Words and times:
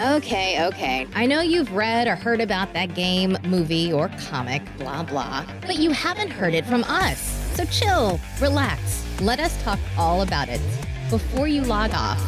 Okay, 0.00 0.64
okay. 0.64 1.08
I 1.12 1.26
know 1.26 1.40
you've 1.40 1.72
read 1.72 2.06
or 2.06 2.14
heard 2.14 2.40
about 2.40 2.72
that 2.72 2.94
game, 2.94 3.36
movie, 3.48 3.92
or 3.92 4.08
comic, 4.30 4.62
blah, 4.78 5.02
blah, 5.02 5.44
but 5.62 5.74
you 5.74 5.90
haven't 5.90 6.30
heard 6.30 6.54
it 6.54 6.64
from 6.64 6.84
us. 6.84 7.18
So 7.56 7.64
chill, 7.64 8.20
relax. 8.40 9.04
Let 9.20 9.40
us 9.40 9.60
talk 9.64 9.80
all 9.96 10.22
about 10.22 10.48
it 10.48 10.60
before 11.10 11.48
you 11.48 11.62
log 11.62 11.90
off. 11.94 12.20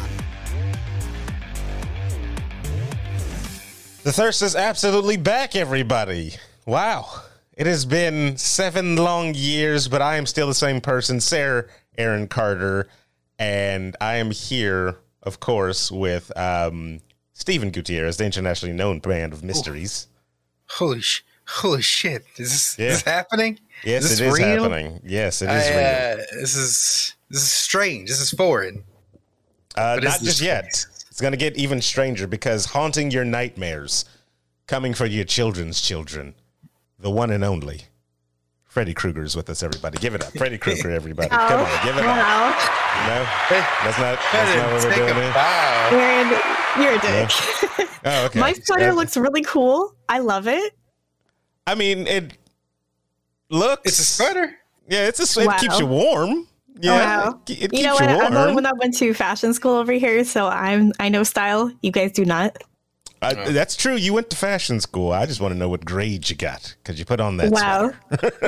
The 4.03 4.11
thirst 4.11 4.41
is 4.41 4.53
absolutely 4.53 5.15
back, 5.15 5.55
everybody. 5.55 6.33
Wow. 6.65 7.21
It 7.55 7.67
has 7.67 7.85
been 7.85 8.35
seven 8.35 8.97
long 8.97 9.33
years, 9.33 9.87
but 9.87 10.01
I 10.01 10.17
am 10.17 10.25
still 10.25 10.47
the 10.47 10.53
same 10.53 10.81
person, 10.81 11.21
Sarah 11.21 11.67
Aaron 11.97 12.27
Carter. 12.27 12.89
And 13.39 13.95
I 14.01 14.15
am 14.15 14.31
here, 14.31 14.97
of 15.23 15.39
course, 15.39 15.89
with 15.89 16.37
um, 16.37 16.99
Stephen 17.41 17.71
Gutierrez, 17.71 18.17
the 18.17 18.25
internationally 18.25 18.71
known 18.75 18.99
brand 18.99 19.33
of 19.33 19.43
mysteries. 19.43 20.05
Holy 20.69 21.01
sh! 21.01 21.23
Holy 21.47 21.81
shit! 21.81 22.23
Is 22.37 22.51
this, 22.51 22.75
Yeah. 22.77 22.85
is 22.89 22.93
this 22.97 23.01
happening? 23.01 23.59
Yes, 23.83 24.03
is 24.03 24.19
it 24.21 24.23
this 24.25 24.33
is 24.33 24.39
real? 24.39 24.63
happening. 24.63 25.01
Yes, 25.03 25.41
it 25.41 25.49
I, 25.49 25.57
is 25.57 25.69
real. 25.69 25.77
uh, 25.79 26.39
this 26.39 26.55
is 26.55 27.15
this 27.31 27.41
is 27.41 27.51
strange. 27.51 28.09
This 28.09 28.19
is 28.21 28.29
foreign. 28.29 28.83
Uh, 29.75 29.81
not 29.81 29.97
it's- 29.97 30.21
just 30.21 30.39
yet. 30.39 30.65
It's 31.09 31.19
going 31.19 31.31
to 31.33 31.37
get 31.37 31.57
even 31.57 31.81
stranger 31.81 32.27
because 32.27 32.67
haunting 32.67 33.09
your 33.09 33.25
nightmares, 33.25 34.05
coming 34.67 34.93
for 34.93 35.07
your 35.07 35.25
children's 35.25 35.81
children, 35.81 36.35
the 36.99 37.09
one 37.09 37.31
and 37.31 37.43
only. 37.43 37.81
Freddy 38.65 38.93
Krueger 38.93 39.23
is 39.23 39.35
with 39.35 39.49
us, 39.49 39.63
everybody. 39.63 39.97
Give 39.97 40.13
it 40.13 40.23
up. 40.23 40.31
Freddy 40.37 40.59
Krueger, 40.59 40.91
everybody. 41.01 41.27
Come 41.29 41.59
on, 41.61 41.85
give 41.85 41.97
it 41.97 42.03
up. 42.05 42.15
Wow. 42.15 42.49
No, 43.07 43.25
that's 43.83 43.97
not, 43.99 44.19
that's 44.31 44.55
not 44.55 44.71
what 44.71 44.83
we're 44.83 44.89
take 44.93 45.07
doing 45.07 45.27
a 45.29 45.33
bow. 45.33 45.89
Aaron, 45.91 46.60
you're 46.79 46.93
a 46.93 46.99
dick. 47.01 47.29
Oh, 48.03 48.25
okay. 48.25 48.39
My 48.39 48.53
sweater 48.53 48.89
Uh, 48.89 48.93
looks 48.95 49.15
really 49.15 49.43
cool. 49.43 49.93
I 50.09 50.17
love 50.19 50.47
it. 50.47 50.73
I 51.67 51.75
mean, 51.75 52.07
it 52.07 52.33
looks. 53.51 53.83
It's 53.85 53.99
a 53.99 54.03
sweater. 54.05 54.55
Yeah, 54.89 55.07
it's 55.07 55.19
a. 55.19 55.27
Sweater. 55.27 55.49
Wow. 55.49 55.55
It 55.55 55.59
keeps 55.61 55.79
you 55.79 55.85
warm. 55.85 56.47
Yeah, 56.79 56.91
Wow. 57.25 57.39
it, 57.47 57.51
it 57.51 57.57
keeps 57.59 57.73
You 57.77 57.83
know 57.83 57.93
you 57.99 57.99
what? 58.07 58.09
I'm 58.25 58.33
the 58.33 58.39
warm. 58.39 58.53
one 58.55 58.63
that 58.63 58.75
went 58.77 58.97
to 58.97 59.13
fashion 59.13 59.53
school 59.53 59.75
over 59.75 59.91
here, 59.91 60.23
so 60.23 60.47
I'm 60.47 60.93
I 60.99 61.09
know 61.09 61.21
style. 61.21 61.71
You 61.83 61.91
guys 61.91 62.11
do 62.11 62.25
not. 62.25 62.57
Uh, 63.21 63.51
that's 63.51 63.75
true. 63.75 63.93
You 63.95 64.13
went 64.15 64.31
to 64.31 64.35
fashion 64.35 64.79
school. 64.79 65.11
I 65.11 65.27
just 65.27 65.39
want 65.39 65.53
to 65.53 65.57
know 65.59 65.69
what 65.69 65.85
grade 65.85 66.27
you 66.27 66.35
got 66.35 66.75
because 66.81 66.97
you 66.97 67.05
put 67.05 67.19
on 67.19 67.37
that. 67.37 67.51
wow. 67.51 67.91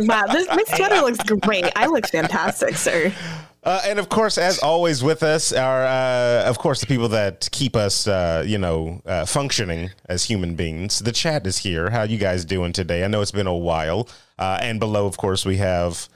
wow. 0.01 0.25
This 0.31 0.47
my 0.47 0.63
sweater 0.75 0.95
looks 1.01 1.19
great. 1.45 1.65
I 1.75 1.85
look 1.85 2.07
fantastic, 2.07 2.75
sir. 2.75 3.13
Uh, 3.63 3.81
and 3.85 3.97
of 3.97 4.09
course, 4.09 4.37
as 4.37 4.59
always, 4.59 5.03
with 5.03 5.23
us 5.23 5.53
are, 5.53 5.85
uh, 5.85 6.43
of 6.43 6.57
course, 6.59 6.81
the 6.81 6.87
people 6.87 7.07
that 7.07 7.47
keep 7.51 7.75
us, 7.75 8.07
uh, 8.07 8.43
you 8.45 8.57
know, 8.57 9.01
uh, 9.05 9.25
functioning 9.25 9.89
as 10.05 10.25
human 10.25 10.55
beings. 10.55 10.99
The 10.99 11.13
chat 11.13 11.47
is 11.47 11.59
here. 11.59 11.89
How 11.89 12.03
you 12.03 12.17
guys 12.17 12.43
doing 12.43 12.73
today? 12.73 13.05
I 13.05 13.07
know 13.07 13.21
it's 13.21 13.31
been 13.31 13.47
a 13.47 13.55
while. 13.55 14.09
Uh, 14.37 14.59
and 14.61 14.79
below, 14.81 15.05
of 15.05 15.17
course, 15.17 15.45
we 15.45 15.57
have 15.57 16.09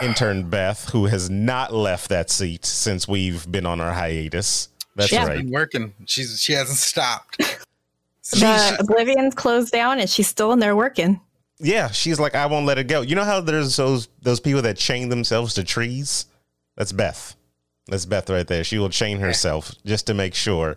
intern 0.00 0.48
Beth, 0.48 0.90
who 0.90 1.06
has 1.06 1.28
not 1.28 1.74
left 1.74 2.08
that 2.10 2.30
seat 2.30 2.64
since 2.64 3.08
we've 3.08 3.50
been 3.50 3.66
on 3.66 3.80
our 3.80 3.92
hiatus. 3.92 4.68
That's 4.94 5.08
She's 5.08 5.18
right. 5.18 5.38
been 5.38 5.50
working. 5.50 5.94
She's 6.06 6.40
she 6.40 6.52
hasn't 6.52 6.78
stopped. 6.78 7.38
The 8.30 8.76
Oblivion's 8.80 9.34
closed 9.34 9.72
down 9.72 9.98
and 9.98 10.08
she's 10.08 10.28
still 10.28 10.52
in 10.52 10.60
there 10.60 10.76
working. 10.76 11.20
Yeah, 11.58 11.90
she's 11.90 12.18
like, 12.18 12.34
I 12.34 12.46
won't 12.46 12.66
let 12.66 12.78
it 12.78 12.88
go. 12.88 13.02
You 13.02 13.14
know 13.14 13.24
how 13.24 13.40
there's 13.40 13.76
those 13.76 14.08
those 14.22 14.40
people 14.40 14.62
that 14.62 14.76
chain 14.76 15.08
themselves 15.08 15.54
to 15.54 15.64
trees? 15.64 16.26
That's 16.76 16.92
Beth. 16.92 17.36
That's 17.88 18.06
Beth 18.06 18.30
right 18.30 18.46
there. 18.46 18.64
She 18.64 18.78
will 18.78 18.88
chain 18.90 19.18
herself 19.20 19.74
just 19.84 20.06
to 20.06 20.14
make 20.14 20.34
sure 20.34 20.76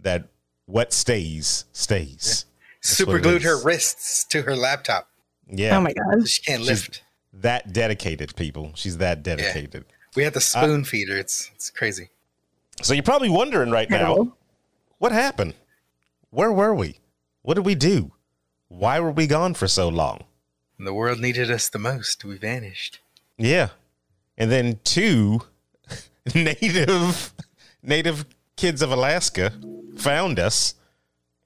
that 0.00 0.28
what 0.66 0.92
stays 0.92 1.64
stays. 1.72 2.44
Super 2.80 3.18
glued 3.18 3.42
her 3.42 3.60
wrists 3.62 4.24
to 4.24 4.42
her 4.42 4.56
laptop. 4.56 5.08
Yeah, 5.48 5.76
Oh 5.76 5.80
my 5.80 5.92
god. 5.92 6.28
She 6.28 6.42
can't 6.42 6.62
She's- 6.62 6.68
lift. 6.86 7.02
that 7.32 7.72
dedicated, 7.72 8.34
people. 8.36 8.72
She's 8.74 8.96
that 8.98 9.22
dedicated. 9.22 9.84
We 10.16 10.22
had 10.24 10.34
to 10.34 10.40
spoon 10.40 10.84
feed 10.84 11.08
her. 11.08 11.16
It's 11.18 11.50
it's 11.54 11.70
crazy. 11.70 12.08
So 12.82 12.94
you're 12.94 13.02
probably 13.02 13.28
wondering 13.30 13.70
right 13.70 13.88
now, 13.90 14.36
what 14.98 15.12
happened? 15.12 15.54
Where 16.30 16.52
were 16.52 16.74
we? 16.74 17.00
What 17.42 17.54
did 17.54 17.64
we 17.66 17.74
do? 17.74 18.12
Why 18.68 18.98
were 19.00 19.10
we 19.12 19.26
gone 19.26 19.54
for 19.54 19.68
so 19.68 19.88
long? 19.88 20.24
When 20.76 20.84
the 20.84 20.92
world 20.94 21.20
needed 21.20 21.50
us 21.50 21.68
the 21.68 21.78
most, 21.78 22.24
we 22.24 22.36
vanished. 22.36 23.00
Yeah. 23.38 23.68
And 24.38 24.50
then 24.50 24.80
two 24.84 25.40
native 26.34 27.32
native 27.82 28.26
kids 28.56 28.82
of 28.82 28.90
Alaska 28.90 29.52
found 29.96 30.38
us 30.38 30.74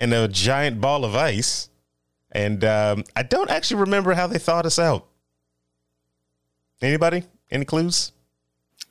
in 0.00 0.12
a 0.12 0.26
giant 0.28 0.80
ball 0.80 1.04
of 1.04 1.14
ice. 1.14 1.68
And 2.32 2.64
um, 2.64 3.04
I 3.16 3.22
don't 3.22 3.50
actually 3.50 3.80
remember 3.80 4.14
how 4.14 4.26
they 4.26 4.38
thought 4.38 4.64
us 4.64 4.78
out. 4.78 5.06
Anybody? 6.80 7.24
Any 7.50 7.64
clues? 7.64 8.12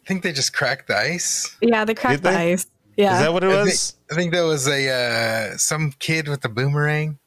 I 0.03 0.07
think 0.07 0.23
they 0.23 0.31
just 0.33 0.53
cracked 0.53 0.87
the 0.87 0.97
ice. 0.97 1.55
Yeah, 1.61 1.85
they 1.85 1.93
cracked 1.95 2.23
Did 2.23 2.33
the 2.33 2.37
ice. 2.37 2.67
Yeah. 2.97 3.15
Is 3.15 3.21
that 3.21 3.33
what 3.33 3.43
it 3.43 3.51
I 3.51 3.63
was? 3.63 3.91
think, 3.91 4.11
I 4.11 4.15
think 4.15 4.33
that 4.33 4.41
was 4.41 4.67
a 4.67 4.89
uh, 5.53 5.57
some 5.57 5.93
kid 5.99 6.27
with 6.27 6.43
a 6.45 6.49
boomerang. 6.49 7.17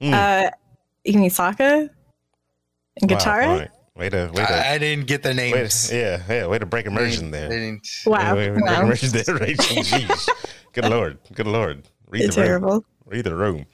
Hmm. 0.00 0.14
uh 0.14 0.50
you 1.04 1.18
mean 1.18 1.30
Sokka? 1.30 1.88
And 3.00 3.10
Wow, 3.10 3.16
Katara? 3.16 3.46
all 3.48 3.58
right. 3.58 3.70
Way 3.98 4.10
to, 4.10 4.30
way 4.32 4.44
to, 4.44 4.52
I, 4.68 4.74
I 4.74 4.78
didn't 4.78 5.06
get 5.08 5.22
the 5.24 5.30
way 5.30 5.34
names. 5.52 5.88
to, 5.88 5.96
yeah, 5.96 6.22
yeah, 6.28 6.46
way 6.46 6.58
to 6.58 6.66
break 6.66 6.86
immersion 6.86 7.32
they 7.32 7.40
there. 7.40 7.48
didn't- 7.48 7.88
Wow. 8.06 8.36
Way 8.36 8.46
to 8.46 8.52
break 8.52 8.64
wow. 8.64 8.82
immersion 8.82 9.10
there, 9.10 9.34
Rachel. 9.36 9.76
Jeez. 9.82 10.28
Good 10.72 10.84
lord. 10.84 11.18
Good 11.34 11.48
lord. 11.48 11.82
Read 12.08 12.22
It's 12.22 12.36
the 12.36 12.42
room. 12.42 12.48
terrible. 12.48 12.84
Read 13.06 13.24
the 13.24 13.34
room. 13.34 13.66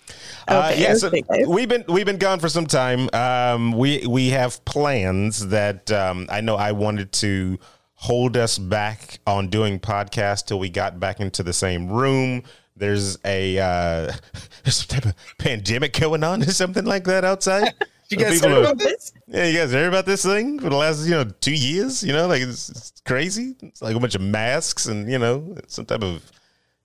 uh, 0.48 0.72
yeah, 0.76 0.94
so 0.94 1.10
we've 1.48 1.68
been 1.68 1.84
we've 1.88 2.06
been 2.06 2.18
gone 2.18 2.38
for 2.38 2.48
some 2.48 2.66
time. 2.66 3.08
Um, 3.12 3.72
we 3.72 4.06
we 4.06 4.28
have 4.30 4.64
plans 4.64 5.48
that 5.48 5.90
um, 5.90 6.26
I 6.30 6.40
know 6.40 6.54
I 6.54 6.70
wanted 6.72 7.10
to 7.14 7.58
hold 7.94 8.36
us 8.36 8.58
back 8.58 9.18
on 9.26 9.48
doing 9.48 9.80
podcasts 9.80 10.46
till 10.46 10.58
we 10.60 10.70
got 10.70 11.00
back 11.00 11.18
into 11.20 11.42
the 11.42 11.52
same 11.52 11.90
room. 11.90 12.44
There's 12.76 13.18
a 13.24 13.58
uh, 13.58 14.12
there's 14.64 14.76
some 14.76 14.86
type 15.00 15.04
of 15.06 15.14
pandemic 15.38 15.92
going 15.98 16.22
on 16.24 16.42
or 16.42 16.50
something 16.52 16.84
like 16.84 17.04
that 17.04 17.24
outside. 17.24 17.74
You 18.10 18.16
guys 18.16 18.34
People 18.34 18.50
heard 18.50 18.64
about 18.64 18.78
this? 18.78 19.12
Yeah, 19.26 19.46
you 19.46 19.58
guys 19.58 19.72
heard 19.72 19.88
about 19.88 20.06
this 20.06 20.24
thing 20.24 20.58
for 20.58 20.68
the 20.68 20.76
last, 20.76 21.04
you 21.04 21.12
know, 21.12 21.24
two 21.24 21.54
years? 21.54 22.02
You 22.02 22.12
know, 22.12 22.26
like 22.26 22.42
it's, 22.42 22.68
it's 22.68 23.00
crazy. 23.04 23.54
It's 23.62 23.80
like 23.80 23.96
a 23.96 24.00
bunch 24.00 24.14
of 24.14 24.20
masks 24.20 24.86
and, 24.86 25.10
you 25.10 25.18
know, 25.18 25.56
some 25.66 25.86
type 25.86 26.02
of 26.02 26.22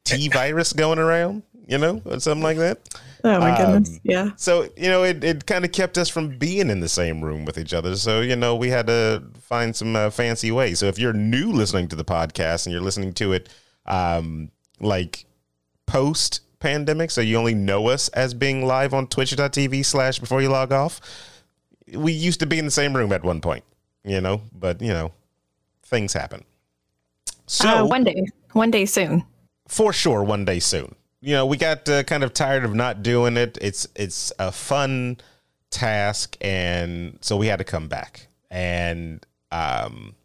T 0.06 0.30
virus 0.34 0.74
going 0.74 1.00
around, 1.00 1.44
you 1.68 1.78
know, 1.78 2.02
or 2.06 2.20
something 2.20 2.44
like 2.44 2.58
that. 2.58 2.80
Oh 3.24 3.40
my 3.40 3.58
goodness. 3.58 3.90
Um, 3.90 4.00
Yeah. 4.04 4.30
So, 4.38 4.70
you 4.78 4.90
know, 4.90 5.04
it, 5.04 5.24
it 5.24 5.46
kind 5.46 5.66
of 5.66 5.72
kept 5.72 5.98
us 5.98 6.08
from 6.08 6.38
being 6.38 6.70
in 6.70 6.80
the 6.80 6.90
same 6.90 7.22
room 7.22 7.44
with 7.44 7.58
each 7.58 7.74
other. 7.74 7.96
So, 7.98 8.22
you 8.22 8.36
know, 8.36 8.56
we 8.56 8.70
had 8.70 8.88
to 8.88 9.24
find 9.42 9.76
some 9.76 9.96
uh, 9.96 10.10
fancy 10.10 10.52
ways. 10.52 10.80
So 10.80 10.86
if 10.86 10.98
you're 10.98 11.14
new 11.14 11.52
listening 11.52 11.90
to 11.90 11.96
the 11.96 12.06
podcast 12.06 12.66
and 12.66 12.74
you're 12.74 12.82
listening 12.82 13.14
to 13.16 13.34
it 13.34 13.50
um, 13.86 14.52
like 14.80 15.26
post 15.86 16.42
pandemic, 16.60 17.12
so 17.12 17.22
you 17.22 17.38
only 17.38 17.54
know 17.54 17.88
us 17.88 18.10
as 18.10 18.34
being 18.34 18.66
live 18.66 18.94
on 18.94 19.08
twitch.tv 19.08 19.86
slash 19.86 20.20
before 20.20 20.42
you 20.42 20.50
log 20.50 20.72
off, 20.72 21.00
we 21.94 22.12
used 22.12 22.40
to 22.42 22.46
be 22.46 22.60
in 22.60 22.66
the 22.66 22.72
same 22.72 22.96
room 22.96 23.12
at 23.12 23.24
one 23.24 23.42
point, 23.42 23.64
you 24.04 24.22
know, 24.22 24.42
but, 24.54 24.82
you 24.82 24.94
know, 24.94 25.12
things 25.84 26.14
happen. 26.14 26.44
So 27.48 27.68
uh, 27.68 27.86
one 27.86 28.04
day. 28.04 28.26
One 28.54 28.72
day 28.72 28.86
soon. 28.86 29.24
for 29.68 29.94
sure 29.94 30.24
one 30.24 30.44
day 30.46 30.60
soon. 30.60 30.96
You 31.22 31.34
know, 31.34 31.46
we 31.46 31.58
got 31.58 31.88
uh, 31.88 32.04
kind 32.04 32.24
of 32.24 32.34
tired 32.34 32.66
of 32.66 32.74
not 32.74 33.04
doing 33.04 33.38
it. 33.38 33.58
It's 33.62 33.88
it's 33.96 34.32
a 34.40 34.52
fun 34.52 35.18
task, 35.70 36.38
and 36.42 37.18
so 37.22 37.38
we 37.38 37.48
had 37.48 37.60
to 37.60 37.66
come 37.66 37.88
back. 37.88 38.28
And 38.50 39.26
um, 39.52 40.16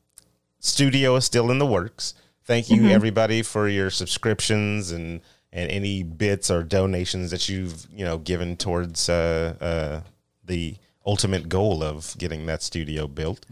studio 0.61 1.17
is 1.17 1.25
still 1.25 1.51
in 1.51 1.59
the 1.59 1.67
works. 1.67 2.15
Thank 2.45 2.71
you 2.71 2.89
everybody 2.89 3.43
for 3.43 3.69
your 3.69 3.91
subscriptions 3.91 4.91
and 4.91 5.21
and 5.55 5.71
any 5.71 6.03
bits 6.03 6.51
or 6.51 6.63
donations 6.63 7.31
that 7.31 7.49
you've 7.49 7.87
you 7.95 8.05
know 8.05 8.19
given 8.19 8.57
towards 8.57 9.09
uh, 9.09 9.55
uh, 9.61 10.01
the 10.45 10.77
ultimate 11.07 11.49
goal 11.49 11.83
of 11.85 12.15
getting 12.19 12.47
that 12.47 12.63
studio 12.63 13.07
built. 13.07 13.45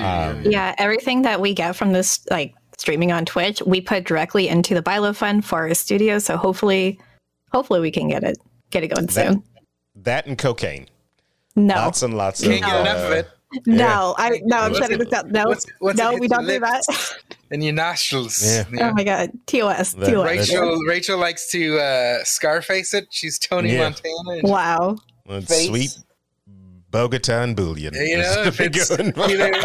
Um, 0.00 0.42
Yeah, 0.44 0.74
everything 0.78 1.22
that 1.22 1.40
we 1.40 1.54
get 1.54 1.76
from 1.76 1.92
this 1.92 2.24
like 2.30 2.54
streaming 2.78 3.12
on 3.12 3.24
Twitch, 3.26 3.60
we 3.66 3.80
put 3.80 4.04
directly 4.04 4.48
into 4.48 4.74
the 4.74 4.80
Bylo 4.82 5.12
Fund 5.14 5.44
for 5.44 5.58
our 5.68 5.74
studio. 5.74 6.18
So 6.18 6.36
hopefully 6.36 6.98
hopefully 7.52 7.80
we 7.80 7.90
can 7.90 8.08
get 8.08 8.24
it 8.24 8.38
get 8.70 8.82
it 8.84 8.88
going 8.88 9.06
That- 9.06 9.12
soon. 9.32 9.42
That 9.96 10.26
and 10.26 10.38
cocaine, 10.38 10.86
No. 11.56 11.74
lots 11.74 12.02
and 12.02 12.16
lots 12.16 12.40
Can't 12.40 12.54
of. 12.64 12.70
get 12.70 12.80
enough 12.80 12.96
of 13.06 13.12
uh, 13.12 13.14
it. 13.16 13.28
no, 13.66 14.14
I 14.16 14.40
no, 14.44 14.56
I'm 14.56 14.70
What's 14.70 14.78
shutting 14.78 15.00
it- 15.00 15.10
this 15.10 15.18
out. 15.18 15.30
No, 15.30 15.44
what's- 15.46 15.66
what's 15.80 15.98
no, 15.98 16.14
we 16.14 16.28
don't 16.28 16.46
your 16.46 16.54
do 16.54 16.60
that. 16.60 16.82
Lips 17.50 17.54
And 17.54 17.64
your 17.64 17.72
nostrils. 17.74 18.42
Yeah. 18.42 18.64
Oh 18.90 18.92
my 18.94 19.04
god. 19.04 19.30
TOS. 19.46 19.92
That- 19.94 20.10
TOS. 20.10 20.26
Rachel 20.26 20.76
Rachel 20.86 21.18
likes 21.18 21.50
to 21.50 21.78
uh, 21.78 22.24
Scarface 22.24 22.94
it. 22.94 23.08
She's 23.10 23.38
Tony 23.38 23.72
Yeah. 23.72 23.80
Montana. 23.90 24.40
Wow. 24.44 24.96
It's 25.28 25.48
Face. 25.48 25.66
sweet 25.68 25.90
Bogota 26.90 27.42
and 27.44 27.54
bullion. 27.54 27.94
You 27.94 28.18
know, 28.18 28.42
if 28.46 28.60
it's 28.60 28.88
Good. 28.88 29.16
either, 29.16 29.52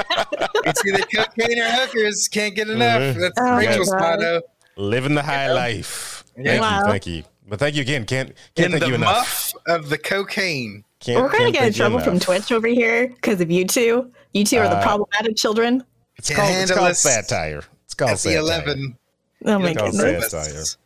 it's 0.65 0.85
either 0.85 1.03
cocaine 1.15 1.59
or 1.59 1.65
hookers. 1.71 2.27
Can't 2.27 2.53
get 2.55 2.69
enough. 2.69 3.01
Mhm. 3.15 3.19
That's 3.19 3.33
Oh 3.39 3.57
Rachel's 3.57 3.89
God. 3.89 3.99
motto. 4.19 4.41
Living 4.77 5.15
the 5.15 5.23
high 5.23 5.51
life. 5.51 6.23
Thank 6.35 6.61
Wow. 6.61 6.79
you, 6.79 6.85
thank 6.85 7.07
you. 7.07 7.23
But 7.47 7.59
thank 7.59 7.75
you 7.75 7.81
again. 7.81 8.05
Can't 8.05 8.33
can't 8.55 8.73
In 8.73 8.79
thank 8.79 8.89
you 8.89 8.95
enough. 8.95 9.53
muff 9.65 9.79
of 9.79 9.89
the 9.89 9.97
cocaine. 9.97 10.83
Can't, 10.99 11.21
We're 11.21 11.29
gonna 11.29 11.37
can't 11.45 11.53
get 11.53 11.59
in 11.67 11.73
thank 11.73 11.75
you 11.75 11.81
trouble 11.81 11.99
from. 11.99 12.19
Twitch 12.19 12.51
over 12.51 12.67
here 12.67 13.07
because 13.07 13.41
of 13.41 13.49
you 13.49 13.65
two. 13.65 14.11
You 14.33 14.43
two 14.45 14.57
are 14.59 14.67
the 14.69 14.77
Uh, 14.77 14.83
problematic 14.83 15.35
children. 15.35 15.83
It's 16.17 16.29
called, 16.29 16.47
it's 16.49 16.57
Handle 16.57 16.77
called 16.77 16.95
satire. 16.95 17.63
It's 17.95 17.95
called 17.95 18.11
At 18.11 18.17
the 18.17 18.17
satire. 18.17 18.39
11. 18.39 18.97
Oh 19.45 19.59
my 19.59 19.69
Look 19.69 19.79
how 19.79 19.91
goodness. 19.91 20.31
sad. 20.31 20.77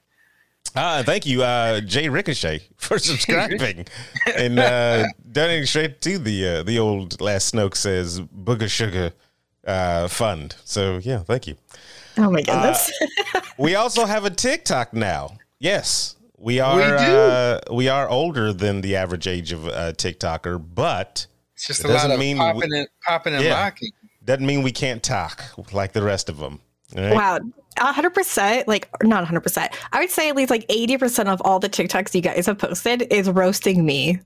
Ah, 0.75 1.01
thank 1.03 1.25
you, 1.25 1.41
uh, 1.41 1.81
Jay 1.81 2.09
Ricochet, 2.09 2.61
for 2.77 2.99
subscribing 2.99 3.87
and 4.35 4.59
uh, 4.59 5.05
donating 5.31 5.65
straight 5.65 5.99
to 6.01 6.19
the 6.19 6.47
uh, 6.47 6.63
the 6.63 6.77
old 6.77 7.19
Last 7.19 7.55
Snoke 7.55 7.75
says 7.75 8.19
Booger 8.21 8.69
Sugar 8.69 9.13
uh, 9.65 10.07
fund. 10.07 10.55
So 10.65 10.97
yeah, 11.01 11.19
thank 11.19 11.47
you. 11.47 11.55
Oh 12.17 12.29
my 12.29 12.41
goodness. 12.41 12.91
We 13.57 13.75
also 13.75 14.05
have 14.05 14.23
a 14.23 14.29
TikTok 14.29 14.93
now. 14.93 15.37
Yes, 15.59 16.15
we 16.37 16.59
are. 16.61 16.77
We. 16.77 16.83
Uh, 16.83 17.59
we 17.73 17.89
are 17.89 18.07
older 18.07 18.53
than 18.53 18.79
the 18.81 18.95
average 18.95 19.27
age 19.27 19.51
of 19.51 19.65
a 19.67 19.91
TikToker, 19.93 20.63
but 20.75 21.25
It's 21.55 21.67
just 21.67 21.81
It 21.81 21.85
a 21.85 21.87
lot 21.89 21.93
doesn't 21.95 22.11
of 22.11 22.19
mean 22.19 22.37
popping, 22.37 22.73
and, 22.73 22.87
popping 23.05 23.33
and 23.33 23.43
Yeah. 23.43 23.55
locking. 23.55 23.91
doesn't 24.23 24.45
mean 24.45 24.61
we 24.63 24.71
can't 24.71 25.03
talk 25.03 25.43
like 25.73 25.91
the 25.93 26.03
rest 26.03 26.29
of 26.29 26.37
them. 26.37 26.61
Wow, 26.95 27.39
hundred 27.77 28.11
percent. 28.11 28.67
Like 28.67 28.89
not 29.03 29.25
hundred 29.25 29.41
percent. 29.41 29.71
I 29.93 29.99
would 29.99 30.09
say 30.09 30.29
at 30.29 30.35
least 30.35 30.49
like 30.49 30.65
eighty 30.69 30.97
percent 30.97 31.29
of 31.29 31.41
all 31.45 31.59
the 31.59 31.69
TikToks 31.69 32.13
you 32.15 32.21
guys 32.21 32.45
have 32.45 32.57
posted 32.57 33.03
is 33.11 33.29
roasting 33.29 33.85
me. 33.85 34.19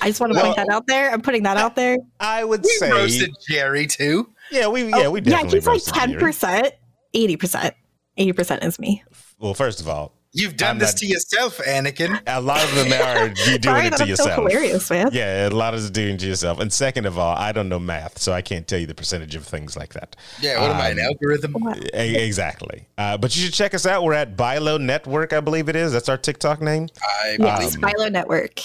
I 0.00 0.08
just 0.08 0.20
want 0.20 0.32
to 0.32 0.40
point 0.40 0.56
that 0.56 0.68
out 0.70 0.86
there. 0.86 1.10
I'm 1.10 1.20
putting 1.22 1.42
that 1.42 1.56
out 1.56 1.74
there. 1.76 1.98
I 2.20 2.44
would 2.44 2.62
We 2.62 2.68
say, 2.70 2.90
roasted 2.90 3.30
Jerry 3.48 3.86
too. 3.86 4.30
yeah, 4.50 4.68
we 4.68 4.84
yeah 4.84 5.08
we 5.08 5.20
Oh, 5.20 5.22
yeah, 5.24 5.30
definitely 5.30 5.58
he's 5.58 5.66
like 5.66 5.72
roasted 5.74 5.94
ten 5.94 6.10
Jerry. 6.10 6.20
percent, 6.22 6.72
eighty 7.14 7.36
percent, 7.36 7.74
eighty 8.16 8.32
percent 8.32 8.62
is 8.64 8.78
me. 8.78 9.02
Well, 9.38 9.54
first 9.54 9.80
of 9.80 9.88
all, 9.88 10.12
You've 10.34 10.56
done 10.56 10.70
I'm 10.70 10.78
this 10.78 10.92
not- 10.94 10.98
to 11.00 11.06
yourself, 11.06 11.58
Anakin. 11.58 12.20
a 12.26 12.40
lot 12.40 12.64
of 12.64 12.74
them 12.74 12.90
are 13.02 13.26
you 13.50 13.58
doing 13.58 13.62
Sorry 13.62 13.86
it 13.86 13.90
that 13.90 13.96
to 13.98 14.02
I'm 14.04 14.08
yourself. 14.08 14.28
so 14.30 14.34
hilarious, 14.46 14.90
man. 14.90 15.10
Yeah, 15.12 15.48
a 15.48 15.50
lot 15.50 15.74
of 15.74 15.80
is 15.80 15.90
doing 15.90 16.16
to 16.16 16.26
yourself. 16.26 16.58
And 16.58 16.72
second 16.72 17.04
of 17.04 17.18
all, 17.18 17.36
I 17.36 17.52
don't 17.52 17.68
know 17.68 17.78
math, 17.78 18.18
so 18.18 18.32
I 18.32 18.40
can't 18.40 18.66
tell 18.66 18.78
you 18.78 18.86
the 18.86 18.94
percentage 18.94 19.34
of 19.34 19.44
things 19.46 19.76
like 19.76 19.92
that. 19.92 20.16
Yeah, 20.40 20.58
what 20.60 20.70
am 20.70 20.80
I, 20.80 20.88
an 20.88 20.98
Um, 21.00 21.04
algorithm? 21.04 21.54
Exactly. 21.92 22.86
Uh, 22.96 23.18
but 23.18 23.36
you 23.36 23.42
should 23.42 23.52
check 23.54 23.74
us 23.74 23.84
out. 23.84 24.02
We're 24.04 24.14
at 24.14 24.36
Bylo 24.36 24.78
Network, 24.80 25.32
I 25.34 25.40
believe 25.40 25.68
it 25.68 25.76
is. 25.76 25.92
That's 25.92 26.08
our 26.08 26.16
TikTok 26.18 26.62
name. 26.62 26.88
I 27.22 27.36
Yes, 27.38 27.76
believe 27.76 27.92
Philo 27.92 28.08
Network. 28.08 28.60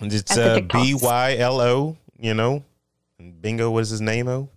It's 0.00 0.36
At 0.36 0.56
uh, 0.74 0.82
B 0.82 0.94
Y 1.00 1.36
L 1.38 1.60
O, 1.60 1.96
you 2.18 2.34
know. 2.34 2.64
Bingo 3.40 3.70
was 3.70 3.90
his 3.90 4.00
name 4.00 4.26
O. 4.26 4.48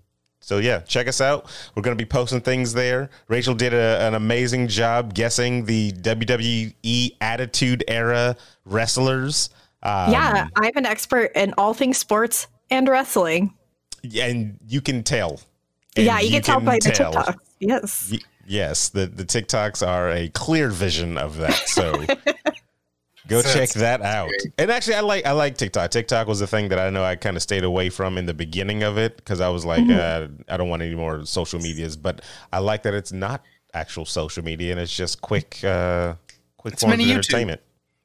So 0.46 0.60
yeah, 0.60 0.82
check 0.82 1.08
us 1.08 1.22
out. 1.22 1.50
We're 1.74 1.82
going 1.82 1.98
to 1.98 2.02
be 2.02 2.08
posting 2.08 2.40
things 2.40 2.72
there. 2.72 3.10
Rachel 3.30 3.56
did 3.56 3.74
a, 3.74 4.00
an 4.02 4.14
amazing 4.14 4.68
job 4.68 5.16
guessing 5.16 5.66
the 5.66 5.92
WWE 5.94 7.16
Attitude 7.20 7.84
Era 7.88 8.36
wrestlers. 8.64 9.50
Um, 9.82 10.12
yeah, 10.12 10.48
I'm 10.56 10.78
an 10.78 10.86
expert 10.86 11.32
in 11.34 11.56
all 11.58 11.74
things 11.74 11.98
sports 11.98 12.46
and 12.70 12.88
wrestling. 12.88 13.56
and 14.16 14.60
you 14.68 14.82
can 14.82 15.02
tell. 15.02 15.42
And 15.98 16.06
yeah, 16.06 16.20
you, 16.20 16.30
can, 16.30 16.44
tell 16.44 16.60
by 16.60 16.76
the 16.76 16.92
tell. 16.92 17.12
TikToks. 17.12 17.38
Yes. 17.60 18.10
Y- 18.12 18.20
yes, 18.46 18.90
the 18.90 19.08
the 19.08 19.26
TikToks 19.26 19.86
are 19.86 20.12
a 20.12 20.30
clear 20.30 20.70
vision 20.70 21.18
of 21.18 21.38
that. 21.38 21.56
So 21.68 22.06
go 23.28 23.42
So 23.42 23.54
check 23.54 23.70
that 23.72 24.02
out. 24.02 24.30
great. 24.30 24.54
And 24.58 24.72
actually, 24.72 24.96
I 24.96 25.02
like 25.02 25.26
I 25.26 25.32
like 25.32 25.58
TikTok. 25.58 25.92
TikTok 25.92 26.28
was 26.28 26.40
the 26.40 26.48
thing 26.48 26.70
that 26.70 26.80
I 26.80 26.90
know 26.90 27.04
I 27.04 27.16
kind 27.16 27.36
of 27.36 27.42
stayed 27.44 27.64
away 27.64 27.90
from 27.90 28.18
in 28.18 28.26
the 28.26 28.34
beginning 28.34 28.84
of 28.84 28.98
it 28.98 29.18
because 29.18 29.42
I 29.42 29.50
was 29.50 29.66
like, 29.66 29.84
Mm-hmm. 29.84 30.40
uh, 30.50 30.54
I 30.54 30.58
don't 30.58 30.70
want 30.70 30.82
any 30.82 30.96
more 30.96 31.26
social 31.26 31.60
medias. 31.60 31.96
But 31.98 32.22
I 32.54 32.60
like 32.60 32.84
that 32.84 32.94
it's 32.94 33.12
not 33.12 33.44
actual 33.74 34.06
social 34.06 34.44
media 34.44 34.72
and 34.72 34.80
it's 34.80 34.96
just 34.96 35.22
quick, 35.22 35.64
uh, 35.64 36.16
quick 36.58 36.74
It's 36.76 36.84
forms 36.84 36.96
of 36.96 37.00
YouTube. 37.02 37.12
entertainment. 37.14 37.62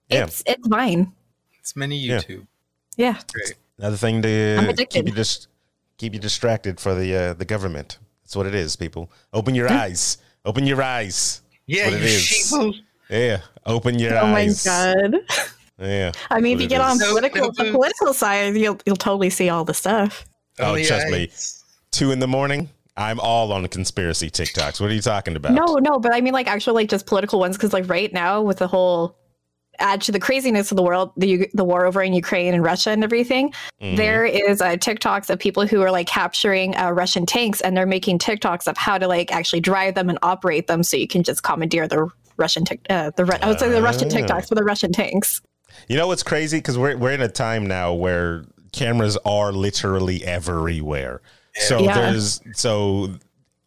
Yeah, 0.08 0.24
It's 0.24 0.42
it's 0.46 0.68
mine. 0.68 1.12
It's 1.58 1.76
many 1.76 2.04
YouTube. 2.06 2.46
Yeah. 2.96 3.20
Great. 3.32 3.54
another 3.78 3.96
thing 3.96 4.20
to 4.22 4.86
keep 4.90 5.06
you 5.06 5.14
just 5.14 5.46
keep 5.98 6.12
you 6.14 6.18
distracted 6.20 6.80
for 6.80 6.94
the 6.94 7.14
uh, 7.14 7.32
the 7.34 7.44
government. 7.44 7.98
That's 8.24 8.34
what 8.36 8.46
it 8.46 8.54
is, 8.54 8.74
people. 8.76 9.10
Open 9.32 9.54
your 9.54 9.70
eyes. 9.70 10.18
Open 10.44 10.66
your 10.66 10.82
eyes. 10.82 11.42
Yeah, 11.66 11.84
what 11.90 12.00
you 12.00 12.06
is. 12.06 12.22
sheeple. 12.22 12.74
Yeah, 13.08 13.40
open 13.66 13.98
your 13.98 14.16
eyes. 14.16 14.66
Oh 14.66 14.70
my 14.70 15.10
god. 15.10 15.20
Yeah. 15.80 16.12
I 16.30 16.40
mean, 16.40 16.56
if 16.56 16.62
you 16.62 16.68
get 16.68 16.80
on. 16.80 16.98
No, 16.98 17.08
political 17.08 17.46
no 17.46 17.64
the 17.64 17.72
political 17.72 18.12
side, 18.12 18.54
you'll 18.54 18.78
you'll 18.84 18.96
totally 18.96 19.30
see 19.30 19.48
all 19.48 19.64
the 19.64 19.74
stuff. 19.74 20.26
Oh, 20.58 20.70
Only 20.70 20.84
trust 20.84 21.08
me. 21.08 21.30
Two 21.90 22.12
in 22.12 22.18
the 22.18 22.28
morning. 22.28 22.68
I'm 22.96 23.18
all 23.18 23.52
on 23.52 23.66
conspiracy 23.68 24.30
TikToks. 24.30 24.80
What 24.80 24.90
are 24.90 24.94
you 24.94 25.00
talking 25.00 25.36
about? 25.36 25.52
No, 25.52 25.76
no, 25.76 25.98
but 25.98 26.14
I 26.14 26.20
mean 26.20 26.34
like 26.34 26.48
actual 26.48 26.74
like 26.74 26.90
just 26.90 27.06
political 27.06 27.38
ones 27.40 27.56
because 27.56 27.72
like 27.72 27.88
right 27.88 28.12
now 28.12 28.42
with 28.42 28.58
the 28.58 28.66
whole 28.66 29.16
add 29.78 30.02
to 30.02 30.12
the 30.12 30.20
craziness 30.20 30.70
of 30.70 30.76
the 30.76 30.82
world, 30.82 31.12
the 31.16 31.48
the 31.54 31.64
war 31.64 31.86
over 31.86 32.02
in 32.02 32.12
Ukraine 32.12 32.52
and 32.52 32.62
Russia 32.62 32.90
and 32.90 33.02
everything. 33.02 33.52
Mhm. 33.80 33.96
There 33.96 34.26
is 34.26 34.60
uh, 34.60 34.72
TikToks 34.72 35.30
of 35.30 35.38
people 35.38 35.66
who 35.66 35.80
are 35.80 35.90
like 35.90 36.06
capturing 36.06 36.76
uh, 36.76 36.90
Russian 36.90 37.24
tanks 37.24 37.62
and 37.62 37.74
they're 37.74 37.86
making 37.86 38.18
TikToks 38.18 38.68
of 38.68 38.76
how 38.76 38.98
to 38.98 39.08
like 39.08 39.32
actually 39.32 39.60
drive 39.60 39.94
them 39.94 40.10
and 40.10 40.18
operate 40.22 40.66
them 40.66 40.82
so 40.82 40.98
you 40.98 41.08
can 41.08 41.22
just 41.22 41.42
commandeer 41.42 41.88
the 41.88 42.08
Russian 42.40 42.64
tic- 42.64 42.84
uh, 42.90 43.10
the 43.16 43.24
Ru- 43.24 43.36
I 43.42 43.48
would 43.48 43.60
say 43.60 43.68
the 43.68 43.82
Russian 43.82 44.08
Ah. 44.08 44.16
TikToks 44.16 44.48
for 44.48 44.54
the 44.56 44.64
Russian 44.64 44.90
tanks. 44.92 45.40
You 45.88 45.96
know 45.96 46.08
what's 46.08 46.22
crazy? 46.24 46.58
Because 46.58 46.76
we're 46.78 46.96
we're 46.96 47.12
in 47.12 47.20
a 47.22 47.28
time 47.28 47.66
now 47.66 47.92
where 47.94 48.44
cameras 48.72 49.16
are 49.24 49.52
literally 49.52 50.24
everywhere. 50.24 51.20
So 51.54 51.78
Yeah. 51.80 51.94
there's 52.10 52.40
so 52.54 53.14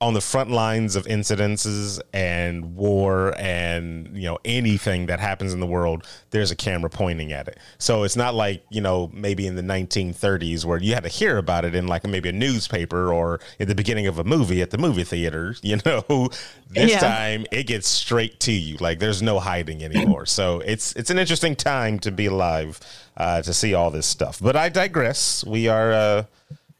on 0.02 0.14
the 0.14 0.20
front 0.22 0.52
lines 0.52 0.98
of 0.98 1.06
incidences 1.06 2.02
and 2.14 2.76
war 2.76 3.34
and 3.38 4.10
you 4.18 4.24
know 4.24 4.38
anything 4.44 5.06
that 5.06 5.22
happens 5.22 5.54
in 5.54 5.62
the 5.62 5.66
world 5.66 6.06
there's 6.32 6.52
a 6.52 6.56
camera 6.58 6.90
pointing 6.90 7.32
at 7.32 7.48
it. 7.48 7.58
So 7.78 8.04
it's 8.04 8.18
not 8.18 8.34
like 8.34 8.66
you 8.70 8.82
know 8.82 9.10
maybe 9.14 9.48
in 9.48 9.56
the 9.56 9.62
1930s 9.62 10.66
where 10.66 10.78
you 10.78 10.94
had 10.94 11.04
to 11.04 11.10
hear 11.10 11.38
about 11.38 11.64
it 11.64 11.74
in 11.74 11.88
like 11.88 12.06
maybe 12.06 12.28
a 12.28 12.34
newspaper 12.34 13.14
or 13.14 13.40
at 13.62 13.70
the 13.70 13.76
beginning 13.76 14.08
of 14.08 14.20
a 14.20 14.26
movie 14.26 14.62
at 14.62 14.72
the 14.72 14.78
movie 14.78 15.06
theater 15.06 15.56
you 15.62 15.78
know? 15.86 16.30
This 16.70 16.92
Yeah. 16.92 17.00
time 17.00 17.46
it 17.52 17.68
gets 17.68 17.88
straight 17.88 18.42
to 18.42 18.52
you. 18.52 18.76
Like 18.78 19.00
there's 19.00 19.22
no 19.22 19.40
hiding 19.40 19.84
anymore. 19.84 20.26
So 20.26 20.60
it's 20.66 20.94
it's 20.98 21.12
an 21.12 21.20
interesting 21.20 21.56
time 21.56 22.00
to 22.00 22.12
be 22.12 22.26
alive 22.26 22.80
uh, 23.16 23.42
to 23.44 23.54
see 23.54 23.74
all 23.74 23.90
this 23.92 24.08
stuff. 24.08 24.40
But 24.42 24.56
i 24.58 24.68
digress. 24.70 25.46
We 25.46 25.68
are 25.70 25.94
uh 25.94 26.24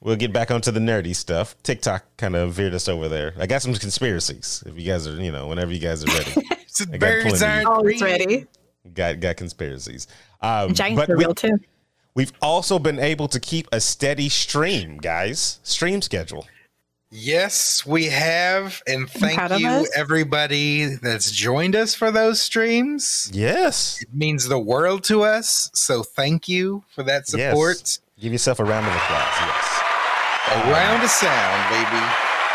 We'll 0.04 0.18
get 0.18 0.34
back 0.34 0.52
onto 0.52 0.70
the 0.70 0.82
nerdy 0.82 1.16
stuff. 1.16 1.56
TikTok 1.64 2.04
kind 2.18 2.36
of 2.36 2.52
veered 2.54 2.74
us 2.74 2.90
over 2.90 3.08
there. 3.08 3.34
I 3.40 3.48
got 3.48 3.62
some 3.62 3.74
conspiracies. 3.74 4.62
If 4.66 4.78
you 4.78 4.86
guys 4.86 5.08
are, 5.08 5.16
you 5.16 5.32
know, 5.32 5.48
whenever 5.48 5.72
you 5.72 5.80
guys 5.80 6.04
are 6.04 6.08
ready, 6.08 6.48
So 6.68 6.86
got 6.86 7.00
birds 7.00 7.42
aren't 7.42 7.68
Always 7.68 8.02
ready. 8.02 8.48
got 8.94 9.20
got 9.22 9.38
conspiracies. 9.38 10.08
Um, 10.42 10.74
Giants 10.74 11.00
but 11.00 11.10
are 11.10 11.16
we, 11.18 11.24
real 11.24 11.34
too. 11.34 11.58
we've 12.16 12.34
also 12.42 12.80
been 12.80 13.00
able 13.00 13.28
to 13.30 13.40
keep 13.40 13.68
a 13.72 13.80
steady 13.80 14.28
stream, 14.28 14.98
guys. 14.98 15.60
Stream 15.64 16.02
schedule. 16.02 16.46
Yes, 17.16 17.86
we 17.86 18.06
have, 18.08 18.82
and 18.88 19.08
thank 19.08 19.40
you 19.60 19.68
us. 19.70 19.90
everybody 19.96 20.96
that's 20.96 21.30
joined 21.32 21.76
us 21.76 21.94
for 21.94 22.10
those 22.12 22.42
streams. 22.42 23.30
Yes. 23.32 24.02
It 24.02 24.14
means 24.14 24.50
the 24.50 24.58
world 24.60 25.04
to 25.06 25.22
us. 25.22 25.70
So 25.76 26.02
thank 26.02 26.50
you 26.50 26.84
for 26.94 27.04
that 27.04 27.28
support. 27.28 27.78
Yes. 27.80 28.00
Give 28.20 28.32
yourself 28.32 28.60
a 28.60 28.64
round 28.64 28.88
of 28.88 28.94
applause. 28.96 29.28
Yes. 29.42 29.83
Around 30.54 31.02
the 31.02 31.08
sound, 31.08 31.70
baby. 31.72 32.06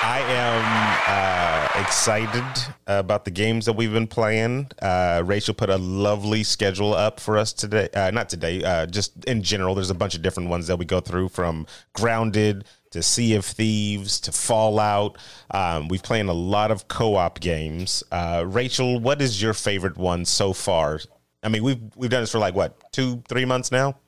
I 0.00 0.20
am 0.28 1.74
uh, 1.76 1.80
excited 1.82 2.44
about 2.86 3.24
the 3.24 3.32
games 3.32 3.66
that 3.66 3.72
we've 3.72 3.92
been 3.92 4.06
playing. 4.06 4.70
Uh, 4.80 5.24
Rachel 5.26 5.52
put 5.52 5.68
a 5.68 5.78
lovely 5.78 6.44
schedule 6.44 6.94
up 6.94 7.18
for 7.18 7.36
us 7.36 7.52
today. 7.52 7.88
Uh, 7.92 8.12
not 8.12 8.28
today, 8.28 8.62
uh, 8.62 8.86
just 8.86 9.24
in 9.24 9.42
general. 9.42 9.74
There's 9.74 9.90
a 9.90 9.96
bunch 9.96 10.14
of 10.14 10.22
different 10.22 10.48
ones 10.48 10.68
that 10.68 10.78
we 10.78 10.84
go 10.84 11.00
through 11.00 11.30
from 11.30 11.66
Grounded 11.92 12.66
to 12.92 13.02
Sea 13.02 13.34
of 13.34 13.44
Thieves 13.44 14.20
to 14.20 14.30
Fallout. 14.30 15.18
Um, 15.50 15.88
we've 15.88 16.02
playing 16.02 16.28
a 16.28 16.34
lot 16.34 16.70
of 16.70 16.86
co-op 16.86 17.40
games. 17.40 18.04
Uh, 18.12 18.44
Rachel, 18.46 19.00
what 19.00 19.20
is 19.20 19.42
your 19.42 19.54
favorite 19.54 19.96
one 19.96 20.24
so 20.24 20.52
far? 20.52 21.00
I 21.42 21.48
mean, 21.48 21.64
we've 21.64 21.82
we've 21.96 22.10
done 22.10 22.22
this 22.22 22.30
for 22.30 22.38
like 22.38 22.54
what 22.54 22.92
two, 22.92 23.24
three 23.28 23.44
months 23.44 23.72
now. 23.72 23.98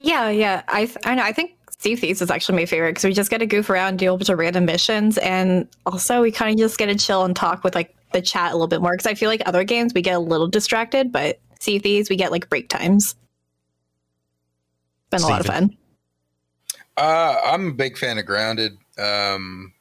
Yeah, 0.00 0.30
yeah. 0.30 0.62
I 0.66 0.86
th- 0.86 0.98
I 1.04 1.14
know. 1.14 1.22
I 1.22 1.32
think 1.32 1.58
Sea 1.82 1.94
of 1.94 1.98
Thieves 1.98 2.22
is 2.22 2.30
actually 2.30 2.58
my 2.58 2.66
favorite 2.66 2.90
because 2.90 3.02
we 3.02 3.12
just 3.12 3.28
get 3.28 3.38
to 3.38 3.46
goof 3.46 3.68
around, 3.68 3.98
do 3.98 4.14
a 4.14 4.16
bunch 4.16 4.28
of 4.28 4.38
random 4.38 4.66
missions, 4.66 5.18
and 5.18 5.66
also 5.84 6.22
we 6.22 6.30
kind 6.30 6.52
of 6.52 6.58
just 6.58 6.78
get 6.78 6.86
to 6.86 6.94
chill 6.94 7.24
and 7.24 7.34
talk 7.34 7.64
with 7.64 7.74
like 7.74 7.92
the 8.12 8.22
chat 8.22 8.52
a 8.52 8.54
little 8.54 8.68
bit 8.68 8.80
more. 8.80 8.92
Because 8.92 9.06
I 9.06 9.14
feel 9.14 9.28
like 9.28 9.42
other 9.46 9.64
games 9.64 9.92
we 9.92 10.00
get 10.00 10.14
a 10.14 10.20
little 10.20 10.46
distracted, 10.46 11.10
but 11.10 11.40
Sea 11.58 11.78
of 11.78 11.82
Thieves 11.82 12.08
we 12.08 12.14
get 12.14 12.30
like 12.30 12.48
break 12.48 12.68
times. 12.68 13.16
Been 15.10 15.22
a 15.22 15.26
lot 15.26 15.40
of 15.40 15.46
fun. 15.46 15.76
Uh, 16.96 17.40
I'm 17.46 17.66
a 17.66 17.72
big 17.72 17.98
fan 17.98 18.16
of 18.16 18.26
Grounded. 18.26 18.78
Um, 18.96 19.72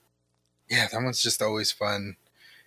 yeah, 0.72 0.88
that 0.92 1.04
one's 1.04 1.22
just 1.22 1.40
always 1.40 1.72
fun 1.72 2.16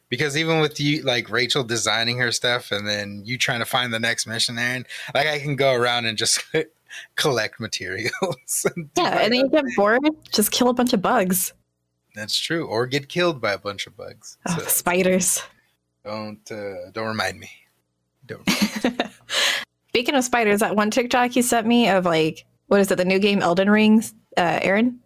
because 0.08 0.36
even 0.36 0.60
with 0.60 0.78
you, 0.78 1.02
like 1.02 1.28
Rachel 1.28 1.64
designing 1.64 2.18
her 2.18 2.30
stuff, 2.30 2.70
and 2.70 2.86
then 2.86 3.22
you 3.24 3.36
trying 3.36 3.58
to 3.58 3.66
find 3.66 3.92
the 3.92 3.98
next 3.98 4.28
mission, 4.28 4.58
and 4.60 4.86
like 5.12 5.26
I 5.26 5.40
can 5.40 5.56
go 5.56 5.72
around 5.72 6.06
and 6.06 6.16
just 6.16 6.40
collect 7.16 7.60
materials. 7.60 8.66
and 8.76 8.90
Yeah, 8.96 9.18
and 9.20 9.32
then 9.32 9.40
you 9.40 9.48
get 9.50 9.64
bored, 9.76 10.00
just 10.32 10.50
kill 10.50 10.68
a 10.68 10.74
bunch 10.74 10.92
of 10.92 11.02
bugs. 11.02 11.52
That's 12.14 12.38
true, 12.38 12.66
or 12.66 12.86
get 12.86 13.08
killed 13.08 13.40
by 13.40 13.52
a 13.52 13.58
bunch 13.58 13.86
of 13.86 13.96
bugs. 13.96 14.38
Oh, 14.48 14.58
So 14.58 14.64
spiders. 14.66 15.42
don't 16.04 16.50
uh, 16.50 16.90
don't 16.92 17.08
remind 17.08 17.40
me. 17.40 17.50
Don't. 18.26 18.48
Speaking 19.88 20.14
of 20.14 20.24
spiders, 20.24 20.60
that 20.60 20.76
one 20.76 20.90
TikTok 20.90 21.36
you 21.36 21.42
sent 21.42 21.66
me 21.66 21.88
of 21.88 22.04
like, 22.04 22.44
what 22.68 22.80
is 22.80 22.90
it, 22.90 22.96
the 22.96 23.04
new 23.04 23.18
game 23.18 23.42
Elden 23.42 23.70
Rings, 23.70 24.14
uh, 24.36 24.58
Aaron? 24.62 25.00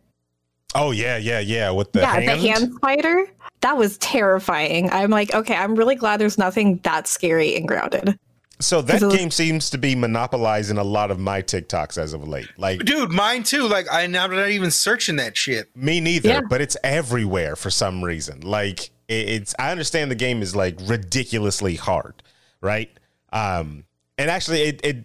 Oh 0.75 0.91
yeah, 0.91 1.17
yeah, 1.17 1.41
yeah. 1.41 1.71
With 1.71 1.93
the 1.93 2.01
yeah, 2.01 2.15
hand. 2.21 2.29
the 2.29 2.37
hand 2.37 2.75
spider. 2.75 3.27
That 3.61 3.77
was 3.77 3.99
terrifying. 3.99 4.91
I'm 4.91 5.11
like, 5.11 5.35
okay, 5.35 5.57
I'm 5.57 5.75
really 5.75 5.95
glad 5.95 6.21
there's 6.21 6.39
nothing 6.39 6.79
that 6.85 7.07
scary 7.09 7.57
and 7.57 7.67
Grounded. 7.67 8.19
So 8.61 8.83
that 8.83 9.03
it 9.03 9.07
was- 9.07 9.15
game 9.17 9.31
seems 9.31 9.71
to 9.71 9.79
be 9.79 9.95
monopolizing 9.95 10.79
a 10.79 10.85
lot 10.85 11.11
of 11.11 11.19
my 11.21 11.43
TikToks 11.43 11.97
as 11.97 12.13
of 12.13 12.27
late. 12.27 12.49
Like 12.57 12.81
Dude, 12.85 13.11
mine 13.11 13.43
too. 13.45 13.69
Like 13.69 13.89
I 13.91 14.03
am 14.03 14.13
not 14.13 14.33
even 14.49 14.71
searching 14.71 15.17
that 15.17 15.37
shit. 15.37 15.75
me 15.77 16.01
neither, 16.01 16.29
Yeah. 16.29 16.41
but 16.49 16.61
it's 16.61 16.77
everywhere 16.83 17.55
for 17.57 17.71
some 17.71 18.03
reason. 18.05 18.41
Like 18.41 18.87
it- 19.07 19.29
it's 19.29 19.55
I 19.59 19.71
understand 19.71 20.11
the 20.11 20.15
game 20.17 20.43
is 20.43 20.57
like 20.57 20.77
ridiculously 20.83 21.77
hard, 21.77 22.23
right? 22.61 22.91
Um 23.33 23.85
and 24.17 24.29
actually 24.31 24.63
it 24.63 24.81
it 24.85 25.05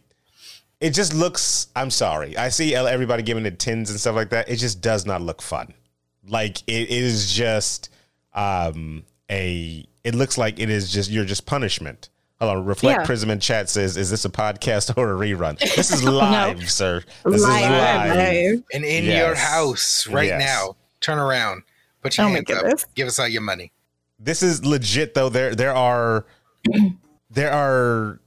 it 0.81 0.89
just 0.91 1.13
looks 1.13 1.67
I'm 1.75 1.91
sorry. 1.91 2.35
I 2.35 2.49
see 2.49 2.73
everybody 2.75 3.21
giving 3.23 3.45
it 3.45 3.59
10s 3.59 3.89
and 3.89 3.99
stuff 3.99 4.15
like 4.15 4.31
that. 4.31 4.49
It 4.49 4.55
just 4.57 4.81
does 4.81 5.05
not 5.05 5.21
look 5.21 5.41
fun. 5.41 5.73
Like 6.27 6.57
it 6.67 6.89
is 6.89 7.31
just 7.33 7.89
um 8.33 9.03
a 9.29 9.85
it 10.03 10.15
looks 10.15 10.37
like 10.37 10.59
it 10.59 10.69
is 10.69 10.91
just 10.91 11.11
you're 11.11 11.23
just 11.25 11.45
punishment. 11.45 12.09
Hold 12.43 12.57
on, 12.57 12.65
Reflect 12.65 12.99
Yeah. 13.01 13.05
Prism 13.05 13.29
in 13.29 13.39
chat 13.39 13.69
says, 13.69 13.95
"Is 13.97 14.09
this 14.09 14.25
a 14.25 14.29
podcast 14.29 14.97
or 14.97 15.13
a 15.13 15.17
rerun?" 15.17 15.57
This 15.75 15.91
is 15.91 16.03
live, 16.03 16.69
sir. 16.69 17.03
This 17.25 17.41
Live, 17.41 17.63
is 17.63 17.69
live. 17.71 18.15
live. 18.17 18.63
And 18.73 18.83
in 18.85 19.05
Yes. 19.05 19.17
your 19.25 19.35
house 19.35 20.07
right 20.07 20.27
Yes. 20.27 20.39
now. 20.43 20.75
Turn 20.99 21.19
around. 21.19 21.63
Put 22.01 22.17
your 22.17 22.27
Oh 22.27 22.29
hands 22.29 22.49
up. 22.51 22.79
Give 22.95 23.07
us 23.07 23.17
all 23.19 23.27
your 23.27 23.41
money. 23.41 23.71
this 24.19 24.43
is 24.43 24.65
legit 24.65 25.13
though 25.15 25.27
there 25.29 25.53
there 25.55 25.73
are 25.75 26.25
there 27.29 27.51
are 27.51 28.19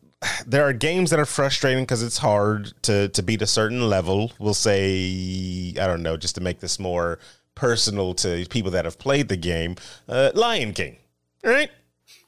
there 0.47 0.67
are 0.67 0.73
games 0.73 1.11
that 1.11 1.19
are 1.21 1.25
frustrating 1.27 1.85
because 1.85 2.03
it's 2.03 2.19
hard 2.19 2.73
to 2.83 3.09
to 3.11 3.23
beat 3.23 3.41
a 3.41 3.47
certain 3.47 3.89
level 3.89 4.33
we'll 4.39 4.53
say 4.53 5.73
i 5.81 5.87
don't 5.87 6.03
know 6.03 6.17
just 6.17 6.35
to 6.35 6.41
make 6.43 6.59
this 6.61 6.79
more 6.79 7.19
personal 7.55 8.13
to 8.15 8.45
people 8.51 8.71
that 8.71 8.85
have 8.85 8.99
played 8.99 9.29
the 9.29 9.37
game 9.37 9.75
uh 10.09 10.31
lion 10.35 10.73
king 10.73 10.97
right 11.45 11.71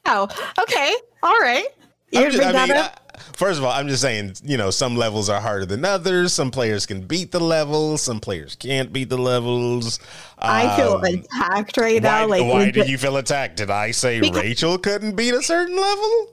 Oh, 0.05 0.27
okay. 0.59 0.95
All 1.21 1.37
right. 1.39 1.67
You 2.11 2.25
just- 2.25 2.37
bring 2.37 2.49
I 2.49 2.51
that 2.53 2.69
mean, 2.69 2.77
up? 2.77 3.11
I- 3.15 3.19
first 3.35 3.59
of 3.59 3.65
all, 3.65 3.71
I'm 3.71 3.87
just 3.87 4.01
saying, 4.01 4.35
you 4.43 4.57
know, 4.57 4.71
some 4.71 4.95
levels 4.95 5.29
are 5.29 5.39
harder 5.41 5.65
than 5.65 5.83
others. 5.85 6.33
Some 6.33 6.51
players 6.51 6.85
can 6.85 7.01
beat 7.01 7.31
the 7.31 7.39
levels. 7.39 8.01
Some 8.01 8.19
players 8.19 8.55
can't 8.55 8.91
beat 8.93 9.09
the 9.09 9.17
levels. 9.17 9.99
I 10.39 10.75
feel 10.75 10.93
Um, 10.93 11.03
attacked 11.03 11.77
right 11.77 12.01
why, 12.01 12.09
now. 12.09 12.27
Like, 12.27 12.43
why 12.45 12.71
did 12.71 12.89
you 12.89 12.97
feel 12.97 13.17
attacked? 13.17 13.57
Did 13.57 13.69
I 13.69 13.91
say 13.91 14.19
Because- 14.19 14.41
Rachel 14.41 14.77
couldn't 14.77 15.15
beat 15.15 15.33
a 15.33 15.43
certain 15.43 15.75
level? 15.75 16.27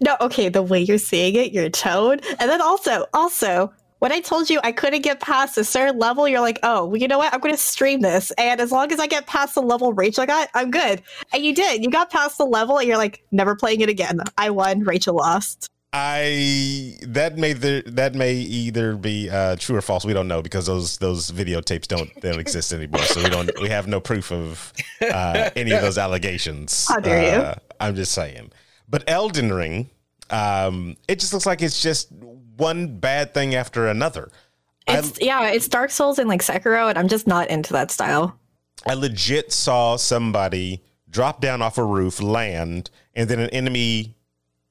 No, 0.00 0.16
okay, 0.20 0.48
the 0.48 0.60
way 0.62 0.80
you're 0.80 0.98
saying 0.98 1.36
it, 1.36 1.52
your 1.52 1.70
tone. 1.70 2.18
And 2.40 2.50
then 2.50 2.60
also, 2.60 3.06
also, 3.14 3.72
when 4.04 4.12
I 4.12 4.20
told 4.20 4.50
you 4.50 4.60
I 4.62 4.70
couldn't 4.70 5.00
get 5.00 5.18
past 5.18 5.56
a 5.56 5.64
certain 5.64 5.98
level, 5.98 6.28
you're 6.28 6.42
like, 6.42 6.58
oh, 6.62 6.84
well, 6.84 6.98
you 6.98 7.08
know 7.08 7.16
what? 7.16 7.32
I'm 7.32 7.40
going 7.40 7.54
to 7.54 7.60
stream 7.60 8.00
this. 8.00 8.30
And 8.32 8.60
as 8.60 8.70
long 8.70 8.92
as 8.92 9.00
I 9.00 9.06
get 9.06 9.26
past 9.26 9.54
the 9.54 9.62
level 9.62 9.94
Rachel 9.94 10.26
got, 10.26 10.50
I'm 10.52 10.70
good. 10.70 11.00
And 11.32 11.42
you 11.42 11.54
did. 11.54 11.82
You 11.82 11.90
got 11.90 12.10
past 12.10 12.36
the 12.36 12.44
level 12.44 12.76
and 12.76 12.86
you're 12.86 12.98
like, 12.98 13.24
never 13.32 13.56
playing 13.56 13.80
it 13.80 13.88
again. 13.88 14.20
I 14.36 14.50
won. 14.50 14.80
Rachel 14.80 15.16
lost. 15.16 15.70
I 15.94 16.98
that 17.00 17.38
may 17.38 17.54
the, 17.54 17.82
that 17.86 18.14
may 18.14 18.34
either 18.34 18.94
be 18.94 19.30
uh, 19.30 19.56
true 19.56 19.76
or 19.76 19.80
false. 19.80 20.04
We 20.04 20.12
don't 20.12 20.28
know 20.28 20.42
because 20.42 20.66
those 20.66 20.98
those 20.98 21.30
videotapes 21.30 21.86
don't 21.86 22.12
they 22.20 22.30
don't 22.30 22.40
exist 22.40 22.74
anymore. 22.74 23.00
So 23.04 23.22
we 23.22 23.30
don't 23.30 23.50
we 23.62 23.70
have 23.70 23.86
no 23.86 24.00
proof 24.00 24.30
of 24.30 24.70
uh, 25.00 25.48
any 25.56 25.70
of 25.70 25.80
those 25.80 25.96
allegations. 25.96 26.88
How 26.88 27.00
dare 27.00 27.22
you. 27.22 27.42
Uh, 27.42 27.54
I'm 27.80 27.94
just 27.94 28.12
saying. 28.12 28.52
But 28.86 29.04
Elden 29.06 29.50
Ring, 29.50 29.88
um, 30.28 30.96
it 31.08 31.20
just 31.20 31.32
looks 31.32 31.46
like 31.46 31.62
it's 31.62 31.80
just 31.80 32.10
one 32.56 32.98
bad 32.98 33.34
thing 33.34 33.54
after 33.54 33.86
another. 33.86 34.30
I- 34.86 34.98
It's, 34.98 35.20
yeah, 35.20 35.48
it's 35.50 35.68
Dark 35.68 35.90
Souls 35.90 36.18
and 36.18 36.28
like 36.28 36.42
Sekiro, 36.42 36.88
and 36.88 36.98
I'm 36.98 37.08
just 37.08 37.26
not 37.26 37.48
into 37.48 37.72
that 37.72 37.90
style. 37.90 38.38
I 38.86 38.94
legit 38.94 39.52
saw 39.52 39.96
somebody 39.96 40.82
drop 41.08 41.40
down 41.40 41.62
off 41.62 41.78
a 41.78 41.84
roof, 41.84 42.20
land, 42.20 42.90
and 43.14 43.30
then 43.30 43.38
an 43.38 43.50
enemy 43.50 44.14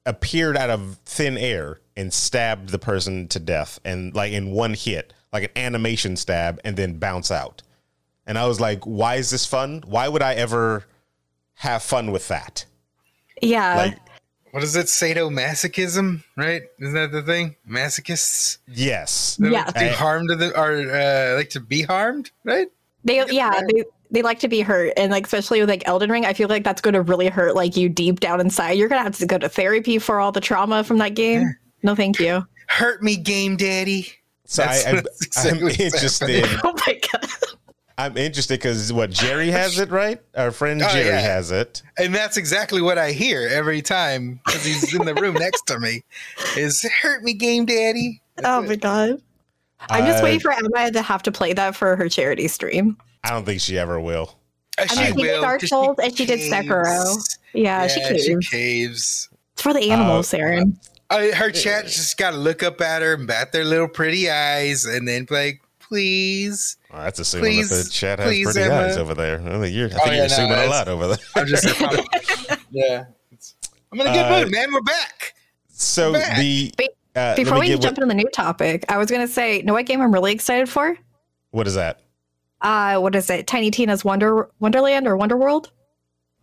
appeared 0.06 0.56
out 0.56 0.70
of 0.70 0.98
thin 1.04 1.38
air 1.38 1.80
and 1.96 2.12
stabbed 2.12 2.68
the 2.68 2.78
person 2.78 3.26
to 3.28 3.38
death 3.40 3.80
and 3.84 4.14
like 4.14 4.32
in 4.32 4.50
one 4.50 4.74
hit, 4.74 5.12
like 5.32 5.44
an 5.44 5.50
animation 5.56 6.16
stab, 6.16 6.60
and 6.64 6.76
then 6.76 6.98
bounce 6.98 7.30
out. 7.30 7.62
And 8.26 8.38
I 8.38 8.46
was 8.46 8.60
like, 8.60 8.84
why 8.84 9.16
is 9.16 9.30
this 9.30 9.46
fun? 9.46 9.82
Why 9.86 10.06
would 10.08 10.22
I 10.22 10.34
ever 10.34 10.84
have 11.54 11.82
fun 11.82 12.12
with 12.12 12.28
that? 12.28 12.66
Yeah. 13.42 13.76
Like, 13.76 13.98
What 14.54 14.62
is 14.62 14.76
it? 14.76 14.86
Sadomasochism, 14.86 16.22
right? 16.36 16.62
Isn't 16.78 16.94
that 16.94 17.10
the 17.10 17.22
thing? 17.22 17.56
Masochists? 17.68 18.58
yes. 18.68 19.36
They 19.40 19.50
Yeah. 19.50 19.64
like 19.64 19.74
to 19.74 19.80
do 19.80 19.86
I- 19.86 19.88
harm 19.88 20.28
to 20.28 20.36
the 20.36 20.56
or 20.56 20.72
uh, 20.94 21.36
like 21.36 21.50
to 21.50 21.60
be 21.60 21.82
harmed, 21.82 22.30
right? 22.44 22.68
They 23.02 23.24
yeah, 23.32 23.60
they 23.68 23.82
they 24.12 24.22
like 24.22 24.38
to 24.38 24.48
be 24.48 24.60
hurt. 24.60 24.92
And 24.96 25.10
like 25.10 25.26
especially 25.26 25.58
with 25.58 25.68
like 25.68 25.82
Elden 25.88 26.08
Ring, 26.08 26.24
I 26.24 26.34
feel 26.34 26.48
like 26.48 26.62
that's 26.62 26.80
gonna 26.80 27.02
really 27.02 27.26
hurt 27.26 27.56
like 27.56 27.76
you 27.76 27.88
deep 27.88 28.20
down 28.20 28.40
inside. 28.40 28.72
You're 28.78 28.88
gonna 28.88 29.02
have 29.02 29.18
to 29.18 29.26
go 29.26 29.38
to 29.38 29.48
therapy 29.48 29.98
for 29.98 30.20
all 30.20 30.30
the 30.30 30.40
trauma 30.40 30.84
from 30.84 30.98
that 30.98 31.14
game. 31.14 31.52
No 31.82 31.96
thank 31.96 32.20
you. 32.20 32.46
Hurt 32.68 33.02
me, 33.02 33.16
game 33.16 33.56
daddy. 33.56 34.06
So 34.46 34.62
I, 34.62 34.66
That's- 34.66 34.86
I, 34.86 34.92
that's 34.92 35.26
exactly 35.26 35.58
I'm 35.58 35.64
what's 35.64 35.80
interested. 35.80 36.44
happening. 36.46 36.60
Oh 36.64 36.74
my 36.86 37.00
god. 37.12 37.30
I'm 37.96 38.16
interested 38.16 38.54
because 38.58 38.92
what 38.92 39.10
Jerry 39.10 39.50
has 39.50 39.78
it 39.78 39.90
right. 39.90 40.20
Our 40.36 40.50
friend 40.50 40.82
Oh, 40.82 40.88
Jerry 40.88 41.06
yeah. 41.06 41.20
has 41.20 41.52
it. 41.52 41.82
And 41.96 42.12
that's 42.14 42.36
exactly 42.36 42.82
what 42.82 42.98
I 42.98 43.12
hear 43.12 43.48
every 43.52 43.82
time 43.82 44.40
because 44.44 44.64
he's 44.64 44.92
in 44.94 45.04
the 45.04 45.14
room 45.14 45.34
next 45.34 45.66
to 45.68 45.78
me. 45.78 46.02
Is 46.56 46.82
hurt 47.02 47.22
me, 47.22 47.34
game 47.34 47.66
daddy. 47.66 48.20
That's 48.36 48.48
Oh 48.48 48.62
it. 48.62 48.68
my 48.68 48.76
god. 48.76 49.22
I'm 49.90 50.06
just 50.06 50.20
Uh, 50.22 50.24
waiting 50.24 50.40
for 50.40 50.50
Emma 50.52 50.90
to 50.90 51.02
have 51.02 51.22
to 51.24 51.32
play 51.32 51.52
that 51.52 51.76
for 51.76 51.94
her 51.94 52.08
charity 52.08 52.48
stream. 52.48 52.96
I 53.22 53.30
don't 53.30 53.44
think 53.44 53.60
she 53.60 53.78
ever 53.78 54.00
will. 54.00 54.38
Uh, 54.78 54.86
I 54.90 54.94
mean, 54.96 55.14
she 55.14 55.22
did 55.22 55.40
Dark 55.40 55.60
'cause 55.60 55.70
Souls 55.70 55.96
and 56.02 56.16
she 56.16 56.26
did 56.26 56.40
Sekiro. 56.40 56.84
caves. 56.84 57.38
Yeah, 57.52 57.86
she 57.86 58.00
caves. 58.00 58.24
she 58.24 58.36
caves. 58.50 59.28
It's 59.52 59.62
for 59.62 59.72
the 59.72 59.90
animals, 59.92 60.34
Uh, 60.34 60.38
Aaron. 60.38 60.80
I, 61.10 61.30
her 61.30 61.50
chat 61.52 61.84
just 61.86 62.16
got 62.16 62.32
to 62.32 62.36
look 62.38 62.62
up 62.64 62.80
at 62.80 63.02
her 63.02 63.14
and 63.14 63.26
bat 63.28 63.52
their 63.52 63.64
little 63.64 63.86
pretty 63.86 64.28
eyes 64.28 64.84
and 64.84 65.06
then 65.06 65.24
be 65.26 65.34
like, 65.34 65.60
please. 65.88 66.76
Well, 66.92 67.02
that's 67.02 67.18
assuming 67.18 67.56
that 67.60 67.68
the 67.68 67.74
Please- 67.74 67.90
chat 67.90 68.18
has 68.18 68.28
please, 68.28 68.44
pretty 68.52 68.62
Emma. 68.70 68.74
eyes 68.86 68.96
over 68.96 69.14
there. 69.14 69.40
I 69.40 69.60
think 69.60 69.74
you're, 69.74 69.88
I 69.88 69.92
Oh, 69.92 69.96
think 69.98 70.06
yeah, 70.06 70.12
you're 70.12 70.18
no, 70.18 70.24
assuming 70.26 70.52
a 70.52 70.54
that's- 70.56 70.70
lot 70.70 70.88
over 70.88 71.06
there. 71.08 71.18
I'm 71.36 71.46
just, 71.46 71.64
yeah. 72.70 73.04
It's- 73.32 73.54
I'm 73.92 74.00
in 74.00 74.06
a 74.06 74.12
good 74.12 74.18
Uh, 74.24 74.40
mood, 74.40 74.50
man. 74.52 74.72
We're 74.72 74.80
back. 74.80 75.34
So 75.68 76.12
back. 76.12 76.38
the 76.38 76.72
uh, 77.16 77.36
Before 77.36 77.58
we 77.60 77.66
get 77.68 77.80
jump 77.80 77.96
what, 77.96 78.02
into 78.04 78.06
the 78.06 78.14
new 78.14 78.28
topic, 78.30 78.84
I 78.88 78.98
was 78.98 79.10
gonna 79.10 79.28
say, 79.28 79.62
know 79.62 79.72
what 79.74 79.86
game 79.86 80.00
I'm 80.00 80.12
really 80.12 80.32
excited 80.32 80.68
for? 80.68 80.96
what 81.50 81.66
is 81.68 81.74
that? 81.74 82.00
Uh 82.60 82.98
what 82.98 83.14
is 83.14 83.28
it? 83.30 83.46
Tiny 83.46 83.70
Tina's 83.70 84.04
Wonder 84.04 84.48
Wonderland 84.58 85.06
or 85.06 85.16
Wonder 85.16 85.36
World? 85.36 85.70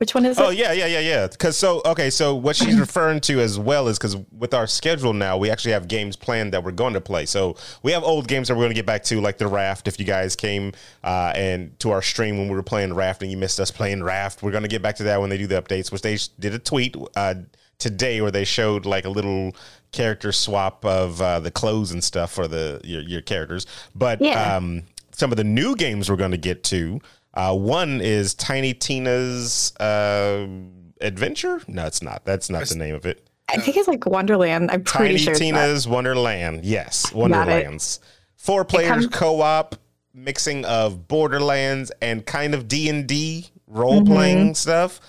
Which 0.02 0.16
one 0.16 0.26
is 0.26 0.40
Oh 0.40 0.50
it? 0.50 0.58
yeah, 0.58 0.72
yeah, 0.72 0.88
yeah, 0.88 1.00
yeah. 1.00 1.28
Because 1.28 1.56
so 1.56 1.80
okay, 1.86 2.10
so 2.10 2.34
what 2.34 2.56
she's 2.56 2.76
referring 2.80 3.20
to 3.22 3.40
as 3.40 3.60
well 3.60 3.88
is 3.88 4.00
because 4.00 4.18
with 4.36 4.52
our 4.52 4.66
schedule 4.66 5.14
now, 5.14 5.38
we 5.38 5.52
actually 5.52 5.74
have 5.74 5.88
games 5.88 6.16
planned 6.16 6.54
that 6.54 6.64
we're 6.64 6.72
going 6.72 6.94
to 6.96 7.02
play. 7.02 7.28
So 7.28 7.56
we 7.84 7.92
have 7.92 8.04
old 8.04 8.28
games 8.28 8.48
that 8.48 8.56
we're 8.56 8.62
going 8.64 8.72
to 8.72 8.76
get 8.76 8.88
back 8.88 9.04
to, 9.04 9.22
like 9.22 9.38
the 9.38 9.46
Raft. 9.48 9.88
If 9.88 10.00
you 10.00 10.06
guys 10.06 10.36
came 10.36 10.72
uh, 11.04 11.34
and 11.36 11.80
to 11.82 11.92
our 11.92 12.02
stream 12.02 12.40
when 12.40 12.48
we 12.50 12.56
were 12.56 12.64
playing 12.64 12.96
Raft 12.96 13.22
and 13.22 13.30
you 13.30 13.38
missed 13.38 13.60
us 13.60 13.70
playing 13.70 14.02
Raft, 14.02 14.42
we're 14.42 14.50
going 14.50 14.64
to 14.64 14.68
get 14.70 14.82
back 14.82 14.96
to 14.96 15.04
that 15.04 15.22
when 15.22 15.30
they 15.30 15.38
do 15.38 15.46
the 15.46 15.62
updates. 15.62 15.92
Which 15.92 16.02
they 16.02 16.18
did 16.40 16.56
a 16.56 16.60
tweet 16.60 16.96
uh, 17.16 17.36
today 17.78 18.22
where 18.22 18.32
they 18.32 18.44
showed 18.44 18.88
like 18.88 19.06
a 19.06 19.10
little 19.10 19.56
character 19.92 20.32
swap 20.32 20.84
of 20.84 21.22
uh, 21.22 21.40
the 21.42 21.52
clothes 21.52 21.92
and 21.92 22.04
stuff 22.04 22.32
for 22.32 22.48
the 22.48 22.82
your, 22.84 23.02
your 23.04 23.22
characters. 23.22 23.68
But 23.94 24.20
Yeah. 24.20 24.56
um, 24.56 24.82
some 25.12 25.30
of 25.32 25.38
the 25.38 25.44
new 25.44 25.76
games 25.76 26.10
we're 26.10 26.16
going 26.16 26.32
to 26.32 26.38
get 26.38 26.64
to. 26.64 27.00
Uh, 27.34 27.56
one 27.56 28.02
is 28.02 28.34
Tiny 28.34 28.74
Tina's 28.74 29.76
uh, 29.78 30.48
Adventure. 31.00 31.62
No, 31.68 31.86
it's 31.86 32.02
not. 32.02 32.26
That's 32.26 32.50
not 32.50 32.66
the 32.68 32.76
name 32.76 32.96
of 32.96 33.06
it. 33.06 33.28
I 33.50 33.58
think 33.58 33.78
it's 33.78 33.88
like 33.88 34.06
Wonderland. 34.06 34.72
I'm 34.72 34.84
pretty 34.84 35.16
Tiny 35.16 35.18
sure. 35.18 35.34
that. 35.34 35.40
Tina's 35.40 35.88
Wonderland. 35.88 36.64
Yes. 36.66 37.12
Wonderlands. 37.14 38.00
Four 38.36 38.66
players 38.66 38.90
comes- 38.90 39.08
co-op 39.08 39.76
mixing 40.14 40.66
of 40.66 41.08
Borderlands 41.08 41.92
and 42.02 42.26
kind 42.26 42.54
of 42.54 42.68
D 42.68 42.90
and 42.90 43.08
D 43.08 43.48
role 43.68 44.02
Mm-hmm. 44.02 44.14
playing 44.14 44.56
stuff. 44.56 45.00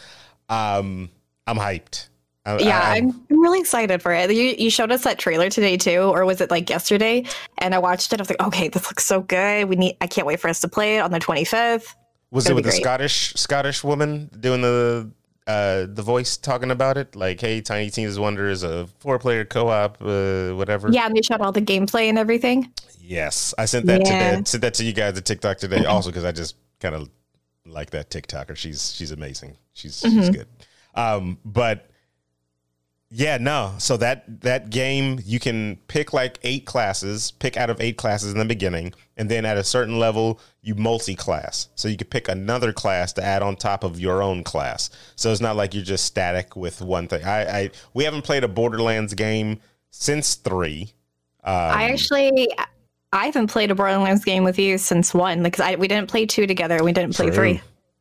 Um, 0.49 1.11
I'm 1.47 1.57
hyped. 1.57 2.09
I- 2.47 2.59
Yeah, 2.59 2.81
I- 2.81 2.97
I'm, 2.99 3.09
I'm 3.31 3.41
really 3.41 3.61
excited 3.61 4.00
for 4.02 4.12
it. 4.12 4.31
You, 4.31 4.55
you 4.59 4.71
showed 4.71 4.93
us 4.93 5.02
that 5.05 5.19
trailer 5.19 5.50
today 5.50 5.76
too, 5.76 5.99
or 6.02 6.25
was 6.25 6.41
it 6.41 6.50
like 6.50 6.69
yesterday? 6.71 7.25
And 7.59 7.75
I 7.75 7.79
watched 7.79 8.12
it. 8.12 8.21
I 8.21 8.23
was 8.23 8.31
like, 8.31 8.43
okay, 8.43 8.69
this 8.69 8.87
looks 8.87 9.05
so 9.05 9.21
good. 9.23 9.69
We 9.69 9.76
need. 9.76 9.97
I 10.00 10.07
can't 10.07 10.26
wait 10.26 10.38
for 10.41 10.49
us 10.49 10.61
to 10.61 10.69
play 10.69 10.97
it 10.97 11.00
on 11.00 11.11
the 11.11 11.21
25th. 11.21 11.95
Was 12.33 12.49
it 12.49 12.55
with 12.57 12.65
the. 12.65 12.73
Scottish 12.73 13.35
Scottish 13.35 13.85
woman 13.85 14.29
doing 14.41 14.61
the 14.62 15.09
uh 15.47 15.87
the 15.89 16.03
voice 16.03 16.37
talking 16.37 16.71
about 16.71 16.97
it 16.97 17.17
like 17.17 17.41
hey 17.41 17.61
tiny 17.61 17.91
tina's 17.91 18.19
wonder 18.19 18.49
is 18.49 18.62
a 18.62 18.87
four 19.01 19.19
player 19.19 19.45
co-op 19.45 20.01
uh 20.01 20.51
whatever 20.55 20.89
Yeah, 20.91 21.07
and 21.07 21.17
they 21.17 21.23
showed 21.23 21.41
all 21.41 21.51
the 21.53 21.61
gameplay 21.62 22.09
and 22.09 22.17
everything. 22.19 22.73
Yes, 23.01 23.53
I 23.59 23.65
sent 23.67 23.87
that 23.87 24.03
Yeah. 24.07 24.37
to 24.41 24.47
sent 24.47 24.62
that 24.62 24.75
to 24.75 24.85
you 24.85 24.93
guys 24.93 25.17
at 25.19 25.25
TikTok 25.25 25.59
today. 25.59 25.85
Also, 25.85 26.11
because 26.11 26.25
I 26.25 26.33
just 26.33 26.57
kind 26.81 26.95
of 26.95 27.09
like 27.67 27.91
that 27.91 28.11
TikToker. 28.11 28.57
She's 28.57 28.93
she's 28.95 29.11
amazing. 29.11 29.57
She's 29.75 29.99
she's 30.01 30.12
Mm-hmm. 30.15 30.31
good. 30.33 30.49
Um, 30.95 31.39
but 31.45 31.89
Yeah, 33.14 33.37
no. 33.37 33.75
So 33.76 33.99
that 33.99 34.40
that 34.40 34.71
game 34.71 35.21
you 35.23 35.38
can 35.38 35.76
pick 35.87 36.14
like 36.14 36.38
eight 36.45 36.64
classes, 36.64 37.31
pick 37.31 37.59
out 37.59 37.69
of 37.69 37.78
eight 37.78 37.99
classes 37.99 38.33
in 38.33 38.38
the 38.38 38.47
beginning, 38.47 38.95
and 39.19 39.31
then 39.31 39.45
at 39.45 39.59
a 39.59 39.64
certain 39.64 39.99
level 39.99 40.40
you 40.62 40.75
multi-class. 40.75 41.69
So 41.75 41.88
you 41.88 41.99
could 41.99 42.09
pick 42.09 42.28
another 42.28 42.73
class 42.73 43.12
to 43.14 43.23
add 43.23 43.42
on 43.42 43.57
top 43.57 43.85
of 43.85 44.00
your 44.00 44.23
own 44.23 44.42
class. 44.42 44.88
So 45.14 45.31
it's 45.31 45.42
not 45.42 45.57
like 45.57 45.75
you're 45.75 45.85
just 45.85 46.07
static 46.07 46.57
with 46.57 46.81
one 46.81 47.07
thing. 47.07 47.23
I, 47.23 47.59
I 47.64 47.71
we 47.92 48.04
haven't 48.04 48.23
played 48.23 48.45
a 48.45 48.49
Borderlands 48.49 49.12
game 49.12 49.61
since 49.90 50.37
three. 50.37 50.95
Um, 51.45 51.54
I 51.54 51.90
actually, 51.90 52.49
I 53.12 53.26
haven't 53.26 53.49
played 53.49 53.71
a 53.71 53.75
Borderlands 53.75 54.25
game 54.25 54.42
with 54.42 54.59
you 54.59 54.78
since 54.78 55.12
one 55.12 55.42
because 55.42 55.61
I 55.61 55.75
we 55.75 55.87
didn't 55.87 56.09
play 56.09 56.25
two 56.25 56.47
together. 56.47 56.83
We 56.83 56.92
didn't 56.92 57.14
play 57.14 57.26
True. 57.26 57.35
three. 57.35 57.61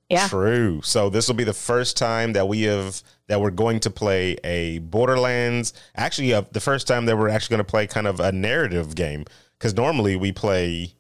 Yeah. 0.09 0.27
True. 0.27 0.81
So 0.83 1.09
this 1.09 1.27
will 1.27 1.35
be 1.35 1.45
the 1.45 1.53
first 1.53 1.95
time 1.95 2.33
that 2.33 2.47
we 2.47 2.63
have 2.63 3.01
that 3.31 3.39
we're 3.39 3.49
going 3.49 3.79
to 3.79 3.89
play 3.89 4.35
a 4.43 4.79
Borderlands. 4.79 5.71
Actually, 5.95 6.33
uh, 6.33 6.41
the 6.51 6.59
first 6.59 6.85
time 6.85 7.05
that 7.05 7.17
we're 7.17 7.29
actually 7.29 7.53
going 7.53 7.65
to 7.65 7.69
play 7.71 7.87
kind 7.87 8.05
of 8.05 8.19
a 8.19 8.29
narrative 8.33 8.93
game 8.93 9.23
because 9.57 9.73
normally 9.73 10.17
we 10.17 10.33
play. 10.33 10.93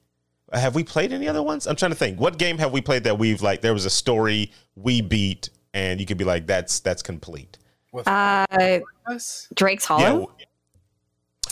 Have 0.53 0.73
we 0.73 0.85
played 0.85 1.11
any 1.11 1.27
other 1.27 1.43
ones? 1.43 1.67
I'm 1.67 1.75
trying 1.75 1.91
to 1.91 1.97
think. 1.97 2.21
What 2.21 2.37
game 2.37 2.57
have 2.59 2.71
we 2.71 2.79
played 2.79 3.03
that 3.03 3.19
we've 3.19 3.41
like? 3.41 3.59
There 3.59 3.73
was 3.73 3.85
a 3.85 3.89
story 3.89 4.53
we 4.77 5.01
beat, 5.01 5.49
and 5.73 5.99
you 5.99 6.05
could 6.05 6.17
be 6.17 6.23
like, 6.23 6.47
"That's 6.47 6.79
that's 6.79 7.01
complete." 7.03 7.57
With 7.91 8.07
Uh. 8.07 8.45
Drake's 9.53 9.83
Hollow. 9.83 10.31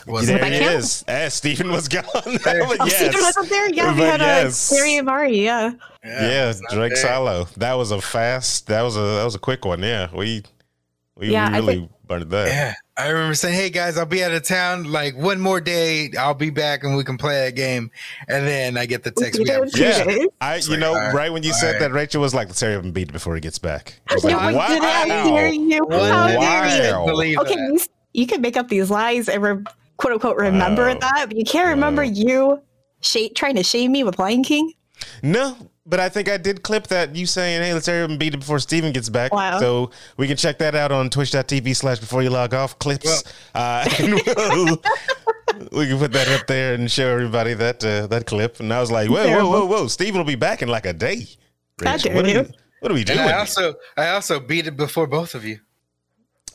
Was 0.08 0.28
there 0.28 0.40
that 0.40 0.54
it 0.54 0.62
count? 0.62 0.76
is. 0.76 1.04
Eh, 1.10 1.28
Stephen 1.28 1.72
was 1.72 1.88
gone. 1.90 2.06
But 2.14 2.24
Oh, 2.48 2.88
Steven 2.88 3.12
yes. 3.12 3.22
wasn't 3.22 3.50
there. 3.50 3.70
Yeah, 3.74 3.94
we 3.94 4.02
had 4.02 4.22
yes. 4.22 4.72
a 4.72 4.76
Terry 4.76 4.96
and 4.96 5.06
Mari. 5.06 5.44
Yeah. 5.44 5.74
Yeah, 6.06 6.50
it's 6.50 6.62
not 6.62 6.72
Drake 6.72 6.94
there. 6.94 7.04
Silo. 7.04 7.48
That 7.58 7.74
was 7.74 7.92
a 7.92 8.00
fast. 8.00 8.68
That 8.68 8.82
was 8.84 8.96
a 8.96 9.02
that 9.02 9.26
was 9.26 9.36
a 9.36 9.40
quick 9.40 9.66
one. 9.66 9.82
Yeah, 9.84 10.08
we 10.16 10.44
we, 11.20 11.32
Yeah, 11.32 11.48
I 11.52 11.58
really 11.58 11.76
think- 11.76 11.92
burned 12.08 12.30
that. 12.32 12.48
Yeah, 12.48 12.74
I 12.98 13.10
remember 13.10 13.36
saying, 13.36 13.56
"Hey 13.56 13.70
guys, 13.70 13.98
I'll 13.98 14.06
be 14.06 14.24
out 14.24 14.32
of 14.32 14.44
town. 14.44 14.92
Like 14.92 15.16
one 15.18 15.40
more 15.40 15.62
day, 15.62 16.10
I'll 16.18 16.34
be 16.34 16.50
back 16.50 16.84
and 16.84 16.96
we 16.96 17.04
can 17.04 17.18
play 17.18 17.48
a 17.48 17.52
game." 17.52 17.92
And 18.28 18.48
then 18.48 18.78
I 18.78 18.86
get 18.86 19.04
the 19.04 19.12
text. 19.12 19.38
You 19.40 19.46
We 19.46 19.52
have 19.52 19.70
Yeah. 19.76 20.26
I, 20.42 20.56
you 20.58 20.70
like, 20.72 20.80
know, 20.80 20.90
all 20.90 20.96
right, 20.96 21.14
right 21.14 21.34
when 21.34 21.44
you 21.44 21.54
said 21.54 21.76
all 21.76 21.82
that, 21.82 21.92
Rachel 21.92 22.22
was 22.22 22.34
like, 22.34 22.48
"Let's 22.48 22.62
hurry 22.62 22.76
up 22.76 22.84
and 22.84 22.94
beat 22.94 23.10
it 23.10 23.14
before 23.14 23.36
he 23.36 23.42
gets 23.42 23.60
back." 23.60 24.00
I 24.10 24.16
was 24.16 24.24
No, 24.24 24.32
like, 24.32 24.56
we 24.56 24.74
didn't. 24.76 24.84
How 24.90 25.06
dare 25.30 25.48
you? 25.50 25.84
One 25.86 26.00
How 26.12 26.28
day, 26.28 26.38
dare 26.40 27.00
you? 27.00 27.06
believe 27.06 27.38
Okay, 27.40 27.54
you, 27.56 27.80
you 28.14 28.26
can 28.28 28.42
make 28.42 28.58
up 28.58 28.70
these 28.70 28.90
lies 28.90 29.30
and 29.30 29.44
re- 29.44 29.64
quote 29.98 30.14
unquote 30.14 30.38
remember 30.38 30.88
Wow. 30.88 30.98
that, 31.02 31.26
but 31.28 31.38
you 31.38 31.44
can't 31.46 31.68
remember 31.70 32.04
Wow. 32.04 32.10
you 32.12 32.62
sh- 33.02 33.30
trying 33.36 33.56
to 33.56 33.64
shame 33.64 33.92
me 33.92 34.04
with 34.04 34.18
Lion 34.18 34.44
King. 34.44 34.74
No, 35.22 35.56
but 35.90 36.00
I 36.00 36.08
think 36.08 36.30
I 36.30 36.38
did 36.38 36.62
clip 36.62 36.88
that 36.88 37.16
you 37.16 37.26
saying, 37.26 37.62
"Hey, 37.62 37.74
let's 37.74 37.88
hurry 37.88 38.04
up 38.04 38.10
and 38.12 38.20
beat 38.20 38.36
it 38.36 38.38
before 38.38 38.60
Steven 38.60 38.92
gets 38.92 39.10
back." 39.10 39.34
Wow. 39.34 39.60
So 39.60 39.90
we 40.18 40.28
can 40.28 40.38
check 40.38 40.60
that 40.60 40.76
out 40.76 40.92
on 40.92 41.10
Twitch.tv 41.10 41.76
slash 41.76 42.00
Before 42.00 42.22
You 42.22 42.30
Log 42.30 42.54
Off 42.54 42.78
clips, 42.78 43.24
uh, 43.56 43.90
we'll, 44.00 44.82
we 45.72 45.88
can 45.88 45.98
put 45.98 46.14
that 46.14 46.28
up 46.28 46.46
there 46.48 46.76
and 46.76 46.90
show 46.90 47.08
everybody 47.08 47.56
that 47.56 47.84
uh, 47.84 48.06
that 48.08 48.28
clip. 48.28 48.60
And 48.60 48.72
I 48.72 48.80
was 48.80 48.92
like, 48.92 49.10
"Whoa, 49.10 49.28
whoa, 49.30 49.50
whoa, 49.50 49.66
whoa! 49.66 49.88
Steven 49.88 50.20
will 50.20 50.26
be 50.26 50.36
back 50.36 50.62
in 50.62 50.70
like 50.70 50.86
a 50.86 50.94
day." 50.94 51.28
How 51.84 51.96
Rach, 51.96 52.04
dare 52.04 52.16
what, 52.16 52.26
are 52.26 52.30
you. 52.30 52.42
we, 52.42 52.52
what 52.82 52.92
are 52.92 52.96
we 52.96 53.04
doing? 53.04 53.20
And 53.20 53.30
I 53.30 53.40
also, 53.40 53.74
I 53.98 54.10
also 54.10 54.40
beat 54.40 54.68
it 54.68 54.78
before 54.78 55.08
both 55.08 55.34
of 55.34 55.44
you. 55.44 55.60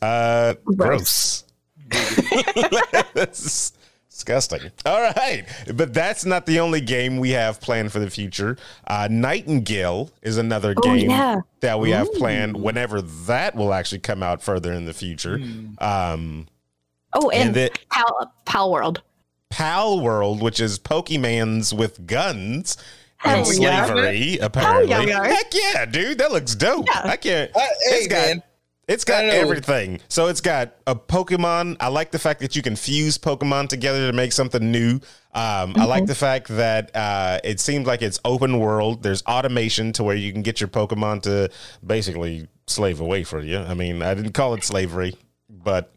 Uh, 0.00 0.54
Gross. 0.64 1.44
gross. 1.88 3.72
that's 4.14 4.46
disgusting. 4.46 4.70
All 4.86 5.00
right, 5.00 5.44
but 5.74 5.92
that's 5.94 6.24
not 6.24 6.46
the 6.46 6.60
only 6.60 6.80
game 6.80 7.18
we 7.18 7.30
have 7.30 7.60
planned 7.60 7.92
for 7.92 7.98
the 7.98 8.10
future. 8.10 8.56
Uh, 8.86 9.08
Nightingale 9.10 10.10
is 10.22 10.36
another 10.38 10.74
Oh, 10.76 10.82
game 10.82 11.10
yeah. 11.10 11.40
that 11.60 11.80
we 11.80 11.90
have 11.90 12.12
planned. 12.14 12.56
Whenever 12.56 13.02
that 13.02 13.54
will 13.54 13.72
actually 13.74 14.00
come 14.00 14.22
out 14.22 14.42
further 14.42 14.72
in 14.72 14.84
the 14.84 14.94
future. 14.94 15.40
Um, 15.78 16.46
Oh, 17.16 17.30
and, 17.30 17.48
and 17.48 17.54
the 17.54 17.70
Pal, 17.92 18.32
Palworld. 18.44 18.98
Pal 19.48 20.00
World, 20.00 20.42
which 20.42 20.58
is 20.58 20.80
Pokemans 20.80 21.72
with 21.76 22.06
guns. 22.08 22.76
Hell 23.18 23.38
and 23.48 23.58
yeah. 23.62 23.86
slavery, 23.86 24.38
apparently. 24.38 24.90
yeah, 24.90 25.20
we. 25.22 25.28
Heck 25.28 25.54
yeah, 25.54 25.84
dude, 25.86 26.18
that 26.18 26.32
looks 26.32 26.56
dope. 26.56 26.86
Yeah. 26.88 27.00
I 27.04 27.16
can't. 27.16 27.50
Uh, 27.54 27.60
hey, 27.60 27.66
it's 27.98 28.06
got 28.08 28.26
man. 28.26 28.42
It's 28.86 29.04
got 29.04 29.24
everything. 29.24 30.00
So 30.08 30.26
it's 30.26 30.40
got 30.42 30.74
a 30.86 30.94
Pokemon. 30.94 31.76
I 31.80 31.88
like 31.88 32.10
the 32.10 32.18
fact 32.18 32.40
that 32.40 32.54
you 32.54 32.60
can 32.62 32.76
fuse 32.76 33.16
Pokemon 33.16 33.68
together 33.68 34.10
to 34.10 34.12
make 34.16 34.32
something 34.32 34.70
new. 34.70 34.96
Um, 35.32 35.74
I 35.76 35.84
like 35.86 36.06
the 36.06 36.14
fact 36.14 36.48
that 36.48 36.94
uh, 36.94 37.40
it 37.42 37.60
seems 37.60 37.86
like 37.86 38.02
it's 38.02 38.20
open 38.24 38.58
world. 38.58 39.02
There's 39.02 39.22
automation 39.24 39.92
to 39.94 40.04
where 40.04 40.16
you 40.16 40.32
can 40.32 40.42
get 40.42 40.60
your 40.60 40.68
Pokemon 40.68 41.22
to 41.22 41.50
basically 41.86 42.46
slave 42.66 43.00
away 43.00 43.24
for 43.24 43.40
you. 43.40 43.58
I 43.58 43.72
mean, 43.74 44.02
I 44.02 44.12
didn't 44.14 44.32
call 44.32 44.52
it 44.54 44.64
slavery, 44.64 45.16
but 45.48 45.90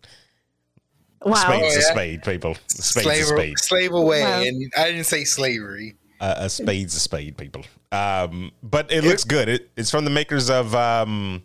Wow. 1.24 1.36
spade's 1.36 1.76
Oh, 1.76 1.80
a 1.80 1.82
spade, 1.82 2.24
people. 2.24 2.52
A 2.52 2.56
spade's 2.82 3.04
Slave, 3.04 3.22
a 3.24 3.26
spade. 3.26 3.60
slave 3.60 3.92
away, 3.92 4.22
Wow. 4.22 4.42
and 4.44 4.72
I 4.78 4.86
didn't 4.92 5.06
say 5.08 5.24
slavery. 5.26 5.96
Uh, 6.22 6.36
a 6.38 6.50
spade's 6.50 6.96
a 6.96 7.00
spade, 7.00 7.38
people. 7.38 7.64
Um, 7.92 8.52
but 8.64 8.92
it 8.92 9.04
looks 9.04 9.24
good. 9.24 9.50
It, 9.50 9.70
it's 9.76 9.92
from 9.92 10.04
the 10.06 10.10
makers 10.12 10.50
of 10.50 10.74
um, 10.74 11.44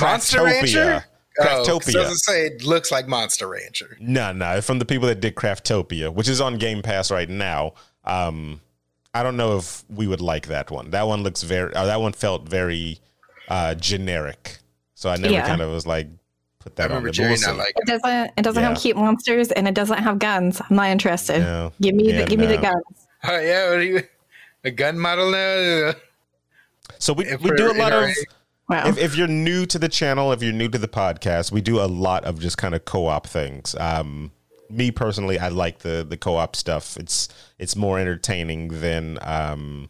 Monster 0.00 0.38
Craftopia. 0.38 0.44
Rancher. 0.44 1.04
Oh, 1.38 1.42
'cause 1.44 1.48
I 1.48 1.58
was 1.58 1.68
Craftopia. 1.68 2.14
say 2.16 2.46
it 2.46 2.64
looks 2.64 2.90
like 2.90 3.06
Monster 3.08 3.46
Rancher. 3.48 3.96
No, 4.00 4.32
no, 4.32 4.60
from 4.62 4.78
the 4.78 4.84
people 4.86 5.06
that 5.08 5.20
did 5.20 5.34
Craftopia, 5.34 6.12
which 6.12 6.28
is 6.28 6.40
on 6.40 6.56
Game 6.56 6.82
Pass 6.82 7.10
right 7.10 7.28
now. 7.28 7.74
Um, 8.04 8.60
I 9.12 9.22
don't 9.22 9.36
know 9.36 9.56
if 9.58 9.84
we 9.90 10.06
would 10.06 10.20
like 10.20 10.46
that 10.48 10.70
one. 10.70 10.90
That 10.90 11.06
one 11.06 11.22
looks 11.22 11.42
very. 11.42 11.74
Uh, 11.74 11.86
that 11.86 12.00
one 12.00 12.12
felt 12.12 12.48
very 12.48 13.00
uh, 13.48 13.74
generic. 13.74 14.58
So 14.94 15.08
I 15.10 15.16
never 15.16 15.32
Yeah. 15.34 15.46
kind 15.46 15.60
of 15.60 15.70
was 15.70 15.86
like 15.86 16.08
put 16.58 16.74
that 16.76 16.90
on 16.90 16.96
remember 17.04 17.12
there. 17.12 17.12
But 17.12 17.14
Jerry 17.14 17.30
not 17.30 17.38
see. 17.38 17.50
liking. 17.52 17.74
It 17.76 17.86
doesn't. 17.86 18.32
It 18.38 18.42
doesn't 18.42 18.62
Yeah. 18.62 18.68
have 18.70 18.78
cute 18.78 18.96
monsters, 18.96 19.52
and 19.52 19.68
it 19.68 19.74
doesn't 19.74 19.98
have 19.98 20.18
guns. 20.18 20.60
I'm 20.68 20.76
not 20.76 20.88
interested. 20.88 21.40
No. 21.40 21.72
Give 21.80 21.94
me 21.94 22.08
Yeah, 22.12 22.22
the. 22.22 22.26
Give 22.26 22.40
me 22.40 22.46
the 22.46 22.58
guns. 22.58 22.82
Oh 23.24 23.38
yeah, 23.38 23.68
what 23.68 23.78
are 23.78 23.82
you? 23.82 24.02
A 24.64 24.70
gun 24.70 24.98
model 24.98 25.30
now? 25.30 25.92
So 26.98 27.12
we, 27.12 27.24
If 27.26 27.40
we 27.42 27.50
do 27.50 27.66
a 27.70 27.72
we're 27.72 27.78
lot 27.78 27.92
in 27.92 28.10
of. 28.10 28.16
Wow. 28.68 28.88
If, 28.88 28.98
if 28.98 29.16
you're 29.16 29.28
new 29.28 29.64
to 29.66 29.78
the 29.78 29.88
channel, 29.88 30.32
if 30.32 30.42
you're 30.42 30.52
new 30.52 30.68
to 30.68 30.78
the 30.78 30.88
podcast, 30.88 31.52
we 31.52 31.60
do 31.60 31.80
a 31.80 31.86
lot 31.86 32.24
of 32.24 32.40
just 32.40 32.58
kind 32.58 32.74
of 32.74 32.84
co-op 32.84 33.26
things. 33.26 33.76
Um, 33.78 34.32
me 34.68 34.90
personally, 34.90 35.38
I 35.38 35.48
like 35.48 35.80
the 35.80 36.04
the 36.08 36.16
co-op 36.16 36.56
stuff. 36.56 36.96
It's 36.96 37.28
it's 37.58 37.76
more 37.76 37.98
entertaining 37.98 38.68
than 38.68 39.18
um, 39.22 39.88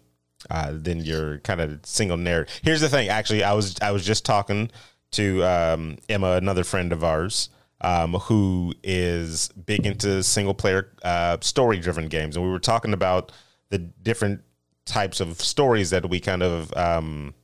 uh, 0.51 0.73
than 0.75 1.01
your 1.01 1.39
kind 1.39 1.61
of 1.61 1.85
single 1.85 2.19
narrative. 2.19 2.61
Here's 2.63 2.81
the 2.83 2.89
thing. 2.89 3.09
Actually, 3.09 3.45
I 3.45 3.55
was 3.55 3.77
I 3.81 3.91
was 3.93 4.05
just 4.05 4.25
talking 4.25 4.71
to 5.13 5.43
um, 5.45 5.99
Emma, 6.09 6.33
another 6.33 6.65
friend 6.65 6.93
of 6.93 7.03
ours, 7.03 7.49
um, 7.81 8.15
who 8.15 8.75
is 8.83 9.49
big 9.49 9.87
into 9.87 10.23
single 10.23 10.55
player 10.55 10.93
uh, 11.03 11.39
story 11.41 11.79
driven 11.79 12.09
games, 12.09 12.37
and 12.37 12.45
we 12.45 12.51
were 12.51 12.59
talking 12.59 12.93
about 12.93 13.33
the 13.71 13.79
different 13.79 14.43
types 14.85 15.21
of 15.21 15.41
stories 15.41 15.91
that 15.91 16.09
we 16.09 16.21
kind 16.21 16.43
of 16.43 16.73
um, 16.77 17.35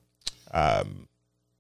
um, 0.53 1.09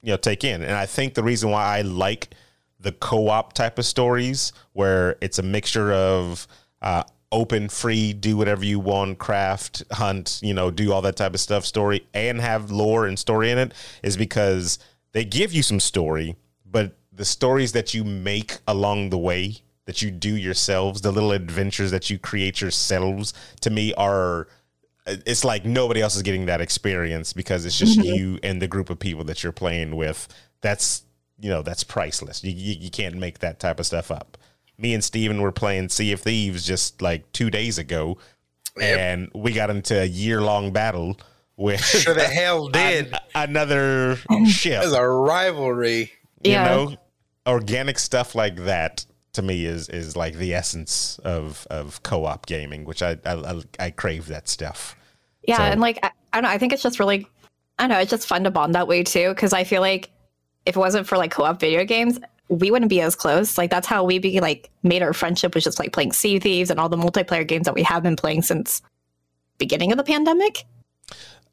you 0.02 0.10
know 0.10 0.16
take 0.16 0.44
in. 0.44 0.62
And 0.62 0.72
i 0.72 0.86
think 0.86 1.14
the 1.14 1.22
reason 1.22 1.50
why 1.50 1.78
i 1.78 1.80
like 1.82 2.34
the 2.80 2.92
co-op 2.92 3.52
type 3.52 3.78
of 3.78 3.86
stories 3.86 4.52
where 4.72 5.16
it's 5.20 5.38
a 5.38 5.42
mixture 5.42 5.92
of 5.92 6.46
uh, 6.82 7.04
open 7.30 7.68
free 7.68 8.12
do 8.12 8.36
whatever 8.36 8.64
you 8.64 8.78
want 8.78 9.18
craft 9.18 9.82
hunt 9.92 10.38
you 10.42 10.52
know 10.52 10.70
do 10.70 10.92
all 10.92 11.00
that 11.00 11.16
type 11.16 11.32
of 11.32 11.40
stuff 11.40 11.64
story 11.64 12.06
and 12.12 12.40
have 12.40 12.70
lore 12.70 13.06
and 13.06 13.18
story 13.18 13.50
in 13.50 13.56
it 13.56 13.72
is 14.02 14.16
because 14.16 14.78
they 15.12 15.24
give 15.24 15.52
you 15.52 15.62
some 15.62 15.80
story 15.80 16.36
but 16.66 16.94
the 17.12 17.24
stories 17.24 17.72
that 17.72 17.94
you 17.94 18.04
make 18.04 18.58
along 18.66 19.10
the 19.10 19.18
way 19.18 19.56
that 19.86 20.02
you 20.02 20.10
do 20.10 20.36
yourselves 20.36 21.00
the 21.00 21.10
little 21.10 21.32
adventures 21.32 21.90
that 21.90 22.10
you 22.10 22.18
create 22.18 22.60
yourselves 22.60 23.32
to 23.60 23.70
me 23.70 23.94
are 23.94 24.46
it's 25.06 25.44
like 25.44 25.64
nobody 25.64 26.00
else 26.00 26.16
is 26.16 26.22
getting 26.22 26.46
that 26.46 26.60
experience 26.60 27.32
because 27.32 27.64
it's 27.64 27.78
just 27.78 27.98
mm-hmm. 27.98 28.14
you 28.14 28.38
and 28.42 28.62
the 28.62 28.68
group 28.68 28.90
of 28.90 28.98
people 28.98 29.24
that 29.24 29.42
you're 29.42 29.52
playing 29.52 29.96
with. 29.96 30.28
That's 30.60 31.02
you 31.40 31.50
know 31.50 31.62
that's 31.62 31.84
priceless. 31.84 32.44
You, 32.44 32.52
you 32.52 32.76
you 32.80 32.90
can't 32.90 33.16
make 33.16 33.40
that 33.40 33.58
type 33.58 33.80
of 33.80 33.86
stuff 33.86 34.10
up. 34.10 34.38
Me 34.78 34.94
and 34.94 35.02
Steven 35.02 35.40
were 35.42 35.52
playing 35.52 35.88
Sea 35.88 36.12
of 36.12 36.20
Thieves 36.20 36.66
just 36.66 37.02
like 37.02 37.30
two 37.32 37.50
days 37.50 37.78
ago, 37.78 38.18
Yep. 38.78 38.98
and 38.98 39.30
we 39.34 39.52
got 39.52 39.70
into 39.70 40.00
a 40.00 40.04
year 40.06 40.40
long 40.40 40.72
battle 40.72 41.18
with 41.56 41.84
Sure 41.84 42.14
the 42.14 42.22
hell 42.24 42.68
did. 42.68 43.12
an- 43.12 43.18
another 43.34 44.16
mm-hmm. 44.30 44.44
ship. 44.44 44.80
There's 44.80 44.92
a 44.92 45.06
rivalry. 45.06 46.12
You 46.42 46.52
Yeah. 46.52 46.64
know, 46.64 46.96
organic 47.46 47.98
stuff 47.98 48.34
like 48.34 48.56
that 48.64 49.04
to 49.32 49.42
me 49.42 49.64
is 49.64 49.88
is 49.88 50.16
like 50.16 50.34
the 50.34 50.54
essence 50.54 51.18
of 51.24 51.66
of 51.70 52.02
co 52.02 52.24
op 52.24 52.46
gaming, 52.46 52.84
which 52.84 53.02
I, 53.02 53.16
I 53.24 53.62
I 53.78 53.90
crave 53.90 54.26
that 54.28 54.48
stuff. 54.48 54.94
Yeah, 55.46 55.56
So- 55.56 55.62
and 55.64 55.80
like 55.80 55.98
I, 56.02 56.10
I 56.32 56.36
don't 56.40 56.44
know, 56.44 56.50
I 56.54 56.58
think 56.58 56.72
it's 56.72 56.82
just 56.82 56.98
really 56.98 57.26
I 57.78 57.84
don't 57.84 57.90
know, 57.90 57.98
it's 58.00 58.10
just 58.10 58.28
fun 58.28 58.44
to 58.44 58.50
bond 58.50 58.74
that 58.74 58.86
way 58.88 59.02
too. 59.02 59.34
Cause 59.34 59.52
I 59.52 59.64
feel 59.64 59.80
like 59.80 60.10
if 60.66 60.76
it 60.76 60.78
wasn't 60.78 61.06
for 61.06 61.16
like 61.18 61.30
co-op 61.32 61.58
video 61.58 61.84
games, 61.84 62.18
we 62.48 62.70
wouldn't 62.70 62.90
be 62.90 63.00
as 63.00 63.16
close. 63.16 63.56
Like 63.58 63.70
that's 63.70 63.86
how 63.86 64.04
we 64.04 64.18
be 64.18 64.40
like 64.40 64.70
made 64.82 65.02
our 65.02 65.12
friendship 65.14 65.54
was 65.54 65.64
just 65.64 65.78
like 65.78 65.92
playing 65.92 66.12
Sea 66.12 66.38
Thieves 66.38 66.70
and 66.70 66.78
all 66.78 66.88
the 66.88 66.96
multiplayer 66.96 67.46
games 67.46 67.64
that 67.64 67.74
we 67.74 67.82
have 67.82 68.02
been 68.02 68.16
playing 68.16 68.42
since 68.42 68.82
beginning 69.58 69.90
of 69.92 69.98
the 69.98 70.04
pandemic. 70.04 70.64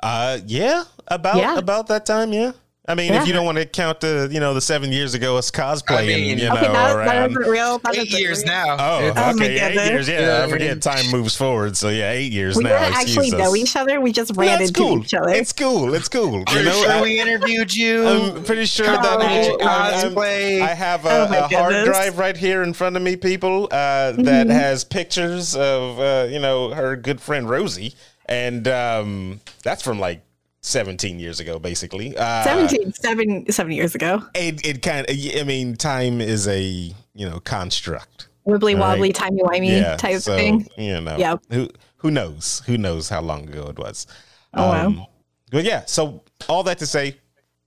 Uh, 0.02 0.40
yeah, 0.46 0.84
about 1.08 1.38
Yeah. 1.38 1.58
about 1.58 1.88
that 1.88 2.06
time, 2.06 2.34
yeah. 2.34 2.52
I 2.90 2.96
mean, 2.96 3.14
Yeah. 3.14 3.22
if 3.22 3.28
you 3.28 3.34
don't 3.34 3.46
want 3.46 3.60
to 3.60 3.66
count 3.66 4.00
the, 4.00 4.28
you 4.32 4.40
know, 4.40 4.56
the 4.56 4.62
seven 4.62 4.92
years 4.92 5.14
ago 5.14 5.38
us 5.38 5.52
cosplaying, 5.52 6.00
I 6.00 6.06
mean, 6.08 6.40
you 6.40 6.48
know, 6.48 6.54
Okay, 6.56 6.62
that, 6.68 6.74
that 6.74 6.96
around. 6.98 7.32
isn't 7.32 7.44
real. 7.52 7.78
That 7.78 7.96
Eight 7.96 8.10
years 8.10 8.40
real. 8.40 8.48
now. 8.48 8.78
Oh, 8.80 9.14
Oh 9.16 9.32
okay, 9.36 9.60
eight 9.60 9.76
years. 9.92 10.10
Yeah, 10.10 10.20
Yeah, 10.22 10.38
I 10.42 10.44
I 10.46 10.50
forget 10.50 10.82
time 10.82 11.12
moves 11.12 11.36
forward. 11.36 11.78
So 11.78 11.90
yeah, 11.90 12.12
eight 12.12 12.32
years 12.34 12.56
We 12.58 12.64
now. 12.64 12.70
didn't 12.80 12.96
actually 12.96 13.28
excuse 13.28 13.32
know 13.34 13.56
each 13.56 13.76
other. 13.76 14.02
We 14.02 14.12
just 14.12 14.36
ran 14.36 14.58
that's 14.58 14.70
into 14.72 14.80
cool. 14.82 15.00
each 15.00 15.14
other. 15.14 15.30
It's 15.30 15.54
cool. 15.54 15.94
It's 15.94 16.10
cool. 16.10 16.44
You 16.52 16.64
know, 16.64 16.72
sure 16.82 16.92
I, 16.92 17.02
we 17.04 17.20
interviewed 17.22 17.76
you. 17.76 18.08
I'm 18.08 18.44
pretty 18.44 18.66
sure 18.66 18.88
that 18.88 19.04
College 19.04 19.62
I, 19.62 19.92
I'm- 20.02 20.14
cosplay. 20.16 20.62
I 20.62 20.74
have 20.74 21.06
a, 21.06 21.10
Oh 21.10 21.24
a 21.46 21.48
hard 21.48 21.86
drive 21.86 22.18
right 22.18 22.36
here 22.36 22.64
in 22.64 22.74
front 22.74 22.96
of 22.98 23.04
me, 23.04 23.16
people, 23.16 23.66
uh, 23.72 24.14
that 24.14 24.18
Mm-hmm. 24.18 24.50
has 24.50 24.84
pictures 24.84 25.56
of 25.56 26.00
uh, 26.00 26.28
you 26.30 26.40
know 26.40 26.72
her 26.72 26.96
good 26.96 27.22
friend 27.22 27.48
Rosie, 27.48 27.94
and 28.26 28.68
um, 28.68 29.42
that's 29.64 29.84
from 29.84 30.00
like 30.00 30.22
17 30.62 31.20
years 31.20 31.40
ago, 31.40 31.60
basically. 31.60 32.16
Uh, 32.18 32.44
17, 32.44 32.94
seven, 32.94 33.52
seven 33.52 33.72
years 33.72 33.96
ago. 33.96 34.22
It, 34.36 34.66
it 34.66 34.82
kind 34.82 35.10
of. 35.10 35.16
I 35.40 35.44
mean, 35.44 35.76
time 35.76 36.22
is 36.22 36.48
a 36.48 36.62
you 36.62 37.30
know 37.30 37.40
construct. 37.40 38.28
Wibbly 38.48 38.74
Right. 38.74 38.80
wobbly, 38.80 39.14
timey 39.14 39.42
wimey 39.44 39.82
yeah. 39.82 39.96
type 39.98 40.22
so 40.22 40.36
thing. 40.36 40.68
you 40.78 41.00
know, 41.02 41.18
Yep. 41.18 41.44
who 41.52 41.70
who 41.98 42.12
knows? 42.12 42.62
Who 42.66 42.78
knows 42.78 43.10
how 43.10 43.22
long 43.22 43.48
ago 43.48 43.68
it 43.68 43.78
was? 43.78 44.08
Oh, 44.54 44.68
wow. 44.70 45.08
But 45.52 45.66
yeah, 45.66 45.84
so 45.86 46.24
all 46.48 46.64
that 46.64 46.80
to 46.80 46.86
say, 46.86 47.18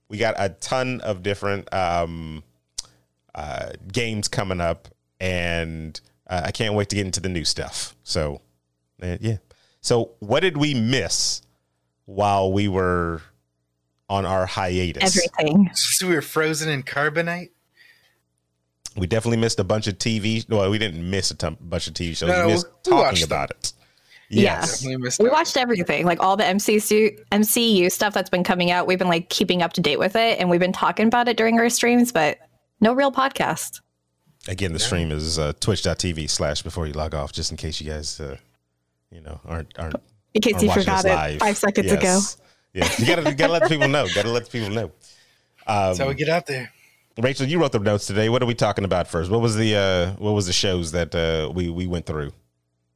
we 0.09 0.17
got 0.17 0.35
a 0.37 0.49
ton 0.49 0.99
of 1.01 1.23
different 1.23 1.71
um, 1.73 2.43
uh, 3.35 3.71
games 3.91 4.27
coming 4.27 4.59
up, 4.59 4.87
and 5.19 5.99
uh, 6.27 6.41
I 6.45 6.51
can't 6.51 6.73
wait 6.73 6.89
to 6.89 6.95
get 6.95 7.05
into 7.05 7.19
the 7.21 7.29
new 7.29 7.45
stuff. 7.45 7.95
So, 8.03 8.41
uh, 9.01 9.17
yeah. 9.21 9.37
So, 9.81 10.11
what 10.19 10.41
did 10.41 10.57
we 10.57 10.73
miss 10.73 11.41
while 12.05 12.51
we 12.51 12.67
were 12.67 13.21
on 14.09 14.25
our 14.25 14.45
hiatus? 14.45 15.03
Everything. 15.03 15.69
So 15.73 16.07
we 16.07 16.15
were 16.15 16.21
frozen 16.21 16.69
in 16.69 16.83
carbonite. 16.83 17.49
We 18.95 19.07
definitely 19.07 19.37
missed 19.37 19.59
a 19.59 19.63
bunch 19.63 19.87
of 19.87 19.97
TV. 19.97 20.47
Well, 20.47 20.69
we 20.69 20.77
didn't 20.77 21.09
miss 21.09 21.31
a 21.31 21.35
ton, 21.35 21.57
bunch 21.59 21.87
of 21.87 21.93
TV 21.93 22.15
shows. 22.15 22.29
No, 22.29 22.45
we 22.45 22.53
missed 22.53 22.67
we 22.85 22.91
talking 22.91 22.97
watched 22.97 23.21
them. 23.21 23.27
about 23.27 23.51
it. 23.51 23.73
Yes. 24.29 24.79
Definitely 24.79 25.03
missed 25.03 25.19
We 25.19 25.29
watched 25.29 25.57
everything, 25.57 26.05
like 26.05 26.19
all 26.19 26.37
the 26.37 26.43
MCU 26.43 27.19
MCU 27.31 27.91
stuff 27.91 28.13
that's 28.13 28.29
been 28.29 28.43
coming 28.43 28.71
out. 28.71 28.87
We've 28.87 28.99
been 28.99 29.07
like 29.07 29.29
keeping 29.29 29.61
up 29.61 29.73
to 29.73 29.81
date 29.81 29.99
with 29.99 30.15
it, 30.15 30.39
and 30.39 30.49
we've 30.49 30.59
been 30.59 30.73
talking 30.73 31.07
about 31.07 31.27
it 31.27 31.37
during 31.37 31.59
our 31.59 31.69
streams, 31.69 32.11
but 32.11 32.39
no 32.81 32.93
real 32.93 33.11
podcast. 33.11 33.81
Again, 34.47 34.73
the 34.73 34.79
stream 34.79 35.11
is 35.11 35.39
uh, 35.39 35.53
twitch.tv 35.59 36.29
slash 36.29 36.61
before 36.63 36.85
you 36.85 36.93
log 36.93 37.15
off, 37.15 37.31
just 37.31 37.49
in 37.51 37.57
case 37.57 37.79
you 37.79 37.89
guys, 37.89 38.19
uh, 38.19 38.37
you 39.11 39.21
know, 39.21 39.39
aren't 39.45 39.77
aren't 39.79 39.95
In 40.33 40.41
case 40.41 40.61
you 40.61 40.71
forgot 40.71 41.05
it 41.05 41.09
live. 41.09 41.39
five 41.39 41.57
seconds 41.57 41.91
ago. 41.91 42.01
Yes. 42.01 42.37
Yeah, 42.73 42.89
you 42.97 43.05
gotta 43.05 43.29
you 43.29 43.35
gotta 43.35 43.53
let 43.53 43.63
the 43.63 43.69
people 43.69 43.87
know. 43.87 44.07
Gotta 44.15 44.29
let 44.29 44.45
the 44.45 44.51
people 44.51 44.69
know. 44.69 44.85
Um, 44.85 44.91
That's 45.67 45.99
how 45.99 46.07
we 46.07 46.15
get 46.15 46.29
out 46.29 46.47
there. 46.47 46.71
Rachel, 47.19 47.45
you 47.45 47.59
wrote 47.59 47.71
the 47.71 47.79
notes 47.79 48.07
today. 48.07 48.29
What 48.29 48.41
are 48.41 48.47
we 48.47 48.55
talking 48.55 48.83
about 48.83 49.07
first? 49.07 49.29
What 49.29 49.41
was 49.41 49.55
the 49.55 49.75
uh, 49.75 50.11
what 50.13 50.31
was 50.31 50.47
the 50.47 50.53
shows 50.53 50.91
that 50.93 51.13
uh, 51.13 51.51
we 51.53 51.69
we 51.69 51.85
went 51.85 52.07
through? 52.07 52.31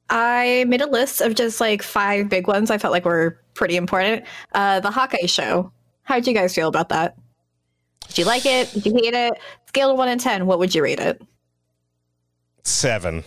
I 0.09 0.65
made 0.67 0.81
a 0.81 0.89
list 0.89 1.21
of 1.21 1.35
just 1.35 1.59
like 1.61 1.83
five 1.83 2.29
big 2.29 2.47
ones 2.47 2.71
I 2.71 2.77
felt 2.77 2.91
like 2.91 3.05
were 3.05 3.39
pretty 3.53 3.75
important. 3.75 4.25
Uh, 4.53 4.79
the 4.79 4.89
Hawkeye 4.89 5.25
show. 5.27 5.71
How 6.03 6.15
did 6.15 6.25
you 6.25 6.33
guys 6.33 6.55
feel 6.55 6.69
about 6.69 6.89
that? 6.89 7.17
Did 8.07 8.19
you 8.19 8.25
like 8.25 8.45
it? 8.45 8.71
Did 8.71 8.85
you 8.85 8.93
hate 8.95 9.13
it? 9.13 9.33
Scale 9.67 9.91
of 9.91 9.97
one 9.97 10.07
to 10.07 10.23
ten, 10.23 10.45
what 10.45 10.59
would 10.59 10.73
you 10.73 10.81
rate 10.81 10.99
it? 10.99 11.21
Seven. 12.63 13.23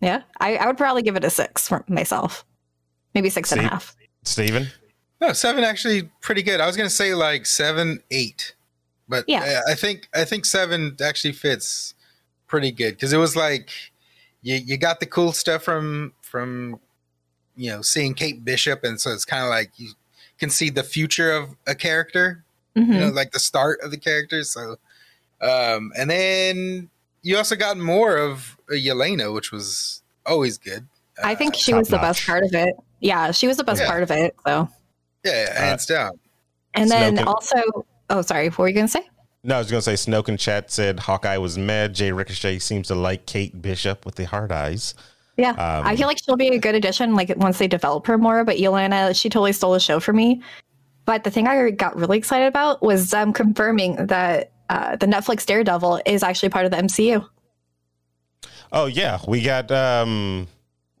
Yeah, 0.00 0.22
I, 0.40 0.56
I 0.56 0.66
would 0.66 0.76
probably 0.76 1.02
give 1.02 1.16
it 1.16 1.24
a 1.24 1.30
six 1.30 1.66
for 1.68 1.84
myself. 1.88 2.44
Maybe 3.14 3.30
six 3.30 3.50
and 3.52 3.60
a 3.60 3.64
half. 3.64 3.96
Steven? 4.22 4.68
No, 5.20 5.32
seven 5.32 5.64
actually 5.64 6.08
pretty 6.20 6.42
good. 6.42 6.60
I 6.60 6.66
was 6.66 6.76
gonna 6.76 6.90
say 6.90 7.14
like 7.14 7.46
seven, 7.46 8.00
eight, 8.10 8.54
but 9.08 9.24
Yeah. 9.26 9.44
yeah, 9.44 9.60
I 9.68 9.74
think 9.74 10.08
I 10.14 10.24
think 10.24 10.44
seven 10.44 10.96
actually 11.02 11.32
fits 11.32 11.94
pretty 12.46 12.70
good 12.70 12.94
because 12.94 13.12
it 13.12 13.16
was 13.18 13.34
like 13.34 13.70
you 14.42 14.56
you 14.56 14.76
got 14.76 15.00
the 15.00 15.06
cool 15.06 15.32
stuff 15.32 15.62
from 15.64 16.12
from 16.22 16.78
you 17.56 17.70
know 17.70 17.82
seeing 17.82 18.14
Kate 18.14 18.44
Bishop, 18.44 18.84
and 18.84 19.00
so 19.00 19.10
it's 19.10 19.24
kind 19.24 19.42
of 19.42 19.50
like 19.50 19.72
you 19.76 19.90
can 20.38 20.50
see 20.50 20.70
the 20.70 20.84
future 20.84 21.32
of 21.32 21.56
a 21.66 21.74
character, 21.74 22.44
Mhm. 22.76 22.86
you 22.94 23.00
know, 23.00 23.08
like 23.08 23.32
the 23.32 23.40
start 23.40 23.80
of 23.82 23.90
the 23.90 23.96
character. 23.98 24.44
So, 24.44 24.76
um, 25.40 25.90
and 25.98 26.08
then 26.08 26.90
you 27.28 27.36
also 27.36 27.56
got 27.56 27.76
more 27.76 28.16
of 28.16 28.56
uh, 28.70 28.74
Yelena, 28.74 29.32
which 29.34 29.52
was 29.52 30.02
always 30.24 30.56
good. 30.58 30.86
I 31.22 31.34
think 31.34 31.54
Uh, 31.54 31.58
she 31.58 31.74
was 31.74 31.88
the 31.88 31.96
top-notch. 31.96 32.16
best 32.16 32.26
part 32.26 32.44
of 32.44 32.54
it. 32.54 32.74
Yeah, 33.00 33.30
she 33.32 33.46
was 33.46 33.56
the 33.56 33.64
best 33.64 33.80
Yeah. 33.82 33.88
part 33.90 34.02
of 34.02 34.10
it. 34.10 34.34
So, 34.46 34.68
yeah, 35.24 35.32
yeah, 35.44 35.60
hands 35.60 35.86
down. 35.86 36.12
and 36.74 36.90
then 36.90 37.16
Snoke- 37.16 37.26
also, 37.26 37.56
oh, 38.10 38.22
sorry, 38.22 38.48
what 38.48 38.58
were 38.58 38.68
you 38.68 38.74
gonna 38.74 38.88
say? 38.88 39.02
No, 39.44 39.56
I 39.56 39.58
was 39.58 39.70
gonna 39.70 39.82
say 39.82 39.94
Snoke 39.94 40.28
in 40.28 40.36
chat 40.36 40.70
said 40.70 41.00
Hawkeye 41.00 41.36
was 41.38 41.58
mad. 41.58 41.94
Jay 41.94 42.12
Ricochet 42.12 42.58
seems 42.60 42.88
to 42.88 42.94
like 42.94 43.26
Kate 43.26 43.60
Bishop 43.60 44.04
with 44.06 44.14
the 44.16 44.24
hard 44.24 44.50
eyes. 44.52 44.94
Yeah, 45.36 45.50
Um, 45.50 45.86
I 45.86 45.96
feel 45.96 46.08
like 46.08 46.18
she'll 46.24 46.36
be 46.36 46.48
a 46.48 46.58
good 46.58 46.74
addition. 46.74 47.14
Like 47.14 47.32
once 47.36 47.58
they 47.58 47.68
develop 47.68 48.06
her 48.08 48.18
more, 48.18 48.44
but 48.44 48.56
Yelena, 48.56 49.14
she 49.20 49.28
totally 49.28 49.52
stole 49.52 49.72
the 49.72 49.80
show 49.80 50.00
for 50.00 50.12
me. 50.12 50.42
But 51.04 51.24
the 51.24 51.30
thing 51.30 51.46
I 51.46 51.70
got 51.70 51.96
really 51.96 52.18
excited 52.18 52.46
about 52.48 52.82
was 52.82 53.14
um, 53.14 53.32
confirming 53.32 54.06
that 54.06 54.50
uh, 54.68 54.96
the 54.96 55.06
Netflix 55.06 55.44
Daredevil 55.46 56.00
is 56.06 56.22
actually 56.22 56.48
part 56.50 56.64
of 56.64 56.70
the 56.70 56.76
MCU. 56.78 57.26
Oh 58.72 58.86
yeah, 58.86 59.18
we 59.26 59.42
got 59.42 59.70
um 59.70 60.46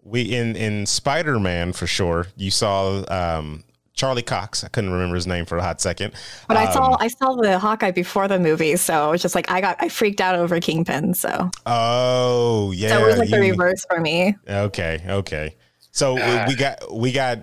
we 0.02 0.22
in 0.22 0.56
in 0.56 0.86
Spider 0.86 1.38
Man 1.38 1.72
for 1.72 1.86
sure. 1.86 2.26
You 2.36 2.50
saw 2.50 3.04
um 3.08 3.64
Charlie 3.92 4.22
Cox. 4.22 4.64
I 4.64 4.68
couldn't 4.68 4.90
remember 4.90 5.16
his 5.16 5.26
name 5.26 5.44
for 5.44 5.58
a 5.58 5.62
hot 5.62 5.80
second. 5.80 6.14
But 6.46 6.56
I 6.56 6.72
saw 6.72 6.92
Um, 6.92 6.96
I 7.00 7.08
saw 7.08 7.34
the 7.34 7.58
Hawkeye 7.58 7.90
before 7.90 8.26
the 8.28 8.38
movie, 8.38 8.76
so 8.76 9.12
it's 9.12 9.22
just 9.22 9.34
like 9.34 9.50
I 9.50 9.60
got 9.60 9.76
I 9.80 9.88
freaked 9.88 10.20
out 10.20 10.34
over 10.34 10.60
Kingpin. 10.60 11.14
So, 11.14 11.50
Oh 11.66 12.70
yeah. 12.72 12.88
so 12.90 13.02
it 13.04 13.06
was 13.06 13.18
like 13.18 13.28
the 13.30 13.40
reverse 13.40 13.84
for 13.90 14.00
me. 14.00 14.34
Okay, 14.48 15.04
okay. 15.06 15.56
So 15.90 16.16
Ah. 16.18 16.44
we 16.48 16.54
got 16.54 16.94
we 16.94 17.12
got 17.12 17.40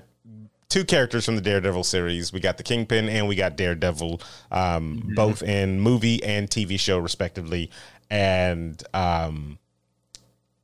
two 0.76 0.84
characters 0.84 1.24
from 1.24 1.36
the 1.38 1.42
Daredevil 1.42 1.86
series. 1.86 2.34
We 2.34 2.42
got 2.42 2.58
the 2.58 2.64
Kingpin 2.64 3.08
and 3.08 3.30
we 3.30 3.36
got 3.38 3.56
Daredevil, 3.56 4.20
um, 4.52 4.98
Mm-hmm. 4.98 5.14
both 5.16 5.42
in 5.42 5.80
movie 5.80 6.22
and 6.22 6.50
TV 6.50 6.78
show 6.78 6.98
respectively. 7.00 7.72
And 8.10 8.84
um, 8.94 9.58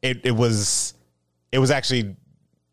it 0.02 0.20
it 0.26 0.32
was 0.34 0.94
it 1.54 1.60
was 1.60 1.72
actually 1.72 2.18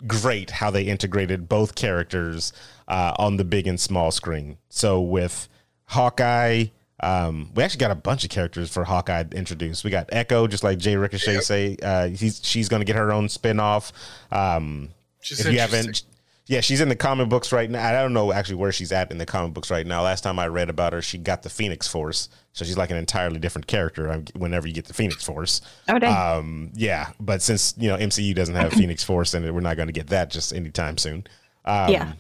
great 0.07 0.51
how 0.51 0.71
they 0.73 0.83
integrated 0.83 1.49
both 1.49 1.77
characters 1.77 2.53
uh, 2.89 3.15
on 3.19 3.37
the 3.37 3.45
big 3.45 3.69
and 3.69 3.79
small 3.79 4.11
screen. 4.11 4.59
So 4.69 5.01
with 5.01 5.49
Hawkeye. 5.85 6.67
Um, 7.01 7.53
we 7.55 7.63
actually 7.63 7.79
got 7.79 7.93
a 7.93 7.95
bunch 7.95 8.25
of 8.25 8.31
characters 8.31 8.69
for 8.73 8.83
Hawkeye 8.83 9.23
introduced. 9.31 9.85
We 9.85 9.91
got 9.93 10.09
Echo, 10.11 10.49
just 10.49 10.65
like 10.65 10.79
Jay 10.79 10.97
Ricochet 10.97 11.35
Yep. 11.35 11.43
say. 11.45 11.77
Uh, 11.81 12.09
he's 12.09 12.41
she's 12.43 12.69
going 12.69 12.81
to 12.81 12.85
get 12.85 12.97
her 12.97 13.13
own 13.13 13.29
spinoff. 13.29 13.93
Um, 14.33 14.89
if 15.23 15.47
you 15.53 15.61
haven't, 15.61 16.03
yeah, 16.49 16.61
she's 16.61 16.81
in 16.81 16.89
the 16.89 16.97
comic 16.97 17.29
books 17.29 17.53
right 17.53 17.71
now. 17.71 17.87
I 17.87 17.93
don't 17.93 18.13
know 18.13 18.33
actually 18.33 18.57
where 18.57 18.73
she's 18.73 18.91
at 18.91 19.11
in 19.11 19.19
the 19.19 19.27
comic 19.27 19.55
books 19.55 19.71
right 19.71 19.87
now. 19.87 20.03
Last 20.03 20.23
time 20.23 20.39
I 20.39 20.49
read 20.49 20.69
about 20.71 20.93
her, 20.95 21.01
she 21.03 21.19
got 21.19 21.43
the 21.43 21.51
Phoenix 21.51 21.87
Force, 21.87 22.29
so 22.53 22.65
she's 22.65 22.77
like 22.77 22.91
an 22.91 22.97
entirely 22.97 23.39
different 23.39 23.67
character. 23.67 24.11
um, 24.11 24.25
Whenever 24.35 24.67
you 24.67 24.75
get 24.75 24.87
the 24.87 24.95
Phoenix 24.95 25.23
Force, 25.25 25.61
Oh 25.89 25.99
dang! 25.99 26.39
um, 26.39 26.71
yeah. 26.75 27.11
But 27.21 27.43
since 27.43 27.75
you 27.79 27.89
know 27.89 27.97
MCU 27.97 28.35
doesn't 28.35 28.55
have 28.55 28.73
Phoenix 28.73 29.05
Force 29.05 29.35
in 29.35 29.45
it, 29.45 29.53
we're 29.55 29.61
not 29.61 29.77
going 29.77 29.89
to 29.89 29.93
get 29.93 30.09
that 30.09 30.31
just 30.31 30.53
anytime 30.53 30.99
soon. 30.99 31.27
Um, 31.65 31.93
yeah. 31.93 32.13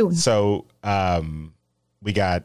Ooh. 0.00 0.12
so 0.12 0.64
um, 0.82 1.52
we 2.02 2.12
got 2.12 2.44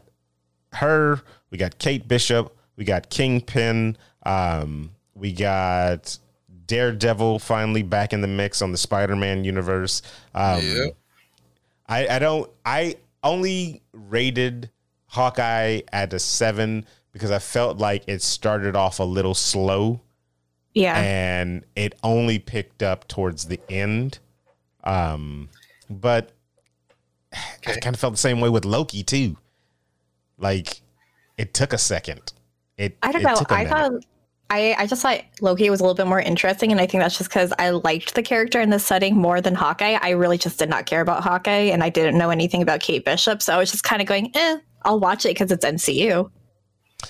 her, 0.74 1.22
we 1.52 1.58
got 1.58 1.78
Kate 1.80 2.08
Bishop, 2.08 2.56
we 2.76 2.84
got 2.84 3.10
Kingpin, 3.10 3.96
um, 4.26 4.92
we 5.14 5.32
got 5.32 6.18
Daredevil 6.66 7.40
finally 7.40 7.84
back 7.84 8.12
in 8.12 8.22
the 8.22 8.28
mix 8.28 8.62
on 8.62 8.72
the 8.72 8.78
Spider-Man 8.78 9.44
universe. 9.44 10.02
Um, 10.36 10.62
Yep. 10.62 10.96
I, 11.88 12.08
I 12.08 12.20
don't 12.20 12.50
I 12.66 12.96
only 13.24 13.82
rated 13.94 14.70
Hawkeye 15.08 15.82
at 15.92 16.14
a 16.14 16.20
seven 16.20 16.86
because 17.12 17.32
I 17.32 17.40
felt 17.40 17.78
like 17.78 18.04
it 18.08 18.22
started 18.22 18.76
off 18.76 19.00
a 19.00 19.04
little 19.04 19.34
slow 19.34 20.02
Yeah. 20.74 20.98
and 20.98 21.66
it 21.76 21.96
only 22.04 22.40
picked 22.40 22.84
up 22.84 23.08
towards 23.08 23.46
the 23.46 23.60
end. 23.70 24.20
Um, 24.84 25.50
but 25.90 26.32
I 27.66 27.74
kind 27.82 27.96
of 27.96 28.00
felt 28.00 28.14
the 28.14 28.18
same 28.18 28.40
way 28.40 28.50
with 28.50 28.66
Loki 28.66 29.04
too. 29.04 29.38
Like 30.38 30.82
it 31.38 31.54
took 31.54 31.74
a 31.74 31.78
second. 31.78 32.34
It 32.78 32.98
I 33.02 33.12
don't 33.12 33.22
it 33.22 33.26
know. 33.26 33.36
took 33.36 33.52
a 33.52 33.56
I 33.56 33.64
minute. 33.64 33.70
thought 33.72 34.06
I, 34.50 34.76
I 34.78 34.88
just 34.88 35.02
thought 35.02 35.22
Loki 35.42 35.70
was 35.70 35.80
a 35.80 35.84
little 35.84 35.96
bit 35.96 36.08
more 36.08 36.20
interesting, 36.22 36.72
and 36.72 36.80
I 36.80 36.88
think 36.88 37.04
that's 37.04 37.18
just 37.18 37.30
because 37.30 37.52
I 37.60 37.72
liked 37.72 38.16
the 38.16 38.24
character 38.24 38.62
in 38.62 38.70
the 38.70 38.80
setting 38.80 39.16
more 39.18 39.42
than 39.42 39.56
Hawkeye. 39.56 39.98
I 40.02 40.12
really 40.12 40.38
just 40.38 40.58
did 40.60 40.70
not 40.70 40.86
care 40.86 41.02
about 41.02 41.24
Hawkeye, 41.24 41.70
and 41.72 41.84
I 41.84 41.90
didn't 41.90 42.18
know 42.18 42.30
anything 42.30 42.62
about 42.62 42.80
Kate 42.80 43.04
Bishop, 43.04 43.42
so 43.42 43.54
I 43.54 43.58
was 43.58 43.72
just 43.72 43.84
kind 43.84 44.02
of 44.02 44.08
going, 44.08 44.32
"eh, 44.36 44.58
I'll 44.84 45.00
watch 45.00 45.26
it 45.26 45.30
because 45.30 45.52
it's 45.52 45.66
MCU." 45.66 46.30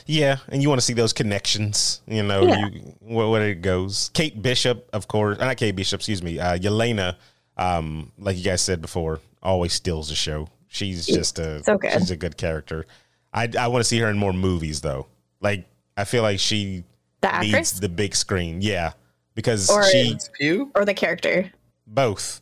Yeah, 0.06 0.38
and 0.50 0.62
you 0.62 0.70
want 0.70 0.82
to 0.82 0.86
see 0.86 0.94
those 0.94 1.14
connections, 1.14 2.02
you 2.08 2.24
know, 2.24 2.44
Yeah. 2.44 2.68
you, 2.68 2.96
where, 3.02 3.28
where 3.30 3.48
it 3.50 3.62
goes. 3.62 4.10
Kate 4.14 4.42
Bishop, 4.42 4.90
of 4.94 5.08
course, 5.08 5.38
not 5.40 5.56
Kate 5.58 5.76
Bishop, 5.76 6.00
excuse 6.02 6.22
me, 6.24 6.40
uh, 6.40 6.58
Yelena, 6.58 7.16
um, 7.58 8.12
like 8.18 8.36
you 8.38 8.44
guys 8.44 8.62
said 8.62 8.82
before, 8.82 9.20
always 9.42 9.74
steals 9.74 10.10
the 10.10 10.16
show. 10.16 10.50
She's 10.70 11.06
just 11.06 11.40
a 11.40 11.64
So 11.64 11.78
good. 11.78 11.92
she's 11.94 12.12
a 12.12 12.18
good 12.18 12.36
character. 12.38 12.86
I 13.34 13.50
I 13.58 13.68
want 13.68 13.80
to 13.82 13.84
see 13.88 14.00
her 14.00 14.10
in 14.10 14.18
more 14.18 14.34
movies 14.34 14.82
though. 14.82 15.08
Like 15.40 15.66
I 15.96 16.04
feel 16.04 16.22
like 16.24 16.40
she 16.40 16.84
The 17.32 17.40
needs 17.42 17.54
actress 17.54 17.72
the 17.80 17.90
big 17.90 18.16
screen. 18.16 18.62
Yeah, 18.62 18.94
because 19.36 19.70
Or- 19.70 19.84
she 19.90 20.12
It's 20.14 20.30
Pugh. 20.38 20.72
or 20.76 20.86
the 20.86 20.94
character? 20.94 21.52
both 21.86 22.42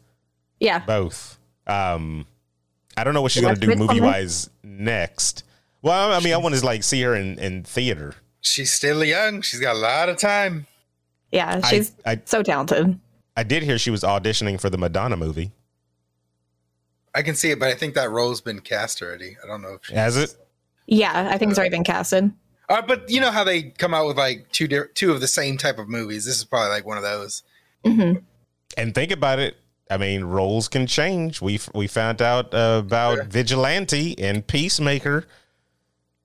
Yeah. 0.59 0.79
both. 0.79 1.37
Um, 1.67 2.25
I 2.97 3.03
don't 3.03 3.13
know 3.13 3.21
what 3.21 3.31
she's 3.31 3.43
Yeah, 3.43 3.53
gonna 3.55 3.75
do 3.75 3.75
movie 3.75 3.99
wise 4.01 4.49
next. 4.63 5.43
Well, 5.81 6.11
I 6.13 6.19
mean, 6.19 6.33
I 6.33 6.37
want 6.37 6.55
to 6.55 6.65
like 6.65 6.83
see 6.83 7.01
her 7.03 7.15
in 7.15 7.37
in 7.39 7.63
theater. 7.63 8.15
She's 8.41 8.71
still 8.71 9.03
young. 9.03 9.41
She's 9.41 9.59
got 9.59 9.75
a 9.75 9.79
lot 9.79 10.07
of 10.09 10.17
time. 10.17 10.67
Yeah. 11.31 11.59
I- 11.63 11.69
She's 11.69 11.91
I 12.05 12.21
so 12.25 12.41
talented. 12.43 12.99
I 13.37 13.43
did 13.43 13.63
hear 13.63 13.77
she 13.77 13.89
was 13.91 14.01
auditioning 14.01 14.59
for 14.61 14.69
the 14.69 14.77
Madonna 14.77 15.17
movie. 15.17 15.51
I 17.13 17.21
can 17.21 17.35
see 17.35 17.51
it, 17.51 17.59
but 17.59 17.69
I 17.69 17.73
think 17.75 17.95
that 17.95 18.09
role's 18.11 18.41
been 18.41 18.59
cast 18.61 19.01
already. 19.01 19.37
I 19.43 19.47
don't 19.47 19.61
know 19.61 19.73
if 19.75 19.85
she 19.85 19.93
Has 19.93 20.17
it? 20.17 20.35
Yeah, 20.87 21.29
I 21.31 21.37
think 21.37 21.51
it's 21.51 21.57
already 21.59 21.71
been 21.75 21.83
casted. 21.83 22.31
Uh, 22.69 22.81
but 22.81 23.09
you 23.09 23.21
know 23.21 23.31
how 23.31 23.43
they 23.43 23.63
come 23.63 23.93
out 23.93 24.07
with 24.07 24.17
like 24.17 24.51
two 24.51 24.67
di- 24.67 24.87
two 24.95 25.11
of 25.11 25.21
the 25.21 25.27
same 25.27 25.57
type 25.57 25.77
of 25.77 25.87
movies. 25.87 26.25
This 26.25 26.37
is 26.37 26.43
probably 26.45 26.69
like 26.69 26.85
one 26.85 26.97
of 26.97 27.03
those. 27.03 27.43
hmm 27.85 28.13
And 28.77 28.93
think 28.95 29.11
about 29.11 29.39
it. 29.39 29.57
I 29.91 29.97
mean, 29.97 30.23
roles 30.23 30.67
can 30.67 30.87
change. 30.87 31.41
We 31.41 31.59
we 31.75 31.85
found 31.87 32.21
out 32.21 32.53
uh, 32.53 32.81
about 32.83 33.15
Sure. 33.17 33.23
Vigilante 33.25 34.17
and 34.17 34.45
Peacemaker. 34.47 35.25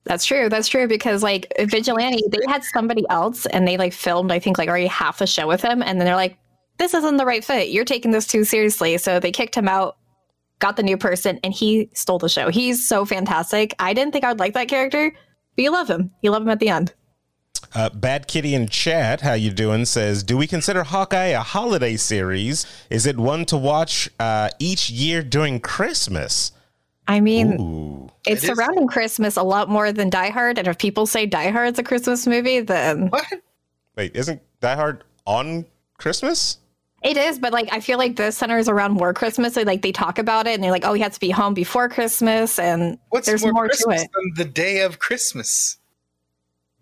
That's 0.03 0.25
true. 0.25 0.49
That's 0.49 0.67
true 0.67 0.87
because 0.87 1.21
like 1.21 1.51
Vigilante, 1.59 2.23
they 2.31 2.39
had 2.51 2.63
somebody 2.63 3.05
else 3.11 3.45
and 3.45 3.67
they 3.67 3.77
like 3.77 3.93
filmed, 3.93 4.31
I 4.31 4.39
think, 4.39 4.57
like 4.57 4.67
already 4.67 4.87
half 4.87 5.19
the 5.19 5.27
show 5.27 5.47
with 5.47 5.61
him, 5.61 5.83
and 5.83 5.99
then 5.99 6.05
they're 6.05 6.15
like, 6.15 6.39
"This 6.79 6.95
isn't 6.95 7.17
the 7.17 7.25
right 7.25 7.45
fit. 7.45 7.69
You're 7.69 7.85
taking 7.85 8.09
this 8.09 8.25
too 8.25 8.43
seriously." 8.43 8.97
So 8.97 9.19
they 9.19 9.31
kicked 9.31 9.53
him 9.53 9.67
out, 9.67 9.97
got 10.57 10.75
the 10.75 10.81
new 10.81 10.97
person, 10.97 11.39
and 11.43 11.53
he 11.53 11.87
stole 11.93 12.17
the 12.17 12.29
show. 12.29 12.49
He's 12.49 12.87
so 12.87 13.05
fantastic. 13.05 13.75
I 13.77 13.93
didn't 13.93 14.11
think 14.11 14.25
I 14.25 14.29
would 14.29 14.39
like 14.39 14.53
that 14.55 14.67
character, 14.69 15.13
but 15.55 15.63
you 15.63 15.71
love 15.71 15.89
him. 15.89 16.11
You 16.21 16.31
love 16.31 16.41
him 16.43 16.49
at 16.49 16.59
the 16.59 16.69
end. 16.69 16.93
Uh, 17.73 17.89
Bad 17.89 18.27
Kitty 18.27 18.53
in 18.53 18.67
chat, 18.67 19.21
how 19.21 19.33
you 19.33 19.49
doing? 19.51 19.85
Says, 19.85 20.23
do 20.23 20.35
we 20.35 20.45
consider 20.47 20.83
Hawkeye 20.83 21.27
a 21.27 21.39
holiday 21.39 21.95
series? 21.95 22.65
Is 22.89 23.05
it 23.05 23.17
one 23.17 23.45
to 23.45 23.57
watch 23.57 24.09
uh, 24.19 24.49
each 24.59 24.89
year 24.89 25.23
during 25.23 25.59
Christmas? 25.61 26.51
I 27.07 27.19
mean, 27.21 27.59
Ooh. 27.61 28.09
it's 28.25 28.43
It 28.43 28.49
is- 28.49 28.55
surrounding 28.57 28.87
Christmas 28.87 29.37
a 29.37 29.43
lot 29.43 29.69
more 29.69 29.91
than 29.91 30.09
Die 30.09 30.29
Hard, 30.29 30.57
and 30.57 30.67
if 30.67 30.77
people 30.77 31.05
say 31.05 31.25
Die 31.25 31.49
Hard's 31.51 31.79
a 31.79 31.83
Christmas 31.83 32.27
movie, 32.27 32.59
then 32.59 33.07
What? 33.09 33.25
Wait, 33.95 34.15
isn't 34.15 34.41
Die 34.59 34.75
Hard 34.75 35.03
on 35.25 35.65
Christmas? 35.97 36.57
It 37.03 37.17
is, 37.17 37.39
but 37.39 37.51
like 37.51 37.67
I 37.71 37.79
feel 37.79 37.97
like 37.97 38.15
this 38.15 38.37
centers 38.37 38.69
around 38.69 38.93
more 38.93 39.13
Christmas. 39.13 39.55
So, 39.55 39.63
like 39.63 39.81
they 39.81 39.91
talk 39.91 40.19
about 40.19 40.45
it 40.45 40.51
and 40.53 40.63
they're 40.63 40.71
like, 40.71 40.85
oh, 40.85 40.93
he 40.93 41.01
has 41.01 41.15
to 41.15 41.19
be 41.19 41.31
home 41.31 41.53
before 41.55 41.89
Christmas, 41.89 42.59
and 42.59 42.99
What's 43.09 43.25
there's 43.25 43.41
more, 43.41 43.53
more, 43.53 43.67
Christmas 43.67 44.01
to 44.01 44.05
it. 44.05 44.11
than 44.13 44.33
the 44.35 44.51
day 44.51 44.81
of 44.81 44.99
Christmas? 44.99 45.77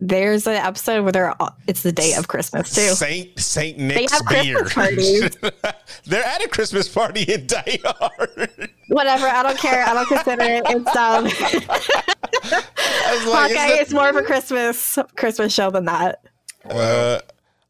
There's 0.02 0.48
an 0.48 0.56
episode 0.56 1.04
where 1.04 1.12
they're 1.12 1.34
it's 1.68 1.84
the 1.84 1.92
day 1.92 2.14
of 2.16 2.28
Christmas 2.30 2.74
too. 2.74 2.94
Saint 2.96 3.38
Saint 3.40 3.78
Nick's 3.78 4.14
have 4.14 4.26
Christmas 4.26 4.46
beer. 4.46 4.70
parties. 4.70 5.38
They're 6.06 6.24
at 6.24 6.42
a 6.44 6.48
Christmas 6.48 6.88
party 6.88 7.24
in 7.24 7.48
Die 7.48 7.80
Hard. 7.84 8.70
Whatever, 8.88 9.28
I 9.28 9.44
don't 9.44 9.58
care. 9.58 9.84
I 9.86 9.94
don't 9.94 10.08
consider 10.08 10.44
it. 10.44 10.64
It's 10.70 10.96
um, 10.96 11.26
I 11.28 13.14
was 13.14 13.26
like, 13.26 13.52
Hawkeye 13.52 13.74
is 13.82 13.88
is 13.90 13.94
more 13.94 14.10
of 14.10 14.16
a 14.16 14.22
Christmas 14.24 14.98
Christmas 15.18 15.54
show 15.54 15.70
than 15.70 15.86
that. 15.86 16.24
that- 16.66 16.76
uh, 16.76 17.20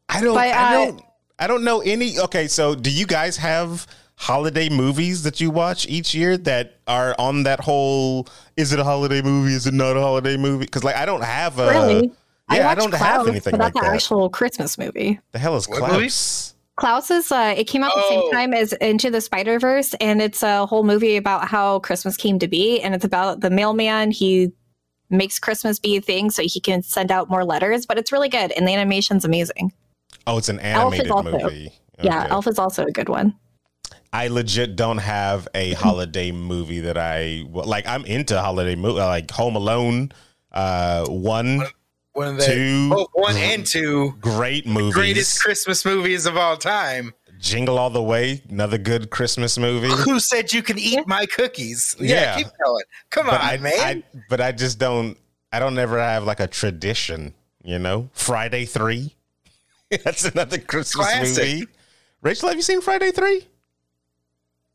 I 0.08 0.20
don't. 0.20 0.34
But, 0.34 0.48
I 0.48 0.50
uh, 0.52 0.84
don't. 0.86 1.02
I 1.40 1.46
don't 1.46 1.64
know 1.64 1.80
any. 1.80 2.18
Okay, 2.18 2.46
so 2.46 2.74
do 2.74 2.90
you 2.90 3.06
guys 3.06 3.36
have 3.38 3.86
holiday 4.16 4.68
movies 4.68 5.22
that 5.22 5.40
you 5.40 5.50
watch 5.50 5.86
each 5.88 6.14
year 6.14 6.36
that 6.36 6.76
are 6.86 7.14
on 7.18 7.42
that 7.44 7.60
whole? 7.60 8.28
Is 8.56 8.72
it 8.72 8.78
a 8.78 8.84
holiday 8.84 9.22
movie? 9.22 9.54
Is 9.54 9.66
it 9.66 9.74
not 9.74 9.96
a 9.96 10.00
holiday 10.00 10.36
movie? 10.36 10.66
Because 10.66 10.84
like 10.84 10.96
I 10.96 11.06
don't 11.06 11.24
have 11.24 11.58
a. 11.58 11.70
really, 11.70 12.12
Yeah, 12.52 12.58
I, 12.60 12.64
watched 12.66 12.80
don't 12.80 12.90
Klaus, 12.90 13.00
have 13.02 13.28
anything 13.28 13.50
but 13.52 13.60
like 13.60 13.72
that's 13.74 13.84
an 13.86 13.90
that. 13.90 13.96
actual 13.96 14.28
Christmas 14.28 14.76
movie. 14.78 15.18
the 15.32 15.38
hell 15.38 15.56
is 15.56 15.66
What 15.68 15.80
movie? 15.80 15.92
Klaus? 16.02 16.54
Klaus 16.76 17.10
is 17.10 17.30
uh, 17.32 17.54
it 17.56 17.64
came 17.64 17.82
out 17.82 17.92
the 17.94 18.02
Oh. 18.04 18.08
same 18.08 18.30
time 18.32 18.54
as 18.54 18.72
Into 18.74 19.10
the 19.10 19.20
Spider 19.20 19.58
Verse, 19.58 19.94
and 20.00 20.20
it's 20.22 20.42
a 20.42 20.66
whole 20.66 20.82
movie 20.82 21.16
about 21.16 21.46
how 21.48 21.78
Christmas 21.80 22.16
came 22.16 22.38
to 22.38 22.48
be, 22.48 22.80
and 22.80 22.94
it's 22.94 23.04
about 23.04 23.40
the 23.40 23.50
mailman. 23.50 24.10
He 24.10 24.52
makes 25.10 25.38
Christmas 25.38 25.78
be 25.78 25.96
a 25.96 26.00
thing 26.00 26.30
so 26.30 26.42
he 26.42 26.60
can 26.60 26.82
send 26.82 27.10
out 27.10 27.28
more 27.28 27.44
letters, 27.44 27.84
but 27.86 27.98
it's 27.98 28.12
really 28.12 28.28
good, 28.30 28.52
and 28.52 28.66
the 28.66 28.72
animation's 28.72 29.24
amazing. 29.24 29.72
Oh, 30.26 30.38
it's 30.38 30.48
an 30.48 30.58
animated 30.60 31.10
also- 31.10 31.30
movie. 31.38 31.72
Yeah, 32.02 32.26
Elf 32.30 32.46
is 32.46 32.58
also 32.58 32.86
a 32.86 32.90
good 32.90 33.08
one. 33.10 33.34
I 34.12 34.28
legit 34.28 34.74
don't 34.74 34.98
have 34.98 35.46
a 35.54 35.72
holiday 35.74 36.32
movie 36.32 36.80
that 36.80 36.96
I 36.96 37.44
like. 37.50 37.86
I'm 37.86 38.04
into 38.06 38.40
holiday 38.40 38.74
movie 38.74 39.00
like 39.00 39.30
Home 39.32 39.54
Alone, 39.54 40.10
uh, 40.52 41.04
one, 41.06 41.62
One 42.12 42.28
of 42.28 42.36
the 42.38 42.46
two, 42.46 42.90
oh, 42.92 43.08
one 43.12 43.36
and 43.36 43.66
two 43.66 44.14
great 44.20 44.66
movies. 44.66 44.94
greatest 44.94 45.40
Christmas 45.42 45.84
movies 45.84 46.24
of 46.26 46.36
all 46.38 46.56
time. 46.56 47.12
Jingle 47.38 47.78
All 47.78 47.88
the 47.90 48.02
Way, 48.02 48.42
another 48.50 48.76
good 48.78 49.10
Christmas 49.10 49.56
movie. 49.58 49.88
Who 49.88 50.20
said 50.20 50.52
you 50.52 50.62
can 50.62 50.78
eat 50.78 51.06
my 51.06 51.24
cookies? 51.26 51.96
Yeah, 52.00 52.14
Yeah. 52.20 52.36
keep 52.36 52.46
going. 52.64 52.84
Come 53.10 53.26
but 53.26 53.34
on, 53.34 53.40
I, 53.40 53.56
man. 53.58 53.72
I, 53.78 54.02
but 54.28 54.40
I 54.40 54.52
just 54.52 54.78
don't. 54.78 55.16
I 55.52 55.58
don't 55.58 55.78
ever 55.78 55.98
have 55.98 56.24
like 56.24 56.40
a 56.40 56.46
tradition. 56.46 57.34
You 57.62 57.78
know, 57.78 58.08
Friday 58.14 58.64
Three. 58.64 59.14
That's 60.04 60.24
another 60.24 60.58
Christmas 60.58 61.06
Classic. 61.06 61.44
movie. 61.44 61.66
Rachel, 62.22 62.48
have 62.48 62.56
you 62.56 62.62
seen 62.62 62.80
Friday 62.80 63.10
Three? 63.10 63.46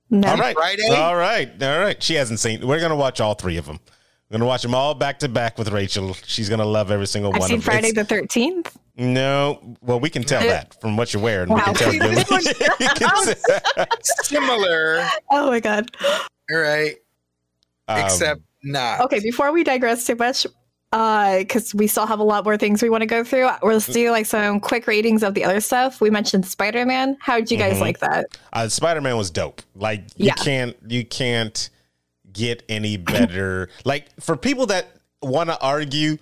No, 0.10 0.30
All 0.30 0.38
right, 0.38 0.56
Friday? 0.56 0.88
All 0.90 1.16
right, 1.16 1.64
all 1.64 1.80
right. 1.80 2.02
She 2.02 2.14
hasn't 2.16 2.40
seen. 2.40 2.66
We're 2.68 2.80
gonna 2.80 2.96
watch 2.96 3.20
all 3.20 3.34
three 3.34 3.58
of 3.58 3.66
them. 3.66 3.80
We're 4.30 4.36
gonna 4.38 4.46
watch 4.48 4.62
them 4.62 4.76
all 4.76 4.94
back 4.94 5.20
to 5.20 5.30
back 5.30 5.58
with 5.58 5.70
Rachel. 5.72 6.14
She's 6.26 6.48
gonna 6.50 6.66
love 6.66 6.92
every 6.92 7.08
single 7.08 7.34
I've 7.34 7.40
one 7.40 7.50
seen 7.50 7.58
of. 7.60 7.64
Friday 7.64 7.90
It's- 7.90 8.08
the 8.08 8.16
Thirteenth. 8.16 8.78
no, 8.98 9.76
well, 9.82 10.00
we 10.00 10.10
can 10.10 10.24
tell 10.24 10.44
Uh, 10.44 10.48
that 10.48 10.80
from 10.82 10.96
what 10.98 11.14
you're 11.14 11.24
wearing. 11.24 11.50
We 11.50 11.56
Wow. 11.56 11.64
can 11.66 11.74
tell 11.76 11.94
you- 11.94 12.04
you 12.80 12.90
can 12.96 13.36
Similar, 14.04 15.08
Oh 15.32 15.50
my 15.50 15.60
god. 15.60 15.90
all 16.52 16.58
right, 16.58 16.96
um, 17.88 18.00
except 18.00 18.42
not. 18.64 19.02
Okay, 19.02 19.20
before 19.22 19.52
we 19.52 19.64
digress 19.64 20.06
too 20.06 20.16
much, 20.16 20.46
because 20.96 21.74
we 21.76 21.88
still 21.88 22.06
have 22.06 22.20
a 22.20 22.24
lot 22.24 22.46
more 22.46 22.58
things 22.58 22.82
we 22.82 22.90
want 22.90 23.02
to 23.02 23.06
go 23.08 23.24
through, 23.24 23.50
let's 23.64 23.88
do 23.88 24.12
like 24.12 24.26
some 24.26 24.60
quick 24.60 24.88
ratings 24.88 25.24
of 25.24 25.34
the 25.34 25.44
other 25.44 25.60
stuff. 25.60 26.00
We 26.00 26.10
mentioned 26.10 26.46
Spider 26.46 26.86
Man. 26.86 27.18
How 27.20 27.36
did 27.36 27.52
you 27.52 27.58
guys 27.58 27.78
Mhm. 27.78 27.82
like 27.82 28.00
that? 28.00 28.26
uh, 28.54 28.68
Spider 28.70 29.02
Man 29.02 29.18
was 29.18 29.30
dope. 29.30 29.62
Like 29.76 30.04
you 30.16 30.28
Yeah. 30.28 30.34
can't 30.36 30.76
you 30.88 31.04
can't 31.06 31.70
get 32.32 32.64
any 32.70 32.98
better. 32.98 33.70
like 33.86 34.06
for 34.22 34.38
people 34.38 34.68
that 34.68 34.88
want 35.22 35.50
to 35.50 35.60
argue 35.60 36.18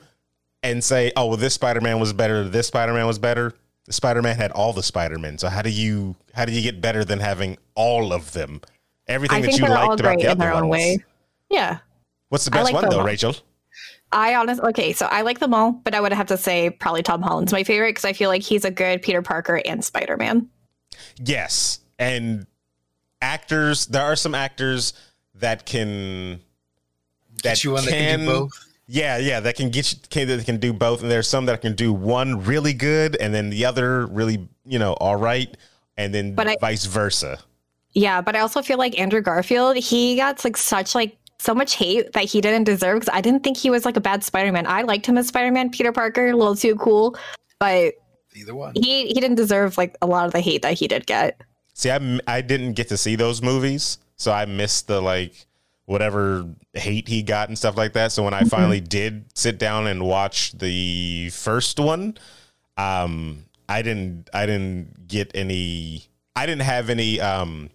and 0.64 0.84
say, 0.84 1.12
"Oh, 1.18 1.28
well, 1.28 1.38
this 1.38 1.54
Spider 1.54 1.82
Man 1.82 2.00
was 2.00 2.14
better. 2.14 2.48
This 2.48 2.68
Spider 2.68 2.94
Man 2.94 3.06
was 3.06 3.20
better." 3.20 3.54
The 3.86 3.94
Spider 3.94 4.22
Man 4.22 4.36
had 4.38 4.52
all 4.52 4.72
the 4.74 4.82
Spider 4.84 5.20
Men. 5.20 5.38
So 5.38 5.50
how 5.50 5.62
do 5.62 5.70
you 5.70 6.16
how 6.34 6.46
do 6.46 6.52
you 6.52 6.62
get 6.62 6.80
better 6.82 7.04
than 7.06 7.20
having 7.20 7.58
all 7.76 8.14
of 8.14 8.32
them? 8.34 8.62
Everything 9.08 9.40
I 9.40 9.42
that 9.48 9.58
you 9.58 9.68
liked 9.68 10.00
about 10.00 10.18
the 10.20 10.28
other 10.32 10.54
ones. 10.54 10.68
way. 10.72 10.98
Yeah. 11.50 11.80
What's 12.30 12.46
the 12.46 12.52
best 12.52 12.72
like 12.72 12.82
one 12.82 12.90
though, 12.90 13.00
all. 13.02 13.06
Rachel? 13.06 13.36
I 14.14 14.36
honestly, 14.36 14.66
okay, 14.70 14.94
so 14.94 15.08
I 15.08 15.24
like 15.24 15.40
them 15.40 15.54
all, 15.54 15.72
but 15.72 15.94
I 15.94 16.00
would 16.00 16.14
have 16.14 16.28
to 16.28 16.38
say 16.38 16.70
probably 16.70 17.04
Tom 17.04 17.22
Holland's 17.22 17.52
my 17.52 17.64
favorite 17.64 17.90
because 17.90 18.06
I 18.06 18.14
feel 18.14 18.30
like 18.30 18.44
he's 18.44 18.64
a 18.64 18.72
good 18.72 19.02
Peter 19.02 19.22
Parker 19.22 19.62
and 19.66 19.84
Spider 19.84 20.16
Man. 20.16 20.48
Yes, 21.18 21.80
and 22.00 22.46
actors. 23.22 23.88
There 23.88 24.04
are 24.04 24.16
some 24.16 24.36
actors 24.36 24.94
that 25.36 25.66
can 25.66 26.40
that 27.44 27.56
Get 27.56 27.64
you 27.64 27.72
one 27.72 27.86
that 27.86 27.92
can 27.92 28.20
do 28.20 28.26
both. 28.26 28.52
Yeah, 28.86 29.18
yeah, 29.18 29.40
that 29.40 29.56
can 29.56 29.70
get 29.70 29.92
you 29.92 30.00
can, 30.10 30.28
that 30.28 30.46
can 30.46 30.58
do 30.58 30.74
both, 30.74 31.02
and 31.02 31.10
there's 31.10 31.28
some 31.28 31.46
that 31.48 31.62
can 31.62 31.74
do 31.74 31.92
one 31.92 32.44
really 32.44 32.74
good, 32.74 33.16
and 33.16 33.34
then 33.34 33.50
the 33.50 33.66
other 33.66 34.06
really, 34.08 34.48
you 34.66 34.78
know, 34.78 34.94
all 34.94 35.16
right, 35.16 35.56
and 35.98 36.14
then 36.14 36.36
But 36.36 36.48
I- 36.48 36.58
vice 36.62 36.86
versa. 36.86 37.40
Yeah, 37.94 38.22
but 38.22 38.36
I 38.36 38.40
also 38.40 38.62
feel 38.62 38.78
like 38.80 39.00
Andrew 39.00 39.22
Garfield, 39.22 39.78
he 39.78 40.16
got 40.16 40.44
like 40.44 40.58
such 40.58 40.96
like 40.96 41.16
so 41.44 41.54
much 41.54 41.76
hate 41.76 42.14
that 42.14 42.24
he 42.24 42.40
didn't 42.40 42.64
deserve 42.64 43.02
because 43.02 43.14
I 43.14 43.22
didn't 43.22 43.44
think 43.44 43.58
he 43.58 43.70
was 43.70 43.84
like 43.84 43.98
a 43.98 44.02
bad 44.02 44.24
Spider-Man. 44.24 44.66
I 44.66 44.84
liked 44.84 45.06
him 45.06 45.18
as 45.18 45.28
Spider-Man, 45.28 45.72
Peter 45.72 45.92
Parker, 45.92 46.28
a 46.28 46.36
little 46.36 46.56
too 46.56 46.76
cool, 46.76 47.18
but 47.60 47.96
Either 48.36 48.56
one. 48.56 48.74
he 48.76 49.08
he 49.08 49.14
didn't 49.14 49.36
deserve 49.36 49.78
like 49.78 49.96
a 50.02 50.08
lot 50.08 50.26
of 50.26 50.32
the 50.32 50.40
hate 50.40 50.62
that 50.62 50.74
he 50.74 50.88
did 50.88 51.06
get. 51.06 51.42
See, 51.74 51.92
I 51.92 52.20
I 52.28 52.42
didn't 52.42 52.74
get 52.74 52.88
to 52.90 52.98
see 52.98 53.16
those 53.16 53.42
movies, 53.42 53.98
so 54.16 54.32
I 54.32 54.46
missed 54.46 54.88
the 54.88 55.02
like 55.02 55.46
whatever 55.86 56.48
hate 56.74 57.10
he 57.10 57.22
got 57.22 57.50
and 57.50 57.58
stuff 57.58 57.76
like 57.76 57.94
that. 57.94 58.14
So 58.14 58.24
when 58.24 58.34
I 58.34 58.44
finally 58.46 58.80
did 58.80 59.26
sit 59.36 59.60
down 59.60 59.88
and 59.88 60.04
watch 60.06 60.54
the 60.54 61.30
first 61.32 61.78
one, 61.78 62.18
um, 62.78 63.46
I 63.68 63.82
didn't 63.82 64.30
I 64.34 64.46
didn't 64.46 65.08
get 65.08 65.32
any 65.36 66.06
I 66.36 66.46
didn't 66.46 66.62
have 66.64 66.90
any 66.90 67.20
um 67.20 67.70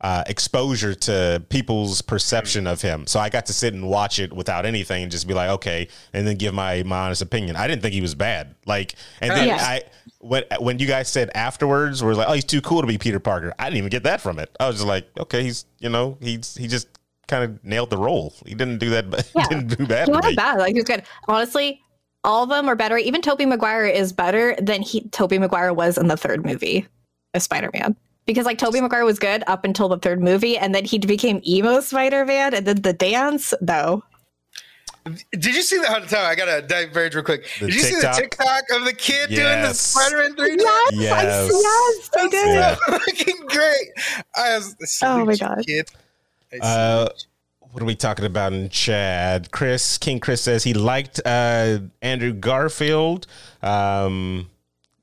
uh, 0.00 0.22
exposure 0.26 0.94
to 0.94 1.42
people's 1.48 2.02
perception 2.02 2.66
of 2.66 2.80
him. 2.80 3.06
So 3.06 3.18
I 3.18 3.28
got 3.30 3.46
to 3.46 3.52
sit 3.52 3.74
and 3.74 3.88
watch 3.88 4.18
it 4.18 4.32
without 4.32 4.64
anything 4.64 5.02
and 5.02 5.10
just 5.10 5.26
be 5.26 5.34
like, 5.34 5.50
okay, 5.50 5.88
and 6.12 6.26
then 6.26 6.36
give 6.36 6.54
my, 6.54 6.82
my 6.84 7.06
honest 7.06 7.22
opinion. 7.22 7.56
I 7.56 7.66
didn't 7.66 7.82
think 7.82 7.94
he 7.94 8.00
was 8.00 8.14
bad. 8.14 8.54
Like, 8.66 8.94
and 9.20 9.30
then. 9.30 9.50
I, 9.50 9.82
when, 10.20 10.44
when 10.60 10.78
you 10.78 10.86
guys 10.86 11.08
said 11.08 11.30
afterwards, 11.34 12.02
we're 12.02 12.14
like, 12.14 12.28
oh, 12.28 12.32
he's 12.32 12.44
too 12.44 12.60
cool 12.60 12.80
to 12.80 12.86
be 12.86 12.98
Peter 12.98 13.20
Parker. 13.20 13.54
I 13.58 13.64
didn't 13.64 13.78
even 13.78 13.90
get 13.90 14.02
that 14.04 14.20
from 14.20 14.38
it. 14.38 14.54
I 14.58 14.66
was 14.66 14.76
just 14.76 14.86
like, 14.86 15.08
okay, 15.18 15.42
he's, 15.44 15.64
you 15.78 15.88
know, 15.88 16.16
he's, 16.20 16.54
he 16.56 16.66
just 16.66 16.88
kind 17.28 17.44
of 17.44 17.64
nailed 17.64 17.90
the 17.90 17.98
role. 17.98 18.34
He 18.46 18.54
didn't 18.54 18.78
do 18.78 18.90
that, 18.90 19.10
but 19.10 19.30
Yeah. 19.34 19.42
he 19.42 19.48
didn't 19.54 19.78
do 19.78 19.86
bad. 19.86 20.08
He 20.08 20.12
wasn't 20.12 20.36
bad. 20.36 20.58
Like 20.58 20.72
he 20.74 20.80
was 20.80 20.84
good. 20.84 21.04
Honestly, 21.28 21.80
all 22.24 22.42
of 22.42 22.48
them 22.50 22.68
are 22.68 22.74
better. 22.74 22.98
Even 22.98 23.22
Tobey 23.22 23.46
Maguire 23.46 23.86
is 23.86 24.12
better 24.12 24.56
than 24.60 24.82
he 24.82 25.02
Tobey 25.10 25.38
Maguire 25.38 25.72
was 25.72 25.98
in 25.98 26.08
the 26.08 26.16
third 26.16 26.44
movie 26.44 26.86
of 27.34 27.42
Spider-Man. 27.42 27.94
Because 28.28 28.44
like 28.44 28.58
Tobey 28.58 28.80
Maguire 28.82 29.06
was 29.06 29.18
good 29.18 29.42
up 29.46 29.64
until 29.64 29.88
the 29.88 29.96
third 29.96 30.22
movie, 30.22 30.58
and 30.58 30.74
then 30.74 30.84
he 30.84 30.98
became 30.98 31.40
emo 31.46 31.80
Spider-Man, 31.80 32.52
and 32.52 32.66
then 32.66 32.82
the 32.82 32.92
dance. 32.92 33.54
though. 33.62 34.04
Did 35.32 35.46
you 35.46 35.62
see 35.62 35.78
the 35.78 35.86
how 35.86 36.20
I 36.24 36.34
gotta 36.34 36.60
diverge 36.60 37.14
real 37.14 37.24
quick? 37.24 37.48
The 37.58 37.66
Did 37.66 37.74
you 37.74 37.80
see 37.80 37.94
the 37.94 38.12
TikTok? 38.12 38.16
TikTok 38.18 38.62
of 38.78 38.84
the 38.84 38.92
kid 38.92 39.28
doing 39.30 39.38
the 39.38 39.68
Yes. 39.68 39.80
Spider-Man 39.80 40.36
3D? 40.36 40.56
yes, 40.58 40.92
Yes. 40.92 41.10
I, 41.10 41.24
yes, 41.24 42.10
I 42.18 42.28
did. 42.28 42.54
Yeah. 42.54 42.74
Fucking 42.98 43.46
great. 43.46 43.88
I 44.36 44.56
was 44.58 45.00
Oh 45.02 45.24
my 45.24 45.34
God. 45.34 45.62
Kid. 45.66 45.88
I 46.52 46.56
Uh, 46.58 47.08
what 47.72 47.82
are 47.82 47.86
we 47.86 47.94
talking 47.94 48.26
about 48.26 48.52
in 48.52 48.68
Chad? 48.68 49.50
Chris 49.52 49.96
King 49.96 50.20
Chris 50.20 50.42
says 50.42 50.64
he 50.64 50.74
liked 50.74 51.18
uh, 51.24 51.78
Andrew 52.02 52.34
Garfield. 52.34 53.26
Um, 53.62 54.50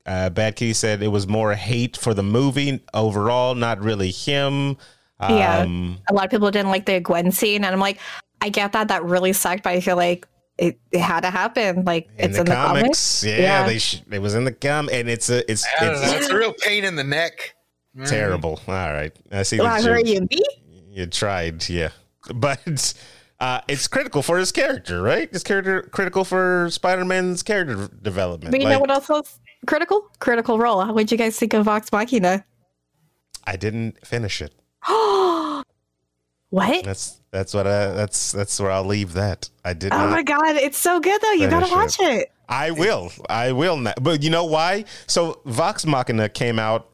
uh, 0.06 0.30
Bad 0.30 0.56
Kitty 0.56 0.72
said 0.72 1.02
it 1.02 1.08
was 1.08 1.26
more 1.26 1.54
hate 1.54 1.96
for 1.96 2.14
the 2.14 2.22
movie 2.22 2.80
overall, 2.94 3.54
not 3.54 3.80
really 3.80 4.10
him. 4.10 4.76
Yeah. 5.20 5.58
Um, 5.60 5.98
A 6.10 6.14
lot 6.14 6.24
of 6.26 6.30
people 6.30 6.50
didn't 6.50 6.70
like 6.70 6.86
the 6.86 7.00
Gwen 7.00 7.32
scene, 7.32 7.64
and 7.64 7.72
I'm 7.72 7.80
like, 7.80 7.98
I 8.40 8.48
get 8.50 8.72
that. 8.72 8.88
That 8.88 9.02
really 9.04 9.32
sucked, 9.32 9.62
but 9.62 9.70
I 9.72 9.80
feel 9.80 9.96
like 9.96 10.26
it, 10.58 10.78
it 10.92 11.00
had 11.00 11.20
to 11.20 11.30
happen. 11.30 11.84
Like 11.84 12.08
in 12.18 12.26
it's 12.30 12.34
the 12.34 12.40
in 12.40 12.46
the 12.46 12.52
comics, 12.54 12.82
comics. 12.84 13.24
yeah, 13.24 13.36
Yeah. 13.38 13.66
they 13.66 13.78
sh- 13.78 14.02
it 14.10 14.20
was 14.20 14.34
in 14.34 14.44
the 14.44 14.52
com, 14.52 14.88
and 14.92 15.08
it's 15.08 15.28
a 15.30 15.50
it's 15.50 15.66
I 15.80 15.84
don't 15.86 15.94
know. 15.94 16.02
it's 16.02 16.12
It's 16.12 16.28
a 16.28 16.36
real 16.36 16.52
pain 16.60 16.84
in 16.84 16.96
the 16.96 17.04
neck. 17.04 17.54
Mm. 17.96 18.08
terrible. 18.08 18.60
All 18.68 18.74
right, 18.92 19.10
I 19.32 19.42
see. 19.42 19.58
Well, 19.58 19.82
that 19.82 20.06
you, 20.06 20.26
you? 20.30 20.42
You 20.90 21.06
tried, 21.06 21.66
yeah, 21.70 21.88
but 22.34 22.92
uh, 23.40 23.60
it's 23.68 23.86
critical 23.88 24.22
for 24.22 24.38
his 24.38 24.52
character, 24.52 25.02
right? 25.02 25.28
It's 25.32 25.44
character 25.44 25.82
critical 25.82 26.24
for 26.24 26.68
Spider-Man's 26.70 27.42
character 27.42 27.88
development. 28.02 28.50
But 28.52 28.60
you 28.60 28.66
Like, 28.66 28.74
know 28.74 28.80
what 28.80 28.90
else 28.90 29.08
was 29.08 29.40
critical? 29.66 30.08
Critical 30.20 30.58
Role. 30.58 30.80
How 30.82 30.92
would 30.92 31.10
you 31.12 31.18
guys 31.18 31.38
think 31.38 31.52
of 31.54 31.64
Vox 31.66 31.92
Machina? 31.92 32.44
I 33.44 33.56
didn't 33.56 34.04
finish 34.06 34.40
it. 34.42 34.52
what? 36.50 36.84
That's 36.84 37.20
that's 37.30 37.52
what 37.54 37.66
I 37.66 37.88
that's 37.92 38.32
that's 38.32 38.58
where 38.60 38.70
I'll 38.70 38.84
leave 38.84 39.12
that. 39.14 39.50
I 39.64 39.72
did 39.72 39.92
Oh 39.92 39.98
not. 39.98 40.10
my 40.10 40.22
god, 40.22 40.56
it's 40.56 40.78
so 40.78 41.00
good 41.00 41.20
though. 41.20 41.32
You 41.32 41.48
gotta 41.48 41.66
Finish 41.66 41.98
watch 41.98 42.08
it. 42.08 42.32
I 42.48 42.70
will. 42.70 43.10
I 43.28 43.52
will 43.52 43.76
not. 43.76 44.02
But 44.02 44.22
you 44.22 44.30
know 44.30 44.44
why? 44.44 44.84
So 45.06 45.40
Vox 45.46 45.84
Machina 45.84 46.28
came 46.28 46.58
out 46.58 46.88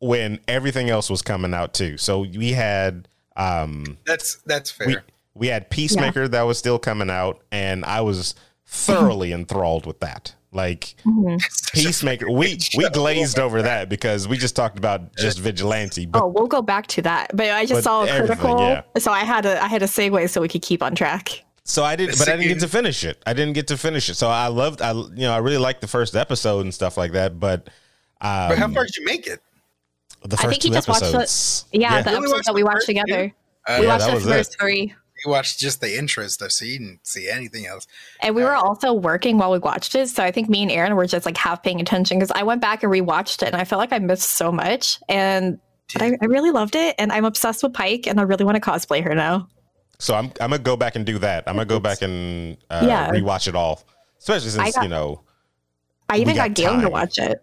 when 0.00 0.40
everything 0.48 0.90
else 0.90 1.08
was 1.08 1.22
coming 1.22 1.54
out 1.54 1.72
too. 1.74 1.96
So 1.96 2.20
we 2.20 2.52
had 2.52 3.08
um 3.36 3.98
That's 4.04 4.36
that's 4.46 4.70
fair. 4.70 4.86
we 4.86 4.96
we 5.36 5.48
had 5.48 5.70
Peacemaker 5.70 6.28
that 6.28 6.42
was 6.42 6.58
still 6.58 6.78
coming 6.78 7.10
out, 7.10 7.42
and 7.52 7.84
I 7.84 8.00
was 8.00 8.34
thoroughly 8.66 9.32
enthralled 9.32 9.86
with 9.86 10.00
that. 10.00 10.34
Like 10.52 10.94
Peacemaker, 11.74 12.30
we 12.30 12.58
we 12.76 12.88
glazed 12.92 13.38
over 13.38 13.62
that 13.62 13.88
because 13.88 14.26
we 14.26 14.38
just 14.38 14.56
talked 14.56 14.78
about 14.78 15.14
just 15.16 15.38
vigilante. 15.38 16.06
But 16.06 16.22
Oh, 16.22 16.28
we'll 16.28 16.46
go 16.46 16.62
back 16.62 16.86
to 16.88 17.02
that. 17.02 17.30
But 17.36 17.50
I 17.50 17.66
just 17.66 17.84
But 17.84 17.84
saw 17.84 18.04
a 18.04 18.18
critical, 18.24 18.58
yeah. 18.60 18.82
so 18.98 19.12
I 19.12 19.20
had 19.20 19.44
a 19.44 19.62
I 19.62 19.66
had 19.66 19.82
a 19.82 19.86
segue 19.86 20.30
so 20.30 20.40
we 20.40 20.48
could 20.48 20.62
keep 20.62 20.82
on 20.82 20.94
track. 20.94 21.42
So 21.64 21.82
I 21.84 21.96
didn't, 21.96 22.16
but 22.18 22.28
I 22.28 22.36
didn't 22.36 22.48
get 22.48 22.60
to 22.60 22.68
finish 22.68 23.04
it. 23.04 23.20
I 23.26 23.32
didn't 23.34 23.54
get 23.54 23.66
to 23.68 23.76
finish 23.76 24.08
it. 24.08 24.14
So 24.14 24.28
I 24.28 24.46
loved, 24.46 24.80
I 24.80 24.92
you 24.92 25.10
know, 25.26 25.32
I 25.32 25.38
really 25.38 25.58
liked 25.58 25.80
the 25.80 25.88
first 25.88 26.14
episode 26.14 26.60
and 26.60 26.72
stuff 26.72 26.96
like 26.96 27.10
that. 27.12 27.40
But, 27.40 27.66
um, 28.20 28.48
but 28.50 28.58
how 28.58 28.68
far 28.68 28.84
did 28.84 28.96
you 28.96 29.04
make 29.04 29.26
it? 29.26 29.40
the 30.24 30.36
I 30.38 30.42
first 30.42 30.50
think 30.50 30.64
you 30.64 30.70
two 30.70 30.74
just 30.76 30.88
watched 30.88 31.00
the- 31.00 31.06
episodes? 31.08 31.64
Yeah, 31.72 32.02
the 32.02 32.12
You 32.12 32.16
episode 32.18 32.44
that 32.46 32.54
we 32.54 32.62
watched 32.62 32.86
together. 32.86 33.34
Uh, 33.66 33.76
we 33.80 33.86
Yeah, 33.86 33.92
watched 33.92 34.06
that 34.06 34.14
the 34.22 34.30
first 34.30 34.54
it. 34.54 34.58
three. 34.60 34.94
You 35.26 35.32
watched 35.32 35.58
just 35.58 35.80
the 35.80 35.98
intro 35.98 36.26
stuff, 36.28 36.52
so 36.52 36.64
you 36.64 36.78
didn't 36.78 37.04
see 37.06 37.28
anything 37.28 37.66
else. 37.66 37.86
And 38.22 38.34
we 38.36 38.44
were 38.44 38.54
also 38.54 38.92
working 38.92 39.38
while 39.38 39.50
we 39.50 39.58
watched 39.58 39.94
it. 39.96 40.08
So 40.08 40.22
I 40.22 40.30
think 40.30 40.48
me 40.48 40.62
and 40.62 40.70
Aaron 40.70 40.94
were 40.94 41.06
just 41.06 41.26
like 41.26 41.36
half 41.36 41.62
paying 41.64 41.80
attention 41.80 42.18
because 42.18 42.30
I 42.32 42.44
went 42.44 42.60
back 42.60 42.84
and 42.84 42.92
rewatched 42.92 43.42
it 43.42 43.48
and 43.48 43.56
I 43.56 43.64
felt 43.64 43.80
like 43.80 43.92
I 43.92 43.98
missed 43.98 44.30
so 44.30 44.52
much. 44.52 45.00
And 45.08 45.58
but 45.92 46.02
I, 46.02 46.16
I 46.22 46.26
really 46.26 46.50
loved 46.52 46.76
it 46.76 46.94
and 46.98 47.10
I'm 47.12 47.24
obsessed 47.24 47.62
with 47.64 47.72
Pike 47.74 48.06
and 48.06 48.20
I 48.20 48.22
really 48.22 48.44
want 48.44 48.54
to 48.54 48.60
cosplay 48.60 49.02
her 49.02 49.14
now. 49.14 49.48
So 49.98 50.14
I'm, 50.14 50.26
I'm 50.40 50.50
gonna 50.50 50.58
go 50.58 50.76
back 50.76 50.94
and 50.94 51.04
do 51.04 51.18
that. 51.18 51.44
I'm 51.48 51.54
gonna 51.56 51.64
go 51.66 51.80
back 51.80 52.02
and 52.02 52.56
uh, 52.70 52.84
Yeah. 52.86 53.10
rewatch 53.10 53.48
it 53.48 53.56
all, 53.56 53.82
especially 54.20 54.50
since 54.50 54.74
got- 54.76 54.82
you 54.84 54.88
know, 54.88 55.22
I 56.08 56.18
even 56.18 56.36
got, 56.36 56.48
got 56.50 56.54
Galen 56.54 56.80
to 56.82 56.88
watch 56.88 57.18
it. 57.18 57.42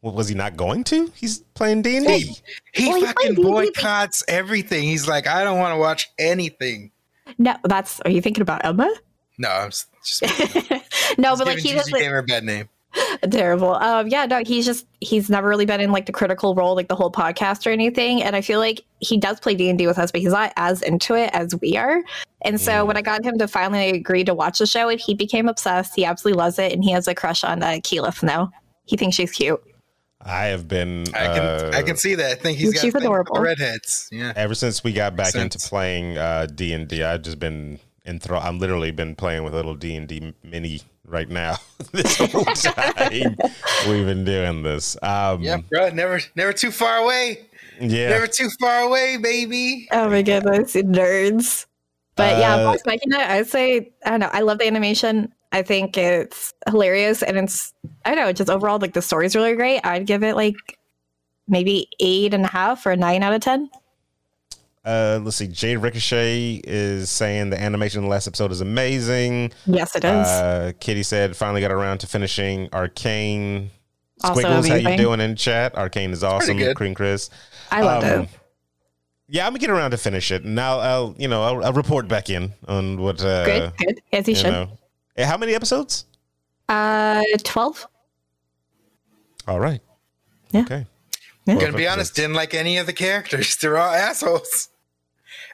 What 0.00 0.14
was 0.14 0.28
he 0.28 0.34
not 0.34 0.56
going 0.56 0.84
to? 0.84 1.10
He's 1.14 1.38
playing 1.54 1.82
D 1.82 1.96
and 1.96 2.06
D. 2.06 2.36
He 2.72 2.88
Well, 2.88 3.00
he 3.00 3.06
fucking 3.06 3.34
D&D. 3.34 3.42
boycotts 3.42 4.22
everything. 4.28 4.84
He's 4.84 5.08
like, 5.08 5.26
I 5.26 5.42
don't 5.44 5.58
want 5.58 5.74
to 5.74 5.78
watch 5.78 6.08
anything. 6.18 6.92
No, 7.38 7.56
that's 7.64 8.00
are 8.00 8.10
you 8.10 8.20
thinking 8.22 8.42
about 8.42 8.64
Emma? 8.64 8.92
No, 9.38 9.48
I'm 9.50 9.70
just 9.70 9.88
no, 10.22 11.30
just 11.30 11.38
but 11.38 11.46
like 11.46 11.56
he 11.58 11.62
Gigi 11.70 11.74
doesn't 11.76 11.98
Gamer 11.98 12.18
a 12.18 12.22
bad 12.22 12.44
name. 12.44 12.68
terrible. 13.30 13.74
Um, 13.74 14.08
yeah, 14.08 14.24
no, 14.26 14.42
he's 14.46 14.64
just 14.64 14.86
he's 15.00 15.28
never 15.28 15.48
really 15.48 15.66
been 15.66 15.80
in 15.80 15.92
like 15.92 16.06
the 16.06 16.12
critical 16.12 16.54
role, 16.54 16.74
like 16.74 16.88
the 16.88 16.94
whole 16.94 17.10
podcast 17.12 17.66
or 17.66 17.70
anything. 17.70 18.22
And 18.22 18.34
I 18.34 18.40
feel 18.40 18.58
like 18.60 18.82
he 19.00 19.18
does 19.18 19.38
play 19.40 19.54
D 19.54 19.68
and 19.68 19.78
D 19.78 19.86
with 19.86 19.98
us, 19.98 20.10
but 20.10 20.20
he's 20.22 20.32
not 20.32 20.52
as 20.56 20.80
into 20.82 21.14
it 21.14 21.28
as 21.34 21.54
we 21.60 21.76
are. 21.76 22.02
And 22.42 22.58
so 22.60 22.72
Mm. 22.84 22.86
when 22.86 22.96
I 22.96 23.02
got 23.02 23.24
him 23.24 23.36
to 23.38 23.48
finally 23.48 23.90
agree 23.90 24.24
to 24.24 24.34
watch 24.34 24.58
the 24.60 24.66
show, 24.66 24.88
and 24.88 25.00
he 25.00 25.14
became 25.14 25.48
obsessed. 25.48 25.94
He 25.94 26.04
absolutely 26.04 26.38
loves 26.38 26.58
it, 26.58 26.72
and 26.72 26.82
he 26.84 26.92
has 26.92 27.06
a 27.08 27.14
crush 27.14 27.44
on 27.44 27.62
uh, 27.62 27.78
Keyleth 27.82 28.22
now. 28.22 28.50
He 28.86 28.96
thinks 28.96 29.16
she's 29.16 29.32
cute. 29.32 29.60
I 30.26 30.46
have 30.46 30.66
been. 30.68 31.04
I 31.14 31.26
can 31.26 31.38
uh, 31.44 31.70
I 31.74 31.82
can 31.82 31.96
see 31.96 32.14
that. 32.16 32.32
I 32.32 32.34
think 32.34 32.58
he's 32.58 32.72
got 32.74 32.80
she's 32.80 32.94
a 32.94 32.98
thing 32.98 33.08
for 33.08 33.20
adorable. 33.20 33.40
redheads. 33.40 34.08
Yeah. 34.10 34.32
ever 34.36 34.54
since 34.54 34.82
we 34.82 34.92
got 34.92 35.14
back 35.16 35.34
Makes 35.34 35.56
into 35.56 35.58
playing 35.68 36.18
uh, 36.18 36.46
D 36.52 36.72
and 36.72 36.88
D. 36.88 37.02
I've 37.02 37.22
just 37.22 37.38
been 37.38 37.78
enthralled. 38.04 38.44
I'm 38.44 38.58
literally 38.58 38.90
been 38.90 39.14
playing 39.14 39.44
with 39.44 39.52
a 39.54 39.56
little 39.56 39.74
D 39.74 39.94
and 39.96 40.08
D 40.08 40.34
mini 40.42 40.82
right 41.06 41.28
now. 41.28 41.56
this 41.92 42.16
whole 42.18 42.44
time 42.44 43.36
we've 43.88 44.06
been 44.06 44.24
doing 44.24 44.62
this. 44.62 44.96
Um, 45.02 45.42
Yeah, 45.42 45.58
bro. 45.70 45.90
Never 45.90 46.20
never 46.34 46.52
too 46.52 46.70
far 46.72 46.96
away. 46.98 47.46
yeah. 47.80 48.08
Never 48.10 48.26
too 48.26 48.48
far 48.60 48.80
away, 48.80 49.16
baby. 49.18 49.86
Oh 49.92 50.08
my 50.10 50.22
goodness, 50.22 50.74
nerds. 50.74 51.66
But 52.16 52.38
yeah, 52.38 52.54
Uh, 52.56 52.64
Vox 52.64 52.82
Machina, 52.86 53.18
I'd 53.18 53.46
say 53.46 53.92
I 54.04 54.10
don't 54.10 54.20
know. 54.20 54.30
I 54.32 54.40
love 54.40 54.58
the 54.58 54.66
animation. 54.66 55.32
I 55.52 55.62
think 55.62 55.96
it's 55.96 56.52
hilarious, 56.68 57.22
and 57.22 57.36
it's 57.36 57.72
I 58.04 58.14
don't 58.14 58.24
know, 58.26 58.32
just 58.32 58.50
overall 58.50 58.78
like 58.78 58.92
the 58.94 59.02
story's 59.02 59.34
really 59.36 59.54
great. 59.54 59.80
I'd 59.84 60.06
give 60.06 60.22
it 60.22 60.34
like 60.36 60.54
maybe 61.48 61.88
eight 62.00 62.34
and 62.34 62.44
a 62.44 62.48
half 62.48 62.84
or 62.86 62.90
a 62.92 62.96
nine 62.96 63.22
out 63.22 63.32
of 63.32 63.40
ten. 63.40 63.70
Uh, 64.84 65.18
let's 65.22 65.36
see. 65.36 65.48
Jade 65.48 65.78
Ricochet 65.78 66.60
is 66.64 67.10
saying 67.10 67.50
the 67.50 67.60
animation 67.60 67.98
in 67.98 68.04
the 68.04 68.10
last 68.10 68.28
episode 68.28 68.52
is 68.52 68.60
amazing. 68.60 69.52
Yes, 69.66 69.96
it 69.96 70.04
is. 70.04 70.10
Uh, 70.28 70.72
Kitty 70.78 71.02
said 71.02 71.36
finally 71.36 71.60
got 71.60 71.72
around 71.72 71.98
to 71.98 72.06
finishing 72.06 72.68
Arcane. 72.72 73.70
Also 74.22 74.40
Squiggles, 74.42 74.68
how 74.68 74.76
you 74.76 74.96
doing 74.96 75.20
in 75.20 75.34
chat? 75.36 75.74
Arcane 75.76 76.10
is 76.12 76.22
awesome. 76.22 76.56
good. 76.56 76.76
Cream 76.76 76.94
Chris. 76.94 77.30
I 77.70 77.82
loved 77.82 78.06
Um, 78.06 78.20
it. 78.22 78.28
Yeah, 79.28 79.44
I'm 79.46 79.50
gonna 79.52 79.58
get 79.58 79.70
around 79.70 79.90
to 79.90 79.96
finish 79.98 80.30
it, 80.30 80.44
and 80.44 80.58
I'll, 80.60 80.78
I'll 80.78 81.14
you 81.18 81.26
know, 81.26 81.42
I'll, 81.42 81.64
I'll 81.64 81.72
report 81.72 82.06
back 82.06 82.30
in 82.30 82.52
on 82.68 83.00
what. 83.00 83.20
Uh, 83.24 83.44
Good, 83.44 83.72
good. 83.78 84.02
As 84.12 84.26
he 84.26 84.32
You 84.32 84.38
should. 84.38 84.52
know. 84.52 84.78
Eh, 85.16 85.24
How 85.24 85.36
many 85.36 85.54
episodes? 85.54 86.04
Uh, 86.68 87.22
twelve. 87.44 87.86
All 89.48 89.60
right. 89.60 89.80
Yeah. 90.50 90.62
Okay. 90.62 90.86
Yeah. 91.46 91.54
Twelve 91.54 91.60
Gonna 91.60 91.76
be 91.76 91.86
honest, 91.88 92.14
didn't 92.16 92.34
like 92.34 92.54
any 92.54 92.78
of 92.78 92.86
the 92.86 92.92
characters. 92.92 93.56
They're 93.60 93.78
all 93.78 93.94
assholes. 93.94 94.68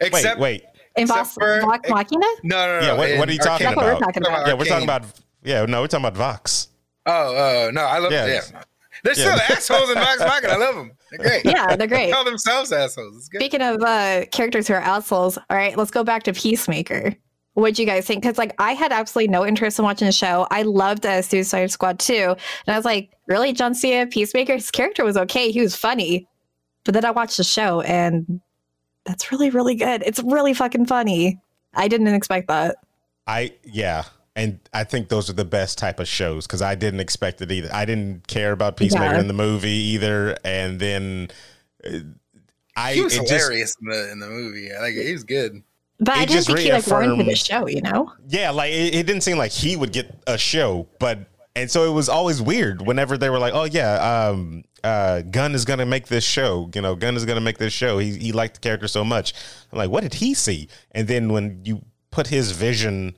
Wait, 0.00 0.08
Except 0.08 0.40
wait. 0.40 0.62
In 0.96 1.02
Except 1.04 1.18
Vox, 1.18 1.34
for- 1.34 1.60
Vox 1.60 1.88
Machina. 1.88 2.26
no, 2.42 2.66
no, 2.66 2.80
no. 2.80 2.86
Yeah, 2.86 2.92
what- 2.98 3.18
what 3.18 3.28
are 3.28 3.32
you 3.32 3.38
talking 3.38 3.64
That's 3.66 3.76
what 3.76 3.84
we're 3.86 3.92
about? 3.92 4.00
talking 4.14 4.26
about. 4.26 4.46
Yeah, 4.46 4.54
we're 4.54 4.64
talking 4.64 4.84
about. 4.84 5.04
Yeah, 5.44 5.64
no, 5.66 5.80
we're 5.80 5.86
talking 5.86 6.04
about 6.06 6.16
Vox. 6.18 6.68
Oh, 7.06 7.12
oh 7.66 7.70
no, 7.72 7.82
I 7.82 7.98
love 7.98 8.12
Yeah. 8.12 8.26
yeah. 8.26 8.40
They're 9.04 9.14
Yeah. 9.16 9.34
still 9.34 9.56
assholes 9.56 9.90
in 9.90 9.94
Vox 9.96 10.18
Machina. 10.18 10.48
I 10.52 10.56
love 10.56 10.74
them. 10.76 10.92
They're 11.10 11.18
great. 11.18 11.44
Yeah, 11.44 11.66
they're 11.76 11.76
They 11.86 11.86
great. 11.88 12.12
call 12.12 12.24
themselves 12.24 12.72
assholes. 12.72 13.16
It's 13.16 13.28
good. 13.28 13.40
Speaking 13.40 13.62
of 13.62 13.82
uh, 13.82 14.24
characters 14.32 14.68
who 14.68 14.74
are 14.74 14.80
assholes, 14.80 15.36
all 15.38 15.56
right, 15.56 15.76
let's 15.76 15.90
go 15.90 16.04
back 16.04 16.22
to 16.24 16.32
Peacemaker. 16.32 17.14
What'd 17.54 17.78
you 17.78 17.84
guys 17.86 18.06
think? 18.06 18.22
Because 18.22 18.38
like 18.38 18.54
I 18.58 18.72
had 18.72 18.92
absolutely 18.92 19.30
no 19.30 19.44
interest 19.46 19.78
in 19.78 19.84
watching 19.84 20.06
the 20.06 20.12
show. 20.12 20.46
I 20.50 20.62
loved 20.62 21.04
uh, 21.04 21.20
Suicide 21.20 21.70
Squad 21.70 21.98
too, 21.98 22.34
and 22.66 22.74
I 22.74 22.76
was 22.76 22.84
like, 22.86 23.10
really, 23.26 23.52
John 23.52 23.74
Cena, 23.74 24.06
Peacemaker? 24.06 24.54
His 24.54 24.70
character 24.70 25.04
was 25.04 25.16
okay. 25.18 25.50
He 25.50 25.60
was 25.60 25.76
funny, 25.76 26.26
but 26.84 26.94
then 26.94 27.04
I 27.04 27.10
watched 27.10 27.36
the 27.36 27.44
show, 27.44 27.82
and 27.82 28.40
that's 29.04 29.30
really, 29.30 29.50
really 29.50 29.74
good. 29.74 30.02
It's 30.06 30.22
really 30.22 30.54
fucking 30.54 30.86
funny. 30.86 31.40
I 31.74 31.88
didn't 31.88 32.08
expect 32.08 32.48
that. 32.48 32.76
I 33.26 33.52
yeah, 33.64 34.04
and 34.34 34.58
I 34.72 34.84
think 34.84 35.08
those 35.10 35.28
are 35.28 35.34
the 35.34 35.44
best 35.44 35.76
type 35.76 36.00
of 36.00 36.08
shows 36.08 36.46
because 36.46 36.62
I 36.62 36.74
didn't 36.74 37.00
expect 37.00 37.42
it 37.42 37.52
either. 37.52 37.68
I 37.70 37.84
didn't 37.84 38.26
care 38.28 38.52
about 38.52 38.78
Peacemaker 38.78 39.12
Yeah. 39.14 39.20
in 39.20 39.28
the 39.28 39.34
movie 39.34 39.68
either, 39.70 40.38
and 40.42 40.80
then 40.80 41.28
uh, 41.84 41.98
I 42.76 42.94
he 42.94 43.02
was 43.02 43.14
it 43.14 43.26
just- 43.28 43.32
hilarious 43.32 43.76
in 43.82 43.88
the 43.88 44.10
in 44.12 44.18
the 44.20 44.26
movie. 44.28 44.70
Like 44.80 44.94
he 44.94 45.12
was 45.12 45.24
good. 45.24 45.62
But 45.98 46.16
I 46.16 46.24
didn't 46.24 46.30
just 46.30 46.46
think 46.48 46.58
he 46.60 46.72
like 46.72 46.86
warranted 46.86 47.26
the 47.26 47.36
show. 47.36 47.68
You 47.68 47.82
know? 47.82 48.12
yeah, 48.28 48.50
like 48.50 48.72
it, 48.72 48.94
it 48.94 49.06
didn't 49.06 49.22
seem 49.22 49.38
like 49.38 49.52
he 49.52 49.76
would 49.76 49.92
get 49.92 50.12
a 50.26 50.36
show, 50.36 50.88
but 50.98 51.18
and 51.54 51.70
so 51.70 51.88
it 51.88 51.92
was 51.92 52.08
always 52.08 52.40
weird 52.40 52.82
whenever 52.82 53.18
they 53.18 53.30
were 53.30 53.38
like, 53.38 53.54
"Oh 53.54 53.64
yeah, 53.64 54.28
um, 54.30 54.64
uh, 54.82 55.22
Gunn 55.22 55.54
is 55.54 55.64
gonna 55.64 55.86
make 55.86 56.08
this 56.08 56.24
show." 56.24 56.70
You 56.74 56.80
know, 56.80 56.94
Gunn 56.96 57.16
is 57.16 57.24
gonna 57.24 57.40
make 57.40 57.58
this 57.58 57.72
show. 57.72 57.98
He 57.98 58.18
he 58.18 58.32
liked 58.32 58.54
the 58.54 58.60
character 58.60 58.88
so 58.88 59.04
much. 59.04 59.34
I'm 59.70 59.78
like, 59.78 59.90
what 59.90 60.02
did 60.02 60.14
he 60.14 60.34
see? 60.34 60.68
And 60.92 61.06
then 61.06 61.32
when 61.32 61.60
you 61.64 61.82
put 62.10 62.26
his 62.28 62.52
vision 62.52 63.16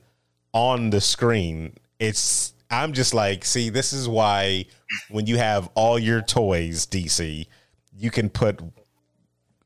on 0.53 0.89
the 0.89 1.01
screen, 1.01 1.77
it's 1.99 2.53
I'm 2.69 2.93
just 2.93 3.13
like, 3.13 3.45
see, 3.45 3.69
this 3.69 3.93
is 3.93 4.07
why 4.07 4.65
when 5.09 5.27
you 5.27 5.37
have 5.37 5.69
all 5.75 5.97
your 5.97 6.21
toys, 6.21 6.85
DC, 6.85 7.47
you 7.97 8.11
can 8.11 8.29
put 8.29 8.59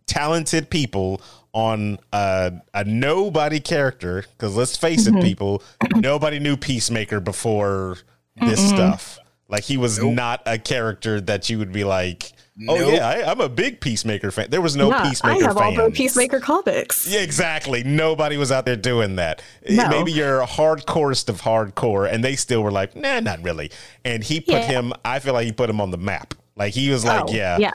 talented 0.06 0.70
people 0.70 1.22
on 1.54 2.00
a, 2.14 2.54
a 2.74 2.84
nobody 2.84 3.60
character. 3.60 4.24
Because 4.38 4.56
let's 4.56 4.78
face 4.78 5.08
it, 5.08 5.14
mm-hmm. 5.14 5.24
people, 5.24 5.64
nobody 5.96 6.40
knew 6.40 6.58
Peacemaker 6.58 7.20
before 7.20 7.98
this 8.40 8.70
stuff. 8.70 9.20
Like 9.50 9.64
he 9.64 9.78
was 9.78 10.02
not 10.02 10.44
a 10.46 10.60
character 10.60 11.20
that 11.22 11.50
you 11.50 11.58
would 11.58 11.72
be 11.72 11.84
like, 11.84 12.32
oh 12.68 12.76
Nope. 12.76 12.94
yeah, 12.94 13.08
I, 13.08 13.32
I'm 13.32 13.42
a 13.42 13.50
big 13.50 13.82
Peacemaker 13.82 14.30
fan. 14.30 14.52
There 14.52 14.62
was 14.62 14.76
no 14.76 14.90
yeah, 14.90 15.02
I 15.02 15.10
Peacemaker 15.10 15.44
have 15.44 15.58
all 15.58 15.74
the. 15.74 15.90
Peacemaker 15.90 16.40
comics. 16.40 17.08
Yeah, 17.08 17.22
exactly. 17.22 17.84
Nobody 17.84 18.38
was 18.38 18.52
out 18.52 18.66
there 18.66 18.76
doing 18.76 19.16
that. 19.16 19.42
No. 19.68 19.90
Maybe 19.90 20.12
you're 20.12 20.46
hardcorest 20.46 21.30
of 21.30 21.42
hardcore, 21.42 22.08
and 22.12 22.24
they 22.24 22.36
still 22.36 22.62
were 22.62 22.72
like, 22.72 22.96
nah, 22.96 23.22
not 23.22 23.44
really. 23.44 23.72
And 24.06 24.24
he 24.24 24.40
put 24.40 24.54
Yeah. 24.54 24.68
him. 24.68 24.94
I 25.04 25.18
feel 25.18 25.34
like 25.34 25.48
he 25.48 25.52
put 25.52 25.68
him 25.68 25.82
on 25.82 25.90
the 25.90 25.98
map. 25.98 26.36
Like 26.56 26.74
he 26.74 26.92
was 26.92 27.04
like, 27.04 27.24
Oh, 27.28 27.34
yeah, 27.34 27.58
yeah. 27.58 27.72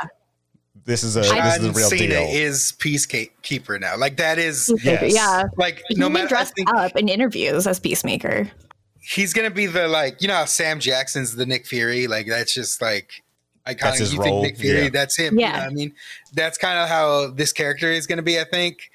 This 0.85 1.03
is 1.03 1.17
a 1.17 1.21
this 1.21 1.31
John 1.31 1.47
is 1.47 1.59
the 1.61 1.73
real 1.73 1.89
Cena 1.89 2.07
deal. 2.09 2.29
is 2.31 2.73
peacekeeper 2.79 3.81
now. 3.81 3.97
Like 3.97 4.17
that 4.19 4.39
is 4.39 4.73
Yes. 4.83 5.15
Yeah. 5.15 5.45
like 5.57 5.83
He 5.89 5.95
no 5.97 6.07
no 6.07 6.13
matter. 6.13 6.29
Dressed 6.29 6.55
think 6.55 6.69
up 6.75 6.97
in 6.97 7.09
interviews 7.09 7.67
as 7.67 7.81
Peacemaker. 7.81 8.51
he's 9.01 9.33
gonna 9.33 9.51
be 9.51 9.67
the 9.67 9.89
like 9.89 10.21
you 10.23 10.29
know 10.29 10.45
Sam 10.47 10.81
Jackson's 10.81 11.37
the 11.37 11.47
Nick 11.47 11.67
Fury. 11.67 12.07
Like 12.07 12.27
that's 12.27 12.53
just 12.55 12.81
like 12.83 13.11
iconic. 13.67 13.81
That's 13.81 13.99
his 13.99 14.13
you 14.15 14.21
role, 14.21 14.43
think 14.43 14.55
Nick 14.55 14.61
Fury? 14.61 14.83
yeah. 14.85 14.89
That's 14.91 15.17
him. 15.17 15.35
You 15.35 15.41
Yeah. 15.41 15.53
know 15.59 15.65
I 15.65 15.71
mean, 15.71 15.95
that's 16.35 16.59
kind 16.59 16.79
of 16.79 16.89
how 16.89 17.31
this 17.31 17.53
character 17.53 17.91
is 17.91 18.07
gonna 18.07 18.23
be. 18.23 18.39
I 18.39 18.45
think, 18.45 18.91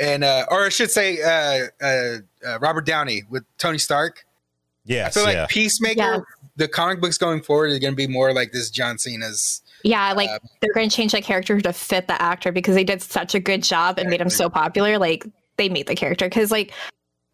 and 0.00 0.24
uh 0.24 0.46
or 0.50 0.64
I 0.66 0.68
should 0.70 0.90
say, 0.90 1.22
uh, 1.22 1.66
uh, 1.84 2.16
uh 2.46 2.58
Robert 2.60 2.84
Downey 2.86 3.22
with 3.30 3.44
Tony 3.58 3.78
Stark. 3.78 4.24
I 4.24 4.92
yes, 4.94 5.14
feel 5.14 5.22
like 5.24 5.34
yeah. 5.34 5.46
Peacemaker. 5.48 6.00
Yeah. 6.00 6.20
The 6.56 6.66
comic 6.66 7.00
books 7.00 7.18
going 7.18 7.42
forward 7.42 7.70
are 7.70 7.78
going 7.78 7.92
to 7.92 7.96
be 7.96 8.08
more 8.08 8.32
like 8.32 8.50
this 8.50 8.68
John 8.70 8.98
Cena's. 8.98 9.62
Yeah, 9.88 10.12
like 10.12 10.28
Um, 10.28 10.38
they're 10.60 10.74
going 10.74 10.90
to 10.90 10.94
change 10.94 11.12
the 11.12 11.22
character 11.22 11.58
to 11.58 11.72
fit 11.72 12.08
the 12.08 12.20
actor 12.20 12.52
because 12.52 12.74
they 12.74 12.84
did 12.84 13.00
such 13.00 13.34
a 13.34 13.40
good 13.40 13.62
job 13.62 13.98
and 13.98 14.10
made 14.10 14.20
him 14.20 14.28
so 14.28 14.50
popular. 14.50 14.98
Like 14.98 15.24
they 15.56 15.70
made 15.70 15.86
the 15.86 15.94
character 15.94 16.26
because 16.26 16.50
like 16.50 16.74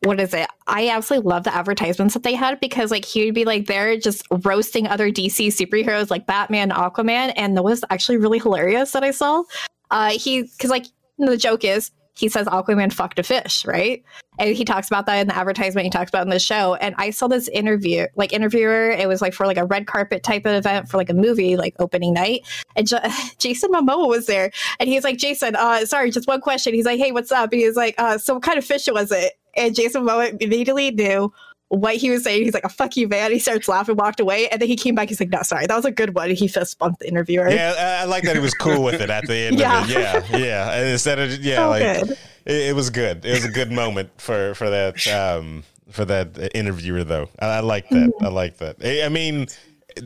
what 0.05 0.20
is 0.20 0.34
it? 0.34 0.46
I 0.68 0.90
absolutely 0.90 1.28
love 1.30 1.44
the 1.44 1.55
advertisements 1.55 2.14
that 2.14 2.22
they 2.22 2.34
had 2.34 2.61
because 2.61 2.92
like 2.92 3.05
he 3.05 3.24
would 3.24 3.34
be 3.34 3.44
like 3.44 3.66
there 3.66 3.96
just 3.96 4.24
roasting 4.44 4.86
other 4.86 5.11
DC 5.11 5.48
superheroes 5.48 6.11
like 6.11 6.26
Batman, 6.26 6.70
Aquaman, 6.70 7.32
and 7.36 7.57
that 7.57 7.64
was 7.64 7.82
actually 7.90 8.18
really 8.18 8.38
hilarious 8.38 8.92
that 8.92 9.02
I 9.02 9.11
saw. 9.11 9.42
Uh, 9.90 10.11
he 10.11 10.42
because 10.42 10.70
like 10.70 10.86
the 11.18 11.36
joke 11.36 11.64
is 11.64 11.90
he 12.15 12.29
says 12.29 12.47
Aquaman 12.47 12.93
fucked 12.93 13.19
a 13.19 13.23
fish, 13.23 13.65
right? 13.67 14.03
And 14.39 14.55
he 14.55 14.65
talks 14.65 14.89
about 14.89 15.07
that 15.07 15.17
in 15.17 15.29
the 15.29 15.37
advertisement. 15.37 15.85
He 15.85 15.91
talks 15.91 16.09
about 16.09 16.23
in 16.23 16.31
the 16.31 16.39
show. 16.39 16.75
And 16.77 16.95
I 16.99 17.11
saw 17.11 17.29
this 17.29 17.49
interview, 17.49 18.07
like 18.17 18.33
interviewer. 18.33 18.91
It 18.91 19.09
was 19.09 19.21
like 19.21 19.33
for 19.33 19.47
like 19.47 19.57
a 19.57 19.65
red 19.65 19.87
carpet 19.87 20.23
type 20.23 20.47
of 20.47 20.55
event 20.55 20.89
for 20.89 20.97
like 20.97 21.11
a 21.11 21.15
movie, 21.15 21.57
like 21.57 21.75
opening 21.79 22.15
night. 22.15 22.43
And 22.77 22.87
J- 22.87 22.99
Jason 23.39 23.71
Momoa 23.73 24.09
was 24.09 24.27
there, 24.27 24.51
and 24.79 24.89
he's 24.89 25.05
like, 25.05 25.19
Jason, 25.19 25.57
uh, 25.57 25.87
sorry, 25.87 26.11
just 26.11 26.29
one 26.29 26.41
question. 26.41 26.75
He's 26.75 26.87
like, 26.87 26.99
Hey, 26.99 27.12
what's 27.12 27.33
up? 27.33 27.53
And 27.53 27.61
he's 27.61 27.77
like, 27.77 27.95
uh, 27.99 28.19
so 28.19 28.35
what 28.35 28.43
kind 28.43 28.59
of 28.59 28.65
fish 28.65 28.89
was 28.89 29.12
it? 29.12 29.35
And 29.57 29.75
Jason 29.75 30.03
Momoa 30.03 30.41
immediately 30.41 30.91
knew 30.91 31.33
what 31.75 31.97
he 31.97 32.11
was 32.11 32.25
saying. 32.25 32.45
He's 32.45 32.55
like, 32.55 32.64
"A 32.64 32.68
fuck 32.68 32.97
you, 32.97 33.09
man." 33.09 33.31
He 33.33 33.39
starts 33.39 33.68
laughing, 33.68 33.97
walked 33.97 34.20
away, 34.20 34.49
and 34.49 34.61
then 34.61 34.68
he 34.68 34.77
came 34.77 34.95
back. 34.95 35.09
He's 35.09 35.20
like, 35.20 35.31
"No, 35.31 35.43
sorry, 35.43 35.66
that 35.66 35.77
was 35.77 35.85
a 35.85 35.91
good 35.91 36.14
one." 36.14 36.29
And 36.31 36.39
he 36.39 36.49
fist 36.49 36.79
bumped 36.79 37.01
the 37.01 37.09
interviewer. 37.09 37.49
Yeah, 37.51 38.01
I, 38.03 38.05
like 38.05 38.25
that 38.25 38.37
he 38.37 38.43
was 38.43 38.55
cool 38.55 38.83
with 38.83 39.01
it 39.01 39.11
at 39.11 39.27
the 39.27 39.35
end 39.35 39.59
Yeah. 39.59 39.83
of 39.85 39.91
it. 39.91 39.93
Yeah, 40.31 40.37
yeah. 40.37 40.72
And 40.72 40.89
instead 40.89 41.18
of 41.18 41.33
yeah, 41.45 41.57
So 41.57 41.68
like 41.68 41.83
it, 41.83 42.18
it 42.47 42.75
was 42.77 42.91
good. 42.91 43.25
It 43.25 43.33
was 43.33 43.45
a 43.45 43.51
good 43.51 43.70
moment 43.72 44.11
for 44.18 44.55
for 44.55 44.70
that 44.70 45.07
um 45.09 45.64
for 45.91 46.05
that 46.05 46.51
interviewer 46.55 47.05
though. 47.05 47.29
I, 47.39 47.47
I 47.47 47.61
like 47.61 47.89
that. 47.91 48.09
Mm-hmm. 48.09 48.25
I 48.25 48.29
like 48.29 48.57
that. 48.59 48.77
I 48.85 49.05
I 49.05 49.09
mean, 49.09 49.47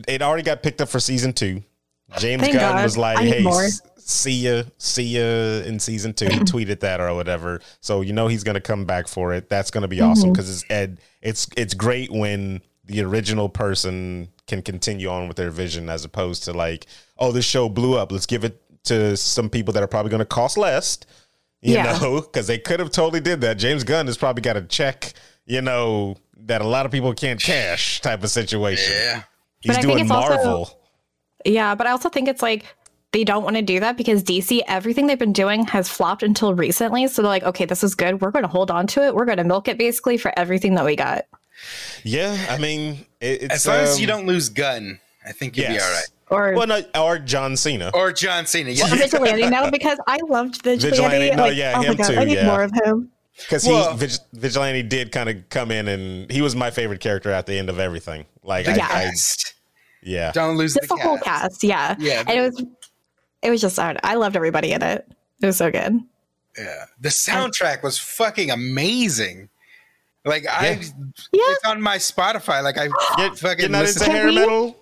it, 0.07 0.21
already 0.21 0.43
got 0.43 0.61
picked 0.63 0.81
up 0.81 0.89
for 0.89 0.99
season 0.99 1.33
two. 1.33 1.63
James 2.17 2.41
Thank 2.41 2.53
Gunn 2.55 2.75
God. 2.75 2.83
was 2.83 2.97
like, 2.97 3.19
"Hey, 3.19 3.43
more." 3.43 3.67
S- 4.09 4.13
see 4.13 4.31
ya, 4.47 4.63
see 4.77 5.03
ya 5.03 5.21
in 5.67 5.79
season 5.79 6.13
two. 6.13 6.25
He 6.25 6.39
tweeted 6.53 6.79
that 6.81 6.99
or 6.99 7.13
whatever, 7.13 7.61
so 7.81 8.01
you 8.01 8.13
know 8.13 8.27
he's 8.27 8.43
gonna 8.43 8.61
come 8.61 8.85
back 8.85 9.07
for 9.07 9.33
it. 9.33 9.49
That's 9.49 9.71
gonna 9.71 9.87
be 9.87 9.97
Mm-hmm. 9.97 10.11
awesome 10.11 10.31
because 10.33 10.49
it's 10.49 10.69
Ed. 10.71 10.99
It's 11.21 11.47
it's 11.57 11.73
great 11.73 12.11
when 12.11 12.61
the 12.85 13.01
original 13.03 13.49
person 13.49 14.29
can 14.47 14.61
continue 14.63 15.09
on 15.09 15.27
with 15.27 15.37
their 15.37 15.51
vision 15.51 15.89
as 15.89 16.03
opposed 16.03 16.43
to 16.45 16.53
like, 16.53 16.87
oh, 17.19 17.31
this 17.31 17.45
show 17.45 17.69
blew 17.69 17.95
up. 17.97 18.11
Let's 18.11 18.25
give 18.25 18.43
it 18.43 18.59
to 18.85 19.15
some 19.15 19.49
people 19.49 19.73
that 19.73 19.83
are 19.83 19.87
probably 19.87 20.09
going 20.09 20.19
to 20.19 20.25
cost 20.25 20.57
less. 20.57 20.97
You 21.61 21.75
Yeah. 21.75 21.99
know, 21.99 22.21
because 22.21 22.47
they 22.47 22.57
could 22.57 22.79
have 22.79 22.89
totally 22.89 23.19
did 23.19 23.41
that. 23.41 23.55
James 23.59 23.83
Gunn 23.83 24.07
has 24.07 24.17
probably 24.17 24.41
got 24.41 24.57
a 24.57 24.61
check, 24.63 25.13
you 25.45 25.61
know, 25.61 26.15
that 26.45 26.61
a 26.61 26.67
lot 26.67 26.85
of 26.87 26.91
people 26.91 27.13
can't 27.13 27.39
cash 27.39 28.01
type 28.01 28.23
of 28.23 28.31
situation. 28.31 28.91
Yeah. 28.91 29.23
He's 29.59 29.69
But 29.69 29.71
I 29.71 29.81
think 29.81 29.91
doing 29.91 30.03
it's 30.05 30.11
also- 30.11 30.29
Marvel. 30.35 30.79
Yeah, 31.45 31.75
but 31.75 31.85
I 31.87 31.91
also 31.91 32.09
think 32.09 32.27
it's 32.27 32.41
like 32.41 32.65
they 33.11 33.23
don't 33.23 33.43
want 33.43 33.55
to 33.55 33.61
do 33.61 33.79
that 33.79 33.97
because 33.97 34.23
DC, 34.23 34.61
everything 34.67 35.07
they've 35.07 35.17
been 35.17 35.33
doing 35.33 35.65
has 35.65 35.89
flopped 35.89 36.21
until 36.23 36.53
recently. 36.53 37.07
So 37.07 37.21
they're 37.21 37.29
like, 37.29 37.43
okay, 37.43 37.65
this 37.65 37.83
is 37.83 37.95
good. 37.95 38.21
We're 38.21 38.31
going 38.31 38.43
to 38.43 38.49
hold 38.49 38.69
on 38.69 38.87
to 38.87 39.03
it. 39.05 39.15
We're 39.15 39.25
going 39.25 39.37
to 39.39 39.43
milk 39.43 39.67
it 39.67 39.77
basically 39.77 40.17
for 40.17 40.31
everything 40.37 40.75
that 40.75 40.85
we 40.85 40.95
got. 40.95 41.25
yeah, 42.03 42.37
I 42.49 42.57
mean, 42.57 43.05
it, 43.19 43.43
it's 43.43 43.53
As 43.55 43.67
long 43.67 43.77
as 43.77 43.99
you 43.99 44.05
um, 44.05 44.19
don't 44.19 44.27
lose 44.27 44.49
Gunn, 44.49 44.99
I 45.25 45.31
think 45.31 45.57
you'll 45.57 45.69
be 45.69 45.79
all 45.79 45.91
right. 45.91 46.07
Or 46.29 46.53
Well, 46.53 46.67
no, 46.67 46.81
or 46.95 47.17
John 47.17 47.57
Cena. 47.57 47.89
Or 47.93 48.11
John 48.11 48.45
Cena. 48.45 48.69
Yeah. 48.69 48.85
Vigilante 48.87 49.49
now 49.49 49.71
because 49.71 49.97
I 50.05 50.19
loved 50.27 50.61
Vigilante. 50.63 50.89
Vigilante, 50.89 51.35
no, 51.35 51.43
like, 51.47 51.57
yeah, 51.57 51.73
oh 51.75 51.81
him 51.81 51.87
my 51.89 51.95
God, 51.95 52.07
too, 52.07 52.19
I 52.19 52.23
need 52.25 52.33
yeah. 52.35 52.45
more 52.45 52.61
of 52.61 52.71
him. 52.85 53.11
Because 53.37 53.65
Well- 53.65 53.93
he 53.93 53.97
Vig- 53.97 54.19
Vigilante 54.33 54.83
did 54.83 55.11
kind 55.11 55.29
of 55.29 55.49
come 55.49 55.71
in 55.71 55.87
and 55.87 56.29
he 56.31 56.43
was 56.43 56.55
my 56.55 56.69
favorite 56.69 56.99
character 56.99 57.31
at 57.31 57.47
the 57.47 57.57
end 57.57 57.69
of 57.69 57.79
everything. 57.79 58.25
Like, 58.43 58.65
The 58.65 58.73
I, 58.79 59.05
I, 59.07 59.11
yeah. 60.03 60.31
Don't 60.31 60.55
lose 60.55 60.75
Just 60.75 60.87
the, 60.89 60.95
the 60.95 61.01
whole 61.01 61.17
cast. 61.17 61.61
cast, 61.61 61.63
yeah. 61.63 61.95
Yeah. 61.97 62.23
And 62.27 62.39
it 62.39 62.41
was, 62.41 62.63
it 63.41 63.49
was 63.49 63.61
just, 63.61 63.79
I, 63.79 63.95
I 64.03 64.15
loved 64.15 64.35
everybody 64.35 64.71
in 64.71 64.81
it. 64.81 65.07
It 65.41 65.45
was 65.45 65.57
so 65.57 65.71
good. 65.71 65.99
Yeah. 66.57 66.85
The 66.99 67.09
soundtrack 67.09 67.83
was 67.83 67.97
fucking 67.97 68.51
amazing. 68.51 69.49
Like 70.25 70.45
I 70.49 70.71
Yeah. 70.71 70.75
Yeah. 71.31 71.41
it's 71.47 71.65
on 71.65 71.81
my 71.81 71.97
Spotify. 71.97 72.61
Like 72.61 72.77
I 72.77 72.89
You're, 73.17 73.35
fucking 73.35 73.59
you're 73.61 73.69
not 73.69 73.85
into 73.85 73.93
listen- 73.99 74.07
Can 74.07 74.15
hair 74.15 74.25
we- 74.27 74.35
metal? 74.35 74.75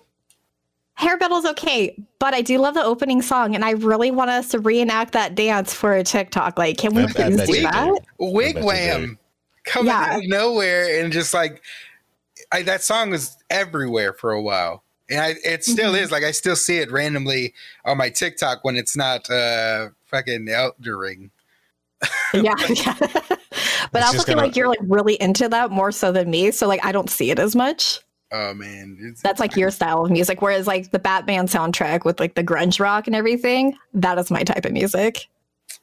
Hair 0.94 1.16
metal's 1.18 1.44
okay, 1.46 1.96
but 2.18 2.34
I 2.34 2.40
do 2.42 2.58
love 2.58 2.74
the 2.74 2.82
opening 2.82 3.22
song, 3.22 3.54
and 3.54 3.64
I 3.64 3.70
really 3.70 4.10
want 4.10 4.30
us 4.30 4.48
to 4.48 4.58
reenact 4.58 5.12
that 5.12 5.36
dance 5.36 5.72
for 5.72 5.94
a 5.94 6.02
TikTok. 6.02 6.58
Like, 6.58 6.76
can 6.76 6.92
we 6.92 7.02
I- 7.02 7.04
I 7.04 7.06
please 7.12 7.36
bet 7.36 7.46
do 7.46 7.62
that? 7.62 7.72
do. 7.72 7.78
I 7.78 7.92
bet 7.94 8.02
Wig 8.18 8.56
you 8.56 8.64
Wham 8.64 9.18
coming 9.64 9.92
Yeah. 9.92 10.00
out 10.14 10.18
of 10.18 10.24
nowhere 10.28 11.00
and 11.00 11.12
just 11.12 11.32
like 11.32 11.62
I, 12.50 12.62
that 12.62 12.82
song 12.82 13.10
was 13.10 13.36
everywhere 13.48 14.12
for 14.12 14.32
a 14.32 14.42
while. 14.42 14.82
And 15.10 15.20
I, 15.20 15.34
it 15.44 15.64
still 15.64 15.94
Mhm. 15.94 16.02
is 16.02 16.10
like 16.10 16.22
I 16.24 16.30
still 16.32 16.56
see 16.56 16.78
it 16.78 16.90
randomly 16.90 17.54
on 17.84 17.96
my 17.96 18.10
TikTok 18.10 18.62
when 18.64 18.76
it's 18.76 18.96
not 18.96 19.28
uh 19.30 19.88
fucking 20.06 20.48
Elden 20.48 20.94
Ring. 20.96 21.30
yeah, 22.34 22.54
yeah. 22.68 22.94
but 22.98 24.02
I 24.02 24.06
also 24.06 24.18
feel 24.18 24.34
gonna- 24.34 24.42
like 24.46 24.56
you're 24.56 24.68
like 24.68 24.78
really 24.82 25.14
into 25.20 25.48
that 25.48 25.70
more 25.70 25.90
so 25.92 26.12
than 26.12 26.30
me. 26.30 26.50
So 26.50 26.66
like 26.68 26.84
I 26.84 26.92
don't 26.92 27.10
see 27.10 27.30
it 27.30 27.38
as 27.38 27.56
much. 27.56 28.00
Oh 28.30 28.52
man, 28.52 28.98
it's, 29.00 29.22
That's 29.22 29.40
like 29.40 29.56
your 29.56 29.70
style 29.70 30.04
of 30.04 30.10
music. 30.10 30.42
Whereas 30.42 30.66
like 30.66 30.90
the 30.90 30.98
Batman 30.98 31.46
soundtrack 31.48 32.04
with 32.04 32.20
like 32.20 32.34
the 32.34 32.44
grunge 32.44 32.78
rock 32.78 33.06
and 33.06 33.16
everything, 33.16 33.74
that 33.94 34.18
is 34.18 34.30
my 34.30 34.42
type 34.44 34.66
of 34.66 34.72
music. 34.72 35.26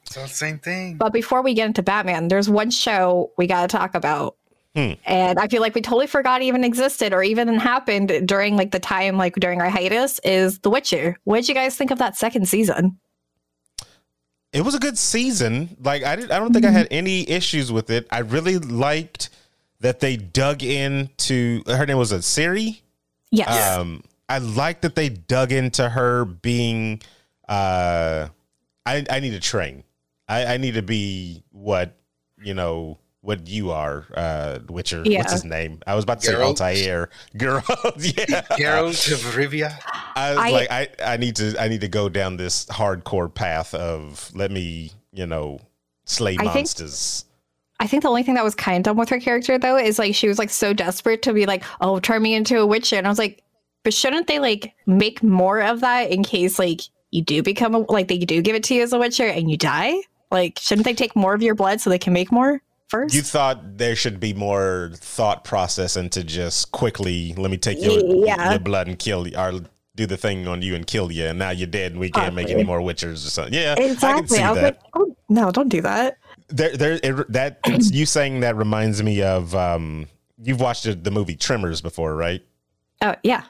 it's 0.06 0.16
all 0.16 0.24
the 0.24 0.30
same 0.30 0.60
thing. 0.60 0.98
But 0.98 1.12
before 1.12 1.42
we 1.42 1.56
get 1.56 1.66
into 1.66 1.82
Batman, 1.82 2.28
there's 2.28 2.48
one 2.48 2.70
show 2.70 3.32
we 3.38 3.48
got 3.48 3.68
to 3.68 3.76
talk 3.76 3.96
about. 3.96 4.36
Hmm. 4.76 4.94
And 5.06 5.40
I 5.40 5.48
feel 5.48 5.62
like 5.62 5.74
we 5.74 5.82
totally 5.82 6.08
forgot 6.08 6.42
even 6.42 6.66
existed 6.66 7.14
or 7.14 7.24
even 7.24 7.48
happened 7.58 8.28
during 8.28 8.58
like 8.58 8.72
the 8.72 8.80
time 8.80 9.18
like 9.18 9.36
during 9.36 9.62
our 9.62 9.70
hiatus 9.70 10.20
is 10.20 10.60
The 10.60 10.70
Witcher. 10.70 11.18
What 11.24 11.38
did 11.38 11.48
you 11.48 11.56
guys 11.56 11.78
think 11.78 11.92
of 11.92 12.00
that 12.00 12.18
second 12.18 12.48
season? 12.50 13.00
It 14.52 14.64
was 14.64 14.76
a 14.76 14.80
good 14.80 14.98
season. 14.98 15.78
Like 15.82 16.04
I 16.04 16.18
did, 16.18 16.32
I 16.32 16.40
don't 16.40 16.52
think 16.52 16.66
I 16.66 16.72
had 16.72 16.88
any 16.92 17.30
issues 17.30 17.72
with 17.72 17.90
it. 17.90 18.06
I 18.12 18.20
really 18.20 18.58
liked 18.58 19.30
that 19.80 20.02
they 20.02 20.18
dug 20.18 20.64
into 20.64 21.64
her 21.68 21.86
name 21.86 21.98
was 21.98 22.12
a 22.12 22.20
Ciri. 22.20 22.82
Yes. 23.32 23.78
Um, 23.78 24.04
I 24.28 24.40
like 24.40 24.82
that 24.82 24.96
they 24.96 25.10
dug 25.10 25.52
into 25.52 25.88
her 25.88 26.26
being. 26.26 27.02
Uh, 27.48 28.30
I 28.86 29.06
I 29.10 29.20
need 29.20 29.32
to 29.32 29.40
train. 29.40 29.84
I, 30.28 30.56
I 30.56 30.58
need 30.58 30.74
to 30.74 30.82
be 30.82 31.44
what 31.52 31.98
you 32.42 32.54
know 32.54 32.98
what 33.26 33.48
you 33.48 33.72
are, 33.72 34.06
uh, 34.14 34.60
Witcher. 34.70 35.02
Yeah. 35.04 35.20
What's 35.20 35.34
his 35.34 35.44
name? 35.44 35.80
I 35.88 35.96
was 35.96 36.04
about 36.04 36.22
to 36.22 36.28
say 36.28 36.34
Geralt? 36.34 36.62
Altair. 36.62 37.10
Geralt. 37.36 38.18
yeah. 38.30 38.42
Geralt 38.58 39.12
of 39.12 39.20
Rivia. 39.36 39.78
I 40.16 40.30
was 40.30 40.40
I- 40.40 40.50
like, 40.52 40.72
I, 40.72 40.88
I 41.04 41.18
need 41.18 41.36
to 41.38 41.56
I 41.60 41.68
need 41.68 41.82
to 41.82 41.88
go 41.88 42.08
down 42.08 42.38
this 42.38 42.66
hardcore 42.68 43.34
path 43.34 43.74
of 43.74 44.32
let 44.36 44.52
me, 44.52 44.92
you 45.12 45.26
know, 45.26 45.60
slay 46.06 46.38
I 46.40 46.44
monsters. 46.44 47.26
I 47.80 47.84
I 47.86 47.88
think 47.88 48.04
the 48.04 48.10
only 48.10 48.24
thing 48.24 48.36
that 48.36 48.44
was 48.44 48.56
kind 48.56 48.78
of 48.78 48.84
dumb 48.84 48.98
with 48.98 49.10
her 49.10 49.20
character 49.20 49.58
though 49.58 49.78
is 49.78 50.00
like 50.00 50.16
she 50.16 50.28
was 50.28 50.40
like 50.40 50.50
so 50.50 50.72
desperate 50.72 51.22
to 51.24 51.34
be 51.34 51.46
like, 51.46 51.64
oh, 51.82 52.00
turn 52.00 52.22
me 52.22 52.34
into 52.34 52.60
a 52.60 52.66
witcher. 52.66 52.96
And 52.96 53.06
I 53.06 53.10
was 53.10 53.20
like, 53.20 53.44
but 53.84 53.94
shouldn't 53.94 54.28
they 54.28 54.40
like 54.40 54.74
make 54.86 55.22
more 55.24 55.62
of 55.62 55.82
that 55.82 56.12
in 56.12 56.24
case 56.24 56.58
like 56.58 56.82
you 57.12 57.22
do 57.24 57.44
become 57.44 57.76
a 57.76 57.80
like 57.80 58.08
they 58.08 58.18
do 58.18 58.42
give 58.42 58.56
it 58.56 58.64
to 58.66 58.76
you 58.76 58.84
as 58.84 58.94
a 58.94 59.00
witcher 59.00 59.26
and 59.26 59.50
you 59.50 59.58
die? 59.58 59.96
Like, 60.32 60.58
shouldn't 60.60 60.86
they 60.86 60.94
take 60.94 61.16
more 61.16 61.34
of 61.34 61.42
your 61.42 61.56
blood 61.56 61.82
so 61.82 61.90
they 61.90 62.00
can 62.00 62.14
make 62.14 62.32
more 62.32 62.62
first? 62.96 63.16
You 63.16 63.22
thought 63.22 63.78
there 63.78 63.96
should 63.96 64.20
be 64.20 64.34
more 64.34 64.92
thought 64.96 65.44
process 65.44 65.96
into 65.98 66.24
just 66.24 66.72
quickly, 66.72 67.34
let 67.38 67.52
me 67.52 67.58
take 67.58 67.82
your, 67.82 68.26
Yeah. 68.26 68.52
your 68.52 68.60
blood 68.60 68.88
and 68.88 68.98
kill 68.98 69.28
you, 69.28 69.38
or 69.38 69.62
do 69.96 70.06
the 70.06 70.18
thing 70.18 70.48
on 70.48 70.62
you 70.62 70.76
and 70.76 70.86
kill 70.86 71.12
you, 71.12 71.26
and 71.26 71.40
now 71.40 71.52
you're 71.52 71.68
dead, 71.68 71.92
and 71.94 72.00
we 72.02 72.12
can't 72.12 72.36
make 72.36 72.50
any 72.50 72.64
more 72.64 72.80
witchers 72.80 73.26
or 73.26 73.30
something. 73.30 73.54
Yeah, 73.54 73.74
I 73.74 73.82
can 73.82 73.92
exactly. 73.92 74.38
see 74.38 74.44
I, 74.44 74.52
was 74.52 74.60
that. 74.62 74.64
like, 74.66 74.80
oh, 74.94 75.16
no, 75.30 75.52
don't 75.52 75.70
do 75.70 75.82
that. 75.82 76.18
there, 76.50 76.76
there, 76.76 77.00
it, 77.02 77.32
that 77.32 77.60
you 77.92 78.06
saying 78.06 78.42
that 78.42 78.56
reminds 78.58 79.02
me 79.02 79.22
of 79.22 79.56
um, 79.56 80.08
you've 80.44 80.60
watched 80.60 80.84
the, 80.84 80.94
the 80.96 81.12
movie 81.12 81.36
Tremors 81.36 81.82
before, 81.82 82.16
right? 82.16 82.44
Oh 83.02 83.16
yeah. 83.24 83.44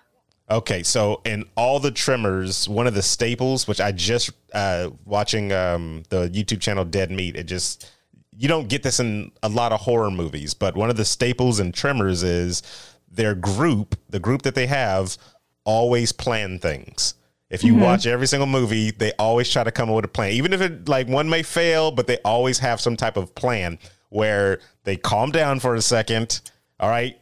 Okay, 0.49 0.83
so 0.83 1.21
in 1.25 1.45
all 1.57 1.79
the 1.79 1.89
Tremors, 1.89 2.69
one 2.69 2.85
of 2.85 2.93
the 2.93 3.01
staples, 3.01 3.67
which 3.67 3.81
I 3.81 3.91
just 3.91 4.29
uh, 4.53 4.91
watching 5.03 5.51
um, 5.51 6.03
the 6.09 6.29
YouTube 6.29 6.61
channel 6.61 6.85
Dead 6.85 7.09
Meat, 7.09 7.35
it 7.35 7.45
just 7.45 7.91
you 8.37 8.47
don't 8.47 8.67
get 8.67 8.83
this 8.83 8.99
in 8.99 9.31
a 9.43 9.49
lot 9.49 9.71
of 9.71 9.81
horror 9.81 10.11
movies, 10.11 10.53
but 10.53 10.75
one 10.75 10.89
of 10.89 10.97
the 10.97 11.05
staples 11.05 11.59
in 11.59 11.71
Tremors 11.71 12.23
is 12.23 12.61
their 13.09 13.35
group, 13.35 13.97
the 14.09 14.19
group 14.19 14.41
that 14.43 14.55
they 14.55 14.67
have, 14.67 15.17
always 15.63 16.11
plan 16.11 16.59
things. 16.59 17.15
If 17.49 17.63
you 17.63 17.73
mm-hmm. 17.73 17.83
watch 17.83 18.07
every 18.07 18.27
single 18.27 18.47
movie, 18.47 18.91
they 18.91 19.13
always 19.13 19.49
try 19.49 19.63
to 19.63 19.71
come 19.71 19.89
up 19.89 19.95
with 19.95 20.05
a 20.05 20.09
plan, 20.09 20.31
even 20.31 20.51
if 20.51 20.61
it 20.61 20.89
like 20.89 21.07
one 21.07 21.29
may 21.29 21.43
fail, 21.43 21.91
but 21.91 22.07
they 22.07 22.17
always 22.25 22.59
have 22.59 22.81
some 22.81 22.97
type 22.97 23.17
of 23.17 23.35
plan 23.35 23.79
where 24.09 24.59
they 24.83 24.97
calm 24.97 25.31
down 25.31 25.59
for 25.59 25.75
a 25.75 25.81
second. 25.81 26.41
All 26.79 26.89
right, 26.89 27.17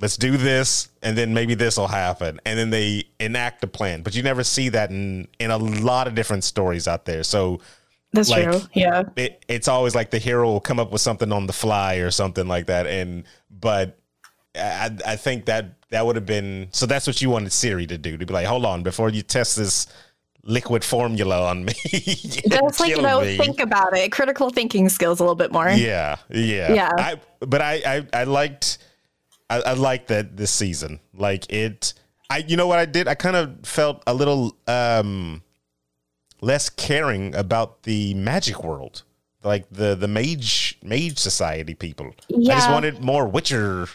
let's 0.00 0.16
do 0.16 0.36
this, 0.36 0.88
and 1.02 1.16
then 1.16 1.32
maybe 1.32 1.54
this 1.54 1.76
will 1.76 1.88
happen, 1.88 2.40
and 2.44 2.58
then 2.58 2.70
they 2.70 3.04
enact 3.20 3.62
a 3.64 3.66
plan. 3.68 4.02
But 4.02 4.14
you 4.14 4.22
never 4.22 4.42
see 4.44 4.68
that 4.70 4.90
in 4.90 5.28
in 5.38 5.50
a 5.50 5.58
lot 5.58 6.08
of 6.08 6.14
different 6.14 6.44
stories 6.44 6.88
out 6.88 7.04
there. 7.04 7.22
So 7.22 7.60
That's 8.12 8.30
Like- 8.30 8.44
true. 8.50 8.60
Yeah. 8.74 9.02
it, 9.16 9.44
it's 9.48 9.68
always 9.68 9.94
like 9.94 10.10
the 10.10 10.18
hero 10.18 10.46
will 10.46 10.60
come 10.60 10.80
up 10.80 10.90
with 10.92 11.00
something 11.02 11.30
on 11.32 11.46
the 11.46 11.52
fly 11.52 11.96
or 11.96 12.10
something 12.10 12.48
like 12.48 12.66
that. 12.66 12.86
And 12.86 13.24
but 13.50 13.98
I, 14.56 14.90
I 15.06 15.16
think 15.16 15.44
that 15.46 15.74
that 15.90 16.04
would 16.06 16.16
have 16.16 16.26
been 16.26 16.68
so. 16.72 16.86
That's 16.86 17.06
what 17.06 17.20
you 17.22 17.30
wanted 17.30 17.50
Ciri 17.50 17.86
to 17.88 17.96
do 17.98 18.16
to 18.16 18.26
be 18.26 18.32
like, 18.32 18.46
hold 18.46 18.64
on, 18.66 18.82
before 18.82 19.08
you 19.10 19.22
test 19.22 19.56
this 19.56 19.86
liquid 20.42 20.82
formula 20.84 21.46
on 21.48 21.64
me, 21.64 21.72
Just 21.86 22.80
like 22.80 22.88
you 22.90 23.00
know, 23.02 23.20
me." 23.20 23.36
think 23.36 23.60
about 23.60 23.96
it. 23.96 24.10
Critical 24.10 24.50
thinking 24.50 24.88
skills 24.88 25.20
a 25.20 25.22
little 25.22 25.34
bit 25.36 25.52
more. 25.52 25.68
Yeah, 25.68 26.16
yeah, 26.30 26.72
Yeah. 26.72 26.90
I, 26.96 27.20
but 27.40 27.60
I, 27.60 27.74
I, 27.86 28.20
I 28.20 28.24
liked, 28.24 28.78
I, 29.50 29.60
I 29.60 29.72
liked 29.74 30.08
that 30.08 30.36
this 30.36 30.50
season. 30.50 31.00
Like 31.14 31.50
it, 31.52 31.92
I, 32.30 32.38
you 32.38 32.56
know 32.56 32.66
what 32.66 32.78
I 32.78 32.86
did? 32.86 33.08
I 33.08 33.14
kind 33.14 33.36
of 33.36 33.66
felt 33.66 34.02
a 34.06 34.14
little 34.14 34.56
um 34.66 35.42
less 36.40 36.68
caring 36.68 37.34
about 37.34 37.82
the 37.82 38.14
magic 38.14 38.62
world, 38.64 39.02
like 39.44 39.68
the 39.70 39.94
the 39.94 40.08
mage 40.08 40.78
mage 40.82 41.18
society 41.18 41.74
people. 41.74 42.14
Yeah. 42.28 42.54
I 42.54 42.56
just 42.58 42.70
wanted 42.70 43.02
more 43.02 43.26
Witcher 43.28 43.88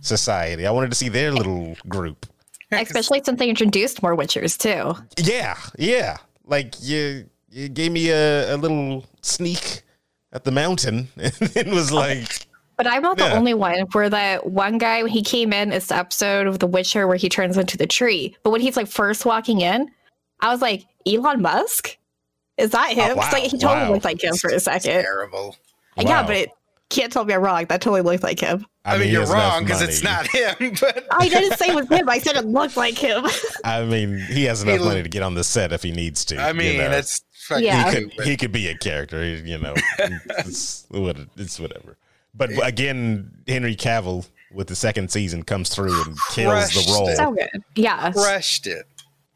society. 0.00 0.66
I 0.66 0.70
wanted 0.70 0.90
to 0.90 0.96
see 0.96 1.08
their 1.08 1.32
little 1.32 1.76
group. 1.88 2.26
Especially 2.70 3.20
since 3.22 3.38
they 3.38 3.50
introduced 3.50 4.02
more 4.02 4.16
witchers 4.16 4.56
too. 4.56 4.98
Yeah, 5.22 5.58
yeah. 5.78 6.16
Like 6.46 6.74
you, 6.80 7.26
you 7.50 7.68
gave 7.68 7.92
me 7.92 8.08
a, 8.10 8.54
a 8.54 8.56
little 8.56 9.04
sneak 9.20 9.82
at 10.32 10.44
the 10.44 10.50
mountain, 10.50 11.08
and 11.16 11.32
it 11.54 11.66
was 11.68 11.92
like. 11.92 12.46
But 12.78 12.86
I'm 12.86 13.02
not 13.02 13.18
the 13.18 13.24
Yeah. 13.24 13.34
only 13.36 13.52
one 13.52 13.80
where 13.92 14.08
that 14.08 14.46
one 14.50 14.78
guy 14.78 15.02
when 15.02 15.12
he 15.12 15.22
came 15.22 15.52
in, 15.52 15.70
it's 15.70 15.88
the 15.88 15.96
episode 15.96 16.46
of 16.46 16.58
The 16.60 16.66
Witcher 16.66 17.06
where 17.06 17.18
he 17.18 17.28
turns 17.28 17.58
into 17.58 17.76
the 17.76 17.86
tree. 17.86 18.34
But 18.42 18.50
when 18.50 18.62
he's 18.62 18.76
like 18.78 18.88
first 18.88 19.26
walking 19.26 19.60
in, 19.60 19.90
I 20.40 20.50
was 20.50 20.62
like, 20.62 20.86
Elon 21.06 21.42
Musk? 21.42 21.96
Is 22.58 22.70
that 22.70 22.90
oh, 22.92 22.94
him? 22.94 23.10
Oh, 23.12 23.16
wow. 23.16 23.28
like 23.32 23.42
he 23.44 23.58
totally 23.58 23.82
Wow. 23.86 23.92
looked 23.92 24.04
like 24.04 24.22
him 24.22 24.34
for 24.36 24.50
a 24.50 24.60
second. 24.60 24.90
Terrible. 25.02 25.56
Yeah, 25.96 26.22
Wow. 26.22 26.26
but 26.26 26.48
can't 26.90 27.12
tell 27.12 27.24
me 27.24 27.32
I'm 27.34 27.40
wrong. 27.40 27.64
That 27.66 27.80
totally 27.80 28.02
looked 28.02 28.22
like 28.22 28.38
him. 28.40 28.66
I, 28.84 28.98
mean, 28.98 29.06
he 29.06 29.12
you're 29.12 29.26
wrong 29.26 29.64
because 29.64 29.80
it's 29.80 30.02
not 30.02 30.26
him. 30.26 30.74
But 30.80 31.06
I 31.10 31.28
didn't 31.28 31.56
say 31.56 31.68
it 31.68 31.74
was 31.74 31.88
him. 31.88 32.08
I 32.08 32.18
said 32.18 32.36
it 32.36 32.44
looked 32.44 32.76
like 32.76 32.98
him. 32.98 33.24
I 33.64 33.84
mean, 33.84 34.18
he 34.18 34.44
has 34.44 34.62
enough 34.62 34.78
He- 34.80 34.84
money 34.84 35.02
to 35.02 35.08
get 35.08 35.22
on 35.22 35.34
the 35.34 35.44
set 35.44 35.72
if 35.72 35.82
he 35.82 35.92
needs 35.92 36.24
to. 36.26 36.36
I 36.36 36.48
you 36.48 36.54
mean, 36.54 36.78
know. 36.78 36.90
that's 36.90 37.22
fucking 37.48 37.64
Yeah. 37.64 37.90
he 37.90 37.96
could 38.08 38.12
he 38.26 38.36
could 38.36 38.52
be 38.52 38.68
a 38.68 38.76
character. 38.76 39.22
he- 39.22 39.50
You 39.50 39.58
know, 39.58 39.74
it's, 40.38 40.84
what- 40.90 41.16
it's 41.36 41.58
whatever. 41.58 41.96
But 42.34 42.50
again, 42.66 43.30
Henry 43.46 43.76
Cavill 43.76 44.26
with 44.52 44.66
the 44.66 44.74
second 44.76 45.10
season 45.10 45.42
comes 45.44 45.68
through 45.70 45.94
and 46.02 46.16
kills 46.32 46.52
Crushed 46.72 46.86
the 46.86 46.92
role. 46.92 47.08
it. 47.08 47.16
so 47.16 47.32
good. 47.32 47.62
Yeah. 47.74 48.10
crushed 48.12 48.66
it. 48.66 48.86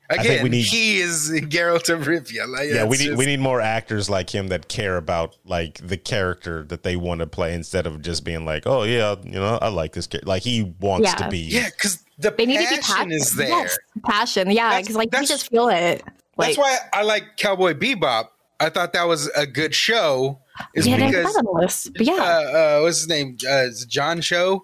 Think 0.09 0.21
Again, 0.25 0.43
we 0.45 0.49
need- 0.51 0.63
he 0.67 0.99
is 0.99 1.31
Geralt 1.49 1.89
of 1.93 2.07
Rivia. 2.07 2.47
Like, 2.49 2.69
Yeah, 2.71 2.85
we 2.85 2.97
need 2.97 3.05
just- 3.07 3.19
we 3.19 3.27
need 3.27 3.41
more 3.41 3.61
actors 3.61 4.09
like 4.09 4.33
him 4.35 4.49
that 4.49 4.69
care 4.69 4.97
about 4.97 5.37
like 5.45 5.81
the 5.87 5.97
character 5.97 6.65
that 6.69 6.83
they 6.85 6.97
want 6.97 7.21
to 7.21 7.27
play 7.27 7.55
instead 7.55 7.87
of 7.87 8.03
just 8.03 8.25
being 8.25 8.45
like, 8.45 8.65
oh 8.67 8.85
yeah, 8.85 9.17
you 9.25 9.33
know, 9.33 9.59
I 9.61 9.69
like 9.69 9.93
this 9.93 10.07
character. 10.07 10.29
Like 10.29 10.43
he 10.43 10.75
wants 10.81 11.13
to 11.15 11.29
be. 11.29 11.39
Yeah, 11.39 11.67
because 11.71 12.05
the 12.19 12.31
They 12.31 12.47
need 12.47 12.55
to 12.59 12.61
be 12.61 12.77
passion 12.77 12.83
passionate. 12.83 13.15
is 13.17 13.35
there. 13.35 13.49
Yes, 13.49 13.79
passion. 14.05 14.51
Yeah, 14.51 14.81
because 14.81 14.97
like 14.97 15.09
you 15.13 15.27
just 15.27 15.51
feel 15.51 15.69
it. 15.69 16.03
Like, 16.37 16.55
That's 16.55 16.59
why 16.59 16.79
I 16.93 17.03
like 17.03 17.37
Cowboy 17.37 17.75
Bebop. 17.75 18.29
I 18.61 18.69
thought 18.71 18.93
that 18.93 19.05
was 19.09 19.27
a 19.37 19.47
good 19.47 19.75
show. 19.75 20.39
Is 20.75 20.87
yeah, 20.87 20.95
I 20.95 20.99
didn't 20.99 21.11
because 21.13 21.35
that 21.35 21.39
on 21.41 21.45
the 21.47 21.61
list. 21.61 21.91
But 21.95 22.09
uh, 22.09 22.13
yeah, 22.13 22.23
uh, 22.23 22.81
what's 22.83 22.99
his 23.01 23.09
name? 23.09 23.37
Uh, 23.47 23.67
John 23.89 24.21
Cho. 24.23 24.63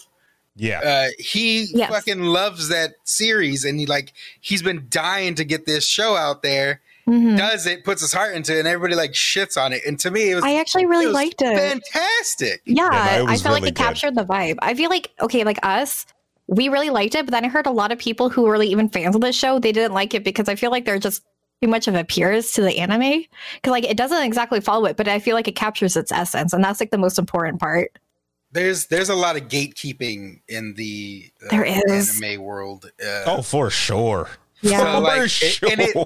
Yeah. 0.57 0.81
Uh, 0.81 1.09
he 1.19 1.67
Yes. 1.73 1.91
fucking 1.91 2.21
loves 2.23 2.69
that 2.69 2.95
series, 3.05 3.65
and 3.65 3.79
he 3.81 3.87
like 3.87 4.13
he's 4.41 4.63
been 4.63 4.87
dying 4.89 5.35
to 5.37 5.45
get 5.45 5.67
this 5.67 5.87
show 5.87 6.17
out 6.17 6.43
there. 6.43 6.81
Mhm. 7.09 7.37
Does 7.37 7.67
it? 7.67 7.85
Puts 7.85 8.01
his 8.01 8.13
heart 8.13 8.35
into 8.37 8.55
it, 8.55 8.61
and 8.61 8.69
everybody 8.69 8.95
like 8.95 9.13
shits 9.13 9.57
on 9.61 9.73
it. 9.73 9.83
And 9.87 9.99
to 10.01 10.11
me, 10.11 10.31
it 10.31 10.35
was 10.37 10.45
I 10.45 10.57
actually 10.61 10.87
really 10.87 11.07
it 11.07 11.13
liked 11.13 11.43
it. 11.43 11.59
Fantastic. 11.59 12.63
Yeah, 12.65 12.85
Yeah, 12.93 13.25
I 13.29 13.33
was 13.33 13.43
felt 13.43 13.55
like 13.55 13.63
it 13.65 13.75
good. 13.75 13.77
captured 13.77 14.15
the 14.15 14.25
vibe. 14.25 14.57
I 14.63 14.75
feel 14.75 14.89
like 14.91 15.11
okay, 15.21 15.43
like 15.45 15.59
us, 15.65 16.07
we 16.47 16.69
really 16.69 16.91
liked 16.91 17.15
it, 17.15 17.27
but 17.27 17.33
then 17.33 17.45
I 17.45 17.49
heard 17.49 17.67
a 17.67 17.71
lot 17.73 17.91
of 17.93 17.99
people 17.99 18.29
who 18.29 18.43
were 18.43 18.59
like 18.59 18.69
even 18.69 18.89
fans 18.89 19.15
of 19.15 19.21
the 19.21 19.33
show, 19.33 19.59
they 19.59 19.73
didn't 19.73 19.95
like 19.95 20.15
it 20.15 20.23
because 20.25 20.49
I 20.49 20.55
feel 20.55 20.71
like 20.71 20.85
they're 20.85 20.99
just 20.99 21.23
too 21.63 21.69
much 21.69 21.89
of 21.89 21.95
a 21.95 22.05
peers 22.05 22.53
to 22.53 22.61
the 22.63 22.79
anime. 22.79 23.25
Because 23.57 23.71
like 23.73 23.85
it 23.85 23.97
doesn't 23.97 24.23
exactly 24.23 24.61
follow 24.61 24.85
it, 24.87 24.97
but 24.97 25.09
I 25.09 25.19
feel 25.19 25.35
like 25.35 25.49
it 25.49 25.57
captures 25.57 25.97
its 25.97 26.13
essence, 26.13 26.53
and 26.53 26.63
that's 26.63 26.79
like 26.79 26.91
the 26.91 26.99
most 26.99 27.19
important 27.19 27.59
part. 27.61 27.99
There's 28.53 28.87
there's 28.87 29.09
a 29.09 29.15
lot 29.15 29.37
of 29.37 29.49
gatekeeping 29.49 30.41
in 30.49 30.75
the 30.75 31.31
uh, 31.45 31.49
There 31.51 31.65
is. 31.65 32.21
anime 32.23 32.43
world. 32.43 32.91
Uh, 33.03 33.23
oh, 33.27 33.43
for 33.43 33.71
sure. 33.71 34.29
Yeah. 34.61 34.79
So, 34.79 34.85
For 34.85 35.01
like, 35.01 35.23
it- 35.23 35.29
sure. 35.31 35.69
and 35.71 35.81
it- 35.81 35.97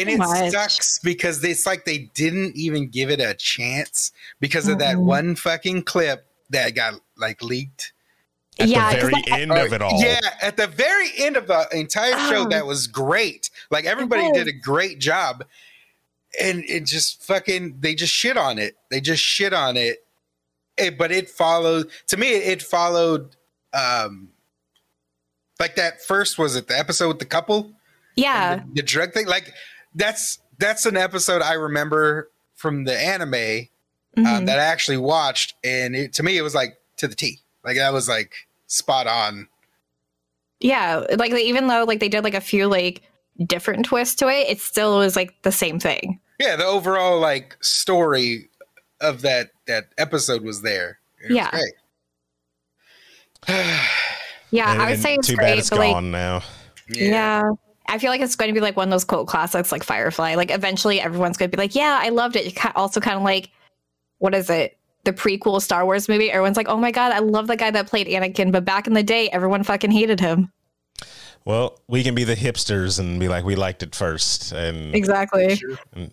and 0.00 0.08
it 0.10 0.18
much. 0.18 0.50
sucks 0.52 0.98
because 1.00 1.42
it's 1.44 1.66
like 1.66 1.84
they 1.84 1.98
didn't 2.14 2.56
even 2.56 2.88
give 2.88 3.10
it 3.10 3.20
a 3.20 3.34
chance 3.34 4.12
because 4.40 4.68
of 4.68 4.78
that 4.78 4.96
Mhm. 4.96 5.00
one 5.04 5.36
fucking 5.36 5.82
clip 5.82 6.26
that 6.50 6.74
got 6.74 6.94
like 7.18 7.42
leaked. 7.42 7.92
At 8.58 8.68
yeah, 8.68 8.88
the 8.88 8.94
'cause, 8.94 9.02
very 9.02 9.12
like, 9.12 9.32
end 9.32 9.52
of 9.52 9.72
it 9.74 9.82
all. 9.82 10.00
Yeah, 10.00 10.20
at 10.40 10.56
the 10.56 10.66
very 10.66 11.10
end 11.18 11.36
of 11.36 11.46
the 11.48 11.68
entire 11.72 12.12
show, 12.30 12.44
Oh. 12.46 12.48
that 12.48 12.64
was 12.66 12.86
great. 12.86 13.50
Like 13.70 13.84
everybody 13.84 14.22
was. 14.22 14.32
did 14.32 14.48
a 14.48 14.52
great 14.52 14.98
job, 14.98 15.44
and 16.40 16.64
it 16.66 16.84
just 16.86 17.22
fucking 17.22 17.76
they 17.80 17.94
just 17.94 18.14
shit 18.14 18.38
on 18.38 18.58
it. 18.58 18.76
They 18.90 19.00
just 19.02 19.22
shit 19.22 19.52
on 19.52 19.76
it. 19.76 20.05
It- 20.76 20.98
but 20.98 21.10
it 21.12 21.28
followed 21.30 21.90
to 22.08 22.16
me. 22.16 22.28
It 22.28 22.62
followed, 22.62 23.34
um, 23.72 24.28
like 25.58 25.76
that 25.76 26.02
first 26.02 26.38
was 26.38 26.54
it 26.56 26.68
the 26.68 26.78
episode 26.78 27.08
with 27.08 27.18
the 27.18 27.24
couple 27.24 27.72
yeah, 28.14 28.56
the, 28.56 28.64
the 28.74 28.82
drug 28.82 29.12
thing. 29.12 29.26
Like 29.26 29.52
that's 29.94 30.38
that's 30.58 30.86
an 30.86 30.96
episode 30.96 31.42
I 31.42 31.54
remember 31.54 32.30
from 32.54 32.84
the 32.84 32.98
anime 32.98 33.68
um, 34.18 34.24
mhm. 34.24 34.46
that 34.46 34.58
I 34.58 34.62
actually 34.64 34.96
watched, 34.98 35.54
and 35.64 35.94
it, 35.94 36.12
to 36.14 36.22
me 36.22 36.36
it 36.38 36.42
was 36.42 36.54
like 36.54 36.78
to 36.98 37.08
the 37.08 37.14
T. 37.14 37.40
Like 37.64 37.76
that 37.76 37.92
was 37.92 38.08
like 38.08 38.32
spot 38.66 39.06
on. 39.06 39.48
yeah. 40.60 41.04
Like 41.16 41.32
they- 41.32 41.44
even 41.44 41.66
though 41.68 41.84
like 41.84 42.00
they 42.00 42.08
did 42.08 42.24
like 42.24 42.34
a 42.34 42.40
few 42.40 42.66
like 42.68 43.02
different 43.44 43.84
twists 43.86 44.14
to 44.16 44.28
it, 44.28 44.48
it 44.48 44.60
still 44.60 44.98
was 44.98 45.16
like 45.16 45.34
the 45.42 45.52
same 45.52 45.78
thing. 45.78 46.20
Yeah, 46.40 46.56
the 46.56 46.64
overall 46.64 47.18
like 47.20 47.56
story 47.60 48.48
of 49.00 49.22
that 49.22 49.50
that 49.66 49.86
episode 49.98 50.42
was 50.42 50.62
there. 50.62 50.98
It 51.22 51.28
was 51.28 51.36
Yeah. 51.36 51.50
great. 51.50 51.72
Yeah, 54.52 54.72
And- 54.72 54.80
I 54.80 54.84
would 54.86 54.92
and 54.94 55.02
say 55.02 55.14
it's 55.14 55.26
too 55.26 55.34
great, 55.36 55.46
bad 55.46 55.58
it's 55.58 55.70
but 55.70 55.80
like 55.80 55.92
gone 55.92 56.10
now. 56.12 56.40
Yeah. 56.88 57.50
I 57.88 57.98
feel 57.98 58.10
like 58.10 58.20
it's 58.20 58.36
going 58.36 58.48
to 58.48 58.54
be 58.54 58.60
like 58.60 58.76
one 58.76 58.86
of 58.88 58.90
those 58.92 59.04
cult 59.04 59.26
classics 59.26 59.72
like 59.72 59.82
Firefly. 59.82 60.36
Like 60.36 60.50
eventually 60.52 61.00
everyone's 61.00 61.36
going 61.36 61.50
to 61.50 61.56
be 61.56 61.60
like, 61.60 61.74
yeah, 61.74 61.98
I 62.00 62.10
loved 62.10 62.36
it. 62.36 62.46
It 62.46 62.76
Also 62.76 63.00
kind 63.00 63.16
of 63.16 63.22
like, 63.24 63.50
what 64.18 64.34
is 64.34 64.48
it? 64.48 64.78
The 65.04 65.12
prequel 65.12 65.60
Star 65.60 65.84
Wars 65.84 66.08
movie. 66.08 66.30
Everyone's 66.30 66.56
like, 66.56 66.68
oh 66.68 66.76
my 66.76 66.90
God, 66.92 67.12
I 67.12 67.18
love 67.18 67.48
the 67.48 67.56
guy 67.56 67.70
that 67.72 67.88
played 67.88 68.06
Anakin. 68.06 68.50
But 68.52 68.64
back 68.64 68.86
in 68.86 68.92
the 68.92 69.02
day, 69.02 69.28
everyone 69.30 69.62
fucking 69.64 69.90
hated 69.90 70.20
him. 70.20 70.52
Well, 71.44 71.80
we 71.88 72.02
can 72.04 72.14
be 72.14 72.24
the 72.24 72.34
hipsters 72.36 72.98
and 72.98 73.18
be 73.20 73.28
like, 73.28 73.44
we 73.44 73.54
liked 73.56 73.82
it 73.84 73.94
first, 73.94 74.50
and 74.52 74.94
Exactly. 74.94 75.60
And 75.92 76.10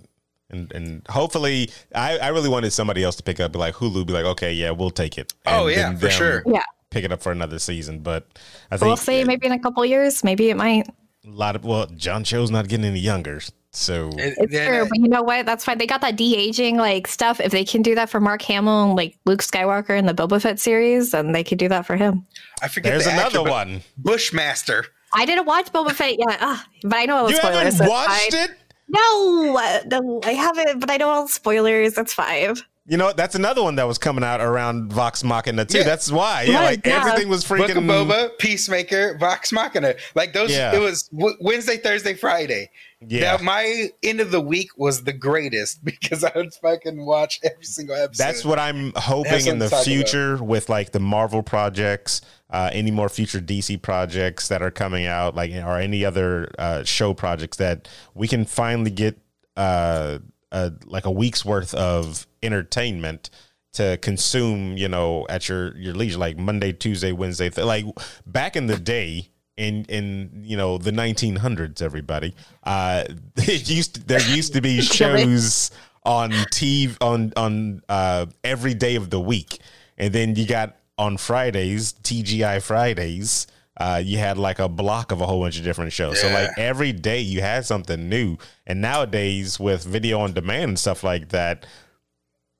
And 0.53 0.71
and 0.71 1.05
hopefully, 1.09 1.69
I, 1.95 2.17
I 2.19 2.27
really 2.29 2.47
wanted 2.49 2.71
somebody 2.71 3.03
else 3.03 3.15
to 3.17 3.23
pick 3.23 3.39
up, 3.39 3.55
like 3.55 3.73
Hulu, 3.75 4.05
be 4.05 4.13
like, 4.13 4.25
okay, 4.25 4.53
yeah, 4.53 4.71
we'll 4.71 4.91
take 4.91 5.17
it. 5.17 5.33
Oh, 5.45 5.67
yeah, 5.67 5.93
for 5.95 6.09
sure. 6.09 6.43
Yeah. 6.45 6.61
Pick 6.91 7.03
it 7.03 7.11
up 7.11 7.21
for 7.23 7.31
another 7.31 7.57
season, 7.59 7.99
but 7.99 8.27
I 8.71 8.77
think 8.77 8.87
We'll 8.87 8.97
see. 8.97 9.23
Maybe 9.23 9.47
in 9.47 9.51
a 9.51 9.59
couple 9.59 9.83
years, 9.83 10.23
maybe 10.23 10.49
it 10.51 10.55
might. 10.57 10.87
a 10.87 11.29
lot 11.29 11.55
of 11.55 11.65
well, 11.65 11.87
John 11.87 12.23
Cho's 12.23 12.51
not 12.51 12.67
getting 12.67 12.85
any 12.85 12.99
younger, 12.99 13.41
so 13.71 14.11
It's 14.13 14.51
then, 14.53 14.67
true, 14.69 14.87
but 14.87 14.99
you 14.99 15.07
know 15.09 15.23
what? 15.23 15.47
That's 15.47 15.65
fine. 15.65 15.79
They 15.79 15.87
got 15.87 16.01
that 16.01 16.15
de 16.17 16.35
aging 16.35 16.77
like 16.77 17.07
stuff. 17.07 17.39
If 17.39 17.51
they 17.51 17.65
can 17.65 17.81
do 17.81 17.95
that 17.95 18.11
for 18.11 18.19
Mark 18.19 18.43
Hamill 18.43 18.83
and 18.83 18.95
like 18.95 19.17
Luke 19.25 19.41
Skywalker 19.41 19.97
in 19.97 20.05
the 20.05 20.13
Boba 20.13 20.39
Fett 20.39 20.59
series, 20.59 21.09
then 21.11 21.31
they 21.31 21.43
could 21.43 21.57
do 21.57 21.67
that 21.69 21.87
for 21.87 21.95
him. 21.95 22.27
I 22.61 22.67
forget 22.67 22.91
there's 22.91 23.05
the 23.05 23.13
another 23.13 23.39
actor, 23.39 23.49
one. 23.49 23.81
Bushmaster. 23.97 24.85
I 25.15 25.25
didn't 25.25 25.45
watch 25.45 25.71
Boba 25.71 25.91
Fett 25.91 26.17
yet, 26.19 26.37
ah, 26.41 26.63
but 26.83 26.95
I 26.97 27.05
know 27.05 27.17
all 27.17 27.25
the 27.25 27.31
You 27.31 27.37
spoilers. 27.37 27.73
haven't 27.77 27.87
watched 27.89 28.33
fine. 28.33 28.43
it? 28.49 28.51
No, 28.87 29.57
uh, 29.57 29.79
no, 29.87 30.21
I 30.23 30.31
haven't, 30.33 30.79
but 30.79 30.89
I 30.91 30.97
know 30.97 31.09
all 31.09 31.23
the 31.23 31.31
spoilers. 31.31 31.93
That's 31.93 32.13
five. 32.13 32.63
You 32.85 32.97
know 32.97 33.05
what? 33.05 33.15
That's 33.17 33.33
another 33.35 33.63
one 33.63 33.75
that 33.75 33.85
was 33.85 33.97
coming 33.97 34.25
out 34.25 34.41
around 34.41 34.91
Vox 34.91 35.23
Machina 35.23 35.63
too. 35.63 35.77
Yeah. 35.77 35.83
That's 35.85 36.11
why. 36.11 36.43
Yeah, 36.43 36.55
Right, 36.55 36.65
like 36.65 36.85
yeah. 36.85 36.97
everything 36.99 37.29
was 37.29 37.45
Book 37.47 37.59
freaking. 37.59 37.77
of 37.77 37.83
Boba, 37.85 38.37
Peacemaker, 38.39 39.17
Vox 39.17 39.53
Machina. 39.53 39.95
Like 40.15 40.33
those, 40.33 40.51
Yeah. 40.51 40.75
it 40.75 40.79
was 40.79 41.03
w- 41.07 41.37
Wednesday, 41.39 41.77
Thursday, 41.77 42.13
Friday. 42.13 42.69
Yeah, 42.99 43.37
Now, 43.37 43.43
my 43.43 43.89
end 44.03 44.19
of 44.19 44.31
the 44.31 44.41
week 44.41 44.67
was 44.77 45.05
the 45.05 45.13
greatest 45.13 45.83
because 45.85 46.25
I 46.25 46.31
would 46.35 46.53
fucking 46.55 47.05
watch 47.05 47.39
every 47.43 47.63
single 47.63 47.95
episode. 47.95 48.21
that's 48.21 48.43
what 48.43 48.59
I'm 48.59 48.91
Have 48.95 49.03
hoping 49.05 49.47
in 49.47 49.59
the 49.59 49.65
to 49.65 49.71
talk 49.71 49.79
about. 49.79 49.85
future 49.85 50.43
with 50.43 50.67
like 50.67 50.91
the 50.91 50.99
Marvel 50.99 51.41
projects, 51.41 52.19
uh, 52.53 52.69
any 52.71 52.91
more 52.91 53.09
future 53.09 53.41
DC 53.41 53.81
projects 53.81 54.47
that 54.47 54.61
are 54.61 54.71
coming 54.71 55.07
out, 55.07 55.35
like 55.35 55.51
or 55.51 55.79
any 55.79 56.05
other 56.05 56.51
uh, 56.59 56.83
show 56.83 57.13
projects 57.13 57.57
that 57.57 57.89
we 58.13 58.27
can 58.27 58.45
finally 58.45 58.91
get 58.91 59.19
uh, 59.57 60.19
uh, 60.51 60.69
like 60.85 61.05
a 61.05 61.11
week's 61.11 61.43
worth 61.43 61.73
of 61.73 62.27
entertainment 62.43 63.31
to 63.73 63.97
consume, 63.97 64.77
you 64.77 64.87
know, 64.87 65.25
at 65.29 65.49
your 65.49 65.75
your 65.75 65.95
leisure, 65.95 66.19
like 66.19 66.37
Monday, 66.37 66.71
Tuesday, 66.71 67.11
Wednesday, 67.11 67.49
th- 67.49 67.65
like 67.65 67.85
back 68.25 68.55
in 68.55 68.67
the 68.67 68.77
day. 68.77 69.29
In 69.55 69.85
in 69.85 70.41
you 70.43 70.57
know 70.57 70.79
the 70.79 70.89
1900s, 70.89 71.79
everybody, 71.79 72.33
uh, 72.63 73.03
it 73.35 73.69
used 73.69 73.93
to, 73.93 74.03
there 74.03 74.19
used 74.35 74.53
to 74.53 74.61
be 74.61 74.81
shows 74.81 75.69
on 76.03 76.31
TV 76.31 76.97
on 76.99 77.33
on 77.37 77.83
uh, 77.87 78.25
every 78.43 78.73
day 78.73 78.95
of 78.95 79.11
the 79.11 79.19
week, 79.19 79.59
and 79.95 80.11
then 80.11 80.35
you 80.35 80.47
got 80.47 80.75
on 80.97 81.17
Fridays 81.17 81.93
TGI 81.93 82.61
Fridays. 82.61 83.47
Uh, 83.75 83.99
you 84.03 84.19
had 84.19 84.37
like 84.37 84.59
a 84.59 84.69
block 84.69 85.11
of 85.11 85.19
a 85.19 85.25
whole 85.25 85.41
bunch 85.41 85.57
of 85.57 85.63
different 85.63 85.91
shows. 85.91 86.21
So 86.21 86.29
like 86.31 86.49
every 86.57 86.91
day 86.93 87.19
you 87.21 87.41
had 87.41 87.65
something 87.65 88.07
new. 88.07 88.37
And 88.67 88.81
nowadays 88.81 89.59
with 89.59 89.83
video 89.83 90.19
on 90.19 90.33
demand 90.33 90.63
and 90.69 90.79
stuff 90.79 91.03
like 91.03 91.29
that, 91.29 91.65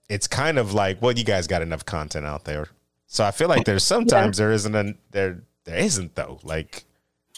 it's 0.09 0.27
kind 0.27 0.57
of 0.57 0.73
like, 0.73 1.01
well, 1.01 1.11
you 1.17 1.23
guys 1.23 1.45
got 1.45 1.61
enough 1.61 1.86
content 1.86 2.25
out 2.25 2.45
there. 2.45 2.67
So 3.05 3.23
I 3.23 3.29
feel 3.29 3.47
like 3.47 3.65
there's 3.65 3.84
sometimes 3.84 4.38
there 4.38 4.51
isn't 4.51 4.73
a 4.75 4.95
there 5.11 5.43
there 5.65 5.77
isn't 5.77 6.15
though. 6.15 6.39
Like 6.43 6.84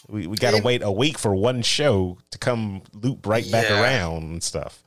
we, 0.07 0.25
we 0.25 0.37
gotta 0.37 0.57
It- 0.57 0.63
wait 0.63 0.81
a 0.81 0.91
week 0.91 1.17
for 1.17 1.35
one 1.35 1.61
show 1.61 2.17
to 2.31 2.37
come 2.37 2.81
loop 2.93 3.27
right 3.27 3.49
back 3.51 3.65
Yeah. 3.69 3.81
around 3.81 4.23
and 4.23 4.41
stuff. 4.41 4.83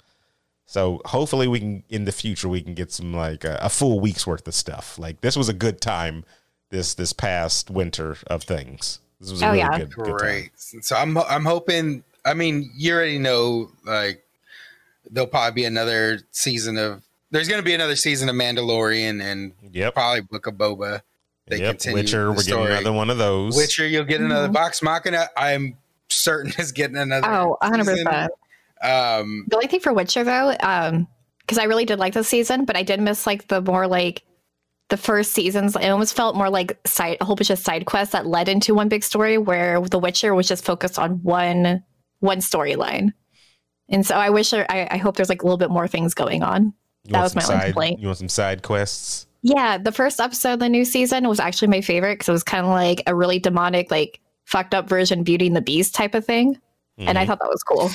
So 0.70 1.00
hopefully 1.06 1.48
we 1.48 1.60
can 1.60 1.82
in 1.88 2.04
the 2.04 2.12
future 2.12 2.46
we 2.46 2.60
can 2.60 2.74
get 2.74 2.92
some 2.92 3.14
like 3.14 3.42
a, 3.42 3.58
a 3.62 3.70
full 3.70 4.00
week's 4.00 4.26
worth 4.26 4.46
of 4.46 4.54
stuff. 4.54 4.98
Like 4.98 5.22
this 5.22 5.34
was 5.34 5.48
a 5.48 5.54
good 5.54 5.80
time 5.80 6.24
this 6.68 6.92
this 6.92 7.14
past 7.14 7.70
winter 7.70 8.18
of 8.26 8.42
things. 8.42 9.00
This 9.18 9.30
was 9.30 9.40
a 9.40 9.46
Oh, 9.46 9.48
really 9.48 9.60
yeah. 9.60 9.78
good, 9.78 9.94
good 9.94 10.04
time. 10.04 10.16
great. 10.18 10.50
So 10.56 10.94
I'm 10.94 11.16
I'm 11.16 11.46
hoping. 11.46 12.04
I 12.26 12.34
mean, 12.34 12.70
you 12.76 12.92
already 12.92 13.18
know, 13.18 13.70
like 13.86 14.22
there'll 15.10 15.26
probably 15.26 15.54
be 15.62 15.64
another 15.64 16.20
season 16.32 16.76
of. 16.76 17.02
There's 17.30 17.48
going 17.48 17.60
to 17.60 17.64
be 17.64 17.72
another 17.74 17.96
season 17.96 18.28
of 18.28 18.34
Mandalorian 18.36 19.22
and 19.22 19.52
Yep. 19.72 19.94
probably 19.94 20.20
Book 20.20 20.46
of 20.46 20.54
Boba. 20.54 21.00
They 21.46 21.60
Yep. 21.60 21.70
continue 21.78 21.94
Witcher, 22.02 22.24
the 22.26 22.30
we're 22.32 22.42
getting 22.42 22.66
another 22.66 22.92
one 22.92 23.08
of 23.08 23.16
those. 23.16 23.56
Witcher, 23.56 23.86
you'll 23.88 24.04
get 24.04 24.20
another 24.20 24.48
Mhm. 24.48 24.52
Vox 24.52 24.82
Machina. 24.82 25.28
I'm 25.34 25.78
certain 26.08 26.52
is 26.58 26.72
getting 26.72 26.98
another. 26.98 27.26
Oh, 27.26 27.56
100 27.62 27.86
season. 27.86 28.04
percent. 28.04 28.32
Um, 28.82 29.44
The 29.48 29.56
only 29.56 29.66
thing 29.68 29.80
for 29.80 29.92
Witcher 29.92 30.24
though, 30.24 30.54
um, 30.60 31.06
because 31.40 31.58
I 31.58 31.64
really 31.64 31.84
did 31.84 31.98
like 31.98 32.14
this 32.14 32.28
season, 32.28 32.64
but 32.64 32.76
I 32.76 32.82
did 32.82 33.00
miss 33.00 33.26
like 33.26 33.48
the 33.48 33.60
more 33.62 33.86
like 33.86 34.22
the 34.90 34.96
first 34.96 35.32
seasons. 35.32 35.76
It 35.76 35.88
almost 35.88 36.14
felt 36.14 36.36
more 36.36 36.48
like 36.50 36.78
side 36.86 37.18
a 37.20 37.24
whole 37.24 37.36
bunch 37.36 37.50
of 37.50 37.58
side 37.58 37.86
quests 37.86 38.12
that 38.12 38.26
led 38.26 38.48
into 38.48 38.74
one 38.74 38.88
big 38.88 39.02
story, 39.04 39.36
where 39.38 39.80
The 39.80 39.98
Witcher 39.98 40.34
was 40.34 40.48
just 40.48 40.64
focused 40.64 40.98
on 40.98 41.22
one 41.22 41.82
one 42.20 42.38
storyline. 42.38 43.12
And 43.90 44.04
so 44.06 44.16
I 44.16 44.28
wish 44.30 44.52
I, 44.52 44.88
I 44.90 44.96
hope 44.98 45.16
there's 45.16 45.28
like 45.28 45.42
a 45.42 45.46
little 45.46 45.56
bit 45.58 45.70
more 45.70 45.88
things 45.88 46.12
going 46.14 46.42
on. 46.42 46.74
You 47.04 47.12
that 47.12 47.22
was 47.22 47.34
my 47.34 47.42
side, 47.42 47.64
complaint. 47.66 48.00
You 48.00 48.08
want 48.08 48.18
some 48.18 48.28
side 48.28 48.62
quests? 48.62 49.26
Yeah, 49.42 49.78
the 49.78 49.92
first 49.92 50.20
episode 50.20 50.54
of 50.54 50.58
the 50.58 50.68
new 50.68 50.84
season 50.84 51.28
was 51.28 51.40
actually 51.40 51.68
my 51.68 51.80
favorite 51.80 52.14
because 52.14 52.28
it 52.28 52.32
was 52.32 52.42
kind 52.42 52.66
of 52.66 52.70
like 52.72 53.02
a 53.06 53.14
really 53.14 53.38
demonic, 53.38 53.90
like 53.90 54.20
fucked 54.44 54.74
up 54.74 54.88
version 54.88 55.22
Beauty 55.22 55.46
and 55.46 55.56
the 55.56 55.60
Beast 55.62 55.94
type 55.94 56.14
of 56.14 56.24
thing, 56.24 56.58
and 56.98 57.16
I 57.18 57.24
Mhm. 57.24 57.28
thought 57.28 57.38
that 57.40 57.48
was 57.48 57.62
cool. 57.62 57.90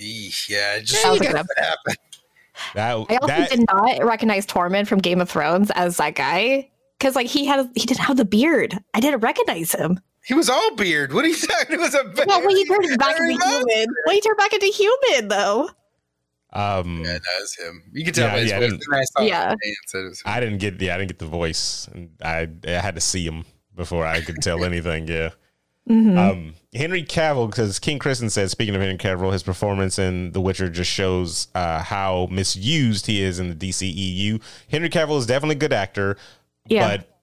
Eesh, 0.00 0.48
yeah, 0.48 0.76
it 0.76 0.84
just 0.84 1.02
That 1.02 1.10
was 1.12 1.20
a 1.20 1.24
what 1.24 1.46
happened. 1.56 1.96
that, 2.74 2.88
I 2.90 2.92
also 2.92 3.26
that 3.26 3.50
did 3.50 3.64
not 3.68 4.04
recognize 4.04 4.46
Tormund 4.46 4.86
from 4.88 4.98
Game 4.98 5.20
of 5.20 5.30
Thrones 5.30 5.70
as 5.72 5.96
that 5.98 6.14
guy 6.14 6.70
because 6.98 7.14
like 7.16 7.26
he 7.26 7.44
had 7.46 7.68
he 7.74 7.86
didn't 7.86 8.00
have 8.00 8.16
the 8.16 8.24
beard. 8.24 8.78
I 8.94 9.00
didn't 9.00 9.20
recognize 9.20 9.72
him. 9.72 10.00
He 10.24 10.34
was 10.34 10.50
all 10.50 10.74
beard. 10.74 11.12
What 11.14 11.24
are 11.24 11.28
you 11.28 11.36
talking? 11.36 11.74
It 11.76 11.80
was 11.80 11.94
a 11.94 12.04
beard. 12.04 12.26
Well, 12.28 12.44
when 12.44 12.56
he 12.56 12.64
turned 12.66 12.98
back 12.98 13.18
into 13.18 13.34
much. 13.38 13.46
human, 13.48 13.86
when 14.04 14.14
he 14.14 14.20
turned 14.20 14.36
back 14.38 14.52
into 14.52 14.66
human 14.66 15.28
though. 15.28 15.70
um 16.52 17.02
Yeah, 17.04 17.18
that's 17.38 17.58
him. 17.58 17.82
You 17.92 18.04
can 18.04 18.14
tell 18.14 18.26
Yeah, 18.28 18.34
by 18.34 18.40
his 18.40 18.50
yeah, 18.50 18.56
I 18.56 18.60
didn't- 18.60 18.82
And 18.88 18.94
I 19.16 19.22
Yeah. 19.24 19.54
the 19.54 20.02
dance, 20.02 20.22
I 20.26 20.40
didn't 20.40 20.58
get 20.58 20.80
yeah, 20.80 20.94
I 20.94 20.98
didn't 20.98 21.08
get 21.10 21.18
the 21.18 21.26
voice. 21.26 21.88
I 22.22 22.48
I 22.66 22.70
had 22.70 22.94
to 22.96 23.00
see 23.00 23.24
him 23.24 23.44
before 23.74 24.04
I 24.06 24.20
could 24.20 24.36
tell 24.42 24.64
anything, 24.70 25.06
yeah. 25.06 25.30
Mhm. 25.88 26.18
Um, 26.18 26.54
Henry 26.74 27.02
Cavill, 27.02 27.48
because 27.48 27.78
King 27.78 27.98
Kristen 27.98 28.28
said, 28.30 28.50
speaking 28.50 28.74
of 28.74 28.80
Henry 28.80 28.98
Cavill, 28.98 29.32
his 29.32 29.42
performance 29.42 29.98
in 29.98 30.32
The 30.32 30.40
Witcher 30.40 30.68
just 30.68 30.90
shows 30.90 31.48
uh, 31.54 31.82
how 31.82 32.28
misused 32.30 33.06
he 33.06 33.22
is 33.22 33.38
in 33.38 33.48
the 33.48 33.54
DCEU. 33.54 34.40
Henry 34.70 34.90
Cavill 34.90 35.18
is 35.18 35.26
definitely 35.26 35.56
a 35.56 35.58
good 35.60 35.72
actor, 35.72 36.16
yeah, 36.66 36.86
but 36.98 37.18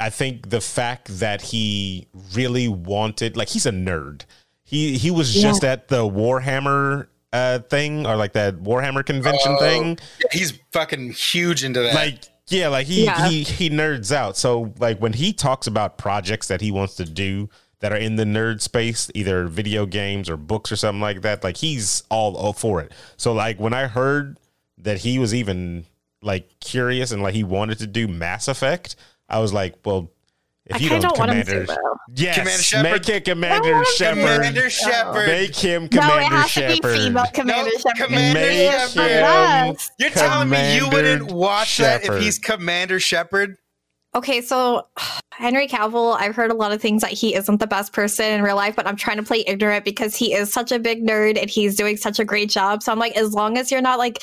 I 0.00 0.10
think 0.10 0.50
the 0.50 0.60
fact 0.60 1.20
that 1.20 1.42
he 1.42 2.08
really 2.34 2.66
wanted, 2.68 3.36
like, 3.36 3.48
he's 3.48 3.66
a 3.66 3.70
nerd. 3.72 4.22
He 4.64 4.98
he 4.98 5.10
was 5.10 5.34
Yeah. 5.36 5.42
just 5.42 5.64
at 5.64 5.88
the 5.88 6.02
Warhammer 6.08 7.06
uh, 7.32 7.58
thing 7.60 8.06
or 8.06 8.16
like 8.16 8.32
that 8.32 8.56
Warhammer 8.56 9.04
convention 9.04 9.52
Oh, 9.52 9.58
thing 9.60 9.98
He's 10.32 10.54
fucking 10.72 11.12
huge 11.12 11.62
into 11.62 11.80
that. 11.80 11.94
like 11.94 12.24
yeah 12.48 12.68
like 12.68 12.86
he 12.86 13.04
Yeah. 13.04 13.28
he 13.28 13.42
he 13.42 13.68
nerds 13.68 14.10
out 14.12 14.36
so 14.38 14.72
like 14.78 14.98
when 14.98 15.12
he 15.12 15.34
talks 15.34 15.66
about 15.66 15.98
projects 15.98 16.48
that 16.48 16.62
he 16.62 16.70
wants 16.70 16.94
to 16.96 17.04
do 17.04 17.50
that 17.80 17.92
are 17.92 17.96
in 17.96 18.16
the 18.16 18.24
nerd 18.24 18.60
space 18.60 19.10
either 19.14 19.46
video 19.46 19.86
games 19.86 20.28
or 20.28 20.36
books 20.36 20.72
or 20.72 20.76
something 20.76 21.00
like 21.00 21.22
that 21.22 21.42
like 21.44 21.56
he's 21.58 22.02
all, 22.10 22.36
all 22.36 22.52
for 22.52 22.80
it 22.80 22.92
so 23.16 23.32
like 23.32 23.58
when 23.60 23.72
i 23.74 23.86
heard 23.86 24.38
that 24.78 24.98
he 24.98 25.18
was 25.18 25.34
even 25.34 25.84
like 26.22 26.48
curious 26.60 27.10
and 27.12 27.22
like 27.22 27.34
he 27.34 27.44
wanted 27.44 27.78
to 27.78 27.86
do 27.86 28.08
mass 28.08 28.48
effect 28.48 28.96
i 29.28 29.38
was 29.38 29.52
like 29.52 29.74
well 29.84 30.10
if 30.66 30.76
I 30.76 30.78
you 30.80 30.88
don't 30.90 31.00
don't 31.00 31.18
want 31.18 31.30
him 31.30 31.38
to 31.46 31.50
commander 31.52 31.76
yes 32.14 32.36
Commander 32.38 32.62
Shepard. 32.62 32.90
make 32.92 33.08
it 33.08 33.24
commander 33.24 33.72
want 33.74 33.86
shepard 33.88 34.18
Commander 34.24 34.70
Shepard. 34.70 35.26
make 35.26 35.56
him 35.56 35.88
Commander 35.88 36.14
No, 36.20 36.26
it 36.26 36.32
has 36.32 36.54
to 36.54 36.68
be 36.68 36.80
female 36.98 37.24
Commander 37.32 37.70
No, 37.72 37.78
Shepard. 37.78 37.96
Commander 37.96 38.38
Make 38.40 38.88
Shepard. 38.90 39.66
him 39.70 39.76
You're 39.98 40.10
telling 40.10 40.50
me 40.50 40.76
you 40.76 40.88
wouldn't 40.90 41.32
watch 41.32 41.78
that 41.78 42.04
if 42.04 42.20
he's 42.20 42.38
Commander 42.38 43.00
Shepard? 43.00 43.56
Okay, 44.14 44.40
so 44.40 44.86
Henry 45.32 45.68
Cavill, 45.68 46.16
I've 46.18 46.34
heard 46.34 46.50
a 46.50 46.54
lot 46.54 46.72
of 46.72 46.80
things 46.80 47.02
that 47.02 47.12
he 47.12 47.34
isn't 47.34 47.58
the 47.58 47.66
best 47.66 47.92
person 47.92 48.26
in 48.26 48.42
real 48.42 48.56
life, 48.56 48.74
but 48.74 48.86
I'm 48.86 48.96
trying 48.96 49.18
to 49.18 49.22
play 49.22 49.44
ignorant 49.46 49.84
because 49.84 50.16
he 50.16 50.34
is 50.34 50.52
such 50.52 50.72
a 50.72 50.78
big 50.78 51.06
nerd 51.06 51.40
and 51.40 51.48
he's 51.48 51.76
doing 51.76 51.96
such 51.96 52.18
a 52.18 52.24
great 52.24 52.50
job. 52.50 52.82
So 52.82 52.90
I'm 52.90 52.98
like, 52.98 53.16
as 53.16 53.32
long 53.34 53.56
as 53.56 53.70
you're 53.70 53.80
not 53.80 53.98
like 53.98 54.18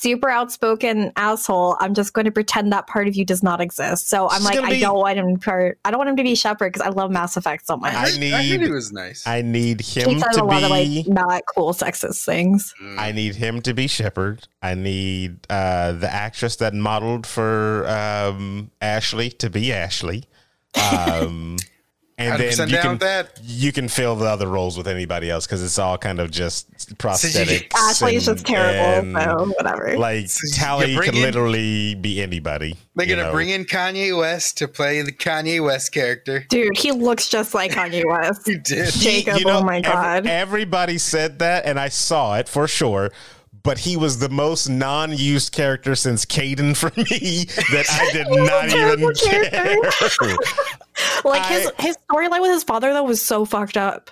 super 0.00 0.30
outspoken 0.30 1.12
asshole, 1.16 1.76
I'm 1.78 1.92
just 1.94 2.12
going 2.14 2.24
to 2.24 2.30
pretend 2.30 2.72
that 2.72 2.86
part 2.86 3.06
of 3.06 3.14
you 3.16 3.24
does 3.24 3.42
not 3.42 3.60
exist. 3.60 4.08
So 4.08 4.28
I'm 4.28 4.36
It's 4.36 4.44
like, 4.44 4.58
I 4.60 4.70
be- 4.70 4.80
don't 4.80 4.98
want 4.98 5.18
him 5.18 5.36
to. 5.36 5.72
I 5.84 5.90
don't 5.90 5.98
want 5.98 6.10
him 6.10 6.16
to 6.16 6.22
be 6.22 6.34
Shepard 6.34 6.72
because 6.72 6.86
I 6.86 6.90
love 6.90 7.10
Mass 7.10 7.36
Effect 7.36 7.66
so 7.66 7.76
much. 7.76 7.92
I 7.92 8.02
I 8.04 8.10
heard 8.10 8.20
need- 8.20 8.60
he 8.62 8.70
was 8.70 8.92
nice. 8.92 9.26
i 9.26 9.42
need 9.42 9.80
he 9.82 10.00
him 10.00 10.18
says 10.20 10.36
to 10.36 10.42
a 10.42 10.44
lot 10.44 10.62
of 10.62 10.70
be 10.70 11.02
like 11.04 11.08
not 11.08 11.42
cool 11.54 11.72
sexist 11.72 12.24
things. 12.24 12.74
Mm. 12.82 12.98
I 12.98 13.12
need 13.12 13.34
him 13.36 13.60
to 13.62 13.74
be 13.74 13.86
Shepard. 13.86 14.48
I 14.62 14.74
need 14.74 15.46
uh, 15.50 15.92
the 15.92 16.12
actress 16.12 16.56
that 16.56 16.74
modeled 16.74 17.26
for 17.26 17.86
um, 17.88 18.70
Ashley 18.80 19.30
to 19.30 19.50
be 19.50 19.72
Ashley. 19.72 20.24
Um, 20.92 21.56
and 22.20 22.40
then 22.40 22.68
you 22.68 22.74
down 22.74 22.82
can 22.82 22.90
with 22.92 23.00
that. 23.00 23.40
you 23.42 23.72
can 23.72 23.88
fill 23.88 24.16
the 24.16 24.26
other 24.26 24.46
roles 24.46 24.76
with 24.76 24.86
anybody 24.86 25.30
else 25.30 25.46
because 25.46 25.62
it's 25.62 25.78
all 25.78 25.96
kind 25.98 26.20
of 26.20 26.30
just 26.30 26.68
prosthetics. 26.98 27.66
Ashley's 27.74 28.28
and- 28.28 28.36
just 28.36 28.46
terrible, 28.46 29.16
and, 29.16 29.24
so 29.24 29.46
whatever. 29.56 29.96
Like 29.98 30.28
So 30.28 30.40
you 30.46 30.52
Tali 30.54 30.96
could 30.96 31.14
in- 31.14 31.22
literally 31.22 31.94
be 31.94 32.20
anybody. 32.22 32.76
They're 32.96 33.06
gonna 33.06 33.24
know? 33.24 33.32
bring 33.32 33.48
in 33.50 33.64
Kanye 33.64 34.16
West 34.16 34.58
to 34.58 34.68
play 34.68 35.00
the 35.02 35.12
Kanye 35.12 35.64
West 35.64 35.92
character. 35.92 36.44
Dude, 36.50 36.76
he 36.76 36.92
looks 36.92 37.28
just 37.28 37.54
like 37.54 37.72
Kanye 37.72 38.04
West. 38.06 38.42
He 38.46 38.56
did. 38.58 38.92
Jacob, 38.92 39.38
oh 39.46 39.62
my 39.62 39.78
ev- 39.78 39.82
God. 39.84 40.26
everybody 40.26 40.98
said 40.98 41.38
that, 41.38 41.64
and 41.66 41.78
I 41.80 41.88
saw 41.88 42.36
it 42.38 42.48
for 42.48 42.66
sure. 42.68 43.10
But 43.62 43.78
he 43.78 43.96
was 43.96 44.18
the 44.18 44.28
most 44.30 44.68
non-used 44.68 45.52
character 45.52 45.94
since 45.94 46.24
Kaidan 46.24 46.74
for 46.76 46.90
me 46.96 47.44
that 47.72 47.86
I 47.90 48.10
did 48.12 48.26
not 48.30 48.68
even 48.68 49.14
care. 49.14 50.36
Like 51.24 51.46
his 51.46 51.70
I- 51.78 51.82
his 51.82 51.96
storyline 52.10 52.40
with 52.42 52.50
his 52.50 52.64
father 52.64 52.92
though 52.92 53.04
was 53.04 53.22
so 53.22 53.44
fucked 53.44 53.76
up. 53.76 54.10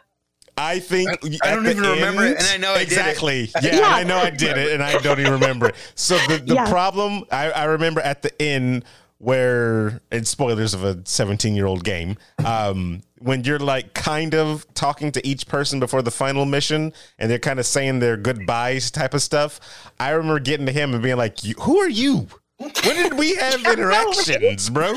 I 0.56 0.78
think 0.80 1.08
I- 1.10 1.50
I 1.50 1.54
don't 1.54 1.64
the 1.64 1.70
even 1.70 1.82
remember 1.84 2.24
it, 2.26 2.36
and 2.38 2.46
I 2.46 2.56
know 2.56 2.72
I 2.72 2.78
did 2.78 2.88
it. 2.88 2.92
exactly. 2.92 3.50
Yeah, 3.62 3.76
Yeah. 3.76 3.76
and 3.76 3.84
I 3.84 4.02
know 4.04 4.16
I 4.18 4.30
did 4.30 4.56
it, 4.58 4.72
and 4.72 4.82
I 4.82 4.98
don't 4.98 5.20
even 5.20 5.32
remember 5.34 5.68
it. 5.68 5.74
So 5.94 6.16
the, 6.28 6.38
the 6.38 6.54
Yeah. 6.54 6.68
problem 6.68 7.24
I, 7.30 7.50
I 7.50 7.64
remember 7.64 8.00
at 8.00 8.22
the 8.22 8.42
end 8.42 8.84
where 9.18 10.00
it's 10.10 10.30
spoilers 10.30 10.74
of 10.74 10.84
a 10.84 11.00
17 11.04 11.54
year 11.54 11.66
old 11.66 11.84
game 11.84 12.16
um 12.44 13.02
when 13.20 13.44
you're 13.44 13.58
like 13.58 13.94
kind 13.94 14.34
of 14.34 14.66
talking 14.74 15.10
to 15.12 15.26
each 15.26 15.46
person 15.46 15.80
before 15.80 16.02
the 16.02 16.10
final 16.10 16.44
mission 16.44 16.92
and 17.18 17.30
they're 17.30 17.38
kind 17.38 17.58
of 17.58 17.66
saying 17.66 17.98
their 17.98 18.16
goodbyes 18.16 18.90
type 18.90 19.14
of 19.14 19.22
stuff 19.22 19.60
i 20.00 20.10
remember 20.10 20.38
getting 20.40 20.66
to 20.66 20.72
him 20.72 20.94
and 20.94 21.02
being 21.02 21.16
like 21.16 21.38
who 21.60 21.78
are 21.78 21.88
you 21.88 22.26
when 22.58 22.70
did 22.72 23.14
we 23.18 23.34
have 23.36 23.64
interactions 23.66 24.70
bro 24.70 24.92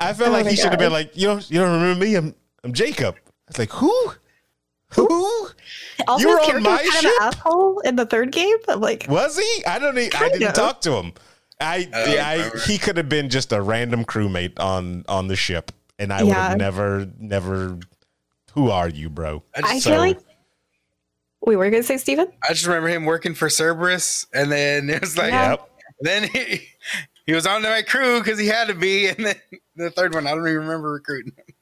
i 0.00 0.12
felt 0.12 0.28
Oh 0.30 0.32
like 0.32 0.46
he 0.46 0.56
should 0.56 0.70
have 0.70 0.78
been 0.78 0.92
like 0.92 1.16
you 1.16 1.26
don't 1.26 1.50
you 1.50 1.58
don't 1.60 1.72
remember 1.80 2.04
me 2.04 2.14
i'm 2.16 2.34
i'm 2.64 2.72
jacob 2.72 3.16
i 3.16 3.30
was 3.48 3.58
like 3.58 3.70
who 3.72 4.12
who 4.94 5.48
Also, 6.08 6.22
You 6.28 6.34
were 6.34 6.40
on 6.40 6.62
my 6.62 6.70
was 6.72 6.80
kind 6.80 6.88
of 6.88 7.00
ship? 7.02 7.12
an 7.20 7.26
asshole 7.28 7.78
in 7.80 7.94
the 7.96 8.06
third 8.06 8.32
game. 8.32 8.56
I'm 8.68 8.80
like, 8.80 9.06
Was 9.08 9.38
he? 9.38 9.64
I 9.66 9.78
don't. 9.78 9.94
Need, 9.94 10.14
I 10.16 10.28
didn't 10.30 10.40
of. 10.40 10.52
talk 10.54 10.80
to 10.80 10.92
him. 10.94 11.12
I, 11.60 11.88
I 11.94 12.50
I, 12.54 12.58
he 12.66 12.78
could 12.78 12.96
have 12.96 13.08
been 13.08 13.28
just 13.28 13.52
a 13.52 13.60
random 13.60 14.04
crewmate 14.04 14.58
on 14.58 15.04
on 15.08 15.28
the 15.28 15.36
ship, 15.36 15.70
and 16.00 16.12
I 16.12 16.22
would 16.24 16.30
Yeah. 16.30 16.48
have 16.50 16.58
never, 16.58 17.08
never. 17.18 17.78
Who 18.54 18.70
are 18.70 18.88
you, 18.88 19.08
bro? 19.08 19.44
I 19.54 19.60
just, 19.60 19.72
I 19.74 19.78
So- 19.78 19.90
feel 19.90 19.98
like. 20.00 20.18
Wait, 21.42 21.56
were 21.56 21.64
you 21.64 21.70
gonna 21.70 21.82
say 21.82 21.96
Steven? 21.96 22.30
I 22.46 22.52
just 22.52 22.66
remember 22.66 22.88
him 22.88 23.04
working 23.06 23.34
for 23.34 23.48
Cerberus, 23.48 24.26
and 24.34 24.50
then 24.52 24.90
it 24.90 25.00
was 25.00 25.16
like, 25.16 25.30
Yeah. 25.30 25.50
Yep. 25.50 25.70
then 26.00 26.28
he 26.28 26.68
he 27.26 27.32
was 27.32 27.46
on 27.46 27.62
my 27.62 27.82
crew 27.82 28.18
because 28.18 28.38
he 28.38 28.46
had 28.46 28.68
to 28.68 28.74
be, 28.74 29.06
and 29.10 29.24
then 29.24 29.36
the 29.76 29.90
third 29.90 30.12
one 30.14 30.26
I 30.26 30.30
don't 30.30 30.40
even 30.46 30.60
remember 30.62 30.92
recruiting 30.92 31.32
him, 31.36 31.54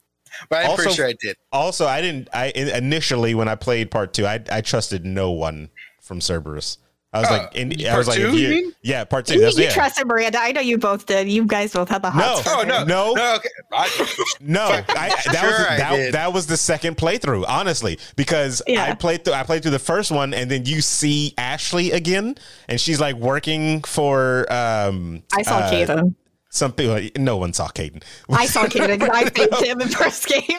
but 0.49 0.65
I'm 0.65 0.75
pretty 0.75 0.89
Also- 0.89 0.95
sure 0.97 1.07
I 1.07 1.15
did. 1.19 1.37
Also, 1.51 1.85
I 1.87 2.01
didn't. 2.01 2.27
I 2.33 2.47
initially 2.55 3.33
when 3.35 3.47
I 3.47 3.55
played 3.55 3.89
part 3.91 4.13
two, 4.13 4.25
I 4.25 4.43
I 4.51 4.61
trusted 4.61 5.05
no 5.05 5.31
one 5.31 5.69
from 6.01 6.19
Cerberus. 6.19 6.77
I 7.11 7.19
was 7.21 7.27
Uh, 7.29 7.31
like, 7.39 7.55
in, 7.55 7.87
I 7.87 7.97
was 7.97 8.07
like, 8.07 8.17
two, 8.17 8.31
you 8.37 8.37
you- 8.37 8.49
mean? 8.49 8.73
yeah, 8.83 9.03
part 9.03 9.25
two. 9.25 9.33
You, 9.35 9.41
That's 9.41 9.57
you 9.57 9.63
yeah. 9.63 9.71
trusted 9.73 10.05
Miranda. 10.05 10.39
I 10.39 10.51
know 10.51 10.61
you 10.61 10.77
both 10.77 11.07
did. 11.07 11.27
You 11.27 11.43
guys 11.45 11.73
both 11.73 11.89
had 11.89 12.03
the 12.03 12.11
hot. 12.11 12.19
No. 12.35 12.41
start. 12.41 12.65
Oh 12.65 12.67
no, 12.67 12.83
No. 12.83 13.13
no, 13.13 13.35
okay. 13.37 13.49
I, 13.73 14.07
No, 14.39 14.61
I, 14.61 15.09
that 15.09 15.19
Sure 15.23 15.43
was 15.49 15.59
I 15.67 15.77
that, 15.77 16.11
that 16.11 16.33
was 16.33 16.45
the 16.45 16.55
second 16.57 16.97
playthrough, 16.97 17.45
honestly, 17.47 17.97
because 18.15 18.61
I 18.67 18.93
played 18.93 19.25
through 19.25 19.33
I 19.33 19.41
played 19.43 19.63
through 19.63 19.71
the 19.71 19.79
first 19.79 20.11
one, 20.11 20.33
and 20.35 20.51
then 20.51 20.65
you 20.65 20.81
see 20.81 21.33
Ashley 21.37 21.91
again, 21.91 22.35
and 22.67 22.79
she's 22.79 22.99
like 22.99 23.15
working 23.15 23.81
for 23.83 24.45
um. 24.53 25.23
I 25.35 25.41
saw 25.41 25.57
uh, 25.57 25.71
Kaidan. 25.71 26.13
Some 26.51 26.71
people, 26.73 26.99
no 27.17 27.37
one 27.37 27.53
saw 27.53 27.67
Kaidan. 27.67 28.01
I 28.29 28.47
saw 28.47 28.63
Kaidan 28.65 28.99
because 28.99 29.09
I 29.09 29.23
saved 29.29 29.63
him 29.63 29.81
in 29.81 29.87
first 29.89 30.27
game. 30.27 30.41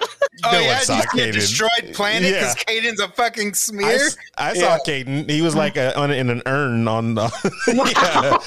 oh 0.44 0.50
No 0.52 0.60
yeah, 0.60 0.74
one 0.76 0.84
saw 0.84 0.96
you 0.96 1.02
Kaidan. 1.02 1.32
destroyed 1.32 1.94
planet 1.94 2.32
because 2.32 2.54
Yeah. 2.68 2.74
Kaidan's 2.80 3.00
a 3.00 3.08
fucking 3.08 3.48
I, 3.48 3.52
smear. 3.52 3.88
s- 3.90 4.16
I 4.38 4.54
saw 4.54 4.60
Yeah. 4.60 4.78
Kaidan. 4.86 5.28
He 5.28 5.42
was 5.42 5.56
like 5.56 5.76
a, 5.76 5.98
on, 5.98 6.12
in 6.12 6.30
an 6.30 6.42
urn 6.46 6.86
on 6.86 7.14
the, 7.16 7.24
yeah, 7.68 8.38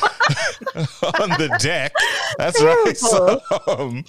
on 1.22 1.30
the 1.32 1.56
deck. 1.60 1.94
That's 2.38 2.62
right. 2.62 2.98
So, 2.98 3.42
um, 3.68 4.06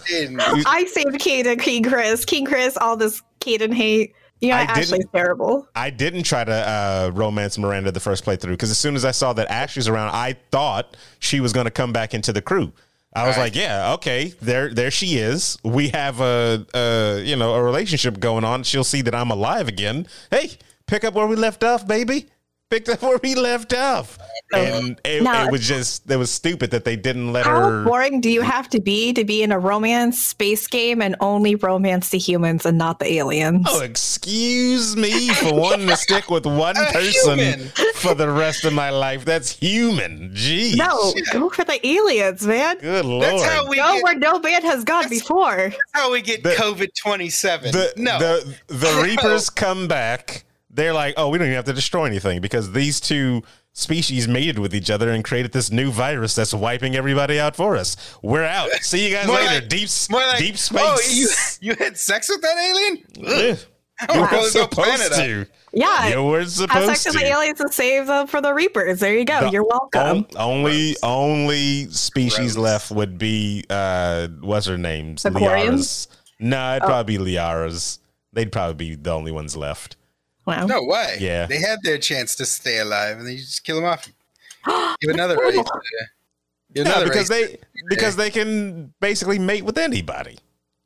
I 0.67 0.85
saved 0.91 1.19
Kaidan, 1.21 1.61
King 1.61 1.83
Chris, 1.83 2.25
King 2.25 2.47
Chris, 2.47 2.77
all 2.77 2.97
this 2.97 3.21
Kaidan 3.41 3.73
hate. 3.75 4.15
You 4.41 4.51
know, 4.51 4.57
I 4.57 4.63
Ashley's 4.63 4.91
didn't- 4.91 5.13
terrible. 5.13 5.67
I 5.75 5.91
didn't 5.91 6.25
try 6.25 6.45
to 6.45 6.53
uh, 6.53 7.11
romance 7.15 7.57
Miranda 7.57 7.91
the 7.93 8.01
first 8.01 8.25
playthrough 8.25 8.51
because 8.51 8.71
as 8.71 8.79
soon 8.79 8.95
as 8.95 9.05
I 9.05 9.11
saw 9.11 9.33
that 9.33 9.51
Ashley's 9.51 9.89
around, 9.89 10.11
I 10.11 10.37
thought 10.51 10.97
she 11.19 11.41
was 11.41 11.53
going 11.53 11.65
to 11.65 11.71
come 11.71 11.93
back 11.93 12.15
into 12.15 12.33
the 12.33 12.43
crew. 12.43 12.73
I 13.15 13.27
was 13.29 13.37
Right. 13.37 13.45
like, 13.45 13.55
yeah, 13.55 13.93
okay, 13.95 14.35
there, 14.43 14.75
there 14.75 14.91
she 14.91 15.19
is. 15.19 15.57
We 15.63 15.91
have 15.91 16.21
a, 16.21 16.67
a, 16.75 17.23
you 17.25 17.37
know, 17.37 17.55
a 17.55 17.63
relationship 17.63 18.19
going 18.19 18.45
on. 18.45 18.65
She'll 18.65 18.83
see 18.85 19.03
that 19.03 19.15
I'm 19.15 19.31
alive 19.31 19.69
again. 19.69 20.07
Hey, 20.31 20.51
pick 20.87 21.05
up 21.05 21.15
where 21.15 21.27
we 21.27 21.37
left 21.37 21.63
off, 21.63 21.87
baby. 21.87 22.27
Picked 22.71 22.89
up 22.89 23.03
where 23.03 23.21
we 23.23 23.35
left 23.35 23.73
off, 23.75 24.19
and 24.53 24.99
it, 25.05 25.23
Now- 25.23 25.47
it 25.47 25.53
was 25.53 25.69
just, 25.69 26.11
it 26.11 26.17
was 26.17 26.31
stupid 26.31 26.71
that 26.71 26.85
they 26.85 26.97
didn't 26.97 27.33
let 27.33 27.45
How 27.45 27.61
her. 27.61 27.83
How 27.85 27.89
boring 27.89 28.21
do 28.23 28.31
you 28.31 28.41
have 28.41 28.69
to 28.71 28.81
be 28.81 29.13
to 29.13 29.23
be 29.23 29.43
in 29.43 29.53
a 29.53 29.59
romance 29.59 30.25
space 30.27 30.67
game 30.67 31.03
and 31.03 31.15
only 31.21 31.57
romance 31.57 32.09
the 32.09 32.19
humans 32.19 32.65
and 32.65 32.79
not 32.79 32.99
the 33.01 33.13
aliens? 33.13 33.67
Oh, 33.69 33.83
excuse 33.83 34.97
me 34.97 35.29
for 35.35 35.55
wanting 35.55 35.87
to 35.89 35.97
stick 35.97 36.31
with 36.31 36.47
one 36.47 36.77
A 36.79 36.87
person 36.87 37.39
human. 37.39 37.69
for 37.97 38.15
the 38.15 38.31
rest 38.31 38.65
of 38.65 38.73
my 38.73 38.89
life. 38.91 39.25
That's 39.27 39.51
human. 39.51 40.31
Jeez. 40.31 40.75
no, 40.77 41.13
go 41.33 41.51
for 41.51 41.65
the 41.65 41.87
aliens, 41.87 42.47
man. 42.47 42.79
Good 42.79 43.05
lord. 43.05 43.25
That's 43.25 43.45
how 43.45 43.69
we 43.69 43.77
Go 43.77 43.93
get, 43.95 44.03
where 44.05 44.19
no 44.19 44.39
man 44.41 44.63
has 44.63 44.85
gone 44.85 45.09
before. 45.11 45.55
that's 45.69 45.77
how 45.93 46.11
we 46.11 46.23
get 46.23 46.43
COVID 46.43 46.89
twenty 47.01 47.29
seven. 47.29 47.73
the, 47.73 47.93
No, 47.99 48.19
the 48.19 48.57
the 48.69 49.01
Reapers 49.05 49.51
come 49.51 49.87
back. 49.87 50.45
They're 50.75 50.93
like, 50.93 51.15
oh, 51.17 51.29
we 51.29 51.39
don't 51.39 51.47
even 51.47 51.55
have 51.57 51.65
to 51.67 51.73
destroy 51.73 52.05
anything 52.07 52.41
because 52.41 52.73
these 52.73 52.99
two 53.01 53.43
species 53.73 54.27
mated 54.29 54.59
with 54.59 54.75
each 54.75 54.91
other 54.91 55.11
and 55.11 55.25
created 55.25 55.53
this 55.53 55.71
new 55.71 55.91
virus 55.91 56.35
that's 56.35 56.53
wiping 56.53 56.97
everybody 56.97 57.39
out 57.39 57.55
for 57.57 57.77
us. 57.77 57.97
We're 58.23 58.45
out. 58.45 58.71
See 58.83 59.09
you 59.09 59.15
guys 59.15 59.27
More 59.27 59.37
later. 59.37 59.55
like- 59.61 59.69
deep 59.69 59.89
more 60.11 60.21
like 60.21 60.39
deep 60.39 60.57
space. 60.57 60.81
Oh, 60.83 60.99
you 61.11 61.71
you 61.71 61.77
had 61.77 61.97
sex 61.97 62.29
with 62.29 62.43
that 62.43 62.57
alien? 62.59 63.05
Ugh. 63.53 63.59
Oh, 64.09 64.15
You 64.15 64.21
well, 64.23 64.31
were 64.33 64.37
let's 64.39 64.75
planet 64.75 65.01
supposed 65.01 65.15
to. 65.21 65.47
Yeah. 65.73 66.09
You 66.09 66.25
were 66.25 66.41
Have 66.41 66.51
supposed 66.51 66.87
sex 67.03 67.07
with 67.15 67.23
the 67.23 67.29
aliens 67.31 67.59
to 67.61 67.69
save 67.73 68.09
them 68.09 68.27
for 68.27 68.41
the 68.41 68.53
Reapers. 68.53 68.99
There 68.99 69.17
you 69.17 69.25
go. 69.25 69.43
The 69.43 69.51
You're 69.51 69.65
welcome. 69.69 70.01
on- 70.19 70.27
only 70.37 70.97
only 71.05 71.89
species 71.91 72.55
Gross. 72.55 72.57
left 72.57 72.91
would 72.91 73.17
be 73.19 73.65
uh 73.71 74.27
what's 74.41 74.67
her 74.67 74.77
name's 74.79 75.23
The 75.23 75.31
Liara's. 75.31 75.69
Quarians? 75.71 76.07
No, 76.41 76.73
it'd 76.73 76.83
Oh. 76.83 76.87
probably 76.87 77.19
be 77.19 77.25
Liara's. 77.25 78.01
They'd 78.33 78.51
probably 78.51 78.75
be 78.75 78.95
the 78.97 79.13
only 79.13 79.31
ones 79.31 79.57
left. 79.57 79.97
Wow. 80.47 80.67
No 80.67 80.83
way. 80.85 81.17
Yeah. 81.21 81.47
they 81.47 81.59
had 81.59 81.79
their 81.83 81.99
chance 81.99 82.35
to 82.37 82.45
stay 82.47 82.79
alive, 82.79 83.19
and 83.19 83.27
they 83.27 83.37
just 83.37 83.65
kill 83.65 83.77
them 83.77 83.85
off. 83.87 84.07
Give 85.01 85.11
another 85.11 85.37
race. 85.39 85.57
give 86.75 86.85
No, 86.87 86.93
another 86.93 87.07
because 87.07 87.31
race. 87.31 87.51
they 87.51 87.59
because 87.89 88.17
they 88.17 88.31
can 88.31 88.93
basically 89.01 89.39
mate 89.39 89.65
with 89.65 89.79
anybody. 89.79 90.39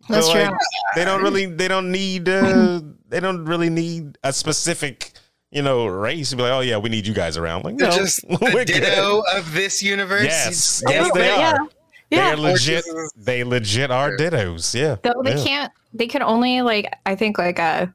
That's 0.09 0.27
So, 0.27 0.33
true. 0.33 0.43
like, 0.43 0.53
they 0.97 1.05
don't 1.05 1.23
really 1.23 1.47
they 1.47 1.69
don't 1.69 1.91
need 1.93 2.29
uh 2.29 2.81
they 3.09 3.21
don't 3.21 3.45
really 3.45 3.71
need 3.71 4.19
a 4.23 4.33
specific 4.33 5.13
you 5.51 5.63
know 5.63 5.87
race 5.87 6.31
to 6.31 6.37
be 6.37 6.43
like 6.43 6.53
oh 6.53 6.61
yeah 6.61 6.77
we 6.77 6.89
need 6.89 7.07
you 7.07 7.15
guys 7.15 7.37
around 7.37 7.65
like 7.65 7.77
They're 7.79 7.89
no 7.91 7.97
just 7.97 8.25
we're 8.29 8.39
the 8.39 8.73
good. 8.73 8.81
ditto 8.81 9.23
of 9.35 9.53
this 9.53 9.83
universe. 9.83 10.25
Yes, 10.25 10.83
You- 10.87 10.95
yes, 10.95 11.13
they 11.15 11.27
yeah. 11.27 11.53
are. 11.53 11.69
Yeah. 12.11 12.27
They're 12.29 12.37
legit. 12.39 12.85
They 13.17 13.45
legit 13.45 13.91
are 13.91 14.17
dittos. 14.17 14.75
Yeah. 14.75 14.97
Though 15.03 15.21
they 15.23 15.37
Yeah. 15.37 15.45
can't, 15.45 15.73
they 15.93 16.07
can 16.07 16.23
only 16.23 16.63
like 16.63 16.91
I 17.07 17.15
think 17.17 17.37
like 17.39 17.59
uh 17.61 17.87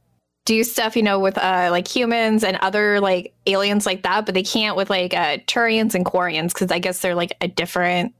do 0.45 0.63
stuff 0.63 0.95
you 0.97 1.03
know 1.03 1.19
with 1.19 1.37
uh 1.37 1.69
like 1.71 1.87
humans 1.87 2.43
and 2.43 2.57
other 2.57 2.99
like 2.99 3.33
aliens 3.45 3.85
like 3.85 4.03
that, 4.03 4.25
but 4.25 4.35
they 4.35 4.43
can't 4.43 4.75
with 4.75 4.89
like 4.89 5.13
uh 5.13 5.37
Turians 5.47 5.95
and 5.95 6.05
Quarians 6.05 6.49
because 6.53 6.71
I 6.71 6.79
guess 6.79 6.99
they're 6.99 7.15
like 7.15 7.35
a 7.41 7.47
different 7.47 8.13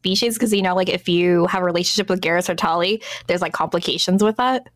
species. 0.00 0.34
Because 0.34 0.52
you 0.52 0.62
know, 0.62 0.74
like 0.74 0.88
if 0.88 1.08
you 1.08 1.46
have 1.46 1.62
a 1.62 1.64
relationship 1.64 2.08
with 2.08 2.20
Garrus 2.20 2.48
or 2.48 2.54
Tali, 2.54 3.02
there's 3.26 3.40
like 3.42 3.52
complications 3.52 4.22
with 4.22 4.36
that. 4.36 4.68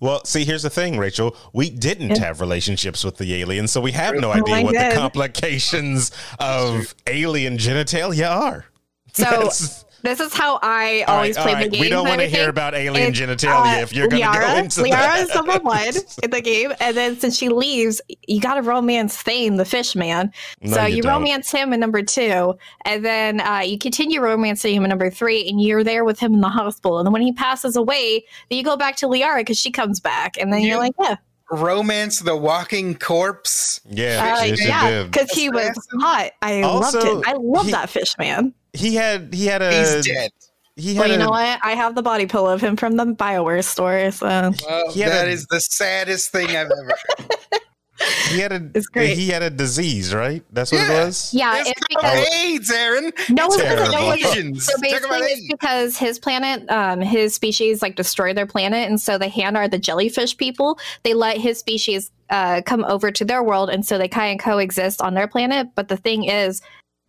Well, 0.00 0.24
see, 0.24 0.44
here's 0.44 0.62
the 0.62 0.70
thing, 0.70 0.98
Rachel. 0.98 1.36
We 1.52 1.68
didn't 1.70 2.10
Yeah. 2.10 2.18
have 2.26 2.40
relationships 2.40 3.04
with 3.04 3.16
the 3.18 3.34
aliens, 3.34 3.70
so 3.72 3.80
we 3.80 3.92
have 3.92 4.14
no 4.16 4.30
Oh, 4.30 4.32
idea 4.34 4.54
I 4.56 4.62
what 4.62 4.72
did. 4.72 4.92
the 4.92 4.96
complications 4.96 6.10
of 6.38 6.94
alien 7.06 7.58
genitalia 7.58 8.30
are. 8.30 8.66
So 9.14 9.22
That's- 9.24 9.83
this 10.04 10.20
is 10.20 10.32
how 10.32 10.58
I 10.62 11.02
all 11.08 11.16
always 11.16 11.36
right, 11.36 11.42
play 11.42 11.52
all 11.52 11.58
right. 11.58 11.64
the 11.64 11.70
game. 11.70 11.80
We 11.80 11.88
don't 11.88 12.06
want 12.06 12.20
to 12.20 12.26
hear 12.28 12.48
about 12.48 12.74
alien 12.74 13.10
It's, 13.10 13.18
genitalia 13.20 13.78
uh, 13.78 13.82
if 13.82 13.92
you're 13.92 14.06
going 14.08 14.22
to 14.22 14.28
go 14.28 14.34
Liara, 14.34 14.58
into 14.60 14.80
Liara 14.82 14.90
that. 14.90 15.20
is 15.28 15.34
number 15.34 15.58
one 15.58 15.94
in 16.22 16.30
the 16.30 16.40
game, 16.40 16.72
and 16.80 16.96
then 16.96 17.18
since 17.18 17.36
she 17.36 17.48
leaves, 17.48 18.00
you 18.28 18.40
got 18.40 18.54
to 18.54 18.62
romance 18.62 19.20
Thane, 19.20 19.56
the 19.56 19.64
fish 19.64 19.96
man. 19.96 20.30
No, 20.60 20.74
so 20.74 20.84
you 20.84 20.96
you, 20.96 21.02
romance 21.02 21.50
him 21.50 21.72
in 21.72 21.80
number 21.80 22.02
two, 22.02 22.56
and 22.84 23.04
then 23.04 23.40
uh, 23.40 23.60
you 23.64 23.78
continue 23.78 24.20
romancing 24.20 24.74
him 24.74 24.84
in 24.84 24.90
number 24.90 25.10
three, 25.10 25.48
and 25.48 25.60
you're 25.60 25.82
there 25.82 26.04
with 26.04 26.20
him 26.20 26.34
in 26.34 26.40
the 26.40 26.48
hospital. 26.48 26.98
And 26.98 27.06
then 27.06 27.12
when 27.12 27.22
he 27.22 27.32
passes 27.32 27.74
away, 27.74 28.24
then 28.50 28.58
you 28.58 28.62
go 28.64 28.76
back 28.76 28.96
to 28.96 29.06
Liara 29.06 29.38
because 29.38 29.58
she 29.58 29.70
comes 29.72 30.00
back, 30.00 30.36
and 30.38 30.52
then 30.52 30.60
You- 30.60 30.68
you're 30.68 30.78
like, 30.78 30.94
yeah, 31.00 31.16
Romance 31.50 32.20
the 32.20 32.34
walking 32.36 32.94
corpse. 32.94 33.80
Yeah, 33.88 34.36
uh, 34.40 34.44
yes, 34.44 34.66
yeah, 34.66 35.02
because 35.04 35.30
he 35.30 35.50
was 35.50 35.76
hot. 36.00 36.30
I 36.40 36.62
Also, 36.62 36.98
loved 36.98 37.26
it. 37.26 37.30
I 37.30 37.34
love 37.34 37.66
he- 37.66 37.72
that 37.72 37.90
fish 37.90 38.16
man. 38.18 38.54
He 38.74 38.94
had 38.94 39.32
he 39.32 39.46
had 39.46 39.62
a 39.62 39.72
He's 39.72 40.06
dead. 40.06 40.30
he 40.76 40.94
had 40.94 41.00
Well, 41.02 41.08
you 41.08 41.14
a, 41.14 41.18
know 41.18 41.30
what? 41.30 41.60
I 41.62 41.72
have 41.72 41.94
the 41.94 42.02
body 42.02 42.26
pillow 42.26 42.52
of 42.52 42.60
him 42.60 42.76
from 42.76 42.96
the 42.96 43.06
Bioware 43.06 43.64
store. 43.64 44.10
So 44.10 44.26
Well, 44.26 44.90
He 44.92 45.00
that 45.04 45.26
a- 45.28 45.30
is 45.30 45.46
the 45.46 45.60
saddest 45.60 46.32
thing 46.32 46.48
I've 46.50 46.70
ever. 46.70 46.94
heard. 47.08 47.30
He 48.28 48.40
had 48.40 48.52
a 48.52 48.70
It's 48.74 48.86
great. 48.88 49.16
he 49.16 49.28
had 49.28 49.42
a 49.42 49.48
disease, 49.50 50.12
right? 50.12 50.42
That's 50.52 50.72
what 50.72 50.78
Yeah. 50.80 51.02
it 51.02 51.04
was. 51.06 51.32
Yeah, 51.32 51.60
It's 51.60 51.70
it's 51.70 51.80
because 51.88 52.28
AIDS, 52.34 52.70
Aaron. 52.70 53.12
no, 53.30 53.46
It's 53.46 53.54
it's 53.54 53.62
terrible. 53.62 53.84
because, 53.84 53.92
no, 53.94 54.12
it's- 54.14 54.64
so 54.66 54.72
basically 54.80 55.18
it's 55.20 55.46
because 55.52 55.96
his 55.96 56.18
planet, 56.18 56.68
um, 56.70 57.00
his 57.00 57.34
species 57.34 57.80
like 57.82 57.94
destroy 57.94 58.34
their 58.34 58.46
planet, 58.46 58.88
and 58.90 59.00
so 59.00 59.16
the 59.16 59.28
Han 59.30 59.56
are 59.56 59.68
the 59.68 59.78
jellyfish 59.78 60.36
people. 60.36 60.78
They 61.04 61.14
let 61.14 61.38
his 61.38 61.58
species 61.58 62.10
uh, 62.30 62.62
come 62.66 62.84
over 62.84 63.10
to 63.12 63.24
their 63.24 63.42
world, 63.44 63.70
and 63.70 63.86
so 63.86 63.96
they 63.96 64.08
kind 64.08 64.38
of 64.38 64.44
coexist 64.44 65.00
on 65.00 65.14
their 65.14 65.28
planet. 65.28 65.68
But 65.76 65.88
the 65.88 65.96
thing 65.96 66.24
is, 66.24 66.60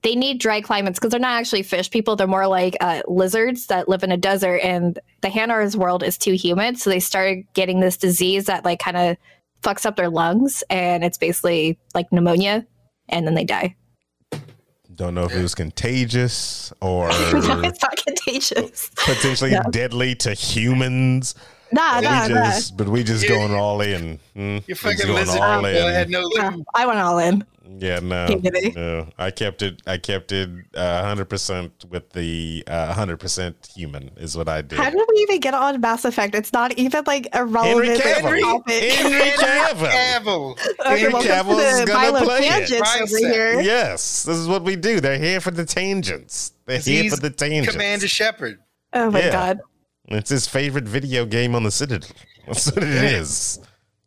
they 0.06 0.16
need 0.16 0.40
dry 0.40 0.62
climates 0.62 1.00
because 1.00 1.10
they're 1.10 1.20
not 1.20 1.40
actually 1.40 1.64
fish 1.64 1.90
people. 1.90 2.16
They're 2.16 2.28
more 2.28 2.46
like 2.48 2.78
uh, 2.80 3.02
lizards 3.08 3.66
that 3.68 3.90
live 3.90 4.04
in 4.04 4.12
a 4.12 4.18
desert, 4.18 4.58
and 4.58 5.00
the 5.22 5.30
Hanar's 5.30 5.76
world 5.76 6.04
is 6.04 6.16
too 6.18 6.34
humid, 6.34 6.78
so 6.78 6.92
they 6.92 7.00
started 7.00 7.44
getting 7.54 7.80
this 7.80 7.98
disease 7.98 8.46
that 8.46 8.64
like 8.64 8.78
kind 8.80 8.96
of 8.98 9.18
fucks 9.64 9.84
up 9.86 9.96
their 9.96 10.10
lungs, 10.10 10.64
and 10.70 11.04
it's 11.04 11.18
basically 11.18 11.80
like 11.96 12.06
pneumonia, 12.12 12.66
and 13.10 13.26
then 13.26 13.34
they 13.34 13.44
die. 13.46 13.76
Don't 14.94 15.16
know 15.16 15.26
if 15.26 15.34
it 15.36 15.42
was 15.42 15.56
contagious 15.56 16.72
or 16.82 17.10
no, 17.34 17.62
it's 17.64 17.82
not 17.82 17.98
contagious. 18.06 18.90
potentially 18.96 19.52
No. 19.52 19.62
deadly 19.72 20.16
to 20.16 20.34
humans. 20.34 21.36
Nah, 21.72 21.98
we 22.00 22.06
nah, 22.06 22.28
nah. 22.28 22.46
just, 22.52 22.78
but 22.78 22.88
we 22.88 23.04
just 23.04 23.24
You- 23.24 23.30
going 23.30 23.54
all 23.56 23.82
in. 23.82 24.20
Mm, 24.38 24.38
You 24.38 24.62
we 24.68 24.74
just 24.74 24.82
fucking 24.82 24.98
going 25.08 25.14
lizard 25.26 25.42
all 25.42 25.64
people 25.64 25.88
had 25.90 26.06
in. 26.06 26.12
no 26.12 26.30
Yeah. 26.36 26.56
I 26.76 26.86
went 26.86 27.00
all 27.00 27.18
in. 27.20 27.44
Yeah, 27.68 28.00
no, 28.00 28.28
no. 28.76 29.08
I 29.18 29.32
kept 29.32 29.62
it. 29.62 29.82
I 29.88 29.98
kept 29.98 30.32
it 30.32 30.50
hundred 30.76 31.26
percent 31.26 31.86
with 31.90 32.10
the 32.12 32.64
hundred 32.68 33.18
percent 33.18 33.70
human 33.76 34.12
is 34.18 34.38
what 34.38 34.48
I 34.48 34.62
did. 34.62 34.78
How 34.78 34.90
did 34.90 35.02
we 35.10 35.16
even 35.24 35.40
get 35.40 35.54
on 35.54 35.82
Mass 35.82 36.06
Effect? 36.06 36.36
It's 36.36 36.54
not 36.54 36.78
even 36.78 37.04
like 37.08 37.28
a 37.34 37.44
relevant 37.44 38.00
Cavill. 38.02 38.40
topic. 38.42 38.92
Henry 38.94 39.20
Cavill. 39.32 39.90
Cavill. 39.92 40.52
Okay, 40.80 41.00
Henry 41.00 41.14
welcome 41.14 41.32
Cavill 41.32 41.58
to 41.58 41.64
is 41.64 41.86
gonna 41.86 42.12
Milo 42.12 42.24
play 42.26 42.40
it. 42.44 42.72
over 43.02 43.18
here. 43.18 43.62
Yes, 43.62 44.24
this 44.24 44.38
is 44.38 44.48
what 44.48 44.64
we 44.64 44.76
do. 44.76 45.00
They're 45.00 45.18
here 45.18 45.42
for 45.42 45.52
the 45.52 45.66
tangents. 45.66 46.54
They're 46.66 46.80
here 46.80 47.10
for 47.10 47.18
the 47.18 47.30
tangents. 47.32 47.72
Commander 47.72 48.08
Shepard. 48.08 48.60
Oh 48.94 49.10
my 49.12 49.20
Yeah. 49.22 49.32
god. 49.32 49.60
It's 50.10 50.30
his 50.30 50.48
favorite 50.48 50.86
video 50.88 51.26
game 51.26 51.56
on 51.56 51.64
the 51.64 51.72
Citadel. 51.72 52.10
That's 52.46 52.68
what 52.72 52.84
it 52.84 52.90
is. 53.04 53.60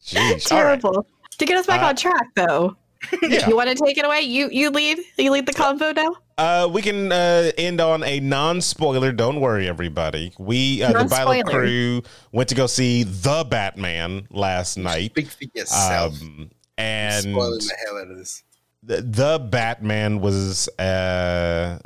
Jeez. 0.05 0.17
All 0.17 0.63
right. 0.63 0.81
Terrible. 0.81 1.07
To 1.39 1.45
get 1.45 1.57
us 1.57 1.67
back 1.67 1.83
Uh, 1.83 1.87
on 1.87 1.97
track 1.97 2.27
though. 2.37 2.77
Yeah. 3.23 3.49
You 3.49 3.57
want 3.57 3.69
to 3.69 3.75
take 3.85 3.97
it 3.97 4.05
away? 4.05 4.23
You 4.23 4.49
you 4.51 4.71
lead. 4.71 4.99
You 5.17 5.31
lead 5.31 5.47
the 5.47 5.53
convo 5.53 5.95
now. 5.95 6.17
Uh, 6.37 6.69
we 6.71 6.83
can 6.83 7.11
uh, 7.13 7.51
end 7.57 7.81
on 7.81 8.03
a 8.05 8.21
non-spoiler. 8.21 9.13
Don't 9.13 9.41
worry, 9.41 9.69
everybody. 9.69 10.33
We, 10.39 10.83
uh, 10.83 10.93
the 10.93 11.05
Bylo 11.09 11.43
crew, 11.45 12.03
went 12.33 12.49
to 12.51 12.55
go 12.55 12.67
see 12.69 13.03
the 13.03 13.45
Batman 13.49 14.27
last 14.31 14.77
night. 14.77 15.11
Speak 15.13 15.29
for 15.29 15.45
yourself. 15.55 16.21
Um, 16.21 16.51
and 16.77 17.23
Spoiling 17.25 17.59
the 17.59 17.77
hell 17.85 17.99
out 17.99 18.11
of 18.11 18.19
this. 18.19 18.43
the, 18.85 19.03
the 19.03 19.39
Batman 19.51 20.21
was 20.21 20.69
uh, 20.79 21.79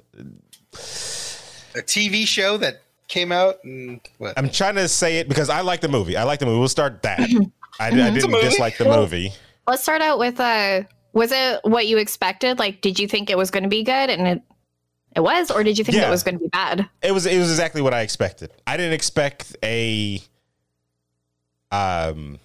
A 1.74 1.82
TV 1.82 2.26
show 2.26 2.56
that 2.58 2.82
came 3.08 3.32
out 3.32 3.62
and 3.64 4.00
what? 4.18 4.34
I'm 4.38 4.50
trying 4.50 4.74
to 4.76 4.88
say 4.88 5.18
it 5.18 5.28
because 5.28 5.48
I 5.48 5.60
like 5.62 5.80
the 5.80 5.88
movie. 5.88 6.16
I 6.16 6.24
like 6.24 6.40
the 6.40 6.46
movie. 6.46 6.58
We'll 6.58 6.68
start 6.68 7.02
that. 7.02 7.20
I, 7.80 7.86
I 7.86 7.90
didn't 7.90 8.30
dislike 8.32 8.76
the 8.76 8.84
movie. 8.84 9.32
Let's 9.66 9.82
start 9.82 10.02
out 10.02 10.18
with 10.18 10.38
uh 10.40 10.82
was 11.12 11.32
it 11.32 11.60
what 11.64 11.86
you 11.86 11.98
expected? 11.98 12.58
Like 12.58 12.80
did 12.80 12.98
you 12.98 13.06
think 13.08 13.30
it 13.30 13.36
was 13.38 13.50
going 13.50 13.62
to 13.64 13.68
be 13.68 13.82
good 13.82 14.10
and 14.10 14.26
it 14.26 14.42
it 15.14 15.20
was 15.20 15.50
or 15.50 15.62
did 15.62 15.76
you 15.78 15.84
think 15.84 15.98
Yeah. 15.98 16.08
it 16.08 16.10
was 16.10 16.22
going 16.22 16.36
to 16.38 16.42
be 16.44 16.48
bad? 16.48 16.88
It 17.02 17.12
was 17.12 17.26
it 17.26 17.38
was 17.38 17.50
exactly 17.50 17.82
what 17.82 17.92
I 17.94 18.00
expected. 18.00 18.50
I 18.66 18.76
didn't 18.76 18.94
expect 18.94 19.56
a 19.62 20.20
um 21.70 22.38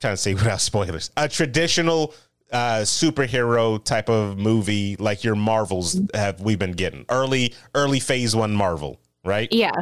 trying 0.00 0.12
to 0.14 0.16
say 0.16 0.34
without 0.34 0.60
spoilers. 0.60 1.10
A 1.16 1.28
traditional 1.28 2.14
uh 2.52 2.82
superhero 2.82 3.82
type 3.82 4.08
of 4.08 4.38
movie 4.38 4.96
like 4.96 5.24
your 5.24 5.34
Marvels 5.34 6.00
have 6.14 6.40
we 6.40 6.56
been 6.56 6.72
getting. 6.72 7.04
Early 7.08 7.54
early 7.74 8.00
phase 8.00 8.36
1 8.36 8.52
Marvel, 8.54 9.00
right? 9.24 9.48
Yeah. 9.52 9.72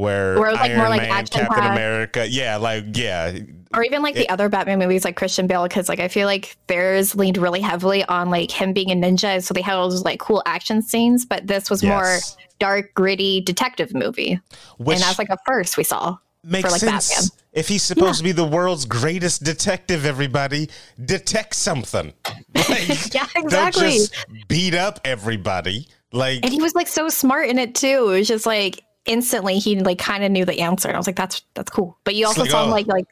Where 0.00 0.38
Where 0.38 0.48
it 0.48 0.52
was, 0.52 0.60
like, 0.60 0.70
Iron 0.70 0.78
more, 0.78 0.88
like, 0.88 1.02
Man, 1.02 1.10
action 1.10 1.46
Captain. 1.46 1.72
America, 1.72 2.26
yeah, 2.28 2.56
like 2.56 2.96
yeah, 2.96 3.38
or 3.74 3.84
even 3.84 4.02
like 4.02 4.14
the 4.14 4.28
other 4.28 4.48
Batman 4.48 4.78
movies 4.78 5.04
like 5.04 5.16
Christian 5.16 5.46
Bale 5.46 5.64
because 5.64 5.88
like 5.88 6.00
I 6.00 6.08
feel 6.08 6.26
like 6.26 6.56
theirs 6.66 7.14
leaned 7.14 7.36
really 7.36 7.60
heavily 7.60 8.04
on 8.04 8.30
like 8.30 8.50
him 8.50 8.72
being 8.72 8.90
a 8.90 8.94
ninja 8.94 9.42
so 9.42 9.54
they 9.54 9.62
had 9.62 9.74
all 9.74 9.88
those 9.88 10.04
like 10.04 10.18
cool 10.18 10.42
action 10.46 10.82
scenes 10.82 11.24
but 11.24 11.46
this 11.46 11.70
was 11.70 11.82
more 11.82 12.18
dark 12.58 12.92
gritty 12.94 13.40
detective 13.40 13.94
movie 13.94 14.40
which 14.78 14.96
and 14.96 15.02
that's 15.04 15.18
like 15.18 15.28
a 15.28 15.38
first 15.46 15.76
we 15.76 15.84
saw 15.84 16.16
makes 16.42 16.70
like, 16.70 16.80
sense. 16.80 17.10
Batman. 17.10 17.30
If 17.52 17.68
he's 17.68 17.82
supposed 17.82 18.18
to 18.18 18.24
be 18.24 18.32
the 18.32 18.44
world's 18.44 18.84
greatest 18.84 19.42
detective, 19.42 20.06
everybody 20.06 20.70
detect 21.04 21.54
something. 21.54 22.12
Like, 22.68 22.88
yeah 23.14 23.26
exactly 23.36 23.90
just 23.90 24.26
beat 24.48 24.74
up 24.74 25.00
everybody. 25.04 25.86
Like 26.12 26.40
and 26.44 26.52
he 26.52 26.60
was 26.60 26.74
like 26.74 26.88
so 26.88 27.08
smart 27.08 27.48
in 27.48 27.58
it 27.58 27.74
too 27.74 28.08
it 28.10 28.18
was 28.18 28.28
just 28.28 28.46
like 28.46 28.82
instantly 29.10 29.58
he 29.58 29.78
like 29.80 29.98
kind 29.98 30.24
of 30.24 30.30
knew 30.30 30.44
the 30.44 30.60
answer 30.60 30.88
and 30.88 30.96
I 30.96 30.98
was 30.98 31.06
like 31.06 31.16
that's 31.16 31.42
that's 31.54 31.70
cool 31.70 31.98
but 32.04 32.14
you 32.14 32.26
also 32.26 32.42
like, 32.42 32.50
saw 32.50 32.64
him 32.64 32.70
oh. 32.70 32.72
like 32.72 32.86
like 32.86 33.06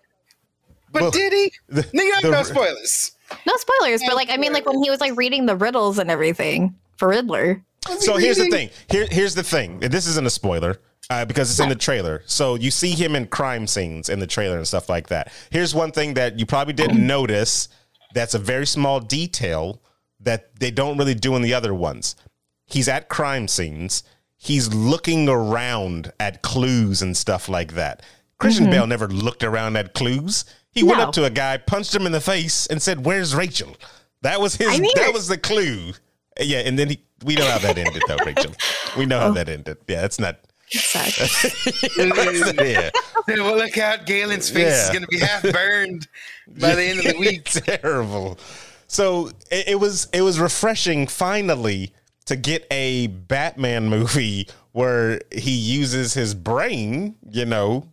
But 0.92 1.02
Well, 1.02 1.10
did 1.10 1.32
he? 1.32 1.52
the- 1.68 1.82
Nigga, 1.82 2.22
the- 2.22 2.30
no 2.30 2.42
spoilers. 2.42 3.12
no 3.46 3.52
spoilers 3.56 4.02
but 4.06 4.14
like 4.14 4.30
I 4.30 4.36
mean 4.36 4.52
like 4.52 4.66
when 4.66 4.82
he 4.82 4.90
was 4.90 5.00
like 5.00 5.16
reading 5.16 5.46
the 5.46 5.56
riddles 5.56 5.98
and 5.98 6.10
everything 6.10 6.74
for 6.96 7.08
Riddler 7.08 7.62
so 7.98 8.16
here's 8.16 8.36
the 8.36 8.50
thing. 8.50 8.70
Here, 8.90 9.06
here's 9.10 9.34
the 9.34 9.42
thing. 9.42 9.80
This 9.80 10.06
isn't 10.06 10.26
a 10.26 10.30
spoiler 10.30 10.80
uh, 11.10 11.24
because 11.24 11.50
it's 11.50 11.60
in 11.60 11.68
the 11.68 11.74
trailer. 11.88 12.22
So 12.26 12.54
you 12.54 12.70
see 12.70 12.90
him 12.90 13.14
in 13.16 13.26
crime 13.26 13.66
scenes 13.66 14.08
in 14.08 14.18
the 14.18 14.26
trailer 14.26 14.56
and 14.56 14.66
stuff 14.66 14.88
like 14.88 15.08
that. 15.08 15.32
Here's 15.50 15.74
one 15.74 15.92
thing 15.92 16.14
that 16.14 16.38
you 16.38 16.46
probably 16.46 16.74
didn't 16.74 17.04
notice. 17.06 17.68
That's 18.14 18.34
a 18.34 18.38
very 18.38 18.66
small 18.66 19.00
detail 19.00 19.82
that 20.20 20.58
they 20.58 20.70
don't 20.70 20.98
really 20.98 21.14
do 21.14 21.36
in 21.36 21.42
the 21.42 21.54
other 21.54 21.74
ones. 21.74 22.16
He's 22.66 22.88
at 22.88 23.08
crime 23.08 23.48
scenes. 23.48 24.02
He's 24.38 24.72
looking 24.72 25.28
around 25.28 26.12
at 26.20 26.42
clues 26.42 27.02
and 27.02 27.16
stuff 27.16 27.48
like 27.48 27.74
that. 27.74 28.02
Christian 28.38 28.70
Bale 28.70 28.86
never 28.86 29.08
looked 29.08 29.42
around 29.42 29.76
at 29.76 29.94
clues. 29.94 30.44
He 30.70 30.82
went 30.84 31.00
Mm-hmm. 31.00 31.08
Up 31.08 31.14
to 31.14 31.24
a 31.24 31.30
guy, 31.30 31.56
punched 31.58 31.92
him 31.94 32.06
in 32.06 32.12
the 32.12 32.20
face, 32.20 32.66
and 32.68 32.80
said, 32.80 33.04
"Where's 33.04 33.34
Rachel?" 33.34 33.76
That 34.22 34.40
was 34.40 34.54
his. 34.56 34.68
I 34.68 34.78
mean 34.78 34.92
that 34.96 35.12
was 35.12 35.26
the 35.28 35.38
clue. 35.38 35.92
Yeah, 36.40 36.58
and 36.60 36.78
then 36.78 36.90
he, 36.90 37.02
we 37.24 37.34
know 37.34 37.46
how 37.50 37.58
that 37.58 37.76
ended, 37.76 38.00
though, 38.06 38.16
Rachel. 38.24 38.52
We 38.96 39.06
know 39.06 39.16
Oh. 39.18 39.20
how 39.22 39.30
that 39.32 39.48
ended. 39.48 39.78
Yeah, 39.88 40.04
it's 40.04 40.20
not. 40.20 40.38
Sad. 40.70 41.12
yeah, 41.98 42.90
well, 43.28 43.56
look 43.56 43.78
out. 43.78 44.06
Galen's 44.06 44.50
face 44.50 44.84
is 44.84 44.90
going 44.90 45.02
to 45.02 45.08
be 45.08 45.18
half 45.18 45.42
burned 45.42 46.06
by 46.46 46.74
the 46.74 46.82
end 46.84 46.98
of 47.00 47.04
the 47.06 47.16
week. 47.18 47.44
terrible. 47.46 48.38
So 48.86 49.28
it, 49.50 49.68
it 49.68 49.80
was 49.80 50.08
it 50.12 50.22
was 50.22 50.38
refreshing 50.38 51.06
finally 51.06 51.92
to 52.28 52.36
get 52.36 52.66
a 52.70 53.08
Batman 53.08 53.88
movie 53.88 54.48
where 54.72 55.20
he 55.32 55.50
uses 55.50 56.14
his 56.14 56.34
brain. 56.34 57.16
You 57.30 57.44
know, 57.44 57.88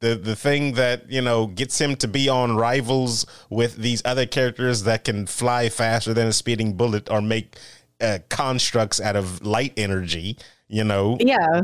the 0.00 0.14
the 0.14 0.36
thing 0.36 0.74
that 0.74 1.10
you 1.10 1.22
know 1.22 1.46
gets 1.46 1.80
him 1.80 1.96
to 1.96 2.08
be 2.08 2.28
on 2.28 2.56
rivals 2.56 3.26
with 3.50 3.76
these 3.76 4.02
other 4.04 4.26
characters 4.26 4.84
that 4.84 5.04
can 5.04 5.26
fly 5.26 5.68
faster 5.68 6.14
than 6.14 6.28
a 6.28 6.32
speeding 6.32 6.76
bullet 6.76 7.10
or 7.10 7.20
make 7.20 7.56
uh, 8.00 8.18
constructs 8.28 9.00
out 9.00 9.16
of 9.16 9.44
light 9.44 9.72
energy. 9.76 10.36
You 10.68 10.84
know, 10.84 11.18
yeah 11.20 11.62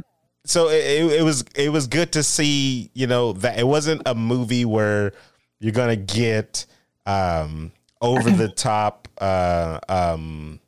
so 0.48 0.68
it, 0.68 0.84
it, 0.84 1.12
it 1.20 1.22
was 1.22 1.44
it 1.54 1.70
was 1.70 1.86
good 1.86 2.12
to 2.12 2.22
see 2.22 2.90
you 2.94 3.06
know 3.06 3.32
that 3.34 3.58
it 3.58 3.66
wasn't 3.66 4.02
a 4.06 4.14
movie 4.14 4.64
where 4.64 5.12
you're 5.60 5.72
gonna 5.72 5.96
get 5.96 6.64
um 7.06 7.70
over 8.00 8.30
the 8.30 8.48
top 8.48 9.08
uh 9.18 9.78
um 9.88 10.58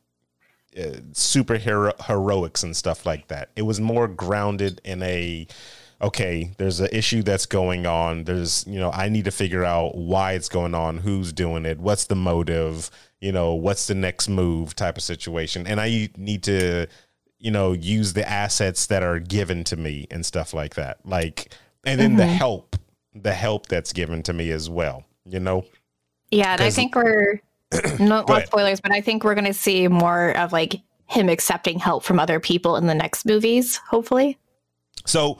uh, 0.77 1.01
superhero 1.13 1.93
heroics 2.05 2.63
and 2.63 2.75
stuff 2.75 3.05
like 3.05 3.27
that. 3.27 3.49
It 3.55 3.63
was 3.63 3.79
more 3.81 4.07
grounded 4.07 4.81
in 4.83 5.01
a 5.03 5.47
okay 6.01 6.51
there's 6.57 6.79
an 6.79 6.89
issue 6.91 7.21
that's 7.23 7.45
going 7.45 7.85
on. 7.85 8.23
There's 8.23 8.65
you 8.67 8.79
know 8.79 8.89
i 8.91 9.07
need 9.09 9.25
to 9.25 9.31
figure 9.31 9.63
out 9.63 9.95
why 9.95 10.33
it's 10.33 10.49
going 10.49 10.73
on 10.73 10.97
who's 10.97 11.31
doing 11.31 11.65
it 11.65 11.77
what's 11.79 12.05
the 12.05 12.15
motive 12.15 12.89
you 13.19 13.31
know 13.31 13.53
what's 13.53 13.85
the 13.87 13.93
next 13.95 14.27
move 14.27 14.75
type 14.75 14.97
of 14.97 15.03
situation. 15.03 15.67
And 15.67 15.79
i 15.79 16.09
need 16.17 16.43
to 16.43 16.87
you 17.37 17.51
know 17.51 17.73
use 17.73 18.13
the 18.13 18.27
assets 18.27 18.87
that 18.87 19.03
are 19.03 19.19
given 19.19 19.63
to 19.65 19.75
me 19.75 20.07
and 20.09 20.25
stuff 20.25 20.53
like 20.53 20.75
that. 20.75 20.97
Like 21.05 21.53
and 21.83 21.99
then 21.99 22.15
the 22.15 22.25
help 22.25 22.75
the 23.13 23.33
help 23.33 23.67
that's 23.67 23.91
given 23.93 24.23
to 24.23 24.33
me 24.33 24.51
as 24.51 24.69
well 24.69 25.03
you 25.25 25.39
know? 25.39 25.65
Yeah, 26.31 26.53
and 26.53 26.61
I 26.61 26.65
'Cause- 26.65 26.75
think 26.75 26.95
we're 26.95 27.41
not, 27.99 28.27
Go 28.27 28.39
spoilers, 28.43 28.81
but 28.81 28.91
I 28.91 29.01
think 29.01 29.23
we're 29.23 29.35
going 29.35 29.45
to 29.45 29.53
see 29.53 29.87
more 29.87 30.37
of 30.37 30.51
like 30.51 30.81
him 31.07 31.29
accepting 31.29 31.79
help 31.79 32.03
from 32.03 32.19
other 32.19 32.39
people 32.39 32.75
in 32.77 32.87
the 32.87 32.95
next 32.95 33.25
movies. 33.25 33.77
Hopefully, 33.89 34.37
so 35.05 35.39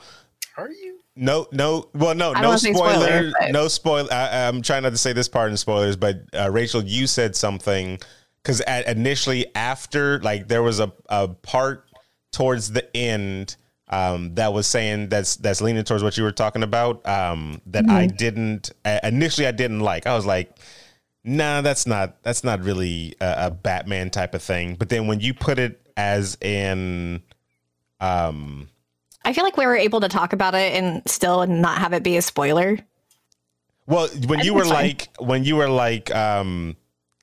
Are 0.56 0.70
you? 0.70 0.98
no 1.14 1.46
no 1.52 1.88
well 1.94 2.14
no 2.14 2.32
I 2.34 2.40
no 2.40 2.56
spoiler 2.56 2.74
spoiler, 2.74 3.32
but- 3.38 3.52
no 3.52 3.68
spoil 3.68 4.08
I, 4.10 4.48
i'm 4.48 4.62
trying 4.62 4.82
not 4.82 4.90
to 4.92 4.96
say 4.96 5.12
this 5.12 5.28
part 5.28 5.50
in 5.50 5.58
spoilers 5.58 5.94
but 5.94 6.22
uh, 6.34 6.50
rachel 6.50 6.82
you 6.82 7.06
said 7.06 7.36
something 7.36 7.98
because 8.42 8.60
initially 8.86 9.44
after 9.54 10.20
like 10.20 10.48
there 10.48 10.62
was 10.62 10.80
a, 10.80 10.90
a 11.10 11.28
part 11.28 11.84
towards 12.32 12.72
the 12.72 12.96
end 12.96 13.56
um, 13.88 14.34
that 14.36 14.54
was 14.54 14.66
saying 14.66 15.10
that's 15.10 15.36
that's 15.36 15.60
leaning 15.60 15.84
towards 15.84 16.02
what 16.02 16.16
you 16.16 16.22
were 16.24 16.32
talking 16.32 16.62
about 16.62 17.06
um, 17.06 17.60
that 17.66 17.84
I 17.90 18.06
Mm-hmm. 18.06 18.16
didn't 18.16 18.70
uh, 18.86 19.00
initially 19.02 19.46
I 19.46 19.50
didn't 19.52 19.80
like. 19.80 20.06
I 20.06 20.14
was 20.16 20.24
like, 20.24 20.50
nah, 21.24 21.60
that's 21.60 21.86
not 21.86 22.22
that's 22.22 22.44
not 22.44 22.62
really 22.62 23.14
a, 23.20 23.46
a 23.46 23.50
Batman 23.50 24.10
type 24.10 24.34
of 24.34 24.42
thing. 24.42 24.74
But 24.74 24.88
then 24.88 25.06
when 25.06 25.20
you 25.20 25.34
put 25.34 25.58
it 25.58 25.80
as 25.96 26.36
in, 26.40 27.22
um, 28.00 28.68
I 29.24 29.32
feel 29.32 29.44
like 29.44 29.56
we 29.56 29.66
were 29.66 29.76
able 29.76 30.00
to 30.00 30.08
talk 30.08 30.32
about 30.32 30.54
it 30.54 30.74
and 30.74 31.02
still 31.08 31.46
not 31.46 31.78
have 31.78 31.92
it 31.92 32.02
be 32.02 32.16
a 32.16 32.22
spoiler. 32.22 32.78
well, 33.86 34.08
when 34.26 34.40
I 34.40 34.42
you 34.44 34.54
were 34.54 34.60
it's 34.62 34.70
fine. 34.70 34.86
like 34.86 35.08
when 35.18 35.44
you 35.44 35.56
were 35.56 35.68
like, 35.68 36.12
um, 36.14 36.76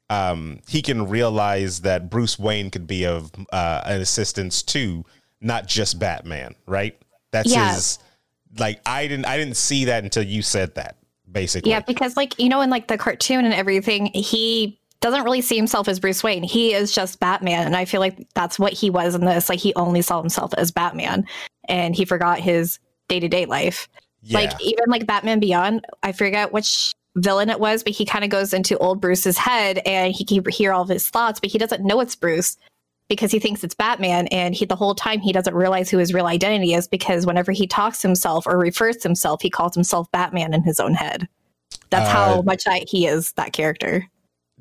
um, 0.09 0.59
he 0.67 0.81
can 0.81 1.07
realize 1.07 1.81
that 1.81 2.09
Bruce 2.09 2.39
Wayne 2.39 2.69
could 2.71 2.87
be 2.87 3.05
of 3.05 3.31
uh, 3.51 3.81
an 3.85 4.01
assistance 4.01 4.63
to 4.63 5.05
not 5.41 5.67
just 5.67 5.99
Batman, 5.99 6.55
right? 6.65 6.99
That's 7.31 7.51
Yeah. 7.51 7.73
his. 7.73 7.99
Like 8.57 8.81
I 8.85 9.07
didn't 9.07 9.25
I 9.25 9.37
didn't 9.37 9.57
see 9.57 9.85
that 9.85 10.03
until 10.03 10.23
you 10.23 10.41
said 10.41 10.75
that. 10.75 10.95
Basically, 11.31 11.71
Yeah, 11.71 11.81
because 11.81 12.17
like 12.17 12.39
you 12.39 12.49
know, 12.49 12.61
in 12.61 12.69
like 12.69 12.87
the 12.87 12.97
cartoon 12.97 13.45
and 13.45 13.53
everything, 13.53 14.07
he 14.07 14.79
doesn't 15.01 15.23
really 15.23 15.41
see 15.41 15.55
himself 15.55 15.87
as 15.87 15.99
Bruce 15.99 16.23
Wayne. 16.23 16.43
He 16.43 16.73
is 16.73 16.91
just 16.91 17.19
Batman, 17.19 17.65
and 17.65 17.75
I 17.75 17.85
feel 17.85 17.99
like 17.99 18.27
that's 18.33 18.59
what 18.59 18.73
he 18.73 18.89
was 18.89 19.15
in 19.15 19.25
this. 19.25 19.49
Like 19.49 19.59
he 19.59 19.73
only 19.75 20.01
saw 20.01 20.19
himself 20.19 20.53
as 20.57 20.71
Batman, 20.71 21.25
and 21.67 21.95
he 21.95 22.05
forgot 22.05 22.39
his 22.39 22.79
day 23.07 23.19
to 23.19 23.27
day 23.27 23.45
life. 23.45 23.87
yeah. 24.21 24.39
Like 24.39 24.61
even 24.61 24.85
like 24.87 25.07
Batman 25.07 25.39
Beyond, 25.39 25.85
I 26.03 26.11
forget 26.11 26.51
which 26.51 26.93
villain 27.15 27.49
it 27.49 27.59
was, 27.59 27.83
but 27.83 27.93
he 27.93 28.05
kind 28.05 28.23
of 28.23 28.29
goes 28.29 28.53
into 28.53 28.77
old 28.77 29.01
Bruce's 29.01 29.37
head, 29.37 29.79
and 29.85 30.13
he 30.13 30.25
can 30.25 30.43
hear 30.51 30.73
all 30.73 30.83
of 30.83 30.89
his 30.89 31.09
thoughts, 31.09 31.39
but 31.39 31.49
he 31.49 31.57
doesn't 31.57 31.85
know 31.85 31.99
it's 31.99 32.15
Bruce 32.15 32.57
because 33.09 33.31
he 33.31 33.39
thinks 33.39 33.63
it's 33.63 33.75
Batman, 33.75 34.27
and 34.27 34.55
he 34.55 34.65
the 34.65 34.75
whole 34.75 34.95
time 34.95 35.19
he 35.19 35.33
doesn't 35.33 35.53
realize 35.53 35.89
who 35.89 35.97
his 35.97 36.13
real 36.13 36.27
identity 36.27 36.73
is 36.73 36.87
because 36.87 37.25
whenever 37.25 37.51
he 37.51 37.67
talks 37.67 38.01
to 38.01 38.07
himself 38.07 38.47
or 38.47 38.57
refers 38.57 38.97
to 38.97 39.07
himself, 39.07 39.41
he 39.41 39.49
calls 39.49 39.73
himself 39.73 40.09
Batman 40.11 40.53
in 40.53 40.63
his 40.63 40.79
own 40.79 40.93
head. 40.93 41.27
That's 41.89 42.07
Uh, 42.09 42.13
how 42.13 42.41
much 42.43 42.63
I, 42.67 42.85
he 42.87 43.07
is 43.07 43.31
that 43.33 43.51
character. 43.51 44.07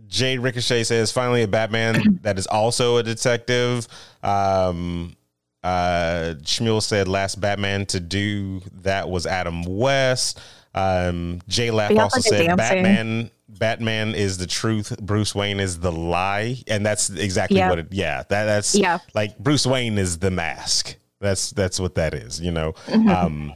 Jade 0.08 0.40
Ricochet 0.40 0.84
says 0.84 1.12
finally 1.12 1.42
a 1.42 1.48
Batman 1.48 2.18
that 2.22 2.38
is 2.38 2.46
also 2.46 2.96
a 2.96 3.02
detective. 3.02 3.86
Um, 4.22 5.14
uh, 5.62 6.34
Shmuel 6.42 6.82
said 6.82 7.08
last 7.08 7.40
Batman 7.40 7.84
to 7.86 8.00
do 8.00 8.62
that 8.82 9.08
was 9.10 9.26
Adam 9.26 9.64
West. 9.64 10.40
Um, 10.74 11.40
J 11.48 11.70
Lap 11.70 11.90
also 11.96 12.20
said 12.20 12.46
dancing. 12.46 12.56
Batman. 12.56 13.30
Batman 13.48 14.14
is 14.14 14.38
the 14.38 14.46
truth. 14.46 14.96
Bruce 15.00 15.34
Wayne 15.34 15.58
is 15.60 15.80
the 15.80 15.92
lie, 15.92 16.56
and 16.66 16.84
that's 16.84 17.10
exactly 17.10 17.58
Yeah. 17.58 17.70
what 17.70 17.78
it. 17.78 17.86
Yeah, 17.92 18.22
that, 18.28 18.44
that's 18.44 18.74
Yeah. 18.74 18.98
like 19.14 19.38
Bruce 19.38 19.66
Wayne 19.66 19.96
is 19.98 20.18
the 20.18 20.30
mask. 20.30 20.96
That's 21.20 21.50
that's 21.50 21.80
what 21.80 21.94
that 21.96 22.14
is. 22.14 22.40
You 22.40 22.50
know. 22.52 22.72
Mm-hmm. 22.86 23.08
Um, 23.08 23.54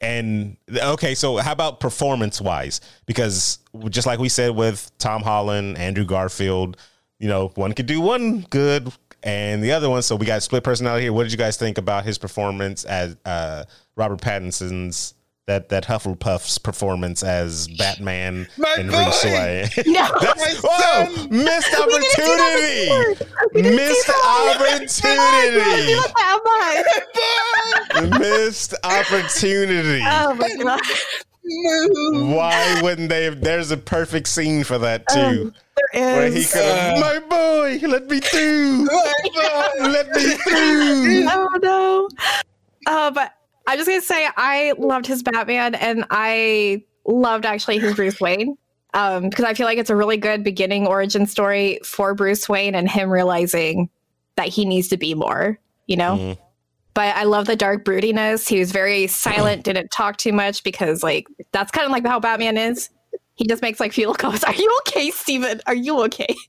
and 0.00 0.56
okay, 0.76 1.14
so 1.14 1.36
how 1.36 1.52
about 1.52 1.80
performance 1.80 2.40
wise? 2.40 2.80
Because 3.06 3.58
just 3.88 4.06
like 4.06 4.18
we 4.18 4.28
said 4.28 4.50
with 4.54 4.90
Tom 4.98 5.22
Holland, 5.22 5.78
Andrew 5.78 6.04
Garfield, 6.04 6.76
you 7.18 7.28
know, 7.28 7.52
one 7.54 7.72
could 7.72 7.86
do 7.86 8.00
one 8.00 8.40
good 8.50 8.92
and 9.22 9.62
the 9.62 9.70
other 9.72 9.88
one. 9.88 10.02
So 10.02 10.16
we 10.16 10.26
got 10.26 10.42
split 10.42 10.64
personality 10.64 11.04
here. 11.04 11.12
What 11.12 11.22
did 11.22 11.32
you 11.32 11.38
guys 11.38 11.56
think 11.56 11.78
about 11.78 12.04
his 12.04 12.18
performance 12.18 12.84
as 12.84 13.16
uh, 13.24 13.64
Robert 13.94 14.20
Pattinson's 14.20 15.14
that 15.46 15.68
that 15.70 15.84
Hufflepuff's 15.86 16.58
performance 16.58 17.22
as 17.22 17.66
Batman 17.68 18.46
My 18.56 18.76
and 18.78 18.90
boy! 18.90 19.02
Bruce 19.04 19.24
Wayne? 19.24 19.68
No. 19.92 20.08
That's, 20.20 20.62
My 20.62 20.68
whoa, 20.70 21.14
son! 21.16 21.28
missed 21.30 21.74
We 21.76 21.84
didn't 21.86 22.10
see 22.10 22.22
opportunity. 22.22 23.26
We 23.54 23.62
Missed 23.62 24.10
opportunity. 24.10 25.94
Missed 28.18 28.74
opportunity. 28.84 30.02
Oh 30.06 30.34
my 30.34 30.56
god! 30.62 30.80
Why 32.34 32.80
wouldn't 32.82 33.08
they? 33.08 33.24
Have, 33.24 33.40
there's 33.40 33.70
a 33.72 33.76
perfect 33.76 34.28
scene 34.28 34.62
for 34.64 34.78
that 34.78 35.06
too, 35.08 35.18
Um, 35.18 35.54
there 35.92 36.16
where 36.16 36.30
he 36.30 36.38
is. 36.40 36.52
could 36.52 36.62
have. 36.64 36.98
Uh, 36.98 37.00
My 37.00 37.18
boy, 37.18 37.80
let 37.88 38.08
me 38.08 38.20
through. 38.20 38.84
My 38.84 39.12
boy. 39.24 39.88
Let 39.88 40.08
me 40.10 40.22
through. 40.36 41.26
oh 41.28 41.58
no. 41.60 42.08
Uh, 42.86 43.10
but 43.10 43.34
I'm 43.66 43.78
just 43.78 43.88
gonna 43.88 44.00
say 44.00 44.28
I 44.36 44.74
loved 44.78 45.06
his 45.06 45.22
Batman 45.22 45.74
and 45.74 46.04
I 46.10 46.84
loved 47.06 47.46
actually 47.46 47.78
his 47.78 47.94
Bruce 47.94 48.20
Wayne. 48.20 48.56
Um, 48.94 49.30
because 49.30 49.46
I 49.46 49.54
feel 49.54 49.66
like 49.66 49.78
it's 49.78 49.88
a 49.88 49.96
really 49.96 50.18
good 50.18 50.44
beginning 50.44 50.86
origin 50.86 51.26
story 51.26 51.78
for 51.82 52.14
Bruce 52.14 52.46
Wayne 52.46 52.74
and 52.74 52.90
him 52.90 53.08
realizing 53.08 53.88
that 54.36 54.48
he 54.48 54.66
needs 54.66 54.88
to 54.88 54.98
be 54.98 55.14
more, 55.14 55.58
you 55.86 55.96
know? 55.96 56.16
Mhm. 56.16 56.38
But 56.92 57.16
I 57.16 57.24
love 57.24 57.46
the 57.46 57.56
dark 57.56 57.86
broodiness. 57.86 58.46
He 58.46 58.58
was 58.58 58.70
very 58.70 59.06
silent, 59.06 59.64
didn't 59.64 59.90
talk 59.90 60.18
too 60.18 60.32
much 60.32 60.62
because 60.62 61.02
like 61.02 61.26
that's 61.52 61.70
kind 61.70 61.86
of 61.86 61.90
like 61.90 62.06
how 62.06 62.20
Batman 62.20 62.58
is. 62.58 62.90
He 63.34 63.46
just 63.46 63.62
makes 63.62 63.80
like 63.80 63.94
feel 63.94 64.12
comments. 64.14 64.44
Are 64.44 64.54
you 64.54 64.78
okay, 64.86 65.10
Steven? 65.10 65.62
Are 65.66 65.74
you 65.74 66.02
okay? 66.02 66.34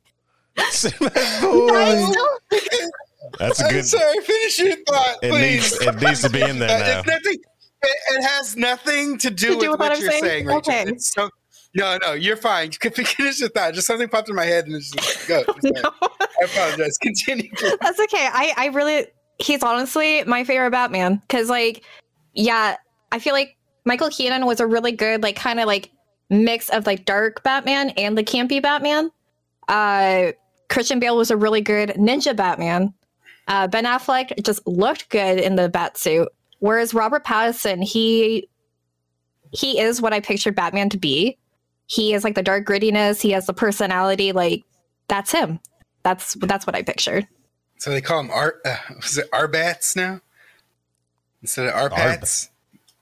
My 3.24 3.30
boy. 3.30 3.38
That's 3.39 3.61
a 3.61 3.65
I'm 3.65 3.71
good. 3.71 3.86
sorry. 3.86 4.19
Finish 4.21 4.59
your 4.59 4.76
thought, 4.88 5.15
It 5.24 5.32
please. 5.32 5.80
needs. 5.80 5.82
It 5.82 6.01
needs 6.01 6.21
to 6.21 6.30
be 6.30 6.41
in 6.41 6.59
there 6.59 6.67
now. 6.80 6.99
it's 6.99 7.07
nothing. 7.07 7.39
It, 7.86 7.97
it 8.15 8.24
has 8.24 8.55
nothing 8.55 9.17
to 9.19 9.30
do 9.30 9.47
To 9.47 9.53
with 9.55 9.61
do 9.65 9.71
with 9.71 9.80
what, 9.80 9.89
what 9.89 9.97
I'm 9.97 10.01
you're 10.01 10.11
saying? 10.11 10.24
saying, 10.24 10.45
Rachel. 10.45 10.59
Okay. 10.74 10.84
It's 10.88 11.13
so, 11.13 11.30
no, 11.76 11.97
no, 12.03 12.13
you're 12.13 12.38
fine. 12.38 12.71
You 12.71 12.78
can 12.80 12.91
finish 12.91 13.39
your 13.39 13.49
thought. 13.49 13.74
Just 13.74 13.88
something 13.88 14.07
popped 14.07 14.30
in 14.30 14.36
my 14.36 14.45
head 14.45 14.65
and 14.65 14.76
it's 14.76 14.91
just 14.91 15.28
go. 15.28 15.43
It's. 15.63 15.82
No. 15.84 15.91
I 16.01 16.45
apologize. 16.45 16.97
Continue. 17.01 17.49
That's 17.82 17.99
okay. 17.99 18.28
I, 18.32 18.53
I 18.57 18.65
really, 18.67 19.07
he's 19.39 19.63
honestly 19.63 20.24
my 20.26 20.43
favorite 20.43 20.71
Batman. 20.71 21.21
Cause, 21.30 21.49
like, 21.49 21.84
yeah, 22.34 22.76
I 23.11 23.19
feel 23.19 23.34
like 23.34 23.55
Michael 23.86 24.09
Keaton 24.09 24.45
was 24.45 24.59
a 24.59 24.67
really 24.67 24.91
good, 24.91 25.21
like, 25.24 25.36
kind 25.36 25.59
of 25.59 25.67
like 25.67 25.91
mix 26.30 26.69
of 26.69 26.86
like 26.88 27.05
dark 27.05 27.43
Batman 27.43 27.89
and 27.91 28.17
the 28.17 28.24
campy 28.24 28.61
Batman. 28.61 29.11
Uh, 29.67 30.32
Christian 30.69 30.99
Bale 30.99 31.15
was 31.17 31.30
a 31.32 31.38
really 31.38 31.61
good 31.61 31.89
ninja 31.91 32.36
Batman. 32.36 32.93
Uh, 33.47 33.67
ben 33.67 33.85
Affleck 33.85 34.43
just 34.43 34.65
looked 34.67 35.09
good 35.09 35.39
in 35.39 35.55
the 35.55 35.69
bat 35.69 35.97
suit. 35.97 36.29
Whereas 36.59 36.93
Robert 36.93 37.25
Pattinson, 37.25 37.83
he 37.83 38.47
he 39.51 39.79
is 39.79 40.01
what 40.01 40.13
I 40.13 40.19
pictured 40.19 40.55
Batman 40.55 40.89
to 40.89 40.97
be. 40.97 41.37
He 41.87 42.13
is 42.13 42.23
like 42.23 42.35
the 42.35 42.41
dark 42.43 42.65
grittiness. 42.65 43.21
He 43.21 43.31
has 43.31 43.45
the 43.45 43.53
personality. 43.53 44.31
Like 44.31 44.63
that's 45.07 45.31
him. 45.31 45.59
That's 46.03 46.35
that's 46.35 46.65
what 46.65 46.75
I 46.75 46.81
pictured. 46.83 47.27
So 47.77 47.91
they 47.91 48.01
call 48.01 48.21
him 48.21 48.31
Art. 48.31 48.61
Uh, 48.65 48.77
was 49.01 49.17
it 49.17 49.29
Arbats 49.31 49.95
now 49.95 50.21
instead 51.41 51.67
of 51.67 51.73
Arbats? 51.73 52.49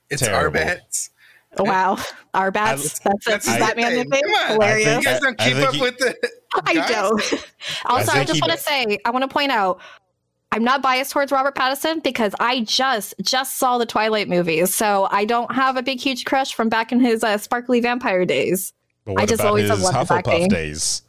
It's 0.09 0.23
Terrible. 0.23 0.59
Arbats. 0.59 1.09
Wow, 1.59 1.97
our 2.33 2.49
bats. 2.49 2.99
That's 2.99 2.99
That's 2.99 3.25
that's 3.25 3.47
his 3.47 3.57
Batman 3.57 3.93
nickname. 3.93 4.09
nickname. 4.09 4.35
Come 4.35 4.45
on. 4.45 4.51
Hilarious. 4.53 4.87
You 4.97 5.03
guys 5.03 5.19
don't 5.19 5.41
I- 5.41 5.43
I 5.45 5.49
keep 5.49 5.67
up 5.67 5.73
he- 5.75 5.81
with 5.81 5.97
the. 5.97 6.29
I 6.65 6.73
don't. 6.73 7.21
also, 7.85 8.11
I, 8.11 8.15
think 8.15 8.27
just 8.27 8.41
want 8.41 8.53
to 8.53 8.57
say, 8.57 8.97
I 9.05 9.09
want 9.11 9.23
to 9.23 9.27
point 9.27 9.51
out, 9.51 9.79
I'm 10.53 10.63
not 10.63 10.81
biased 10.81 11.11
towards 11.11 11.31
Robert 11.31 11.55
Pattinson 11.55 12.03
because 12.03 12.35
I 12.39 12.61
just 12.61 13.13
just 13.21 13.57
saw 13.57 13.77
the 13.77 13.85
Twilight 13.85 14.27
movies, 14.27 14.73
so 14.75 15.07
I 15.11 15.23
don't 15.25 15.53
have 15.53 15.77
a 15.77 15.81
big 15.83 15.99
huge 15.99 16.25
crush 16.25 16.53
from 16.53 16.67
back 16.69 16.91
in 16.91 16.99
his 16.99 17.23
uh, 17.23 17.37
sparkly 17.37 17.79
vampire 17.79 18.25
days. 18.25 18.73
But 19.05 19.17
I 19.19 19.25
just 19.25 19.35
about 19.41 19.47
always 19.47 19.69
his 19.69 19.71
have 19.71 19.79
loved 19.81 19.97
his 19.97 20.07
Hufflepuff 20.09 20.17
acting. 20.17 20.47
days? 20.49 21.01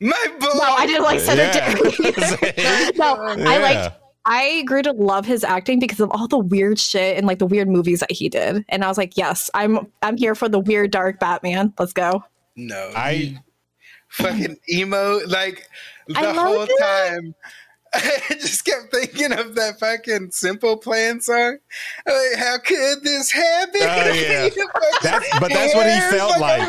My 0.00 0.26
boy. 0.40 0.46
No, 0.54 0.62
I 0.62 0.86
didn't 0.86 1.04
like 1.04 1.20
Senator. 1.20 2.58
Yeah. 2.58 2.90
no, 2.96 3.14
I 3.16 3.36
Yeah. 3.36 3.58
liked. 3.58 3.96
I 4.26 4.62
grew 4.66 4.82
to 4.82 4.92
love 4.92 5.24
his 5.24 5.44
acting 5.44 5.78
because 5.78 5.98
of 6.00 6.10
all 6.10 6.28
the 6.28 6.38
weird 6.38 6.78
shit 6.78 7.16
and 7.16 7.26
like 7.26 7.38
the 7.38 7.46
weird 7.46 7.68
movies 7.68 8.00
that 8.00 8.10
he 8.12 8.28
did, 8.28 8.64
and 8.68 8.84
I 8.84 8.88
was 8.88 8.98
like, 8.98 9.16
yes, 9.16 9.50
I'm 9.54 9.86
I'm 10.02 10.16
here 10.16 10.34
for 10.34 10.48
the 10.48 10.58
weird 10.58 10.90
dark 10.90 11.18
Batman. 11.20 11.72
Let's 11.78 11.92
go. 11.92 12.24
No, 12.56 12.90
I- 12.96 13.38
fucking 14.08 14.56
emo 14.68 15.20
like 15.28 15.68
the 16.08 16.18
I 16.18 16.32
loved 16.32 16.38
whole 16.38 16.62
it. 16.62 16.70
time. 16.80 17.34
I 17.92 18.20
just 18.30 18.64
kept 18.64 18.92
thinking 18.92 19.32
of 19.32 19.54
that 19.56 19.80
fucking 19.80 20.30
Simple 20.30 20.76
Plan 20.76 21.20
song. 21.20 21.58
Like, 22.06 22.38
how 22.38 22.58
could 22.58 23.02
this 23.02 23.30
happen? 23.32 23.80
Oh, 23.82 24.12
yeah. 24.12 24.48
That's- 25.02 25.40
but 25.40 25.50
that's 25.50 25.74
what 25.74 25.86
he 25.86 25.98
felt 26.16 26.38
like. 26.38 26.62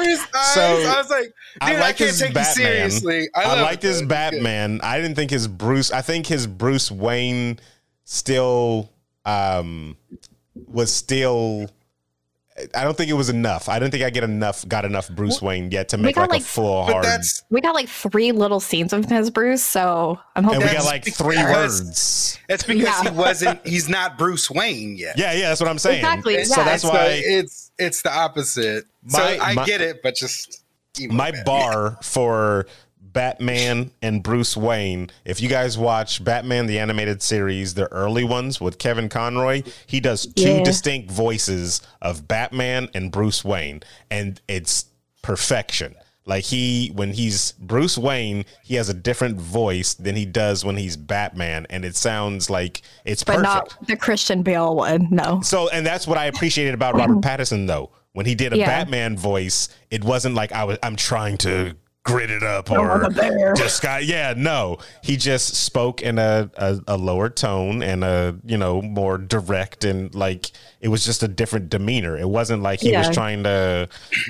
So, 0.54 0.62
I 0.62 0.96
was 0.98 1.10
like, 1.10 1.24
dude, 1.26 1.34
I 1.62 1.76
I, 1.76 1.80
like 1.80 1.98
can't 1.98 2.10
his 2.10 2.20
take 2.20 2.34
Batman. 2.34 2.92
I, 3.36 3.44
I 3.44 3.62
liked 3.62 3.84
his. 3.84 4.02
Batman. 4.02 4.80
I 4.82 5.00
didn't 5.00 5.16
think 5.16 5.32
his 5.32 5.48
Bruce. 5.48 5.92
I 5.92 6.02
think 6.02 6.26
his 6.28 6.48
Bruce 6.48 6.90
Wayne 6.92 7.60
still 8.06 8.90
um 9.26 9.98
was 10.68 10.92
still. 10.94 11.70
I 12.76 12.84
don't 12.84 12.95
think 12.97 13.09
it 13.09 13.14
was 13.14 13.30
enough. 13.30 13.70
I 13.70 13.80
don't 13.80 13.91
think 13.91 14.03
I 14.03 14.09
get 14.09 14.24
enough. 14.24 14.68
Got 14.68 14.86
enough 14.86 15.09
Bruce 15.09 15.41
Wayne 15.41 15.72
yet 15.72 15.89
to 15.89 15.97
make 15.97 16.18
like, 16.18 16.30
like- 16.30 16.41
a 16.41 16.43
full 16.43 16.84
hard. 16.86 17.03
that's 17.03 17.43
We 17.49 17.62
got 17.62 17.74
like 17.76 17.89
three 17.89 18.32
little 18.32 18.59
scenes 18.59 18.93
of 18.93 19.05
him 19.05 19.18
as 19.18 19.30
Bruce, 19.30 19.64
so 19.64 20.20
I'm 20.36 20.45
And 20.45 20.45
hoping. 20.53 20.62
we 20.68 20.74
got 20.74 20.86
like 20.86 21.03
three 21.05 21.38
because- 21.38 21.82
words. 21.82 22.39
that's 22.47 22.64
because 22.64 22.82
Yeah. 22.84 23.03
he 23.12 23.18
wasn't. 23.18 23.66
He's 23.68 23.89
not 23.89 24.18
Bruce 24.18 24.49
Wayne 24.49 24.95
yet. 24.97 25.18
Yeah, 25.18 25.34
yeah, 25.34 25.49
that's 25.49 25.62
what 25.62 25.70
I'm 25.70 25.80
saying. 25.80 25.99
Exactly, 25.99 26.43
So 26.45 26.57
yeah. 26.57 26.64
that's 26.66 26.84
So 26.84 26.89
why 26.89 27.22
it's 27.24 27.72
it's 27.80 28.01
the 28.01 28.12
opposite. 28.14 28.86
My- 29.03 29.18
so 29.38 29.43
I 29.43 29.53
my- 29.53 29.66
get 29.66 29.82
it, 29.82 30.01
but 30.03 30.16
just 30.16 30.62
my 31.09 31.32
Batman. 31.32 31.45
bar 31.45 31.97
for 32.03 32.66
Batman 33.14 33.91
and 34.01 34.24
Bruce 34.24 34.55
Wayne. 34.55 35.09
If 35.26 35.41
you 35.41 35.49
guys 35.49 35.78
watch 35.78 36.24
Batman 36.24 36.66
the 36.68 36.80
animated 36.80 37.22
series, 37.22 37.74
the 37.74 37.91
early 37.91 38.24
ones 38.24 38.62
with 38.62 38.78
Kevin 38.78 39.09
Conroy, 39.09 39.64
he 39.86 39.99
does 39.99 40.26
two 40.28 40.57
Yeah. 40.57 40.64
distinct 40.64 41.12
voices 41.12 41.82
of 42.01 42.28
Batman 42.28 42.89
and 42.93 43.12
Bruce 43.12 43.43
Wayne, 43.43 43.82
and 44.09 44.39
it's 44.47 44.86
perfection. 45.22 45.95
Like 46.26 46.43
he 46.45 46.91
when 46.93 47.14
he's 47.14 47.53
Bruce 47.53 47.97
Wayne, 47.97 48.45
he 48.64 48.76
has 48.76 48.89
a 48.89 48.93
different 48.93 49.39
voice 49.41 49.95
than 49.95 50.16
he 50.16 50.24
does 50.26 50.64
when 50.64 50.78
he's 50.78 50.95
Batman, 50.95 51.66
and 51.70 51.84
it 51.84 51.95
sounds 51.95 52.47
like 52.49 52.84
it's 53.05 53.24
but 53.24 53.38
perfect. 53.38 53.45
not 53.45 53.88
the 53.88 53.97
Christian 53.97 54.43
Bale 54.43 54.76
one. 54.76 55.07
No. 55.09 55.41
So, 55.41 55.68
and 55.70 55.84
that's 55.86 56.05
what 56.05 56.18
I 56.20 56.26
appreciated 56.26 56.76
about 56.76 56.95
Robert 56.95 57.22
Pattinson, 57.22 57.66
though. 57.68 57.89
When 58.14 58.26
he 58.26 58.36
did 58.36 58.53
a 58.53 58.57
Yeah. 58.57 58.68
Batman 58.68 59.18
voice, 59.18 59.70
it 59.89 60.03
wasn't 60.03 60.36
like 60.36 60.51
I 60.51 60.64
was. 60.66 60.78
I'm 60.84 60.95
trying 60.95 61.38
to 61.39 61.76
grit 62.04 62.32
it 62.32 62.41
up 62.41 62.72
I'm 62.72 62.80
or 62.80 63.04
a 63.04 63.54
just 63.56 63.82
got. 63.84 64.06
Yeah, 64.06 64.34
no. 64.36 64.78
He 65.04 65.18
just 65.18 65.54
spoke 65.56 66.02
in 66.02 66.18
a, 66.18 66.49
a 66.56 66.80
a 66.88 66.97
lower 66.97 67.30
tone 67.30 67.84
and 67.84 68.04
a 68.04 68.36
you 68.43 68.58
know 68.58 68.82
more 68.82 69.18
direct 69.20 69.84
and 69.84 70.14
like 70.16 70.52
it 70.82 70.88
was 70.88 71.06
just 71.06 71.22
a 71.22 71.28
different 71.28 71.70
demeanor. 71.70 72.18
It 72.18 72.28
wasn't 72.28 72.64
like 72.64 72.80
he 72.82 72.95
was 72.97 73.10
trying 73.12 73.43
to, 73.43 73.88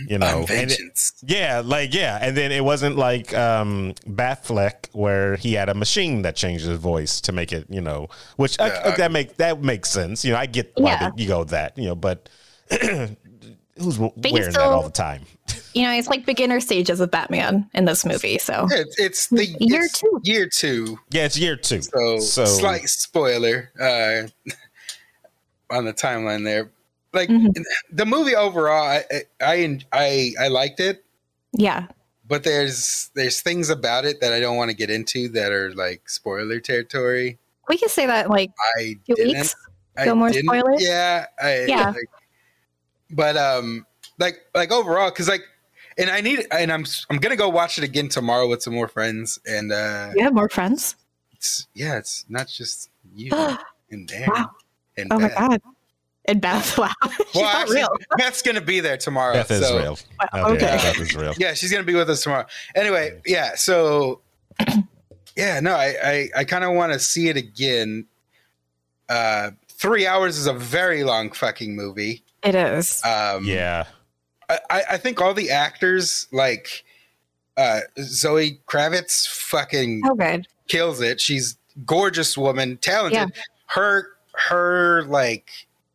you 0.08 0.18
know, 0.18 0.46
and 0.50 0.70
it- 0.72 1.12
yeah, 1.24 1.62
like 1.64 1.94
yeah, 1.94 2.20
and 2.22 2.36
then 2.36 2.52
it 2.52 2.64
wasn't 2.66 2.98
like 2.98 3.34
um 3.34 3.94
Batfleck 4.06 4.90
where 4.92 5.38
he 5.38 5.54
had 5.54 5.70
a 5.70 5.74
machine 5.74 6.24
that 6.24 6.36
changed 6.36 6.66
his 6.66 6.78
voice 6.78 7.22
to 7.22 7.32
make 7.32 7.54
it, 7.54 7.68
you 7.70 7.80
know, 7.82 8.10
which 8.36 8.58
Yeah, 8.60 8.82
I- 8.86 8.98
that 8.98 9.12
make 9.14 9.38
that 9.38 9.62
makes 9.62 9.90
sense. 9.90 10.26
You 10.26 10.34
know, 10.34 10.38
I 10.40 10.46
get 10.46 10.72
why 10.76 10.92
Yeah. 10.92 11.10
they- 11.16 11.22
you 11.24 11.28
go 11.30 11.40
with 11.40 11.50
that, 11.52 11.78
you 11.78 11.86
know, 11.86 11.96
but 11.96 12.28
who's 13.82 13.96
w- 13.96 14.14
But 14.16 14.26
he's 14.32 14.34
wearing 14.40 14.54
that 14.54 14.62
all 14.62 14.84
the 14.84 14.90
time? 14.92 15.24
You 15.74 15.84
know, 15.84 15.92
it's 15.94 16.10
like 16.10 16.26
beginner 16.26 16.60
stages 16.60 17.00
of 17.00 17.12
Batman 17.12 17.70
in 17.74 17.86
this 17.86 18.06
movie. 18.06 18.38
So 18.40 18.68
It's, 18.72 19.00
it's 19.00 19.28
the 19.28 19.46
Year 19.62 19.84
it's 19.84 20.00
two. 20.00 20.20
Year 20.24 20.50
two. 20.50 21.00
Yeah, 21.12 21.24
it's 21.26 21.40
year 21.40 21.56
two. 21.56 21.82
So, 21.82 22.20
So- 22.20 22.46
slight 22.46 22.90
spoiler 22.90 23.70
uh, 23.80 24.28
on 25.76 25.86
the 25.86 25.94
timeline 25.94 26.44
there. 26.44 26.72
Like 27.14 27.30
Mhm. 27.30 27.54
the 27.92 28.06
movie 28.06 28.36
overall, 28.36 28.84
I, 28.86 29.04
I 29.42 29.80
I 29.92 30.34
I 30.40 30.48
liked 30.48 30.80
it, 30.80 31.04
yeah, 31.52 31.88
but 32.28 32.44
there's 32.44 33.10
there's 33.16 33.42
things 33.42 33.70
about 33.70 34.06
it 34.06 34.22
that 34.22 34.32
I 34.32 34.40
don't 34.40 34.56
want 34.56 34.72
to 34.72 34.76
get 34.76 34.90
into 34.90 35.28
that 35.30 35.52
are 35.52 35.74
like 35.74 36.08
spoiler 36.10 36.60
territory. 36.62 37.38
we 37.68 37.78
can 37.78 37.90
say 37.90 38.06
that 38.06 38.30
like 38.30 38.52
I 38.78 38.96
two 39.06 39.16
didn't. 39.16 39.34
weeks. 39.40 39.56
I 39.98 40.06
Go 40.06 40.16
more 40.16 40.32
spoilers? 40.32 40.82
Yeah, 40.82 41.26
I, 41.42 41.66
Yeah. 41.66 41.90
like- 41.90 41.98
but 43.12 43.38
um, 43.38 43.86
like 44.18 44.40
like 44.56 44.72
overall, 44.72 45.10
because 45.10 45.28
like, 45.28 45.42
and 45.98 46.10
I 46.10 46.22
need, 46.22 46.46
and 46.52 46.72
I'm 46.72 46.86
I'm 47.10 47.18
gonna 47.18 47.36
go 47.36 47.50
watch 47.50 47.78
it 47.78 47.84
again 47.84 48.10
tomorrow 48.10 48.48
with 48.48 48.62
some 48.64 48.74
more 48.74 48.88
friends, 48.88 49.40
and 49.46 49.72
uh, 49.72 50.12
You 50.16 50.24
have 50.24 50.34
more 50.34 50.50
friends. 50.50 50.96
it's 51.34 51.68
yeah, 51.74 51.98
it's 51.98 52.26
not 52.30 52.48
just 52.48 52.90
you 53.16 53.30
oh 53.34 53.58
in 53.90 54.06
there. 54.08 54.28
Wow. 54.34 54.52
And 54.98 55.10
my 55.10 55.18
Beth. 55.18 55.38
god. 55.38 55.62
And 56.26 56.40
Beth, 56.40 56.78
wow. 56.78 56.92
She's 57.04 57.26
Well, 57.36 57.44
not 57.44 57.56
actually, 57.62 57.78
real. 57.78 57.98
Beth's 58.18 58.42
gonna 58.42 58.62
be 58.62 58.80
there 58.80 58.98
tomorrow. 58.98 59.34
Beth 59.34 59.52
is 59.52 59.62
real. 59.72 59.98
Wow, 60.34 60.50
Okay, 60.52 60.54
okay. 60.54 60.78
Beth 60.78 61.00
is 61.00 61.16
real. 61.16 61.34
Yeah, 61.38 61.54
she's 61.56 61.72
gonna 61.72 61.84
be 61.84 61.96
with 61.96 62.10
us 62.10 62.22
tomorrow. 62.24 62.46
Anyway, 62.76 63.20
yeah. 63.26 63.56
So, 63.56 64.22
yeah, 65.36 65.60
no, 65.60 65.74
I 65.74 65.96
I, 66.04 66.30
I 66.38 66.44
kind 66.44 66.64
of 66.64 66.74
want 66.74 66.94
to 66.94 67.00
see 67.00 67.30
it 67.30 67.38
again. 67.38 68.06
Uh, 69.10 69.52
three 69.68 70.06
hours 70.08 70.38
is 70.38 70.46
a 70.48 70.54
very 70.54 71.04
long 71.04 71.32
fucking 71.32 71.76
movie. 71.76 72.24
It 72.44 72.56
is. 72.56 73.04
Um, 73.06 73.46
Yeah, 73.46 73.86
I, 74.50 74.60
I 74.70 74.84
I 74.92 74.98
think 74.98 75.22
all 75.22 75.34
the 75.34 75.52
actors 75.52 76.28
like 76.32 76.84
uh, 77.58 77.82
Zoe 78.00 78.60
Kravitz 78.68 79.28
fucking 79.28 80.02
So 80.06 80.16
good. 80.16 80.48
kills 80.68 81.02
it. 81.02 81.20
She's 81.22 81.58
gorgeous 81.86 82.38
woman, 82.38 82.78
talented. 82.78 83.14
Yeah. 83.36 83.42
Her 83.68 84.08
her 84.48 85.04
like 85.04 85.50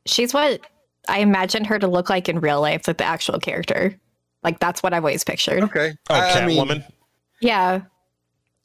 She's 0.06 0.32
what 0.32 0.60
I 1.08 1.18
imagined 1.18 1.66
her 1.66 1.78
to 1.78 1.86
look 1.88 2.08
like 2.10 2.28
in 2.28 2.40
real 2.40 2.60
life, 2.60 2.86
like 2.86 2.98
the 2.98 3.04
actual 3.04 3.38
character. 3.40 3.98
Like 4.44 4.60
that's 4.60 4.82
what 4.82 4.94
I've 4.94 5.02
always 5.02 5.24
pictured. 5.24 5.64
okay. 5.64 5.94
oh, 6.10 6.14
I- 6.14 6.30
I 6.42 6.46
mean, 6.46 6.64
Catwoman. 6.64 6.84
Yeah. 7.40 7.80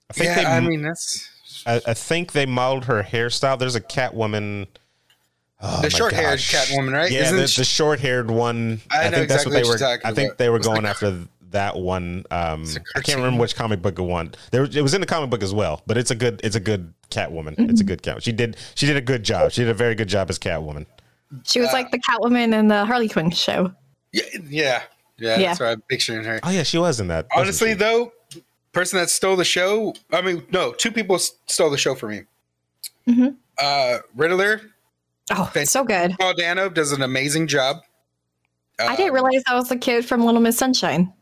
I 0.10 0.14
think 0.14 0.26
yeah, 0.26 0.36
they. 0.36 0.46
I 0.46 0.60
mean 0.60 0.82
that's 0.84 1.28
I, 1.66 1.82
I 1.88 1.94
think 1.94 2.34
they 2.34 2.46
modeled 2.46 2.86
her 2.86 3.02
hairstyle. 3.04 3.58
There's 3.58 3.76
a 3.76 3.82
Catwoman. 3.82 4.68
Oh, 5.64 5.82
the 5.82 5.89
short-haired 5.89 6.39
gosh. 6.39 6.53
Catwoman, 6.53 6.91
right? 6.93 7.12
Yeah, 7.12 7.22
Isn't 7.24 7.36
the, 7.38 7.41
the 7.43 7.64
short-haired 7.64 8.32
one. 8.32 8.82
I 8.89 9.09
know 9.09 9.18
think 9.18 9.30
that's 9.30 9.45
what 9.45 9.51
they 9.51 9.62
what 9.64 9.80
were. 9.80 9.99
I 10.03 10.12
think 10.14 10.30
about. 10.30 10.38
they 10.39 10.49
were 10.49 10.59
going 10.59 10.84
like- 10.84 10.89
after 10.91 11.20
that 11.51 11.76
one. 11.76 12.26
Um, 12.32 12.64
It's 12.64 12.78
a 12.78 12.82
I 12.95 13.01
can't 13.01 13.18
remember 13.18 13.41
which 13.41 13.55
comic 13.55 13.82
book 13.82 13.99
it 13.99 14.01
won. 14.01 14.34
There, 14.51 14.64
it 14.64 14.82
was 14.82 14.93
in 14.93 15.01
the 15.01 15.07
comic 15.07 15.30
book 15.30 15.43
as 15.43 15.53
well, 15.53 15.82
but 15.86 15.97
it's 15.97 16.09
a 16.09 16.16
good. 16.16 16.39
It's 16.43 16.55
a 16.55 16.59
good 16.59 16.93
Catwoman. 17.12 17.55
It's 17.70 17.82
a 17.82 17.84
good 17.84 18.01
Cat. 18.01 18.24
She 18.24 18.32
did. 18.32 18.55
She 18.76 18.86
did 18.88 18.97
a 18.97 19.01
good 19.01 19.24
job. 19.24 19.51
She 19.51 19.62
did 19.62 19.70
a 19.70 19.74
very 19.74 19.93
good 19.93 20.07
job 20.07 20.30
as 20.30 20.39
Catwoman. 20.39 20.86
She 21.43 21.59
was 21.59 21.70
Uh, 21.70 21.74
like 21.74 21.91
the 21.91 21.99
Catwoman 21.99 22.53
in 22.57 22.68
the 22.70 22.86
Harley 22.86 23.07
Quinn 23.09 23.30
show. 23.32 23.72
yeah, 24.14 24.24
yeah, 24.34 24.82
yeah, 25.18 25.38
Yeah. 25.38 25.47
That's 25.49 25.59
what 25.59 25.70
I'm 25.70 25.82
picturing 25.82 26.24
her. 26.24 26.39
Oh 26.43 26.49
yeah, 26.49 26.64
she 26.64 26.78
was 26.78 26.99
in 26.99 27.07
that. 27.09 27.28
Honestly, 27.36 27.70
she? 27.70 27.74
though, 27.76 28.14
person 28.72 28.97
that 28.99 29.09
stole 29.09 29.36
the 29.36 29.43
show. 29.45 29.93
I 30.12 30.22
mean, 30.22 30.43
no, 30.51 30.72
two 30.72 30.91
people 30.91 31.20
stole 31.20 31.70
the 31.70 31.78
show 31.78 31.93
for 31.95 32.07
me. 32.07 32.24
Mhm. 33.07 33.36
Uh, 33.57 33.99
Riddler, 34.16 34.62
Oh, 35.36 35.46
Fan- 35.46 35.66
so 35.66 35.84
good. 35.84 36.16
Paul 36.20 36.34
Dano 36.34 36.70
does 36.70 36.92
an 36.92 37.02
amazing 37.02 37.48
job. 37.48 37.78
I 38.80 38.96
didn't 38.96 39.10
Um, 39.10 39.16
realize 39.16 39.44
that 39.48 39.54
was 39.56 39.70
the 39.70 39.78
kid 39.78 40.06
from 40.06 40.26
Little 40.26 40.42
Miss 40.42 40.58
Sunshine. 40.58 41.14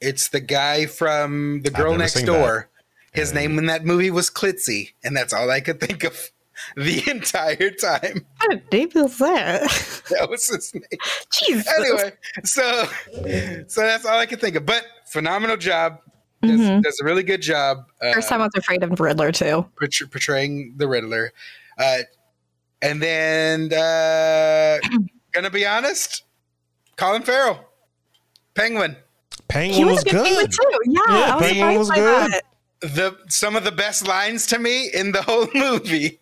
It's 0.00 0.28
the 0.28 0.40
guy 0.40 0.86
from 0.86 1.60
The 1.62 1.70
Girl 1.70 1.96
Next 1.96 2.14
seen 2.14 2.26
Door. 2.26 2.68
His 3.12 3.32
Uh, 3.32 3.34
name 3.36 3.58
in 3.58 3.66
that 3.66 3.84
movie 3.84 4.10
was 4.10 4.30
Klitzy, 4.30 4.92
and 5.04 5.16
that's 5.16 5.32
all 5.32 5.50
I 5.50 5.60
could 5.60 5.80
think 5.80 6.04
of 6.04 6.30
the 6.76 7.02
entire 7.10 7.70
time. 7.70 8.26
What 8.38 8.72
name 8.72 8.90
is 8.94 9.18
that? 9.18 9.62
That 10.10 10.28
was 10.28 10.46
his 10.48 10.74
name. 10.74 10.82
Jesus. 11.32 11.68
Anyway, 11.78 12.12
so 12.44 12.88
so 13.68 13.80
that's 13.82 14.04
all 14.04 14.18
I 14.18 14.26
could 14.26 14.40
think 14.40 14.56
of. 14.56 14.66
But 14.66 14.84
phenomenal 15.06 15.56
job. 15.56 15.98
Does, 16.42 16.58
Mhm. 16.58 16.82
does 16.82 16.98
a 17.00 17.04
really 17.04 17.22
good 17.22 17.42
job. 17.42 17.84
Uh, 18.02 18.14
First 18.14 18.28
time 18.30 18.40
I 18.40 18.44
was 18.44 18.52
afraid 18.56 18.82
of 18.82 18.98
Riddler 18.98 19.30
too. 19.30 19.66
portray- 19.78 20.06
portraying 20.08 20.74
the 20.78 20.88
Riddler. 20.88 21.32
Uh, 21.78 21.98
and 22.82 23.02
then, 23.02 23.72
uh, 23.72 24.78
gonna 25.32 25.50
be 25.50 25.66
honest, 25.66 26.24
Colin 26.96 27.22
Farrell, 27.22 27.60
Penguin. 28.54 28.96
Penguin 29.48 29.74
He 29.78 29.84
was, 29.84 29.96
was 29.96 30.02
a 30.04 30.10
good, 30.10 30.24
Penguin 30.24 30.46
too. 30.50 30.80
Yeah, 30.86 31.00
Yeah, 31.08 31.34
I 31.34 31.36
was 31.36 31.42
Penguin 31.46 31.78
was 31.78 31.90
good. 31.90 32.32
that. 32.32 32.42
The 32.82 33.16
some 33.28 33.56
of 33.56 33.64
the 33.64 33.72
best 33.72 34.06
lines 34.08 34.46
to 34.48 34.58
me 34.58 34.88
in 34.92 35.12
the 35.12 35.20
whole 35.22 35.48
movie. 35.54 36.18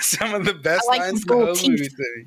some 0.00 0.32
of 0.34 0.44
the 0.44 0.54
best 0.54 0.86
like 0.86 1.00
lines 1.00 1.12
his 1.12 1.22
in 1.22 1.28
the 1.28 1.34
whole 1.34 1.44
gold 1.46 1.68
movie 1.68 1.88
to 1.88 1.96
me. 2.16 2.26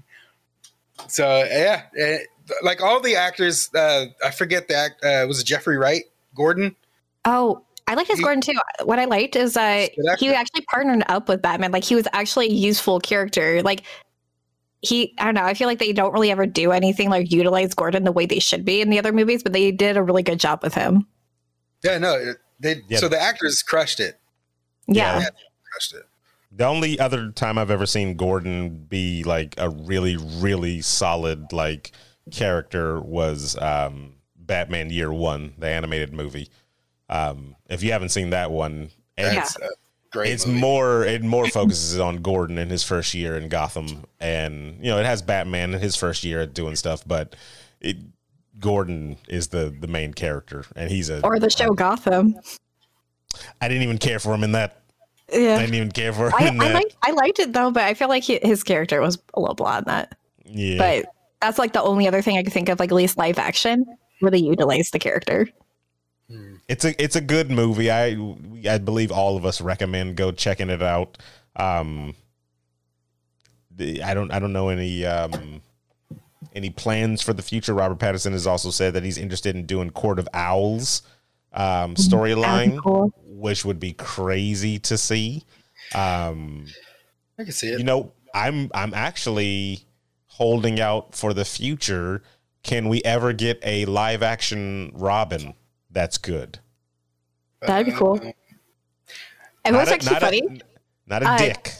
So 1.07 1.26
yeah, 1.49 1.84
eh, 1.97 2.17
like 2.63 2.82
all 2.84 2.99
the 2.99 3.15
actors, 3.15 3.69
uh, 3.74 4.07
I 4.26 4.32
forget 4.32 4.67
that 4.67 4.91
uh, 5.03 5.26
was 5.28 5.39
it 5.39 5.45
Jeffrey 5.45 5.78
Wright, 5.78 6.03
Gordon. 6.36 6.76
Oh, 7.24 7.63
I 7.88 7.96
liked 7.96 8.10
his 8.10 8.18
He- 8.20 8.24
Gordon 8.24 8.42
too. 8.42 8.54
What 8.84 9.00
I 9.00 9.06
liked 9.06 9.36
is 9.36 9.54
that 9.54 9.92
he 10.20 10.30
actually 10.34 10.62
partnered 10.72 11.04
up 11.10 11.28
with 11.28 11.42
Batman. 11.42 11.72
Like 11.72 11.84
he 11.84 11.96
was 11.96 12.08
actually 12.14 12.48
a 12.48 12.54
useful 12.54 13.00
character. 13.00 13.62
Like 13.62 13.84
he, 14.82 15.14
I 15.18 15.26
don't 15.26 15.34
know. 15.36 15.44
I 15.44 15.54
feel 15.54 15.68
like 15.68 15.80
they 15.80 15.94
don't 15.94 16.12
really 16.14 16.32
ever 16.32 16.46
do 16.46 16.72
anything 16.72 17.10
like 17.10 17.32
utilize 17.32 17.74
Gordon 17.74 18.04
the 18.04 18.12
way 18.12 18.26
they 18.26 18.40
should 18.40 18.66
be 18.66 18.82
in 18.82 18.90
the 18.90 19.00
other 19.00 19.12
movies, 19.14 19.42
but 19.44 19.54
they 19.54 19.72
did 19.72 19.96
a 19.98 20.04
really 20.04 20.24
good 20.24 20.40
job 20.40 20.62
with 20.64 20.74
him. 20.74 21.08
Yeah, 21.84 21.98
no, 21.98 22.34
they 22.60 22.82
Yeah. 22.90 23.00
so 23.00 23.08
the 23.08 23.22
actors 23.22 23.62
crushed 23.64 24.00
it. 24.00 24.20
Yeah. 24.88 25.20
Yeah. 25.20 25.30
Crushed 25.72 25.94
it. 25.94 26.04
The 26.56 26.66
only 26.66 27.00
other 27.00 27.32
time 27.32 27.58
I've 27.58 27.72
ever 27.72 27.86
seen 27.86 28.16
Gordon 28.16 28.86
be 28.86 29.24
like 29.24 29.56
a 29.58 29.70
really, 29.70 30.18
really 30.18 30.82
solid 30.82 31.52
like 31.52 31.92
character 32.32 33.02
was 33.02 33.58
um, 33.58 34.16
Batman 34.36 34.90
Year 34.90 35.12
One, 35.12 35.54
the 35.58 35.68
animated 35.68 36.14
movie. 36.14 36.50
Um, 37.14 37.55
if 37.70 37.84
you 37.84 37.91
haven't 37.91 38.09
seen 38.09 38.32
that 38.32 38.49
one, 38.49 38.89
That's 39.18 39.55
great. 40.11 40.32
it's 40.32 40.47
movie. 40.47 40.59
more 40.59 41.03
it 41.03 41.22
more 41.24 41.47
focuses 41.59 41.99
on 41.99 42.18
Gordon 42.24 42.57
in 42.57 42.70
his 42.70 42.84
first 42.84 43.13
year 43.13 43.38
in 43.38 43.50
Gotham, 43.50 44.05
and 44.20 44.78
you 44.83 44.89
know 44.89 44.97
it 44.97 45.05
has 45.05 45.21
Batman 45.21 45.74
in 45.75 45.79
his 45.79 45.96
first 45.96 46.24
year 46.24 46.42
at 46.42 46.54
doing 46.55 46.75
stuff, 46.75 47.04
but 47.05 47.36
it 47.79 47.97
Gordon 48.59 49.17
is 49.28 49.50
the 49.50 49.75
the 49.79 49.88
main 49.88 50.13
character, 50.13 50.66
and 50.75 50.89
he's 50.89 51.09
a 51.12 51.21
Or 51.24 51.38
the 51.39 51.50
show 51.51 51.70
Gotham. 51.74 52.36
I 53.62 53.67
didn't 53.67 53.83
even 53.83 53.97
care 54.00 54.20
for 54.20 54.33
him 54.33 54.43
in 54.43 54.51
that. 54.54 54.79
Yeah. 55.32 55.55
I 55.55 55.59
didn't 55.62 55.75
even 55.75 55.92
care 55.92 56.13
for 56.13 56.28
him 56.28 56.33
I, 56.38 56.47
in 56.47 56.62
I 56.62 56.67
that. 56.67 56.74
liked 56.75 56.96
I 57.04 57.12
liked 57.12 57.39
it 57.39 57.54
though, 57.54 57.71
but 57.71 57.83
I 57.83 57.93
feel 57.93 58.09
like 58.09 58.24
he, 58.24 58.39
his 58.43 58.63
character 58.63 59.01
was 59.01 59.17
a 59.36 59.39
little 59.39 59.55
blah 59.55 59.78
in 59.79 59.83
that. 59.86 60.16
yeah, 60.46 60.78
But 60.78 61.05
that's 61.42 61.58
like 61.59 61.74
the 61.74 61.82
only 61.82 62.08
other 62.08 62.21
thing 62.21 62.38
I 62.38 62.43
could 62.43 62.54
think 62.54 62.70
of, 62.70 62.79
like 62.79 62.92
at 62.92 62.96
least 62.96 63.17
live 63.17 63.38
action, 63.39 63.86
where 64.20 64.32
they 64.32 64.38
utilize 64.39 64.89
the 64.92 65.00
character. 65.00 65.47
It's 66.68 66.86
a 66.86 67.04
it's 67.04 67.16
a 67.16 67.22
good 67.22 67.51
movie. 67.51 67.92
I 67.92 68.18
I 68.70 68.78
believe 68.78 69.12
all 69.12 69.38
of 69.38 69.46
us 69.46 69.62
recommend 69.62 70.16
go 70.16 70.32
checking 70.32 70.70
it 70.70 70.82
out. 70.82 71.18
Um, 71.55 72.16
the, 73.72 74.04
I 74.04 74.14
don't 74.14 74.32
I 74.32 74.39
don't 74.39 74.54
know 74.54 74.70
any 74.70 75.05
um 75.05 75.62
any 76.54 76.70
plans 76.70 77.22
for 77.22 77.34
the 77.34 77.42
future. 77.42 77.74
Robert 77.74 78.00
Pattinson 78.00 78.32
has 78.32 78.47
also 78.47 78.70
said 78.70 78.93
that 78.93 79.04
he's 79.04 79.18
interested 79.18 79.55
in 79.55 79.66
doing 79.66 79.89
Court 79.89 80.20
of 80.20 80.28
Owls 80.34 81.01
um, 81.54 81.96
storyline, 81.96 82.82
cool. 82.82 83.14
which 83.26 83.66
would 83.66 83.80
be 83.80 83.93
crazy 83.93 84.80
to 84.80 84.97
see. 84.97 85.43
Um, 85.93 86.66
I 87.38 87.43
can 87.43 87.51
see 87.51 87.70
it. 87.70 87.80
you 87.80 87.86
know, 87.86 88.12
I'm 88.34 88.72
I'm 88.74 88.93
actually 88.93 89.82
holding 90.28 90.80
out 90.80 91.16
for 91.16 91.34
the 91.34 91.46
future. 91.46 92.24
Can 92.64 92.88
we 92.88 93.04
ever 93.04 93.34
get 93.34 93.60
a 93.64 93.86
live 93.86 94.24
action 94.24 94.92
Robin 94.93 95.54
that's 95.93 96.17
good. 96.17 96.59
That'd 97.61 97.86
be 97.86 97.91
cool. 97.93 98.20
Uh, 98.21 98.32
And 99.65 99.75
what's 99.78 99.89
Not 99.89 99.91
a- 99.91 99.93
actually 99.95 100.13
not 100.13 100.21
a- 100.24 100.25
funny? 100.25 100.61
not 101.07 101.24
a 101.24 101.29
Uh, 101.29 101.37
dick. 101.37 101.71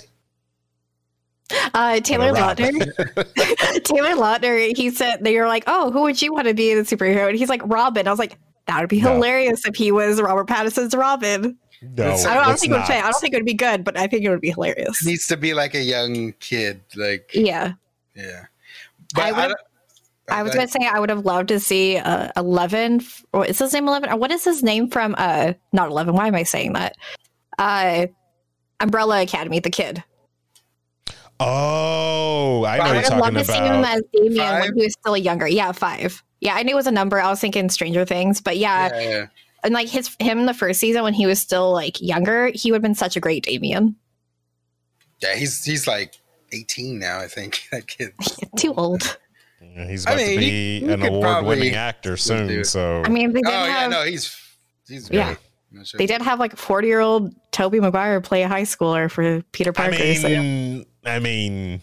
Uh, 1.74 2.00
Taylor 2.00 2.32
Rob. 2.34 2.58
Lautner. 2.58 3.84
Taylor 3.84 4.16
Lautner. 4.16 4.76
He 4.76 4.90
said 4.90 5.24
they 5.24 5.38
were 5.38 5.48
like, 5.48 5.66
"Oh, 5.68 5.92
who 5.92 6.02
would 6.04 6.22
you 6.22 6.34
want 6.34 6.48
to 6.48 6.54
be 6.54 6.74
the 6.74 6.82
superhero?" 6.82 7.28
And 7.30 7.38
he's 7.38 7.50
like, 7.50 7.62
"Robin." 7.66 8.08
I 8.08 8.10
was 8.10 8.18
like, 8.20 8.38
"That 8.68 8.80
would 8.80 8.90
be 8.90 9.02
No. 9.02 9.14
hilarious 9.14 9.66
if 9.68 9.76
he 9.76 9.92
was 9.92 10.22
Robert 10.22 10.48
Pattinson's 10.48 10.96
Robin." 10.96 11.58
No, 11.82 12.06
I 12.06 12.08
don't, 12.16 12.26
I 12.28 12.34
don't 12.36 12.52
it's 12.54 12.62
think 12.62 12.72
it 12.72 12.76
would 12.76 12.80
not. 12.80 12.90
I 12.92 13.02
don't 13.02 13.20
think 13.20 13.34
it 13.34 13.38
would 13.38 13.46
be 13.46 13.54
good, 13.54 13.84
but 13.84 13.98
I 13.98 14.08
think 14.08 14.24
it 14.24 14.30
would 14.30 14.40
be 14.42 14.52
hilarious. 14.52 15.06
needs 15.06 15.28
to 15.28 15.36
be 15.38 15.54
like 15.54 15.76
a 15.76 15.82
young 15.84 16.32
kid, 16.40 16.82
like 16.96 17.30
Yeah, 17.34 17.74
yeah. 18.16 18.46
I 19.16 19.32
But 19.32 19.36
would- 19.36 19.42
don't- 19.50 19.60
I 20.30 20.42
was 20.44 20.54
gonna 20.56 20.68
say 20.68 20.80
I 20.88 21.00
would 21.00 21.10
have 21.10 21.26
loved 21.26 21.50
to 21.50 21.60
see 21.60 21.98
uh, 21.98 22.30
Eleven. 22.38 23.02
f- 23.02 23.26
Or 23.34 23.46
is 23.46 23.60
his 23.60 23.74
name 23.74 23.88
Eleven? 23.88 24.10
Or 24.10 24.16
what 24.18 24.32
is 24.32 24.44
his 24.44 24.64
name 24.64 24.90
from? 24.90 25.16
Uh, 25.18 25.54
not 25.74 25.90
Eleven. 25.90 26.16
Why 26.16 26.28
am 26.28 26.36
I 26.36 26.44
saying 26.44 26.74
that? 26.74 26.96
Uh, 27.60 28.08
Umbrella 28.80 29.22
Academy. 29.22 29.60
The 29.60 29.70
kid. 29.70 30.04
Oh, 31.40 32.64
I 32.66 32.78
know 32.78 32.84
I 32.84 32.88
would 32.88 32.94
you're 32.94 33.04
have 33.12 33.20
loved 33.20 33.34
talking 33.34 33.38
to 33.40 33.46
see 33.46 33.58
him 33.58 33.84
as 33.84 34.02
Damian 34.14 34.38
Five? 34.38 34.62
when 34.62 34.76
he 34.78 34.84
was 34.86 34.94
still 34.94 35.18
younger. 35.18 35.48
Yeah, 35.48 35.72
five. 35.72 36.24
Yeah, 36.40 36.56
I 36.56 36.64
knew 36.64 36.72
it 36.72 36.76
was 36.76 36.88
a 36.88 36.92
number. 36.92 37.20
I 37.20 37.30
was 37.30 37.40
thinking 37.40 37.70
Stranger 37.70 38.06
Things, 38.06 38.40
but 38.40 38.58
yeah, 38.58 38.90
yeah, 38.94 39.10
yeah. 39.10 39.26
and 39.64 39.74
like 39.74 39.90
his 39.90 40.16
him 40.20 40.40
in 40.40 40.46
the 40.46 40.54
first 40.54 40.80
season 40.80 41.04
when 41.04 41.14
he 41.14 41.26
was 41.26 41.40
still 41.40 41.72
like 41.74 42.02
younger, 42.02 42.52
he 42.54 42.72
would 42.72 42.78
have 42.78 42.82
been 42.84 42.96
such 42.96 43.16
a 43.18 43.20
great 43.20 43.44
Damian. 43.44 43.96
Yeah, 45.22 45.36
he's 45.36 45.64
he's 45.64 45.88
like 45.88 46.16
18 46.52 47.00
now, 47.00 47.20
I 47.20 47.28
think. 47.28 47.68
That 47.72 47.88
kid. 47.88 48.14
Too 48.58 48.74
old. 48.76 49.18
He's 49.88 50.06
I 50.06 50.16
mean, 50.16 50.30
to 50.32 50.38
be 50.38 50.80
he 50.82 50.86
an 50.92 51.02
award-winning 51.04 51.74
actor 51.76 52.18
soon. 52.18 52.64
So 52.64 53.02
I 53.06 53.10
mean, 53.10 53.34
they 53.34 53.42
did 53.42 53.48
Oh 53.48 53.66
yeah, 53.66 53.80
have 53.82 53.92
no, 53.92 54.04
he's 54.04 54.36
he's 54.88 55.10
great. 55.10 55.18
Yeah. 55.20 55.36
No 55.72 55.84
shit. 55.84 55.98
they 55.98 56.06
did 56.06 56.22
have 56.22 56.40
like 56.40 56.56
forty 56.58 56.88
year 56.88 57.00
old 57.00 57.34
Tobey 57.52 57.80
Maguire 57.80 58.22
play 58.22 58.44
a 58.44 58.48
high 58.48 58.62
schooler 58.64 59.10
for 59.10 59.42
Peter 59.52 59.74
Parker. 59.74 59.94
I 59.96 59.98
Parker. 59.98 60.04
mean, 60.04 60.22
so 60.22 60.28
yeah. 61.08 61.12
I 61.16 61.20
mean, 61.20 61.82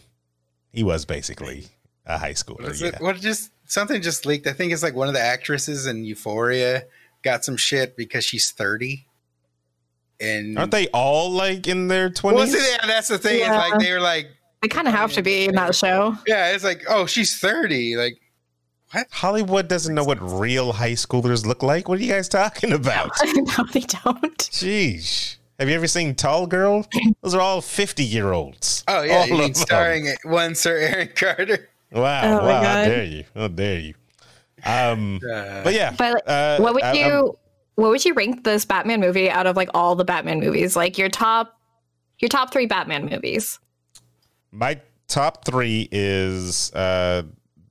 he 0.72 0.84
was 0.84 1.04
basically 1.04 1.66
a 2.06 2.16
high 2.18 2.32
schooler. 2.34 2.70
is 2.70 2.80
Yeah. 2.80 2.88
it? 2.88 3.00
What 3.00 3.16
just 3.16 3.50
something 3.66 4.00
just 4.00 4.24
leaked? 4.26 4.46
I 4.46 4.52
think 4.52 4.72
it's 4.72 4.82
like 4.84 4.94
one 4.94 5.08
of 5.08 5.14
the 5.14 5.20
actresses 5.20 5.86
in 5.86 6.04
Euphoria 6.04 6.84
got 7.22 7.44
some 7.44 7.56
shit 7.56 7.96
because 7.96 8.24
she's 8.24 8.50
30. 8.52 9.06
And 10.20 10.58
Aren't 10.58 10.70
they 10.70 10.86
all 10.88 11.30
like 11.30 11.66
in 11.66 11.88
their 11.88 12.10
twenties? 12.10 12.52
see, 12.52 12.70
yeah, 12.72 12.86
that's 12.86 13.08
the 13.08 13.18
thing. 13.18 13.40
It's 13.40 13.48
like 13.48 13.78
they 13.80 13.90
were 13.92 14.00
like, 14.00 14.28
they 14.62 14.68
kind 14.68 14.86
of 14.88 14.94
have 14.94 15.12
to 15.14 15.22
be 15.22 15.46
in 15.46 15.54
that 15.54 15.74
show. 15.74 16.16
yeah, 16.26 16.52
it's 16.52 16.64
like, 16.64 16.82
oh, 16.88 17.06
she's 17.06 17.38
30. 17.38 17.96
Like, 17.96 18.20
what? 18.92 19.06
Hollywood 19.10 19.68
doesn't 19.68 19.94
know 19.94 20.04
what 20.04 20.18
real 20.20 20.72
high 20.72 20.92
schoolers 20.92 21.46
look 21.46 21.62
like. 21.62 21.88
What 21.88 21.98
are 21.98 22.02
you 22.02 22.12
guys 22.12 22.28
talking 22.28 22.72
about? 22.72 23.10
no, 23.34 23.64
they 23.72 23.80
don't. 23.80 24.38
Jeez. 24.38 25.36
Have 25.58 25.68
you 25.68 25.74
ever 25.74 25.86
seen 25.86 26.14
Tall 26.14 26.46
Girl? 26.46 26.86
Those 27.22 27.34
are 27.34 27.40
all 27.40 27.60
50 27.60 28.02
year 28.04 28.32
olds. 28.32 28.82
oh 28.88 29.02
yeah, 29.02 29.18
All 29.18 29.26
you 29.26 29.32
mean 29.34 29.42
of 29.42 29.46
them. 29.48 29.54
starring 29.54 30.08
one 30.24 30.54
Sir 30.54 30.76
Aaron 30.78 31.10
Carter? 31.16 31.68
Wow. 31.92 32.40
Oh, 32.40 32.46
wow. 32.46 32.62
How 32.62 32.84
dare 32.84 33.04
you? 33.04 33.24
How 33.34 33.48
dare 33.48 33.78
you? 33.80 33.94
Um, 34.64 35.20
Uh, 35.22 35.62
but 35.64 35.74
yeah. 35.74 35.94
But 35.96 36.14
like, 36.14 36.22
uh, 36.26 36.58
what 36.58 36.74
would 36.74 36.82
I- 36.82 36.92
you 36.94 37.04
I'm- 37.06 37.30
what 37.76 37.88
would 37.90 38.04
you 38.04 38.12
rank 38.12 38.44
this 38.44 38.64
Batman 38.66 39.00
movie 39.00 39.30
out 39.30 39.46
of 39.46 39.56
like 39.56 39.70
all 39.72 39.94
the 39.94 40.04
Batman 40.04 40.40
movies? 40.40 40.76
Like 40.76 40.98
your 40.98 41.08
top 41.08 41.58
your 42.18 42.28
top 42.28 42.52
three 42.52 42.66
Batman 42.66 43.06
movies. 43.06 43.58
My 44.52 44.80
top 45.08 45.44
three 45.44 45.88
is 45.90 46.72
uh, 46.74 47.22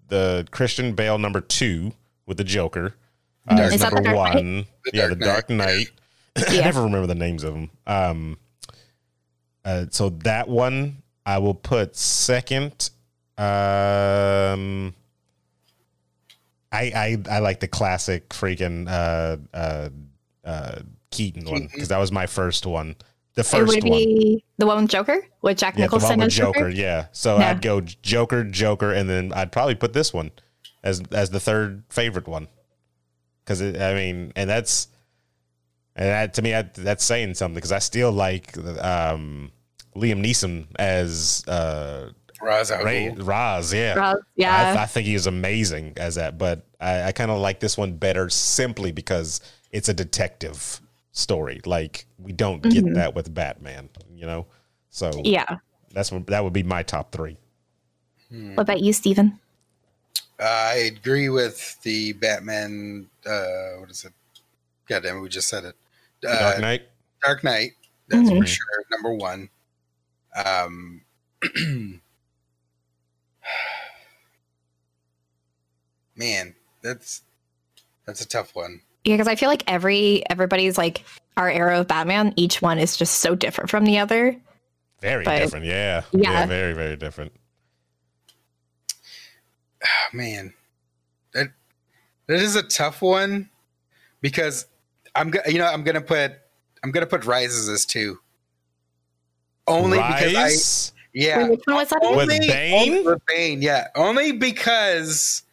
the 0.08 0.48
Christian 0.52 0.94
Bale 0.94 1.18
number 1.18 1.42
two 1.42 1.94
with 2.26 2.38
the 2.38 2.44
Joker. 2.44 2.96
Uh, 3.48 3.58
Dark 3.58 3.74
Is 3.74 3.82
that 3.82 3.94
number 3.94 4.10
the 4.10 4.16
Dark 4.16 4.34
Knight? 4.34 4.36
one. 4.36 4.66
The 4.86 4.92
yeah, 4.94 5.08
Dark 5.08 5.20
the 5.20 5.26
Dark 5.26 5.50
Knight. 5.50 5.88
I 6.38 6.54
Yeah. 6.54 6.62
never 6.62 6.84
remember 6.84 7.08
the 7.08 7.16
names 7.16 7.44
of 7.44 7.54
them. 7.54 7.70
Um, 7.88 8.38
uh, 9.66 9.86
so 9.90 10.10
that 10.10 10.48
one 10.48 11.02
I 11.26 11.40
will 11.40 11.54
put 11.56 11.96
second. 11.96 12.90
Um, 13.38 14.94
I 16.72 16.92
I 16.94 17.18
I 17.30 17.40
like 17.40 17.60
the 17.62 17.68
classic 17.68 18.30
freaking 18.30 18.88
uh 18.88 19.38
uh 19.56 19.90
uh 20.44 20.82
Keaton 21.12 21.46
one 21.50 21.68
because 21.72 21.88
that 21.88 21.98
was 21.98 22.12
my 22.12 22.28
first 22.28 22.66
one. 22.66 22.96
The 23.36 23.42
it 23.42 23.46
first 23.46 23.74
would 23.76 23.84
one. 23.84 23.92
be 23.98 24.44
the 24.58 24.66
one 24.66 24.82
with 24.82 24.92
Joker 24.92 25.26
with 25.42 25.58
Jack 25.58 25.78
Yeah, 25.78 25.88
the 25.88 25.92
one 25.92 26.02
Nicholson 26.02 26.20
with 26.20 26.30
Joker. 26.32 26.60
Joker. 26.60 26.70
Yeah. 26.70 27.06
So 27.12 27.38
Yeah. 27.38 27.52
I'd 27.52 27.62
go 27.62 27.82
Joker, 27.82 28.44
Joker, 28.44 28.92
and 28.92 29.10
then 29.10 29.32
I'd 29.34 29.52
probably 29.52 29.76
put 29.76 29.94
this 29.94 30.14
one 30.14 30.32
as 30.84 31.02
as 31.12 31.30
the 31.30 31.40
third 31.40 31.84
favorite 31.90 32.28
one. 32.28 32.48
Because 33.44 33.62
I 33.62 33.94
mean, 33.94 34.34
and 34.36 34.50
that's 34.50 34.88
and 35.96 36.08
that 36.08 36.34
to 36.36 36.42
me 36.42 36.52
that, 36.52 36.74
that's 36.74 37.04
saying 37.04 37.34
something 37.36 37.56
because 37.56 37.72
I 37.72 37.80
still 37.80 38.12
like 38.12 38.58
um, 38.58 39.52
Liam 39.96 40.24
Neeson 40.26 40.68
as 40.78 41.44
uh, 41.48 42.12
Ra's 42.42 42.72
Ray, 42.72 43.08
Ghul. 43.16 43.28
Raz. 43.28 43.74
Yeah. 43.74 43.94
Rob- 43.96 44.18
yeah. 44.36 44.76
I, 44.78 44.84
I 44.84 44.86
think 44.86 45.06
he 45.08 45.16
is 45.16 45.28
amazing 45.28 45.94
as 45.98 46.16
that, 46.16 46.38
but 46.38 46.66
I, 46.80 47.04
I 47.04 47.12
kind 47.12 47.32
of 47.32 47.40
like 47.40 47.60
this 47.60 47.78
one 47.78 47.94
better 47.98 48.30
simply 48.30 48.92
because 48.92 49.42
it's 49.72 49.90
a 49.90 49.94
detective 49.94 50.80
story. 51.20 51.62
Like 51.66 52.06
we 52.18 52.32
don't 52.32 52.62
get 52.64 52.86
Mhm. 52.86 52.96
that 52.96 53.14
with 53.14 53.34
Batman, 53.34 53.90
you 54.16 54.26
know. 54.26 54.48
So 54.90 55.12
yeah. 55.24 55.58
that's 55.92 56.12
what 56.12 56.26
that 56.28 56.44
would 56.44 56.54
be 56.54 56.64
my 56.64 56.84
top 56.84 57.12
three. 57.12 57.38
What 58.30 58.62
about 58.62 58.82
you, 58.82 58.94
Stephen? 58.94 59.40
I 60.40 60.92
agree 60.96 61.30
with 61.30 61.82
the 61.82 62.14
Batman. 62.14 63.10
Uh, 63.26 63.80
what 63.80 63.90
is 63.90 64.06
it? 64.06 64.14
God 64.88 65.04
damn 65.04 65.18
it, 65.18 65.22
we 65.22 65.30
just 65.30 65.48
said 65.50 65.66
it. 65.66 65.76
Uh, 66.26 66.40
Dark 66.40 66.60
Knight. 66.60 66.88
Dark 67.24 67.44
Knight. 67.44 67.74
That's 68.08 68.30
Mhm. 68.30 68.40
for 68.40 68.46
sure. 68.46 68.86
Number 68.92 69.14
one. 69.14 69.50
Um, 70.46 71.02
man, 76.16 76.56
that's 76.82 77.24
that's 78.06 78.22
a 78.22 78.28
tough 78.28 78.56
one. 78.56 78.82
Yeah, 79.06 79.16
because 79.16 79.28
I 79.28 79.36
feel 79.36 79.50
like 79.50 79.64
every 79.68 80.24
everybody's 80.30 80.78
like 80.78 81.04
our 81.38 81.50
era 81.50 81.80
of 81.80 81.88
Batman, 81.88 82.34
each 82.36 82.62
one 82.62 82.80
is 82.80 82.98
just 82.98 83.22
so 83.22 83.34
different 83.36 83.70
from 83.70 83.86
the 83.86 84.00
other. 84.00 84.36
Very 85.02 85.24
but- 85.24 85.40
different. 85.40 85.66
Yeah. 85.66 86.04
Yeah. 86.12 86.46
Very 86.46 86.74
very 86.74 86.96
different. 86.98 87.32
Oh, 89.84 89.88
man, 90.18 90.54
that 91.34 91.48
that 92.28 92.40
is 92.40 92.56
a 92.58 92.64
tough 92.64 93.02
one 93.02 93.50
because 94.22 94.66
I'm 95.16 95.32
go- 95.32 95.40
you 95.48 95.58
know 95.58 95.66
I'm 95.68 95.84
gonna 95.84 96.02
put 96.02 96.34
I'm 96.84 96.92
gonna 96.92 97.06
put 97.06 97.26
Rises 97.26 97.70
as 97.70 97.86
two. 97.86 98.20
Only 99.68 99.98
because 100.00 100.92
I 100.94 100.98
yeah 101.14 101.38
Wait, 101.44 101.52
which 101.52 101.62
one 101.66 101.76
was 101.78 101.90
that? 101.90 102.00
With 102.02 102.12
Only- 102.30 102.40
Bane? 102.48 102.90
only 102.90 103.02
with 103.04 103.26
Bane, 103.26 103.62
yeah. 103.62 103.88
Only 103.96 104.32
because, 104.34 105.44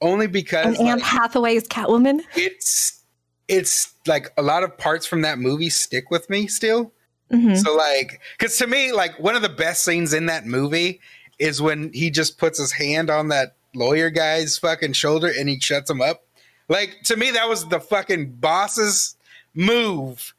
only 0.00 0.26
because 0.26 0.66
And 0.66 0.76
Anne 0.78 0.98
like, 0.98 1.02
Hathaway's 1.02 1.66
Catwoman. 1.68 2.20
it's 2.34 3.02
it's 3.48 3.94
like 4.06 4.32
a 4.36 4.42
lot 4.42 4.62
of 4.64 4.76
parts 4.76 5.06
from 5.06 5.22
that 5.22 5.38
movie 5.38 5.70
stick 5.70 6.10
with 6.10 6.28
me 6.28 6.46
still. 6.48 6.92
Mhm. 7.32 7.56
So 7.62 7.74
like, 7.74 8.20
because 8.38 8.56
to 8.58 8.66
me, 8.66 8.92
like 8.92 9.18
one 9.20 9.36
of 9.36 9.42
the 9.42 9.48
best 9.48 9.84
scenes 9.84 10.12
in 10.12 10.26
that 10.26 10.46
movie 10.46 11.00
is 11.38 11.60
when 11.62 11.92
he 11.92 12.10
just 12.10 12.38
puts 12.38 12.58
his 12.58 12.72
hand 12.72 13.10
on 13.10 13.28
that 13.28 13.54
lawyer 13.74 14.10
guy's 14.10 14.58
fucking 14.58 14.92
shoulder 14.94 15.32
and 15.36 15.48
he 15.48 15.60
shuts 15.60 15.90
him 15.90 16.00
up. 16.00 16.24
Like 16.68 16.96
to 17.04 17.16
me, 17.16 17.30
that 17.32 17.48
was 17.48 17.68
the 17.68 17.78
fucking 17.80 18.32
boss's 18.32 19.14
move 19.54 20.34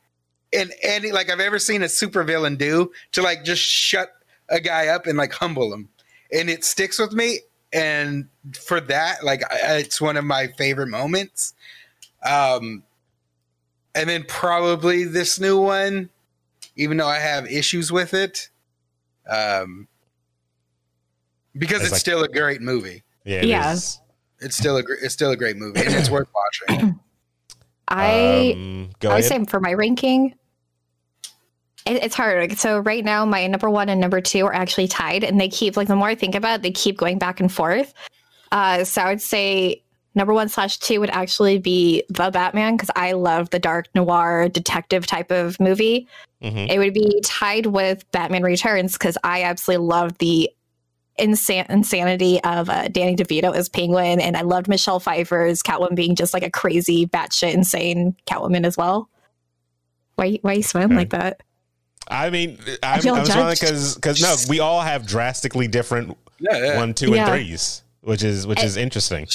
in 0.52 0.72
any 0.82 1.12
like 1.12 1.30
I've 1.30 1.40
ever 1.40 1.60
seen 1.60 1.84
a 1.84 1.88
supervillain 1.88 2.58
do 2.58 2.92
to 3.14 3.22
like 3.22 3.44
just 3.44 3.62
shut 3.62 4.12
a 4.50 4.60
guy 4.60 4.88
up 4.88 5.08
and 5.08 5.18
like 5.18 5.34
humble 5.34 5.74
him, 5.74 5.90
and 6.32 6.50
it 6.50 6.64
sticks 6.66 7.00
with 7.00 7.14
me. 7.14 7.40
And 7.78 8.28
for 8.60 8.80
that, 8.82 9.24
like 9.24 9.42
it's 9.52 10.02
one 10.02 10.18
of 10.18 10.26
my 10.26 10.48
favorite 10.58 10.88
moments. 10.88 11.54
Um, 12.26 12.84
and 13.94 14.10
then 14.10 14.26
probably 14.28 15.04
this 15.04 15.40
new 15.40 15.60
one, 15.60 16.10
even 16.76 16.98
though 16.98 17.08
I 17.08 17.20
have 17.20 17.46
issues 17.50 17.92
with 17.92 18.14
it, 18.14 18.50
um, 19.30 19.88
because 21.58 21.78
It's 21.78 21.86
it's 21.86 21.92
like- 21.94 22.00
still 22.02 22.24
a 22.24 22.28
great 22.28 22.62
movie. 22.62 23.04
Yeah. 23.26 23.40
it 23.40 23.46
Yeah. 23.46 23.72
is. 23.74 24.00
It's 24.40 24.56
still 24.56 24.78
a 24.78 24.84
gr- 24.84 24.94
it's 25.02 25.14
still 25.14 25.32
a 25.32 25.36
great 25.38 25.58
movie, 25.58 25.82
and 25.82 25.94
it's 25.96 26.10
worth 26.10 26.28
watching. 26.70 27.00
I 27.88 28.54
Um, 28.56 28.90
go 29.00 29.10
I 29.10 29.16
would 29.16 29.26
ahead. 29.26 29.46
say 29.46 29.46
for 29.50 29.60
my 29.60 29.74
ranking, 29.74 30.36
it, 31.88 32.04
it's 32.04 32.16
hard. 32.16 32.40
Like, 32.50 32.58
So 32.58 32.80
right 32.80 33.04
now, 33.04 33.26
my 33.26 33.48
number 33.48 33.70
one 33.70 33.90
and 33.90 34.00
number 34.02 34.22
two 34.22 34.46
are 34.46 34.54
actually 34.54 34.88
tied, 34.88 35.24
and 35.24 35.40
they 35.40 35.50
keep 35.50 35.78
like 35.78 35.88
the 35.88 35.96
more 35.96 36.10
I 36.10 36.16
think 36.16 36.36
about 36.36 36.60
it, 36.60 36.62
they 36.64 36.72
keep 36.72 36.98
going 36.98 37.18
back 37.18 37.40
and 37.40 37.52
forth. 37.52 37.94
Uh, 38.52 38.84
so 38.84 39.02
I 39.02 39.10
would 39.10 39.22
say 39.22 39.82
number 40.16 40.34
one 40.34 40.50
slash 40.50 40.78
two 40.78 41.00
would 41.00 41.12
actually 41.12 41.60
be 41.60 42.04
the 42.10 42.32
Batman 42.32 42.76
because 42.76 42.90
I 42.96 43.12
love 43.12 43.50
the 43.52 43.60
dark 43.60 43.88
noir 43.94 44.50
detective 44.50 45.06
type 45.06 45.32
of 45.32 45.60
movie. 45.60 46.08
Mhm. 46.42 46.70
It 46.70 46.80
would 46.80 46.94
be 46.94 47.22
tied 47.24 47.68
with 47.68 48.10
Batman 48.12 48.44
Returns 48.44 48.94
because 48.94 49.18
I 49.24 49.44
absolutely 49.44 49.86
love 49.86 50.18
the 50.18 50.50
insan- 51.20 51.70
insanity 51.70 52.42
of 52.44 52.70
uh, 52.70 52.88
Danny 52.90 53.16
DeVito 53.16 53.56
as 53.56 53.70
Penguin, 53.70 54.20
and 54.20 54.38
I 54.38 54.42
loved 54.42 54.68
Michelle 54.68 55.00
Pfeiffer's 55.00 55.64
Catwoman 55.64 55.96
being 55.96 56.16
just 56.16 56.34
like 56.34 56.44
a 56.44 56.52
crazy, 56.52 57.08
batshit 57.08 57.54
insane 57.54 58.16
Catwoman 58.28 58.66
as 58.66 58.78
well. 58.78 59.10
Why, 60.16 60.40
why 60.42 60.54
you 60.54 60.64
smiling 60.64 60.96
like 60.96 61.10
that? 61.12 61.42
I 62.10 62.30
mean, 62.30 62.58
I'm, 62.84 63.02
feel 63.02 63.16
I'm 63.16 63.26
smiling 63.26 63.58
because 63.60 63.96
because 63.96 64.22
no, 64.22 64.36
we 64.50 64.60
all 64.60 64.82
have 64.82 65.06
drastically 65.06 65.68
different 65.68 66.18
Yeah, 66.40 66.58
yeah. 66.58 66.78
one, 66.78 66.94
two, 66.94 67.12
Yeah. 67.14 67.24
and 67.24 67.32
threes, 67.32 67.82
which 68.02 68.24
is 68.24 68.48
which 68.48 68.64
is 68.64 68.78
interesting. 68.78 69.28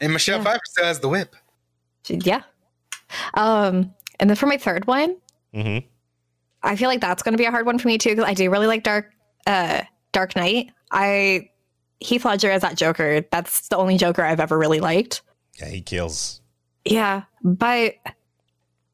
And 0.00 0.12
Michelle 0.12 0.38
Yeah. 0.38 0.44
Pfeiffer 0.44 0.60
still 0.70 0.84
has 0.84 1.00
the 1.00 1.08
whip. 1.08 1.34
Yeah. 2.08 2.42
Um, 3.34 3.92
and 4.18 4.30
then 4.30 4.36
for 4.36 4.46
my 4.46 4.56
third 4.56 4.86
one, 4.86 5.16
hmm 5.52 5.78
I 6.62 6.76
feel 6.76 6.88
like 6.88 7.00
that's 7.00 7.22
going 7.22 7.32
to 7.32 7.38
be 7.38 7.46
a 7.46 7.50
hard 7.50 7.64
one 7.66 7.78
for 7.78 7.88
me 7.88 7.96
too 7.98 8.10
because 8.10 8.24
I 8.24 8.34
do 8.34 8.50
really 8.50 8.66
like 8.66 8.82
Dark 8.82 9.10
uh 9.46 9.82
Dark 10.12 10.36
Knight. 10.36 10.70
I 10.92 11.50
Heath 12.00 12.24
Ledger 12.24 12.50
as 12.50 12.62
that 12.62 12.76
Joker. 12.76 13.22
That's 13.30 13.68
the 13.68 13.76
only 13.76 13.96
Joker 13.96 14.22
I've 14.22 14.40
ever 14.40 14.58
really 14.58 14.80
liked. 14.80 15.22
Yeah, 15.58 15.68
he 15.68 15.80
kills. 15.80 16.40
Yeah, 16.84 17.22
but 17.42 17.94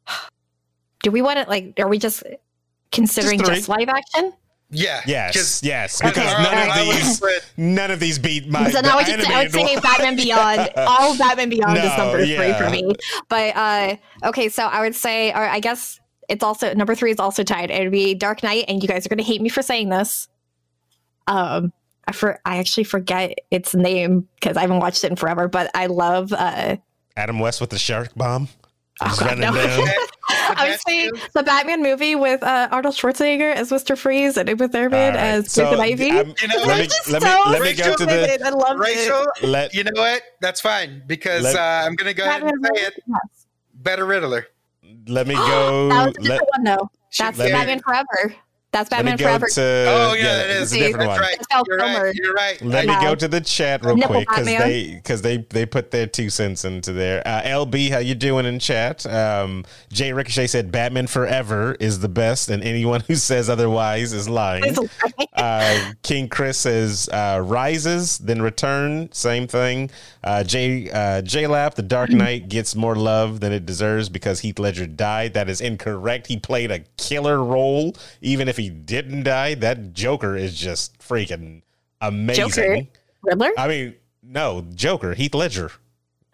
do 1.02 1.10
we 1.10 1.22
want 1.22 1.38
to 1.38 1.48
like? 1.48 1.74
Are 1.78 1.88
we 1.88 1.98
just 1.98 2.22
considering 2.96 3.38
Just 3.38 3.52
just, 3.52 3.68
live 3.68 3.88
action? 3.88 4.32
Yeah. 4.70 5.00
Yes, 5.06 5.34
'cause- 5.36 5.62
yes, 5.62 6.00
because 6.02 6.18
I- 6.34 6.42
none 6.42 6.54
I 6.70 6.80
of 6.80 6.96
these 6.96 7.22
none 7.56 7.90
of 7.92 8.00
these 8.00 8.18
beat 8.18 8.48
my. 8.48 8.68
so 8.70 8.82
the 8.82 8.88
now 8.88 8.98
I, 8.98 9.04
just, 9.04 9.30
I 9.30 9.42
would 9.44 9.52
say 9.52 9.74
one. 9.74 9.82
Batman 9.82 10.16
Beyond. 10.16 10.70
All 10.76 11.16
Batman 11.16 11.48
Beyond 11.50 11.78
is 11.78 11.84
No, 11.84 11.96
number 11.96 12.26
three 12.26 12.52
for 12.54 12.68
me. 12.70 12.92
But 13.28 13.56
uh 13.56 13.96
okay, 14.24 14.48
so 14.48 14.64
I 14.64 14.80
would 14.80 14.96
say, 14.96 15.30
or 15.30 15.36
I 15.46 15.60
guess 15.60 16.00
it's 16.28 16.42
also 16.42 16.74
number 16.74 16.96
three 16.96 17.12
is 17.12 17.20
also 17.20 17.44
tied. 17.44 17.70
It 17.70 17.80
would 17.84 17.92
be 17.92 18.14
Dark 18.14 18.42
Knight, 18.42 18.64
and 18.66 18.82
you 18.82 18.88
guys 18.88 19.06
are 19.06 19.08
going 19.08 19.18
to 19.18 19.24
hate 19.24 19.40
me 19.40 19.48
for 19.48 19.62
saying 19.62 19.90
this. 19.90 20.26
Um, 21.28 21.72
I 22.08 22.12
for 22.12 22.40
I 22.44 22.56
actually 22.58 22.82
forget 22.84 23.38
its 23.52 23.72
name 23.74 24.26
because 24.34 24.56
I 24.56 24.62
haven't 24.62 24.80
watched 24.80 25.04
it 25.04 25.10
in 25.10 25.16
forever. 25.16 25.46
But 25.46 25.70
I 25.74 25.86
love. 25.86 26.32
uh 26.32 26.76
Adam 27.16 27.38
West 27.38 27.60
with 27.60 27.70
the 27.70 27.78
shark 27.78 28.12
bomb. 28.16 28.48
Oh, 29.02 29.16
God, 29.20 29.38
running 29.38 29.40
no. 29.40 29.50
I 30.28 30.70
would 30.70 30.80
say 30.80 31.10
the 31.34 31.42
Batman 31.42 31.82
movie 31.82 32.14
with 32.14 32.42
uh, 32.42 32.68
Arnold 32.72 32.94
Schwarzenegger 32.94 33.54
as 33.54 33.70
Mr. 33.70 33.96
Freeze 33.96 34.38
and 34.38 34.48
Uma 34.48 34.68
Thurman 34.68 34.98
All 34.98 35.10
right, 35.10 35.16
as 35.16 35.52
so, 35.52 35.66
Poison 35.66 35.80
Ivy. 35.80 36.10
I'm- 36.12 36.34
You 36.40 36.48
know 36.48 36.56
let 36.64 36.80
me 36.80 36.88
let 37.12 37.22
me 37.22 37.28
so 37.28 37.42
let 37.50 37.62
me 37.62 37.74
go 37.74 37.94
to 37.96 38.06
the. 38.06 38.40
I 38.44 38.48
love 38.50 38.76
it. 38.76 38.80
Rachel, 38.80 39.26
let 39.42 39.74
you 39.74 39.84
know 39.84 39.92
what? 39.94 40.22
That's 40.40 40.60
fine 40.62 41.02
because 41.06 41.44
Let- 41.44 41.56
uh, 41.56 41.86
I'm 41.86 41.94
gonna 41.94 42.14
go 42.14 42.24
ahead 42.24 42.42
and 42.42 42.52
say 42.74 42.82
it. 42.84 42.94
Yes. 43.06 43.46
Better 43.74 44.06
Riddler. 44.06 44.46
let 45.08 45.26
me 45.26 45.34
go. 45.34 45.88
That 45.90 46.06
was 46.18 46.26
a 46.26 46.30
let, 46.30 46.40
one, 46.56 46.64
though. 46.64 46.90
That's 47.18 47.38
Let 47.38 47.46
me- 47.46 47.52
Batman 47.52 47.80
Forever. 47.80 48.34
That's 48.72 48.90
let 48.90 49.04
me 49.04 49.12
Batman 49.12 49.16
go 49.16 49.24
Forever. 49.46 49.46
to. 49.46 49.86
Oh 49.88 50.14
yeah, 50.14 50.22
that 50.36 50.50
is. 50.50 50.62
it's 50.64 50.72
a 50.72 50.84
different 50.86 50.98
That's 50.98 51.08
one. 51.08 51.20
right. 51.20 51.36
It's 51.40 51.68
You're 51.68 51.76
right. 51.78 52.14
You're 52.14 52.34
right. 52.34 52.62
Let 52.62 52.84
Yeah. 52.86 53.00
me 53.00 53.06
go 53.06 53.14
to 53.14 53.28
the 53.28 53.40
chat 53.40 53.82
real 53.84 53.96
Nipple 53.96 54.16
quick 54.16 54.28
because 54.28 54.44
they 54.44 54.94
because 54.96 55.22
they 55.22 55.38
they 55.50 55.64
put 55.64 55.92
their 55.92 56.06
two 56.06 56.28
cents 56.28 56.64
into 56.64 56.92
there. 56.92 57.22
Uh, 57.26 57.40
LB, 57.42 57.90
how 57.90 57.98
you 57.98 58.14
doing 58.14 58.44
in 58.44 58.58
chat? 58.58 59.06
Um, 59.06 59.64
Jay 59.90 60.12
Ricochet 60.12 60.48
said 60.48 60.70
Batman 60.72 61.06
Forever 61.06 61.76
is 61.80 62.00
the 62.00 62.08
best, 62.08 62.50
and 62.50 62.62
anyone 62.62 63.00
who 63.06 63.14
says 63.14 63.48
otherwise 63.48 64.12
is 64.12 64.28
lying. 64.28 64.76
Uh, 65.32 65.92
King 66.02 66.28
Chris 66.28 66.58
says 66.58 67.08
uh, 67.12 67.40
rises, 67.44 68.18
then 68.18 68.42
return. 68.42 69.10
Same 69.12 69.46
thing. 69.46 69.90
Uh, 70.22 70.42
J 70.44 70.90
uh, 70.90 71.22
J 71.22 71.46
Lap, 71.46 71.76
the 71.76 71.82
Dark 71.82 72.10
Knight 72.10 72.48
gets 72.48 72.74
more 72.74 72.96
love 72.96 73.40
than 73.40 73.52
it 73.52 73.64
deserves 73.64 74.08
because 74.08 74.40
Heath 74.40 74.58
Ledger 74.58 74.86
died. 74.86 75.34
That 75.34 75.48
is 75.48 75.60
incorrect. 75.60 76.26
He 76.26 76.36
played 76.36 76.70
a 76.70 76.80
killer 76.98 77.42
role, 77.42 77.96
even 78.20 78.48
if 78.48 78.55
he 78.56 78.70
didn't 78.70 79.24
die. 79.24 79.54
That 79.54 79.92
Joker 79.92 80.36
is 80.36 80.58
just 80.58 80.98
freaking 80.98 81.62
amazing. 82.00 82.48
Joker? 82.50 82.86
Riddler? 83.22 83.52
I 83.58 83.68
mean, 83.68 83.94
no 84.22 84.66
Joker, 84.74 85.14
Heath 85.14 85.34
Ledger. 85.34 85.70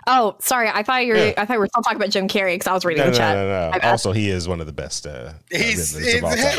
Oh, 0.06 0.34
sorry. 0.40 0.68
I 0.68 0.82
thought 0.82 1.04
you 1.06 1.12
were. 1.12 1.18
Yeah. 1.18 1.32
I 1.36 1.44
thought 1.46 1.50
we 1.54 1.58
were 1.58 1.68
still 1.68 1.82
talking 1.82 1.96
about 1.96 2.10
Jim 2.10 2.26
Carrey 2.26 2.54
because 2.54 2.66
I 2.66 2.72
was 2.72 2.84
reading 2.84 3.02
No, 3.02 3.06
no, 3.06 3.12
the 3.12 3.18
chat. 3.18 3.36
no, 3.36 3.48
no. 3.48 3.70
My 3.70 3.78
bad. 3.78 3.90
Also, 3.92 4.10
he 4.10 4.30
is 4.30 4.48
one 4.48 4.58
of 4.60 4.66
the 4.66 4.72
best. 4.72 5.06
Uh, 5.06 5.34
He's, 5.50 5.94
uh, 5.94 5.98
he's 6.00 6.14
Riddlers 6.16 6.58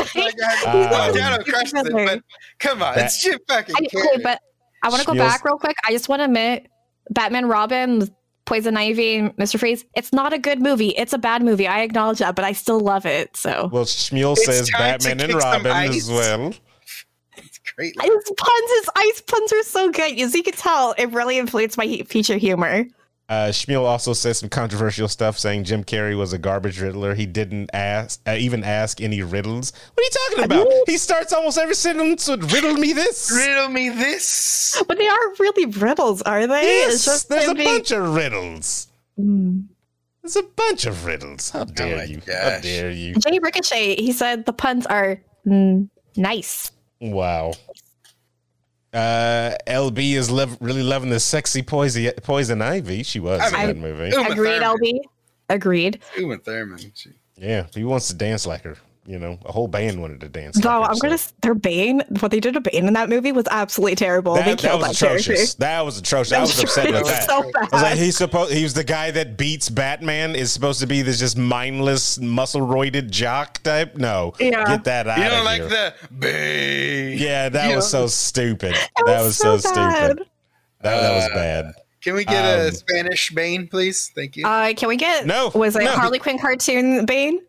all 0.66 1.12
time. 1.12 1.32
Um, 1.34 1.90
it, 1.98 2.06
but 2.06 2.22
come 2.58 2.82
on, 2.82 2.94
That- 2.94 3.04
it's 3.06 3.22
Jim 3.22 3.38
fucking 3.46 3.74
I, 3.76 3.84
okay, 3.84 4.22
but 4.22 4.40
I 4.82 4.88
want 4.88 5.02
to 5.02 5.06
go 5.06 5.14
back 5.14 5.44
real 5.44 5.58
quick. 5.58 5.76
I 5.86 5.90
just 5.92 6.08
want 6.08 6.20
to 6.20 6.24
admit, 6.24 6.68
Batman, 7.10 7.46
Robin, 7.46 8.08
Poison 8.46 8.76
Ivy, 8.76 9.22
Mr. 9.38 9.58
Freeze. 9.58 9.84
It's 9.94 10.12
not 10.12 10.32
a 10.32 10.38
good 10.38 10.60
movie. 10.60 10.90
It's 10.90 11.12
a 11.12 11.18
bad 11.18 11.42
movie. 11.42 11.66
I 11.66 11.80
acknowledge 11.80 12.18
that, 12.18 12.34
but 12.34 12.44
I 12.44 12.52
still 12.52 12.78
love 12.80 13.06
it. 13.06 13.36
So 13.36 13.70
Well, 13.72 13.84
Shmuel 13.84 14.32
It's 14.36 14.44
says 14.46 14.70
Batman 14.70 15.20
and 15.20 15.34
Robin 15.34 15.66
ice. 15.72 15.96
as 15.96 16.10
well. 16.10 16.52
It's 17.36 17.58
great. 17.76 17.94
his 18.00 18.32
puns, 18.36 18.70
his 18.70 18.90
ice 18.96 19.20
puns 19.22 19.52
are 19.52 19.62
so 19.62 19.90
good. 19.90 20.20
As 20.20 20.34
you 20.34 20.42
can 20.42 20.52
tell, 20.54 20.94
it 20.98 21.06
really 21.12 21.38
influenced 21.38 21.78
my 21.78 21.86
he- 21.86 22.02
feature 22.04 22.36
humor. 22.36 22.84
Uh, 23.26 23.48
Shmuel 23.48 23.84
also 23.84 24.12
says 24.12 24.38
some 24.38 24.50
controversial 24.50 25.08
stuff, 25.08 25.38
saying 25.38 25.64
Jim 25.64 25.82
Carrey 25.82 26.16
was 26.16 26.34
a 26.34 26.38
garbage 26.38 26.78
riddler. 26.80 27.14
He 27.14 27.24
didn't 27.24 27.70
ask, 27.72 28.20
uh, 28.26 28.32
even 28.38 28.62
ask 28.62 29.00
any 29.00 29.22
riddles. 29.22 29.72
What 29.94 30.02
are 30.02 30.04
you 30.04 30.10
talking 30.28 30.44
about? 30.44 30.72
He 30.86 30.98
starts 30.98 31.32
almost 31.32 31.56
every 31.56 31.74
sentence 31.74 32.28
with 32.28 32.52
"riddle 32.52 32.74
me 32.74 32.92
this." 32.92 33.32
Riddle 33.34 33.70
me 33.70 33.88
this. 33.88 34.82
But 34.86 34.98
they 34.98 35.08
aren't 35.08 35.38
really 35.40 35.64
riddles, 35.66 36.20
are 36.22 36.46
they? 36.46 36.62
Yes, 36.62 37.24
there's 37.24 37.46
a 37.46 37.50
him 37.52 37.56
being- 37.56 37.68
bunch 37.68 37.90
of 37.92 38.14
riddles. 38.14 38.88
Mm. 39.18 39.68
There's 40.22 40.36
a 40.36 40.42
bunch 40.42 40.86
of 40.86 41.04
riddles. 41.06 41.50
How 41.50 41.64
dare 41.64 41.98
my 41.98 42.04
you? 42.04 42.20
How 42.26 42.58
dare 42.60 42.90
you? 42.90 43.14
Jay 43.16 43.38
Ricochet, 43.40 43.96
he 43.96 44.12
said 44.12 44.46
the 44.46 44.52
puns 44.54 44.86
are 44.86 45.20
mm, 45.46 45.88
nice. 46.16 46.72
Wow. 47.00 47.52
Uh, 48.94 49.56
LB 49.66 50.14
is 50.14 50.30
lov- 50.30 50.56
really 50.60 50.82
loving 50.82 51.10
the 51.10 51.18
sexy 51.20 51.62
poison, 51.62 52.12
poison 52.22 52.62
ivy. 52.62 53.02
She 53.02 53.18
was 53.20 53.40
I 53.40 53.62
in 53.64 53.66
that 53.68 53.76
movie. 53.76 54.10
Uma 54.16 54.30
Agreed, 54.30 54.60
Thurman. 54.60 54.78
LB. 54.80 55.00
Agreed. 55.50 56.00
Uma 56.16 56.38
Thurman. 56.38 56.78
She- 56.94 57.10
Yeah, 57.36 57.66
he 57.74 57.82
wants 57.84 58.06
to 58.08 58.14
dance 58.14 58.46
like 58.46 58.62
her. 58.62 58.76
You 59.06 59.18
know, 59.18 59.38
a 59.44 59.52
whole 59.52 59.68
band 59.68 60.00
wanted 60.00 60.20
to 60.22 60.30
dance. 60.30 60.56
like 60.56 60.64
No, 60.64 60.82
her, 60.82 60.88
I'm 60.88 60.94
so. 60.96 61.02
gonna. 61.02 61.14
s- 61.14 61.34
Their 61.42 61.54
Bane, 61.54 62.02
what 62.20 62.30
they 62.30 62.40
did 62.40 62.54
to 62.54 62.60
Bane 62.62 62.86
in 62.88 62.94
that 62.94 63.10
movie 63.10 63.32
was 63.32 63.44
absolutely 63.50 63.96
terrible. 63.96 64.34
they 64.34 64.40
That, 64.42 64.58
that 64.60 64.78
was 64.78 64.98
that, 64.98 65.06
character. 65.08 65.32
atrocious. 65.32 65.54
That 65.56 65.84
was 65.84 65.98
atrocious. 65.98 66.32
I 66.32 66.40
was 66.40 66.58
upset 66.62 66.86
with 66.90 67.02
was 67.02 67.10
that. 67.10 67.24
So 67.28 67.42
bad. 67.42 67.52
I 67.56 67.68
was 67.76 67.82
like, 67.82 67.98
he's 67.98 68.16
supposed. 68.16 68.52
He 68.54 68.62
was 68.62 68.72
the 68.72 68.82
guy 68.82 69.10
that 69.10 69.36
beats 69.36 69.68
Batman. 69.68 70.34
Is 70.34 70.52
supposed 70.52 70.80
to 70.80 70.86
be 70.86 71.02
this 71.02 71.18
just 71.18 71.36
mindless, 71.36 72.18
muscle-roided 72.18 73.12
jock 73.12 73.62
type. 73.62 73.96
No, 73.96 74.32
Yeah. 74.40 74.64
get 74.64 74.84
that 74.84 75.06
out 75.06 75.18
You 75.18 75.24
don't 75.24 75.44
like 75.44 75.60
here. 75.60 75.68
the 75.68 75.94
Bane. 76.10 77.18
yeah, 77.18 77.48
that 77.50 77.68
You 77.68 77.76
was 77.76 77.92
know- 77.92 78.00
so 78.02 78.06
stupid. 78.06 78.74
It 78.74 78.90
that 79.04 79.20
was 79.22 79.36
so, 79.36 79.58
stupid. 79.58 79.74
That, 80.80 81.00
that 81.00 81.14
was 81.14 81.24
Uh, 81.24 81.34
bad. 81.34 81.72
Can 82.02 82.14
we 82.14 82.24
get 82.24 82.42
a 82.44 82.68
Um, 82.68 82.72
Spanish 82.74 83.30
Bane, 83.30 83.66
please? 83.66 84.10
Thank 84.14 84.36
you. 84.36 84.46
Uh, 84.46 84.72
can 84.74 84.88
we 84.88 84.96
get 84.96 85.26
No, 85.26 85.50
Was 85.54 85.76
it 85.76 85.84
no. 85.84 85.92
Harley 85.92 86.18
Quinn 86.18 86.38
cartoon 86.38 87.04
Bane? 87.06 87.40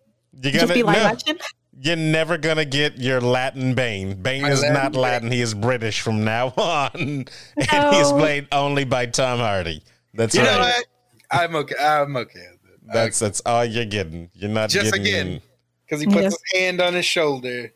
You're 0.41 0.51
Just 0.51 0.73
be 0.73 0.81
gonna 0.81 0.93
live 0.93 1.03
no, 1.03 1.09
action. 1.09 1.37
you're 1.79 1.95
never 1.95 2.37
gonna 2.37 2.65
get 2.65 2.97
your 2.97 3.21
Latin 3.21 3.73
Bane. 3.73 4.21
Bane 4.21 4.41
My 4.43 4.51
is 4.51 4.61
Latin 4.61 4.73
not 4.73 4.95
Latin. 4.95 5.31
He 5.31 5.41
is 5.41 5.53
British 5.53 6.01
from 6.01 6.23
now 6.23 6.47
on, 6.57 6.91
and 6.93 7.29
he 7.57 7.97
is 7.99 8.11
No. 8.11 8.17
played 8.17 8.47
only 8.51 8.83
by 8.85 9.05
Tom 9.07 9.39
Hardy. 9.39 9.81
That's 10.13 10.35
you 10.35 10.41
right. 10.41 10.51
know 10.53 10.59
what? 10.59 10.85
I'm 11.31 11.55
okay. 11.55 11.75
I'm 11.79 12.15
okay. 12.17 12.47
That's 12.93 13.17
that's 13.19 13.41
all 13.45 13.65
you're 13.65 13.85
getting. 13.85 14.29
You're 14.33 14.49
not 14.51 14.69
Just 14.69 14.93
getting. 14.93 15.01
again. 15.01 15.41
because 15.85 16.01
he 16.01 16.07
puts 16.07 16.17
Yes. 16.21 16.33
his 16.51 16.61
hand 16.61 16.81
on 16.81 16.93
his 16.93 17.05
shoulder. 17.05 17.73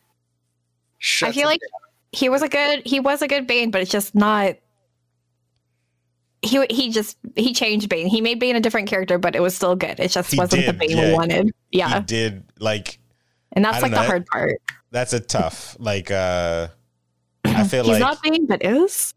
I 1.23 1.31
feel 1.31 1.43
it 1.43 1.45
like 1.45 1.59
he 2.11 2.29
was 2.29 2.41
a 2.41 2.49
good 2.49 2.81
he 2.85 2.99
was 2.99 3.21
a 3.21 3.27
good 3.27 3.47
Bane, 3.47 3.71
but 3.71 3.81
it's 3.81 3.91
just 3.91 4.13
not. 4.15 4.55
He 6.41 6.65
he 6.69 6.89
just 6.91 7.17
he 7.35 7.53
changed 7.53 7.89
Bane. 7.89 8.07
He 8.07 8.21
made 8.21 8.39
Bane 8.39 8.55
a 8.55 8.59
different 8.61 8.87
character, 8.87 9.17
but 9.17 9.35
it 9.35 9.41
was 9.41 9.55
still 9.55 9.75
good. 9.75 9.99
It 9.99 10.09
just 10.11 10.31
He 10.31 10.37
wasn't 10.37 10.65
the 10.65 10.71
did, 10.73 10.79
Bane 10.79 10.97
yeah. 10.97 11.07
we 11.09 11.13
wanted. 11.13 11.53
Yeah, 11.71 11.99
He 11.99 12.05
did 12.05 12.43
like 12.59 12.99
and 13.53 13.65
that's 13.65 13.81
don't 13.81 13.91
like 13.91 14.01
the 14.01 14.07
hard 14.07 14.25
part. 14.27 14.61
that's 14.91 15.13
a 15.13 15.19
tough 15.19 15.75
like. 15.79 16.11
uh 16.11 16.67
I 17.45 17.63
feel 17.67 17.83
He's 17.83 17.93
like 17.93 17.99
not 17.99 18.21
Bane, 18.23 18.45
but 18.45 18.63
is. 18.63 19.13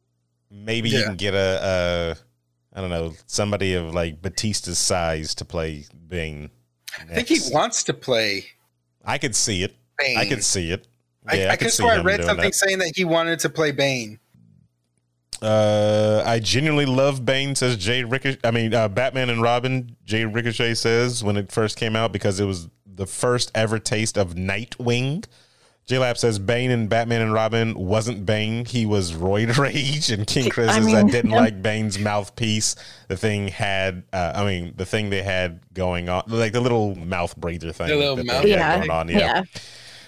maybe 0.50 0.88
you 0.88 1.02
can 1.04 1.16
get 1.16 1.34
a, 1.34 2.16
a 2.74 2.76
I 2.76 2.80
don't 2.80 2.90
know 2.90 3.14
somebody 3.26 3.74
of 3.74 3.92
like 3.94 4.22
Batista's 4.22 4.78
size 4.78 5.34
to 5.36 5.44
play 5.44 5.84
Bane. 6.08 6.50
I 7.00 7.14
think 7.14 7.28
he 7.28 7.38
wants 7.52 7.82
to 7.84 7.94
play 7.94 8.44
I 9.04 9.18
could 9.18 9.34
see 9.36 9.62
it. 9.64 9.74
Bane. 9.98 10.18
I 10.18 10.28
could 10.28 10.44
see 10.44 10.70
it. 10.70 10.86
I, 11.26 11.36
Yeah, 11.36 11.46
I, 11.48 11.56
could 11.56 11.66
could 11.66 11.72
see 11.72 11.82
swear 11.82 11.98
I 12.00 12.02
read 12.02 12.24
something 12.24 12.44
that. 12.46 12.54
saying 12.54 12.78
that 12.78 12.92
he 12.96 13.04
wanted 13.04 13.38
to 13.40 13.50
play 13.50 13.70
Bane. 13.72 14.18
Uh, 15.42 16.22
I 16.24 16.38
genuinely 16.38 16.86
love 16.86 17.24
Bane, 17.24 17.54
says 17.54 17.76
Jay 17.76 18.04
Ricochet. 18.04 18.38
I 18.44 18.50
mean, 18.52 18.72
uh, 18.72 18.88
Batman 18.88 19.28
and 19.28 19.42
Robin, 19.42 19.96
Jay 20.04 20.24
Ricochet 20.24 20.74
says 20.74 21.24
when 21.24 21.36
it 21.36 21.50
first 21.50 21.76
came 21.76 21.96
out 21.96 22.12
because 22.12 22.38
it 22.38 22.44
was 22.44 22.68
the 22.86 23.06
first 23.06 23.50
ever 23.54 23.78
taste 23.78 24.16
of 24.16 24.34
Nightwing. 24.34 25.24
J 25.84 25.98
Lab 25.98 26.16
says 26.16 26.38
Bane 26.38 26.70
and 26.70 26.88
Batman 26.88 27.22
and 27.22 27.32
Robin 27.32 27.74
wasn't 27.74 28.24
Bane. 28.24 28.64
He 28.64 28.86
was 28.86 29.12
Roid 29.14 29.56
Rage. 29.58 30.10
And 30.12 30.26
King 30.28 30.48
Chris 30.48 30.70
I 30.70 30.74
says 30.74 30.86
I 30.86 31.02
mean, 31.02 31.06
didn't 31.08 31.32
yeah. 31.32 31.36
like 31.40 31.60
Bane's 31.60 31.98
mouthpiece. 31.98 32.76
The 33.08 33.16
thing 33.16 33.48
had, 33.48 34.04
uh, 34.12 34.32
I 34.36 34.44
mean, 34.44 34.74
the 34.76 34.86
thing 34.86 35.10
they 35.10 35.22
had 35.22 35.60
going 35.74 36.08
on, 36.08 36.22
like 36.28 36.52
the 36.52 36.60
little 36.60 36.94
mouth 36.94 37.36
breather 37.36 37.72
thing. 37.72 37.88
The 37.88 37.96
little 37.96 38.22
mouth 38.24 38.44
Yeah, 38.44 38.78
going 38.78 38.90
on. 38.90 39.08
yeah. 39.08 39.42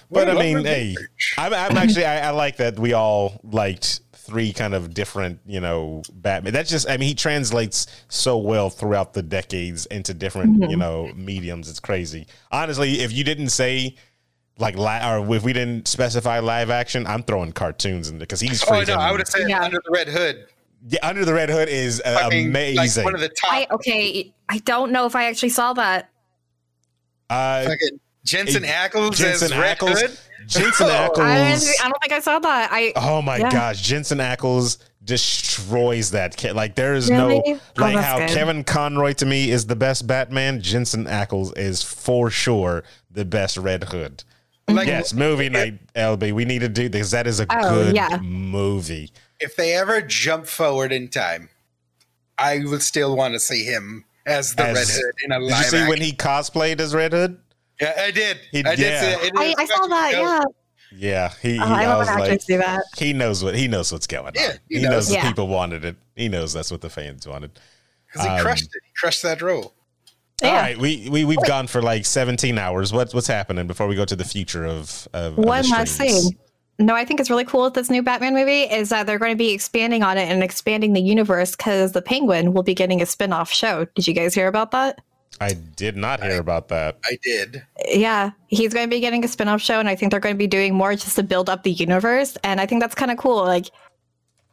But 0.09 0.29
I 0.29 0.33
What 0.33 0.37
a 0.37 0.39
mean, 0.39 0.63
hey. 0.63 0.95
I'm, 1.37 1.53
I'm 1.53 1.75
actually 1.77 2.05
I, 2.05 2.27
I 2.27 2.29
like 2.29 2.55
that 2.57 2.79
we 2.79 2.93
all 2.93 3.41
liked 3.43 3.99
three 4.25 4.51
kind 4.53 4.73
of 4.73 4.93
different, 4.93 5.39
you 5.45 5.59
know, 5.59 6.01
Batman. 6.13 6.53
That's 6.53 6.69
just, 6.69 6.89
I 6.89 6.97
mean, 6.97 7.07
he 7.09 7.15
translates 7.15 7.87
so 8.09 8.37
well 8.37 8.69
throughout 8.69 9.13
the 9.13 9.21
decades 9.21 9.85
into 9.87 10.13
different, 10.13 10.59
Mhm. 10.59 10.69
you 10.71 10.77
know, 10.77 11.11
mediums. 11.15 11.69
It's 11.69 11.79
crazy. 11.79 12.27
Honestly, 12.51 13.01
if 13.01 13.11
you 13.11 13.23
didn't 13.23 13.49
say 13.49 13.95
like, 14.57 14.77
li- 14.77 15.01
or 15.03 15.35
if 15.35 15.43
we 15.43 15.51
didn't 15.51 15.85
specify 15.85 16.39
live 16.39 16.69
action, 16.69 17.05
I'm 17.07 17.23
throwing 17.23 17.51
cartoons 17.51 18.07
in 18.07 18.15
there 18.19 18.21
because 18.25 18.39
he's 18.39 18.63
Oh 18.69 18.81
no, 18.83 18.93
I 18.93 19.11
would 19.11 19.19
have 19.19 19.27
said 19.27 19.49
Yeah. 19.49 19.61
Under 19.61 19.77
the 19.83 19.91
Red 19.91 20.07
Hood. 20.07 20.45
Yeah, 20.87 20.99
Under 21.03 21.25
the 21.25 21.33
Red 21.33 21.49
Hood 21.49 21.67
is 21.67 22.01
uh, 22.05 22.19
Fucking, 22.19 22.53
like, 22.53 22.73
amazing. 22.77 23.03
one 23.03 23.15
of 23.15 23.19
the 23.21 23.27
top. 23.29 23.51
I 23.51 23.67
okay. 23.71 24.33
I 24.47 24.59
don't 24.59 24.91
know 24.93 25.05
if 25.07 25.15
I 25.15 25.25
actually 25.25 25.49
saw 25.49 25.73
that. 25.73 26.09
uh, 27.29 27.67
Jensen 28.23 28.63
Ackles 28.63 29.15
Jensen 29.17 29.51
as 29.51 29.57
Red 29.59 29.77
Ackles. 29.77 29.99
Hood. 30.01 30.17
Jensen 30.47 30.87
Oh. 30.89 30.89
I 30.89 31.07
Ackles. 31.09 31.71
I 31.83 31.89
don't 31.89 32.01
think 32.01 32.13
I 32.13 32.19
saw 32.19 32.39
that. 32.39 32.69
I 32.71 32.93
Oh 32.95 33.21
my 33.21 33.37
Yeah. 33.37 33.51
gosh, 33.51 33.81
Jensen 33.81 34.19
Ackles 34.19 34.77
destroys 35.03 36.11
that 36.11 36.35
kid. 36.37 36.53
Like 36.53 36.75
there 36.75 36.93
is 36.95 37.09
Really? 37.09 37.35
no 37.37 37.43
Oh, 37.45 37.59
like 37.77 37.95
that's 37.95 38.05
how 38.07 38.17
good. 38.19 38.29
Kevin 38.29 38.63
Conroy 38.63 39.13
to 39.13 39.25
me 39.25 39.49
is 39.51 39.67
the 39.67 39.75
best 39.75 40.07
Batman. 40.07 40.61
Jensen 40.61 41.05
Ackles 41.05 41.57
is 41.57 41.83
for 41.83 42.29
sure 42.29 42.83
the 43.11 43.25
best 43.25 43.57
Red 43.57 43.85
Hood. 43.85 44.23
Like, 44.67 44.87
yes, 44.87 45.13
movie 45.13 45.47
night, 45.49 45.79
LB. 45.93 46.31
We 46.33 46.43
need 46.43 46.59
to 46.61 46.69
do 46.69 46.89
this. 46.89 47.11
That 47.11 47.27
is 47.27 47.39
a 47.39 47.45
Oh, 47.51 47.69
good 47.69 47.95
yeah. 47.95 48.17
movie. 48.21 49.11
if 49.39 49.55
they 49.55 49.73
ever 49.73 50.01
jump 50.01 50.47
forward 50.47 50.91
in 50.91 51.07
time, 51.07 51.49
I 52.39 52.61
would 52.65 52.81
still 52.81 53.15
want 53.15 53.33
to 53.35 53.39
see 53.39 53.63
him 53.63 54.05
as 54.25 54.55
the 54.55 54.63
As- 54.63 54.75
Red 54.75 54.87
Hood 54.87 55.13
in 55.23 55.31
a 55.33 55.39
live. 55.39 55.65
Did 55.65 55.71
you 55.73 55.79
see 55.83 55.87
when 55.87 56.01
he 56.01 56.13
cosplayed 56.13 56.79
as 56.79 56.95
Red 56.95 57.13
Hood? 57.13 57.37
Yeah, 57.81 57.93
I 57.97 58.11
did. 58.11 58.37
He- 58.51 58.63
I 58.65 58.75
did 58.75 58.79
yeah. 58.79 59.01
see 59.01 59.07
it. 59.07 59.23
It 59.25 59.33
I, 59.35 59.53
I 59.57 59.65
saw 59.65 59.87
that. 59.87 60.11
Yeah. 60.13 60.43
Yeah, 60.97 61.33
he. 61.41 61.53
he 61.53 61.59
Oh, 61.59 61.63
I 61.65 61.83
I 61.83 61.87
love 61.87 61.99
was 61.99 62.07
when 62.09 62.19
like, 62.19 62.45
do 62.45 62.57
that. 62.59 62.81
he 62.97 63.11
knows 63.11 63.43
what 63.43 63.55
he 63.55 63.67
knows 63.67 63.91
what's 63.91 64.07
going 64.07 64.27
on. 64.27 64.31
Yeah, 64.35 64.53
he, 64.69 64.77
he 64.77 64.81
knows, 64.83 64.91
knows. 64.91 65.07
the 65.09 65.13
Yeah. 65.15 65.27
people 65.27 65.47
wanted 65.47 65.83
it. 65.83 65.95
He 66.15 66.29
knows 66.29 66.53
that's 66.53 66.71
what 66.71 66.81
the 66.81 66.89
fans 66.89 67.27
wanted. 67.27 67.59
because 68.07 68.25
he 68.25 68.31
Um, 68.33 68.39
crushed 68.41 68.63
it. 68.65 68.81
He 68.85 68.91
crushed 68.97 69.21
that 69.23 69.41
role. 69.41 69.73
Yeah. 70.41 70.49
All 70.49 70.55
right, 70.55 70.77
we 70.77 71.09
we 71.09 71.25
we've 71.25 71.43
gone 71.47 71.67
for 71.67 71.81
like 71.81 72.05
17 72.05 72.57
hours. 72.57 72.93
What's 72.93 73.13
what's 73.13 73.27
happening 73.27 73.67
before 73.67 73.87
we 73.87 73.95
go 73.95 74.05
to 74.05 74.15
the 74.15 74.23
future 74.23 74.65
of 74.65 75.07
of, 75.13 75.37
of 75.37 75.43
One 75.45 75.63
the 75.63 75.69
last 75.69 75.97
thing. 75.97 76.37
No, 76.77 76.93
I 76.93 77.03
think 77.05 77.19
it's 77.21 77.29
really 77.29 77.45
cool 77.45 77.63
with 77.63 77.73
this 77.73 77.89
new 77.89 78.03
Batman 78.03 78.33
movie 78.33 78.63
is 78.63 78.89
that 78.89 79.05
they're 79.07 79.19
going 79.19 79.31
to 79.31 79.37
be 79.37 79.51
expanding 79.51 80.03
on 80.03 80.17
it 80.17 80.29
and 80.29 80.43
expanding 80.43 80.91
the 80.91 81.01
universe 81.01 81.55
because 81.55 81.93
the 81.93 82.01
Penguin 82.01 82.53
will 82.53 82.63
be 82.63 82.73
getting 82.73 83.01
a 83.01 83.05
spin-off 83.05 83.49
show. 83.51 83.85
Did 83.95 84.07
you 84.07 84.13
guys 84.13 84.33
hear 84.35 84.47
about 84.47 84.71
that? 84.71 84.99
I 85.41 85.53
did 85.53 85.97
not 85.97 86.23
hear 86.23 86.39
about 86.39 86.69
that. 86.69 86.97
I 87.05 87.17
did. 87.21 87.61
Yeah, 87.87 88.31
he's 88.47 88.73
going 88.73 88.87
to 88.87 88.89
be 88.89 88.99
getting 89.01 89.23
a 89.25 89.27
spin-off 89.27 89.61
show, 89.61 89.79
and 89.79 89.89
I 89.89 89.95
think 89.95 90.11
they're 90.11 90.19
going 90.21 90.35
to 90.35 90.39
be 90.39 90.47
doing 90.47 90.73
more 90.73 90.93
just 90.95 91.15
to 91.17 91.23
build 91.23 91.49
up 91.49 91.63
the 91.63 91.71
universe. 91.71 92.37
And 92.43 92.61
I 92.61 92.65
think 92.65 92.81
that's 92.81 92.95
kind 92.95 93.11
of 93.11 93.17
cool. 93.17 93.43
Like, 93.43 93.65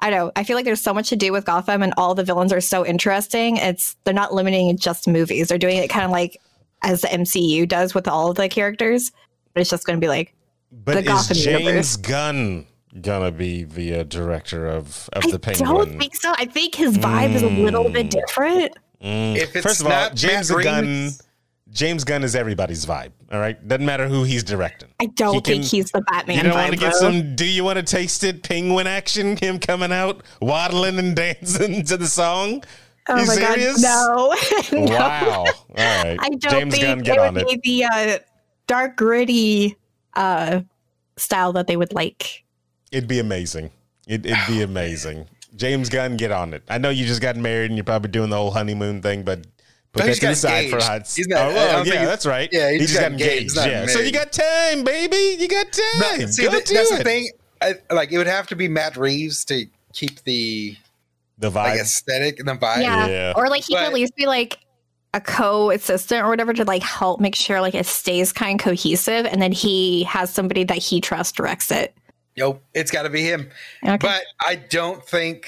I 0.01 0.11
don't 0.11 0.19
know. 0.27 0.33
I 0.35 0.43
feel 0.45 0.57
like 0.57 0.65
there's 0.65 0.81
so 0.81 0.93
much 0.93 1.09
to 1.11 1.17
do 1.17 1.31
with 1.33 1.45
Gotham, 1.45 1.83
and 1.83 1.95
all 1.97 2.15
the 2.15 2.25
villains 2.25 2.53
are 2.53 2.61
so 2.61 2.85
interesting. 2.85 3.59
It's 3.59 3.97
they're 4.05 4.13
not 4.13 4.35
limiting 4.35 4.69
it 4.69 4.81
just 4.81 5.07
movies. 5.07 5.49
They're 5.49 5.59
doing 5.59 5.77
it 5.77 5.89
kind 5.89 6.05
of 6.05 6.11
like 6.11 6.41
as 6.83 7.03
the 7.03 7.09
MCU 7.09 7.69
does 7.69 7.95
with 7.95 8.09
all 8.09 8.31
of 8.31 8.37
the 8.37 8.49
characters. 8.49 9.13
But 9.55 9.61
it's 9.61 9.71
just 9.71 9.87
going 9.87 10.01
to 10.01 10.05
be 10.05 10.09
like 10.09 10.35
But 10.73 10.95
The 10.95 11.01
is 11.01 11.07
Gotham 11.07 11.37
James 11.37 11.61
universe. 11.65 11.97
Gunn 11.97 12.67
gonna 13.01 13.31
be 13.31 13.65
the 13.65 14.01
uh, 14.01 14.03
director 14.03 14.67
of 14.67 15.09
of 15.13 15.25
I 15.25 15.31
the 15.31 15.39
don't 15.39 15.99
think 15.99 16.15
so. 16.17 16.33
I 16.37 16.45
think 16.47 16.75
his 16.75 16.99
vibe 16.99 17.35
is 17.35 17.43
a 17.43 17.49
little 17.49 17.89
bit 17.89 18.07
Mm. 18.09 18.11
different. 18.11 18.73
Mm. 19.03 19.37
If 19.37 19.57
it's 19.57 19.67
First 19.67 19.81
of 19.81 19.89
all, 19.89 20.11
James 20.15 20.51
Matt 20.51 20.65
Gunn. 20.65 20.85
Reeves- 20.85 21.23
James 21.71 22.05
Gunn 22.05 22.23
is 22.23 22.37
everybody's 22.37 22.85
vibe. 22.85 23.13
All 23.33 23.41
right, 23.41 23.57
doesn't 23.67 23.87
matter 23.87 24.07
who 24.07 24.25
he's 24.25 24.43
directing. 24.45 24.91
I 25.01 25.07
don't 25.07 25.35
He 25.37 25.41
think 25.41 25.65
he's 25.65 25.91
the 25.91 26.03
Batman 26.03 26.37
you 26.37 26.43
don't 26.43 26.53
want 26.53 26.71
to 26.73 26.77
vibe. 26.77 26.81
get 26.81 26.93
though. 26.93 26.99
some? 26.99 27.35
Do 27.35 27.47
you 27.47 27.65
want 27.65 27.79
to 27.79 27.83
taste 27.83 28.23
it? 28.25 28.43
Penguin 28.43 28.87
action, 28.87 29.39
him 29.39 29.59
coming 29.59 29.91
out, 29.91 30.23
waddling 30.43 30.99
and 30.99 31.17
dancing 31.17 31.83
to 31.87 31.97
the 31.97 32.07
song. 32.07 32.63
Oh 33.09 33.17
you 33.19 33.27
my 33.27 33.35
serious? 33.35 33.83
god, 33.83 34.37
no! 34.73 34.81
no. 34.85 34.93
Wow. 34.99 35.45
All 35.47 35.55
right. 35.77 36.19
I 36.21 36.29
don't 36.29 36.41
James 36.41 36.77
think 36.77 37.07
Gunn, 37.07 37.17
it 37.17 37.19
on 37.21 37.35
would 37.37 37.51
it. 37.51 37.63
be 37.63 37.81
the 37.81 37.85
uh, 37.87 38.19
dark, 38.67 38.97
gritty 38.99 39.75
uh, 40.15 40.61
style 41.17 41.55
that 41.55 41.67
they 41.69 41.79
would 41.79 41.95
like. 41.95 42.45
It'd 42.93 43.09
be 43.09 43.19
amazing. 43.19 43.71
It, 44.07 44.27
it'd 44.27 44.47
be 44.47 44.61
amazing. 44.63 45.27
James 45.57 45.89
Gunn, 45.89 46.17
get 46.17 46.33
on 46.33 46.55
it. 46.55 46.63
I 46.69 46.79
know 46.79 46.91
you 46.91 47.07
just 47.07 47.21
got 47.21 47.37
married 47.37 47.67
and 47.71 47.77
you're 47.77 47.85
probably 47.85 48.11
doing 48.11 48.31
the 48.31 48.37
whole 48.37 48.51
honeymoon 48.51 49.03
thing, 49.03 49.23
but 49.23 49.43
put 49.43 49.53
But 49.93 50.01
that 50.05 50.09
he's 50.09 50.19
to 50.21 50.27
the 50.29 50.35
side 50.37 50.71
for 50.71 50.77
engaged. 50.77 50.87
hot. 50.89 51.13
He's 51.15 51.29
not- 51.29 51.39
oh, 51.41 51.51
I 51.51 51.55
well, 51.55 51.87
yeah, 51.87 52.05
that's 52.07 52.25
right. 52.27 52.49
yeah, 52.51 52.69
he 52.69 52.75
he 52.75 52.79
just 52.81 52.93
just 52.95 53.01
got 53.03 53.11
got 53.13 53.21
engaged, 53.21 53.57
engaged. 53.57 53.71
Yeah, 53.73 53.87
so 53.87 54.01
you 54.01 54.13
got 54.13 54.33
time, 54.33 54.85
baby. 54.85 55.37
You 55.39 55.49
got 55.49 55.71
time. 55.73 56.21
No, 56.21 56.27
see, 56.27 56.43
Go 56.45 56.51
that- 56.53 56.67
that's 56.67 56.91
it. 56.93 56.99
the 56.99 57.05
thing. 57.05 57.31
I, 57.61 57.75
like 57.93 58.11
it 58.13 58.19
would 58.19 58.27
have 58.27 58.47
to 58.49 58.57
be 58.57 58.67
Matt 58.69 58.97
Reeves 58.97 59.45
to 59.47 59.67
keep 59.93 60.23
the 60.25 60.77
The 61.39 61.51
like 61.51 61.75
vibe. 61.75 61.81
aesthetic 61.83 62.39
and 62.41 62.49
the 62.49 62.55
vibe. 62.57 62.83
yeah. 62.83 63.07
yeah. 63.07 63.33
or 63.37 63.49
like 63.49 63.63
he 63.65 63.75
could 63.75 63.85
at 63.85 63.93
least 63.93 64.17
be 64.17 64.27
like 64.27 64.59
a 65.15 65.21
co-assistant 65.21 66.25
or 66.25 66.31
whatever 66.31 66.55
to 66.55 66.65
like 66.65 66.83
help 66.83 67.21
make 67.21 67.35
sure 67.35 67.61
like 67.61 67.75
it 67.75 67.85
stays 67.87 68.33
kind 68.33 68.59
of 68.59 68.65
cohesive, 68.65 69.27
and 69.27 69.43
then 69.43 69.53
he 69.53 70.05
has 70.05 70.33
somebody 70.33 70.65
that 70.65 70.79
he 70.79 71.01
trusts 71.03 71.33
directs 71.33 71.71
it. 71.71 71.95
Yo, 72.35 72.61
it's 72.75 72.91
got 72.91 73.03
to 73.03 73.11
be 73.11 73.23
him. 73.23 73.51
Okay. 73.85 73.97
But 74.01 74.23
I 74.41 74.57
don't 74.57 75.05
think, 75.07 75.47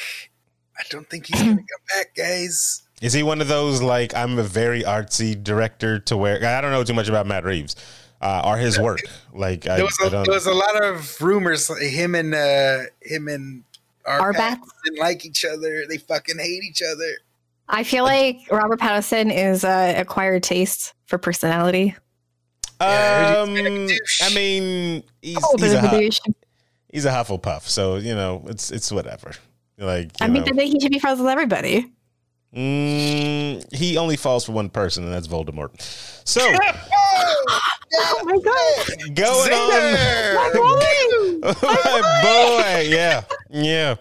I 0.79 0.83
don't 0.91 1.09
think 1.09 1.27
he's 1.27 1.41
gonna 1.41 1.57
come 1.57 1.65
back, 1.97 2.15
guys. 2.15 2.83
Is 3.01 3.13
he 3.13 3.23
one 3.23 3.41
of 3.41 3.49
those 3.49 3.83
like 3.83 4.15
I'm 4.15 4.39
a 4.39 4.43
very 4.43 4.83
artsy 4.83 5.43
director 5.43 5.99
to 6.01 6.17
where 6.17 6.37
I 6.45 6.61
don't 6.61 6.71
know 6.71 6.85
too 6.85 6.95
much 6.95 7.09
about 7.09 7.27
Matt 7.27 7.45
Reeves 7.45 7.75
uh, 8.21 8.43
or 8.45 8.57
his 8.59 8.79
work? 8.79 9.01
Like 9.33 9.67
I, 9.67 9.77
There 9.77 9.85
was, 9.85 9.99
I 10.03 10.07
a, 10.07 10.11
don't. 10.11 10.25
there 10.25 10.35
was 10.35 10.47
a 10.47 10.53
lot 10.55 10.83
of 10.83 11.21
rumors. 11.23 11.69
like, 11.71 11.83
Him 11.83 12.15
and 12.15 12.35
uh, 12.35 12.81
him 13.03 13.29
and 13.29 13.65
Arbats? 14.07 14.35
Arbat 14.35 14.61
didn't 14.85 14.99
like 15.01 15.25
each 15.25 15.45
other. 15.45 15.85
They 15.89 15.97
fucking 15.99 16.39
hate 16.39 16.63
each 16.65 16.83
other. 16.83 17.11
I 17.69 17.83
feel 17.83 18.05
like 18.05 18.41
Robert 18.51 18.79
Pattinson 18.79 19.35
is 19.35 19.65
uh, 19.65 19.95
acquired 19.97 20.43
taste 20.43 20.93
for 21.07 21.17
personality. 21.17 21.97
Yeah, 22.81 23.37
um, 23.39 23.55
he's 23.57 23.65
a 23.67 23.87
douche. 23.87 24.23
I 24.23 24.35
mean, 24.35 25.03
he's, 25.23 25.39
Oh, 25.43 25.57
he's 25.59 25.73
a 25.73 25.81
but 25.81 25.91
hu- 25.91 25.99
douche. 26.01 26.19
He's 26.95 27.07
a 27.07 27.11
Hufflepuff, 27.11 27.63
so 27.63 27.97
you 27.97 28.15
know 28.15 28.45
it's 28.47 28.71
it's 28.71 28.93
whatever. 28.93 29.33
Like 29.77 30.13
I 30.21 30.29
mean, 30.29 30.45
know. 30.45 30.53
then 30.55 30.67
he 30.69 30.79
should 30.79 30.93
be 30.93 31.01
friends 31.01 31.19
with 31.19 31.29
everybody. 31.29 31.91
Mm, 32.55 33.75
he 33.75 33.99
only 33.99 34.17
falls 34.17 34.45
for 34.45 34.53
one 34.53 34.71
person, 34.71 35.03
and 35.03 35.13
that's 35.13 35.27
Voldemort. 35.27 35.73
So 36.25 36.41
Oh 37.97 38.23
my 38.23 38.39
god! 38.39 39.15
going 39.17 39.53
on, 39.53 39.95
my 41.43 42.01
boy, 42.23 42.89
yeah, 42.89 43.25
yeah. 43.51 43.97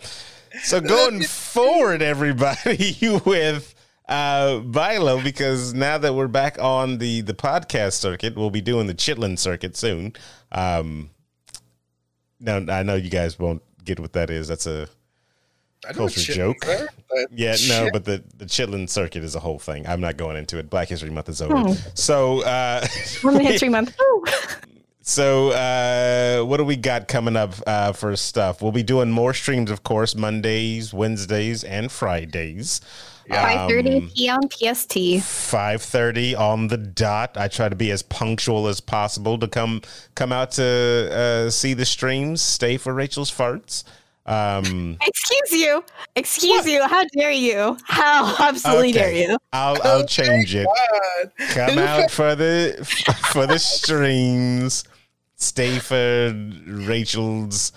So 0.62 0.80
going 0.80 1.24
forward, 1.24 2.04
everybody, 2.04 2.96
with 3.26 3.74
uh 4.08 4.60
Bylo, 4.60 5.24
because 5.24 5.74
now 5.74 5.98
that 5.98 6.14
we're 6.14 6.28
back 6.28 6.60
on 6.62 7.00
the 7.00 7.22
the 7.22 7.34
podcast 7.34 7.94
circuit, 7.94 8.36
we'll 8.36 8.52
be 8.52 8.62
doing 8.62 8.86
the 8.86 8.94
Chitlin 8.94 9.40
circuit 9.40 9.76
soon. 9.76 10.14
Um, 10.52 11.10
no, 12.40 12.66
I 12.70 12.84
know 12.84 12.96
you 12.96 13.10
guys 13.10 13.38
won't 13.40 13.62
get 13.84 14.00
what 14.00 14.14
that 14.14 14.30
is. 14.30 14.48
That's 14.48 14.66
That's 14.66 14.68
a 14.68 14.90
know 15.92 15.94
Culture 15.94 16.34
joke. 16.34 16.60
there, 16.66 16.90
but 17.10 17.28
yeah, 17.32 17.56
no, 17.68 17.90
but 17.92 18.06
the 18.06 18.24
the 18.38 18.46
Chitlin 18.46 18.90
circuit 18.90 19.24
is 19.24 19.36
a 19.36 19.40
whole 19.40 19.60
thing. 19.60 19.86
I'm 19.88 20.02
not 20.02 20.18
going 20.18 20.38
into 20.38 20.58
it. 20.58 20.70
Black 20.70 20.88
History 20.88 21.10
Month 21.10 21.30
is 21.30 21.42
over. 21.42 21.76
So, 21.94 22.42
uh, 22.46 22.86
Women 23.24 23.42
History 23.42 23.70
Month. 23.70 23.98
Woo. 24.00 24.24
so 25.02 25.50
uh, 25.50 26.46
what 26.46 26.58
do 26.58 26.64
we 26.64 26.78
got 26.78 27.08
coming 27.08 27.36
up 27.36 27.54
uh, 27.68 27.92
for 27.92 28.16
stuff? 28.16 28.62
We'll 28.62 28.72
be 28.72 28.84
doing 28.84 29.12
more 29.12 29.34
streams, 29.34 29.70
of 29.72 29.84
course, 29.84 30.16
Mondays, 30.16 30.94
Wednesdays, 30.94 31.64
and 31.64 31.92
Fridays. 31.92 32.80
Five 33.30 33.70
thirty 33.70 33.98
Um, 33.98 34.10
p.m. 34.16 34.42
PST. 34.50 34.96
5:30 35.22 36.38
on 36.38 36.68
the 36.68 36.78
dot. 36.78 37.38
I 37.38 37.48
try 37.48 37.70
to 37.70 37.76
be 37.76 37.90
as 37.92 38.02
punctual 38.02 38.68
as 38.68 38.80
possible 38.82 39.38
to 39.40 39.48
come 39.48 39.82
come 40.16 40.32
out 40.32 40.52
to 40.54 41.10
uh, 41.12 41.50
see 41.50 41.74
the 41.74 41.86
streams. 41.86 42.42
Stay 42.42 42.78
for 42.78 42.94
Rachel's 42.94 43.32
farts. 43.32 43.84
Um, 44.26 44.98
Excuse 45.06 45.52
you. 45.62 45.84
Excuse 46.16 46.66
you. 46.66 46.86
How 46.88 47.04
dare 47.18 47.32
you? 47.32 47.78
How 47.86 48.36
absolutely 48.40 48.90
Okay. 48.90 49.00
dare 49.00 49.12
you? 49.32 49.38
I'll 49.52 49.78
I'll 49.84 50.06
change 50.06 50.56
it. 50.56 50.68
Come 51.50 51.78
out 51.78 52.10
for 52.12 52.36
the 52.36 52.78
for 53.32 53.46
the 53.48 53.60
streams. 53.60 54.84
Stay 55.36 55.80
for 55.80 56.34
Rachel's 56.66 57.74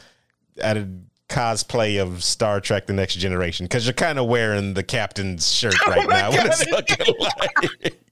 at 0.59 0.77
a 0.77 0.89
cosplay 1.29 2.01
of 2.01 2.23
Star 2.25 2.61
Trek: 2.61 2.87
The 2.87 2.93
Next 2.93 3.15
Generation 3.17 3.67
because 3.67 3.87
you're 3.87 3.93
kind 3.95 4.19
of 4.19 4.27
wearing 4.27 4.75
the 4.75 4.83
captain's 4.83 5.53
shirt 5.53 5.75
right 5.87 6.09
now. 6.09 6.31
What 6.37 6.47
it's 6.47 6.67
looking 6.71 7.15
like. 7.19 7.97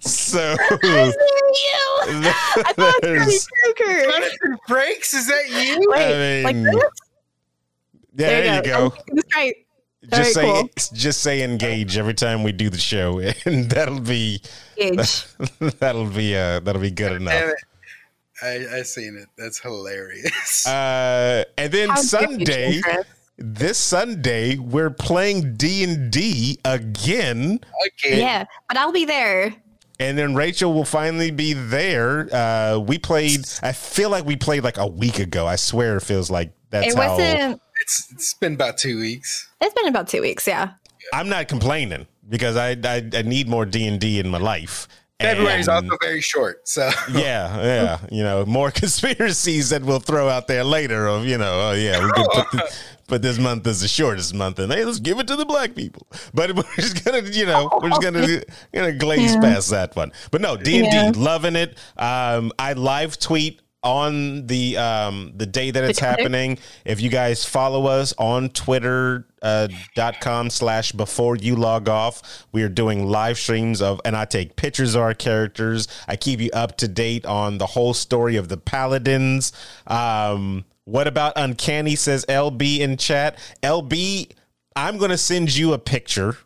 So 0.00 0.56
How 0.58 0.76
dare 0.78 1.06
you? 1.06 1.12
I 2.04 2.72
thought 2.76 3.04
it 3.04 3.24
was 3.24 3.48
Joker. 3.64 4.02
Jonathan 4.02 4.58
Frakes, 4.68 5.14
is 5.14 5.28
that 5.28 5.48
you? 5.48 5.86
Wait, 5.88 6.40
I 6.40 6.42
like 6.42 6.56
this? 6.56 6.74
yeah, 6.74 8.26
there, 8.26 8.56
you 8.56 8.62
go. 8.64 8.92
Oh, 8.92 9.02
That's 9.12 9.36
right. 9.36 9.54
Just 10.10 10.34
say 10.34 10.42
cool. 10.42 10.68
just 10.94 11.20
say 11.22 11.42
engage 11.44 11.96
every 11.96 12.14
time 12.14 12.42
we 12.42 12.50
do 12.50 12.68
the 12.70 12.78
show, 12.78 13.20
and 13.46 13.70
that'll 13.70 14.00
be 14.00 14.42
Gage. 14.76 15.24
that'll 15.78 16.06
be 16.06 16.36
uh 16.36 16.58
that'll 16.60 16.82
be 16.82 16.90
good 16.90 17.12
enough. 17.12 17.52
Damn 18.42 18.62
it. 18.62 18.68
I, 18.72 18.78
I 18.78 18.82
seen 18.82 19.16
it. 19.16 19.28
That's 19.36 19.58
hilarious. 19.60 20.66
Uh, 20.66 21.44
and 21.58 21.72
then 21.72 21.88
How 21.88 21.96
Sunday, 21.96 22.80
this 23.38 23.78
Sunday 23.78 24.56
we're 24.58 24.90
playing 24.90 25.54
D 25.56 25.82
and 25.84 26.10
D 26.10 26.58
again, 26.64 27.60
Okay. 28.04 28.18
Yeah, 28.20 28.44
but 28.68 28.76
I'll 28.76 28.92
be 28.92 29.04
there. 29.04 29.54
and 29.98 30.16
then 30.18 30.34
Rachel 30.34 30.72
will 30.72 30.84
finally 30.84 31.30
be 31.30 31.52
there. 31.52 32.28
Uh, 32.34 32.78
we 32.78 32.98
played. 32.98 33.40
I 33.62 33.72
feel 33.72 34.10
like 34.10 34.24
we 34.24 34.36
played 34.36 34.62
like 34.64 34.76
a 34.78 34.86
week 34.86 35.18
ago. 35.18 35.46
I 35.46 35.56
swear 35.56 35.96
it 35.96 36.02
feels 36.02 36.30
like 36.30 36.52
that's 36.70 36.88
it 36.88 36.96
how. 36.96 37.10
wasn't. 37.16 37.60
It's 37.80 38.12
it's 38.12 38.34
been 38.34 38.54
about 38.54 38.78
two 38.78 38.98
weeks. 39.00 39.48
It's 39.60 39.74
been 39.74 39.88
about 39.88 40.08
two 40.08 40.20
weeks. 40.22 40.46
Yeah. 40.46 40.72
I'm 41.12 41.28
not 41.28 41.48
complaining 41.48 42.06
because 42.28 42.56
I 42.56 42.70
I, 42.84 43.08
I 43.14 43.22
need 43.22 43.48
more 43.48 43.64
D 43.66 43.86
and 43.88 43.98
D 44.00 44.20
in 44.20 44.28
my 44.28 44.38
life. 44.38 44.86
February's 45.22 45.68
And- 45.68 45.86
also 45.90 45.96
very 46.02 46.20
short, 46.20 46.68
so 46.68 46.90
yeah, 47.12 47.62
yeah, 47.62 47.98
you 48.10 48.22
know, 48.22 48.44
more 48.46 48.70
conspiracies 48.82 49.70
that 49.70 49.82
we'll 49.82 50.00
throw 50.00 50.28
out 50.28 50.46
there 50.48 50.64
later. 50.64 51.06
Of 51.06 51.24
you 51.26 51.38
know, 51.38 51.70
oh 51.70 51.72
yeah, 51.72 52.04
we 52.04 52.10
can 52.12 52.26
put, 52.26 52.50
the, 52.52 52.76
put 53.08 53.22
this 53.22 53.38
month 53.38 53.66
as 53.66 53.80
the 53.80 53.88
shortest 53.88 54.34
month, 54.34 54.58
and 54.58 54.72
hey, 54.72 54.84
let's 54.84 55.00
give 55.00 55.18
it 55.18 55.26
to 55.28 55.36
the 55.36 55.44
black 55.46 55.74
people. 55.74 56.06
But 56.34 56.54
we're 56.54 56.62
just 56.76 57.04
gonna, 57.04 57.22
you 57.22 57.46
know, 57.46 57.70
we're 57.82 57.90
just 57.90 58.02
gonna 58.02 58.42
gonna 58.72 58.92
glaze 58.92 59.34
Yeah. 59.34 59.40
past 59.40 59.70
that 59.70 59.94
one. 59.96 60.12
But 60.30 60.40
no, 60.40 60.56
D 60.56 60.84
and 60.84 61.14
D, 61.14 61.20
loving 61.20 61.56
it. 61.56 61.76
Um, 61.96 62.52
I 62.58 62.72
live 62.74 63.18
tweet 63.18 63.60
on 63.82 64.46
the 64.46 64.76
um 64.76 65.32
the 65.36 65.46
day 65.46 65.70
that 65.70 65.84
it's 65.84 65.98
happening. 65.98 66.58
If 66.84 67.00
you 67.00 67.10
guys 67.10 67.44
follow 67.44 67.86
us 67.86 68.14
on 68.18 68.50
twitter 68.50 69.26
uh, 69.42 69.68
dot 69.94 70.20
com 70.20 70.50
slash 70.50 70.92
before 70.92 71.34
you 71.36 71.56
log 71.56 71.88
off 71.88 72.46
we 72.52 72.62
are 72.62 72.68
doing 72.68 73.06
live 73.06 73.36
streams 73.36 73.82
of 73.82 74.00
and 74.04 74.16
i 74.16 74.24
take 74.24 74.54
pictures 74.54 74.94
of 74.94 75.02
our 75.02 75.14
characters. 75.14 75.88
I 76.06 76.16
keep 76.16 76.40
you 76.40 76.50
up 76.52 76.76
to 76.78 76.88
date 76.88 77.26
on 77.26 77.58
the 77.58 77.66
whole 77.66 77.94
story 77.94 78.36
of 78.36 78.48
the 78.48 78.56
paladins. 78.56 79.52
Um 79.86 80.64
what 80.84 81.06
about 81.06 81.32
uncanny? 81.36 81.96
Says 81.96 82.24
lb 82.28 82.78
in 82.78 82.96
chat. 82.96 83.36
Lb 83.62 84.30
i'm 84.76 84.96
gonna 84.98 85.18
send 85.18 85.54
you 85.56 85.72
a 85.72 85.78
picture 85.78 86.38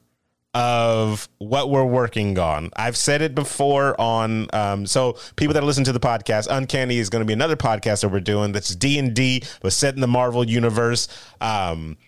of 0.56 1.28
what 1.36 1.68
we're 1.68 1.84
working 1.84 2.38
on. 2.38 2.70
I've 2.76 2.96
said 2.96 3.20
it 3.20 3.34
before 3.34 3.98
on 4.00 4.48
um, 4.54 4.86
so 4.86 5.18
people 5.36 5.52
that 5.52 5.62
listen 5.62 5.84
to 5.84 5.92
the 5.92 6.00
podcast, 6.00 6.48
Uncanny 6.50 6.96
is 6.96 7.10
going 7.10 7.20
to 7.20 7.26
be 7.26 7.34
another 7.34 7.56
podcast 7.56 8.00
that 8.00 8.08
we're 8.08 8.20
doing 8.20 8.52
that's 8.52 8.74
D 8.74 8.98
and 8.98 9.12
D, 9.12 9.42
but 9.60 9.74
set 9.74 9.94
in 9.94 10.00
the 10.00 10.06
Marvel 10.06 10.48
universe. 10.48 11.08
Um, 11.42 11.98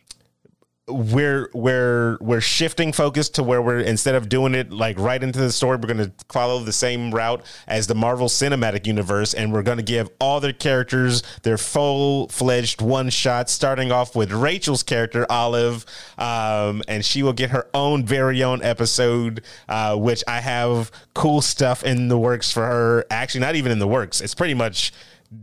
we're 0.89 1.51
we're 1.53 2.17
we're 2.21 2.41
shifting 2.41 2.93
focus 2.93 3.29
to 3.31 3.43
where 3.43 3.61
we're 3.61 3.81
instead 3.81 4.15
of 4.15 4.29
doing 4.29 4.55
it 4.55 4.73
like 4.73 4.99
right 4.99 5.23
into 5.23 5.39
the 5.39 5.53
story, 5.53 5.77
we're 5.77 5.93
going 5.93 6.11
to 6.11 6.13
follow 6.29 6.61
the 6.61 6.73
same 6.73 7.15
route 7.15 7.45
as 7.67 7.87
the 7.87 7.95
Marvel 7.95 8.29
Cinematic 8.29 8.87
Universe, 8.87 9.35
and 9.35 9.53
we're 9.53 9.63
going 9.63 9.77
to 9.77 9.83
give 9.83 10.09
all 10.21 10.41
their 10.41 10.53
characters 10.53 11.23
their 11.43 11.59
full 11.59 12.29
fledged 12.29 12.81
one 12.81 13.11
shot, 13.11 13.51
starting 13.51 13.93
off 13.93 14.17
with 14.17 14.33
Rachel's 14.33 14.83
character 14.83 15.27
Olive, 15.31 15.85
um, 16.17 16.83
and 16.89 17.05
she 17.05 17.23
will 17.23 17.33
get 17.33 17.51
her 17.51 17.69
own 17.75 18.05
very 18.05 18.43
own 18.43 18.63
episode, 18.63 19.43
uh, 19.69 19.97
which 19.97 20.25
I 20.27 20.41
have 20.41 20.91
cool 21.15 21.43
stuff 21.43 21.85
in 21.85 22.09
the 22.09 22.19
works 22.19 22.51
for 22.51 22.65
her. 22.67 23.05
Actually, 23.11 23.41
not 23.43 23.57
even 23.57 23.73
in 23.73 23.79
the 23.79 23.89
works; 23.89 24.21
it's 24.21 24.35
pretty 24.35 24.55
much 24.55 24.93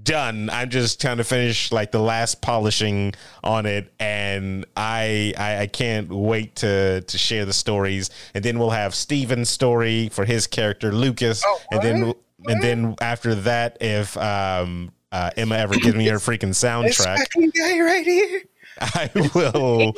done. 0.03 0.49
I'm 0.49 0.69
just 0.69 0.99
trying 0.99 1.17
to 1.17 1.23
finish 1.23 1.71
like 1.71 1.91
the 1.91 1.99
last 1.99 2.41
polishing 2.41 3.13
on 3.43 3.65
it, 3.65 3.93
and 3.99 4.65
I 4.75 5.33
I, 5.37 5.57
I 5.61 5.67
can't 5.67 6.09
wait 6.09 6.55
to 6.57 7.01
to 7.01 7.17
share 7.17 7.45
the 7.45 7.53
stories. 7.53 8.09
And 8.33 8.43
then 8.43 8.59
we'll 8.59 8.71
have 8.71 8.95
Steven's 8.95 9.49
story 9.49 10.09
for 10.09 10.25
his 10.25 10.47
character 10.47 10.91
Lucas, 10.91 11.43
Oh, 11.45 11.61
and 11.71 11.81
then 11.81 12.13
and 12.47 12.61
then 12.61 12.95
after 13.01 13.35
that, 13.35 13.77
if 13.81 14.15
um 14.17 14.91
uh, 15.11 15.31
Emma 15.37 15.55
ever 15.55 15.75
gives 15.75 15.95
me 15.95 16.07
her 16.07 16.17
freaking 16.17 16.49
this 16.49 16.61
soundtrack, 16.63 17.17
fucking 17.17 17.51
guy 17.51 17.79
right 17.79 18.05
here. 18.05 18.41
I 18.81 19.09
will. 19.33 19.95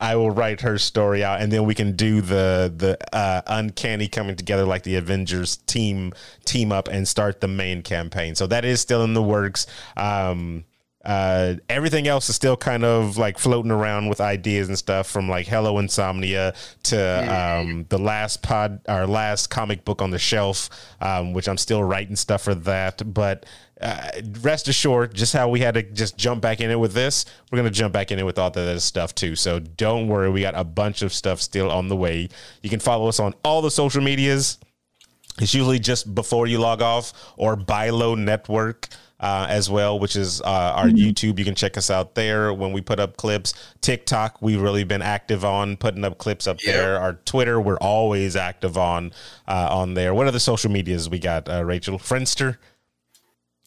I 0.00 0.16
will 0.16 0.30
write 0.30 0.60
her 0.62 0.76
story 0.76 1.22
out, 1.22 1.40
and 1.40 1.52
then 1.52 1.64
we 1.64 1.74
can 1.74 1.94
do 1.96 2.20
the 2.20 2.72
the 2.74 2.98
uh, 3.14 3.42
uncanny 3.46 4.08
coming 4.08 4.36
together 4.36 4.64
like 4.64 4.82
the 4.82 4.96
Avengers 4.96 5.56
team 5.56 6.12
team 6.44 6.72
up 6.72 6.88
and 6.88 7.06
start 7.06 7.40
the 7.40 7.48
main 7.48 7.82
campaign. 7.82 8.34
So 8.34 8.46
that 8.48 8.64
is 8.64 8.80
still 8.80 9.04
in 9.04 9.14
the 9.14 9.22
works. 9.22 9.66
Um, 9.96 10.64
uh, 11.04 11.56
everything 11.68 12.08
else 12.08 12.28
is 12.30 12.34
still 12.34 12.56
kind 12.56 12.82
of 12.82 13.18
like 13.18 13.38
floating 13.38 13.70
around 13.70 14.08
with 14.08 14.20
ideas 14.20 14.68
and 14.68 14.78
stuff 14.78 15.06
from 15.06 15.28
like 15.28 15.46
Hello 15.46 15.78
Insomnia 15.78 16.54
to 16.84 17.60
um, 17.60 17.84
the 17.90 17.98
last 17.98 18.42
pod, 18.42 18.80
our 18.88 19.06
last 19.06 19.48
comic 19.48 19.84
book 19.84 20.00
on 20.00 20.10
the 20.10 20.18
shelf, 20.18 20.70
um, 21.02 21.34
which 21.34 21.46
I'm 21.46 21.58
still 21.58 21.84
writing 21.84 22.16
stuff 22.16 22.42
for 22.42 22.54
that. 22.54 23.12
But 23.12 23.44
uh, 23.80 24.10
rest 24.40 24.68
assured, 24.68 25.14
just 25.14 25.32
how 25.32 25.48
we 25.48 25.60
had 25.60 25.74
to 25.74 25.82
just 25.82 26.16
jump 26.16 26.40
back 26.40 26.60
in 26.60 26.70
it 26.70 26.78
with 26.78 26.92
this, 26.92 27.24
we're 27.50 27.56
gonna 27.58 27.70
jump 27.70 27.92
back 27.92 28.10
in 28.12 28.18
it 28.18 28.24
with 28.24 28.38
all 28.38 28.50
the 28.50 28.60
other 28.60 28.80
stuff 28.80 29.14
too. 29.14 29.34
So 29.36 29.58
don't 29.58 30.08
worry, 30.08 30.30
we 30.30 30.40
got 30.42 30.54
a 30.56 30.64
bunch 30.64 31.02
of 31.02 31.12
stuff 31.12 31.40
still 31.40 31.70
on 31.70 31.88
the 31.88 31.96
way. 31.96 32.28
You 32.62 32.70
can 32.70 32.80
follow 32.80 33.08
us 33.08 33.18
on 33.20 33.34
all 33.44 33.62
the 33.62 33.70
social 33.70 34.02
medias. 34.02 34.58
It's 35.40 35.52
usually 35.52 35.80
just 35.80 36.14
before 36.14 36.46
you 36.46 36.58
log 36.60 36.80
off 36.80 37.12
or 37.36 37.56
Bylo 37.56 38.14
Network 38.16 38.88
uh, 39.18 39.46
as 39.48 39.68
well, 39.68 39.98
which 39.98 40.14
is 40.14 40.40
uh, 40.42 40.44
our 40.76 40.86
YouTube. 40.86 41.38
You 41.40 41.44
can 41.44 41.56
check 41.56 41.76
us 41.76 41.90
out 41.90 42.14
there 42.14 42.52
when 42.54 42.72
we 42.72 42.80
put 42.80 43.00
up 43.00 43.16
clips. 43.16 43.52
TikTok, 43.80 44.40
we've 44.40 44.60
really 44.60 44.84
been 44.84 45.02
active 45.02 45.44
on 45.44 45.76
putting 45.76 46.04
up 46.04 46.18
clips 46.18 46.46
up 46.46 46.62
Yeah. 46.62 46.72
there. 46.72 47.00
Our 47.00 47.14
Twitter, 47.14 47.60
we're 47.60 47.78
always 47.78 48.36
active 48.36 48.78
on 48.78 49.12
uh, 49.48 49.68
on 49.72 49.94
there. 49.94 50.14
What 50.14 50.28
other 50.28 50.38
social 50.38 50.70
medias 50.70 51.08
we 51.08 51.18
got, 51.18 51.48
uh, 51.48 51.64
Rachel? 51.64 51.98
Friendster, 51.98 52.58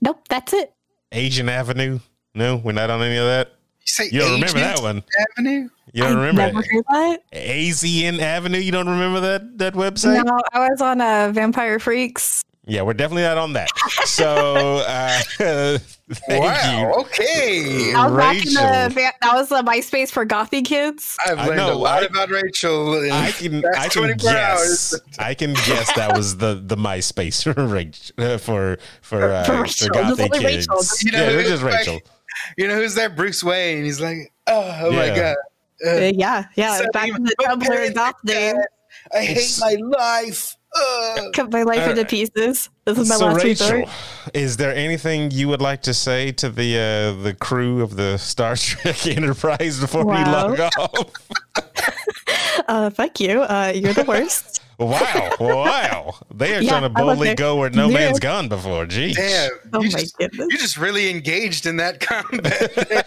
Nope, 0.01 0.27
that's 0.29 0.53
it. 0.53 0.73
Asian 1.11 1.49
Avenue. 1.49 1.99
No, 2.35 2.57
we're 2.57 2.71
not 2.73 2.89
on 2.89 3.01
any 3.01 3.17
of 3.17 3.25
that. 3.25 3.47
You 3.81 3.87
say 3.87 4.09
You 4.11 4.19
don't 4.19 4.33
remember 4.33 4.59
that 4.59 4.81
one. 4.81 5.03
Avenue? 5.37 5.69
You 5.93 6.03
don't 6.03 6.11
I've 6.11 6.17
remember 6.17 6.41
never 6.41 6.59
it? 6.59 6.65
heard 6.71 6.83
that. 6.89 7.19
AZN 7.31 8.19
Avenue. 8.19 8.59
You 8.59 8.71
don't 8.71 8.89
remember 8.89 9.19
that 9.21 9.57
that 9.57 9.73
website? 9.73 10.23
No, 10.25 10.39
I 10.53 10.67
was 10.69 10.81
on 10.81 10.99
uh, 11.01 11.31
Vampire 11.33 11.79
Freaks. 11.79 12.43
Yeah, 12.67 12.81
we're 12.81 12.93
definitely 12.93 13.23
not 13.23 13.37
on 13.37 13.53
that. 13.53 13.69
So 14.05 14.83
uh, 14.85 15.19
thank 16.11 16.43
wow. 16.43 16.79
you. 16.81 16.93
Okay. 17.01 17.93
I 17.93 18.07
was 18.07 18.17
back 18.17 18.35
in 18.45 18.53
the 18.53 18.93
Rachel. 18.95 19.11
that 19.21 19.33
was 19.33 19.49
the 19.49 19.61
MySpace 19.63 20.11
for 20.11 20.25
gothy 20.25 20.65
kids. 20.65 21.15
I've 21.25 21.39
I 21.39 21.47
learned 21.47 21.59
a 21.61 21.75
lot 21.75 22.03
I- 22.03 22.07
about 22.07 22.29
Rachel. 22.29 23.01
In 23.03 23.11
I 23.11 23.31
can 23.31 23.61
the 23.61 23.69
I 23.69 23.73
past 23.75 23.93
can 23.93 24.01
24 24.03 24.31
guess. 24.31 24.93
hours. 24.93 25.01
I 25.19 25.33
can 25.33 25.53
guess 25.53 25.93
that 25.95 26.15
was 26.15 26.37
the 26.37 26.61
the 26.65 26.75
MySpace 26.75 27.43
for 27.43 27.53
Rach- 27.53 28.11
uh, 28.17 28.37
for 28.37 28.77
for 29.01 29.23
uh, 29.23 29.43
For 29.45 29.53
for, 29.55 29.61
Rachel. 29.63 29.89
gothic 29.89 30.17
There's 30.17 30.29
only 30.29 30.39
kids. 30.39 30.67
Rachel. 30.67 30.83
You 31.05 31.11
know 31.11 31.23
yeah, 31.23 31.31
who 31.31 31.39
it's 31.39 31.49
just 31.49 31.53
is 31.61 31.63
like- 31.63 31.73
Rachel. 31.77 31.99
You 32.57 32.67
know 32.67 32.75
who's 32.75 32.95
that? 32.95 33.15
Bruce 33.15 33.43
Wayne. 33.43 33.83
He's 33.85 34.01
like, 34.01 34.31
oh, 34.47 34.79
oh 34.83 34.91
my 34.91 35.07
god. 35.07 35.35
Uh, 35.85 35.89
Uh, 35.89 36.11
yeah, 36.13 36.45
yeah. 36.55 36.73
Sending 36.75 36.91
back 36.91 37.07
in 37.09 37.23
the 37.23 37.35
Tumblr 37.41 37.61
parents 37.65 37.93
goth 37.95 38.15
days. 38.25 38.55
I 39.13 39.19
hate 39.23 39.37
It's- 39.37 39.61
my 39.61 39.75
life. 39.81 40.56
Ugh. 40.75 41.19
Cut 41.33 41.51
my 41.51 41.63
life 41.63 41.81
All 41.81 41.89
into 41.91 42.05
pieces. 42.05 42.69
This 42.85 42.97
is 42.97 43.09
my 43.09 43.15
So 43.15 43.25
last 43.27 43.43
Rachel, 43.43 43.71
resort. 43.71 43.89
is 44.33 44.57
there 44.57 44.73
anything 44.75 45.31
you 45.31 45.47
would 45.47 45.61
like 45.61 45.81
to 45.83 45.93
say 45.93 46.31
to 46.33 46.49
the 46.49 46.77
uh, 46.77 47.23
the 47.23 47.33
crew 47.33 47.81
of 47.81 47.95
the 47.95 48.17
Star 48.17 48.55
Trek 48.57 49.07
Enterprise 49.07 49.79
before 49.79 50.05
we 50.05 50.13
log 50.13 50.59
off? 50.59 51.11
Uh, 52.67 52.89
fuck 52.89 53.19
you. 53.19 53.41
Uh, 53.43 53.71
you're 53.73 53.93
the 53.93 54.03
worst. 54.03 54.61
Wow, 54.79 55.29
wow! 55.39 56.15
They 56.33 56.55
are 56.55 56.61
Yeah, 56.61 56.69
trying 56.71 56.81
to 56.83 56.89
boldly 56.89 57.33
go 57.35 57.55
where 57.55 57.69
no 57.69 57.87
Yeah. 57.87 57.93
man's 57.93 58.19
gone 58.19 58.49
before. 58.49 58.85
Jeez. 58.85 59.13
Damn. 59.15 59.49
Oh 59.73 59.81
you 59.81 59.89
my 59.91 59.99
just, 59.99 60.17
goodness. 60.17 60.47
You 60.51 60.57
just 60.57 60.75
really 60.77 61.09
engaged 61.09 61.65
in 61.65 61.77
that 61.77 61.99
combat. 61.99 63.05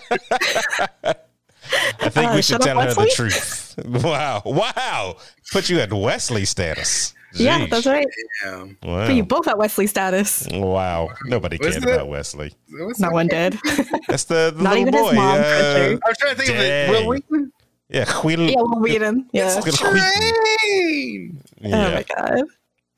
I 1.04 2.08
think 2.08 2.30
Uh, 2.30 2.32
we 2.34 2.42
should 2.42 2.60
tell 2.60 2.80
her 2.80 2.94
the 2.94 3.10
truth. 3.14 3.74
Wow, 3.84 4.42
wow! 4.46 5.16
Put 5.52 5.68
you 5.68 5.80
at 5.80 5.92
Wesley 5.92 6.44
status. 6.44 7.12
Yeah, 7.34 7.66
that's 7.66 7.86
right. 7.86 8.06
Damn. 8.42 8.76
Wow. 8.82 9.06
Put 9.06 9.14
you 9.14 9.22
both 9.24 9.46
at 9.46 9.56
Wesley 9.56 9.86
status. 9.86 10.48
Wow. 10.50 11.10
Nobody 11.26 11.58
cared 11.58 11.74
Wasn't 11.74 11.84
it- 11.86 11.94
about 11.94 12.08
Wesley. 12.08 12.52
What's 12.70 12.98
No 13.00 13.10
one 13.10 13.28
did. 13.28 13.52
That's 14.08 14.24
the, 14.24 14.52
the 14.56 14.62
Not 14.62 14.74
little 14.74 14.88
even 14.88 14.94
his 14.94 15.02
boy. 15.02 15.14
mom, 15.14 15.38
uh, 15.38 15.42
I'm 15.42 16.14
trying 16.18 16.34
to 16.34 16.42
think 16.42 16.48
of 16.50 16.56
it. 16.56 16.90
Wil 16.90 17.06
Wheaton? 17.08 17.52
yeah, 17.88 18.12
Wheaton. 18.22 18.48
yeah, 18.48 18.54
Wil 18.56 18.80
Wheaton. 18.80 19.30
Yeah. 19.32 19.58
It's 19.58 19.82
Wil 19.82 19.92
Wheaton. 19.92 20.34
Train. 20.58 21.40
Oh 21.64 21.68
my 21.70 22.04
god. 22.16 22.42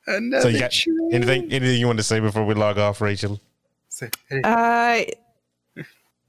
Another 0.06 0.42
So 0.42 0.48
you 0.48 0.58
got 0.58 0.70
train. 0.72 1.10
anything 1.12 1.52
anything 1.52 1.78
you 1.78 1.86
want 1.86 1.98
to 1.98 2.02
say 2.02 2.18
before 2.20 2.44
we 2.44 2.54
log 2.54 2.78
off, 2.78 3.00
Rachel? 3.00 3.40
Say, 3.88 4.08
hey, 4.30 4.40
Uh, 4.42 5.04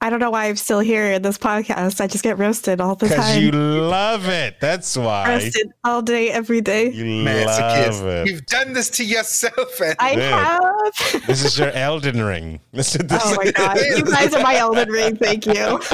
I 0.04 0.10
don't 0.10 0.20
know 0.20 0.32
why 0.32 0.48
I'm 0.48 0.58
still 0.58 0.82
here 0.82 1.06
in 1.14 1.22
this 1.22 1.38
podcast. 1.38 2.02
I 2.02 2.08
just 2.08 2.26
get 2.26 2.38
roasted 2.38 2.82
all 2.82 2.96
the 2.96 3.08
time. 3.08 3.16
Because 3.18 3.34
time. 3.36 3.42
you 3.42 3.52
love 3.54 4.28
it. 4.28 4.60
That's 4.60 4.98
why. 4.98 5.30
roasted 5.30 5.72
all 5.86 6.02
day, 6.02 6.30
every 6.30 6.60
day. 6.60 6.90
You 6.92 7.06
masochist. 7.06 8.02
love 8.02 8.08
it. 8.08 8.28
You've 8.28 8.46
done 8.46 8.74
this 8.74 8.90
to 8.90 9.06
yourself. 9.06 9.80
And 9.80 9.96
I 10.00 10.12
Yeah. 10.12 10.60
have. 10.60 11.26
This 11.26 11.46
is 11.46 11.58
your 11.58 11.72
Elden 11.72 12.22
Ring. 12.22 12.60
This 12.74 12.98
is, 12.98 13.08
this 13.08 13.22
oh 13.24 13.36
my 13.38 13.52
god. 13.52 13.78
You 13.78 14.04
guys 14.04 14.34
are 14.34 14.44
my 14.44 14.58
Elden 14.58 14.90
Ring. 14.90 15.16
Thank 15.16 15.46
you. 15.46 15.80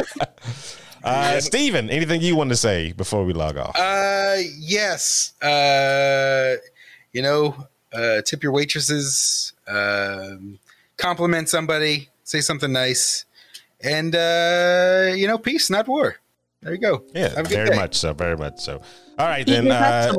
Uh, 1.02 1.40
Steven, 1.40 1.90
anything 1.90 2.19
you 2.22 2.36
want 2.36 2.49
to 2.49 2.57
say 2.57 2.91
before 2.91 3.23
we 3.23 3.31
log 3.31 3.56
off? 3.57 3.73
Uh, 3.80 4.36
yes. 4.57 5.31
Uh, 5.41 6.56
you 7.14 7.22
know, 7.22 7.56
uh, 7.94 8.22
tip 8.23 8.44
your 8.44 8.52
waitresses. 8.52 9.53
Um, 9.65 10.60
compliment 10.98 11.48
somebody. 11.48 12.10
Say 12.26 12.41
something 12.41 12.73
nice. 12.73 13.23
And 13.82 14.16
uh, 14.16 15.14
you 15.16 15.28
know, 15.28 15.38
peace, 15.38 15.70
not 15.70 15.88
war. 15.88 16.18
There 16.62 16.74
you 16.74 16.80
go. 16.80 17.04
Yeah, 17.14 17.30
Have 17.30 17.38
a 17.38 17.44
good 17.44 17.50
very 17.50 17.70
day. 17.70 17.76
much 17.78 17.96
so. 17.96 18.14
Very 18.14 18.36
much 18.36 18.60
so. 18.60 18.82
All 19.18 19.26
right, 19.28 19.48
Eat 19.48 19.52
then. 19.52 19.72
Uh, 19.72 20.14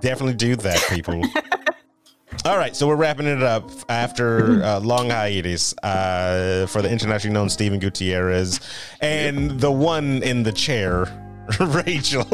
definitely 0.00 0.34
do 0.34 0.56
that, 0.56 0.82
people. 0.90 1.22
All 2.44 2.58
right, 2.58 2.74
so 2.74 2.88
we're 2.88 2.96
wrapping 2.96 3.26
it 3.26 3.42
up 3.42 3.70
after 3.88 4.60
a 4.62 4.80
long 4.80 5.08
hiatus 5.10 5.72
uh, 5.84 6.66
for 6.68 6.82
the 6.82 6.90
internationally 6.90 7.32
known 7.32 7.48
Stephen 7.48 7.78
Gutierrez 7.78 8.60
and 9.00 9.52
the 9.60 9.70
one 9.70 10.22
in 10.24 10.42
the 10.42 10.52
chair, 10.52 11.06
Rachel. 11.60 12.26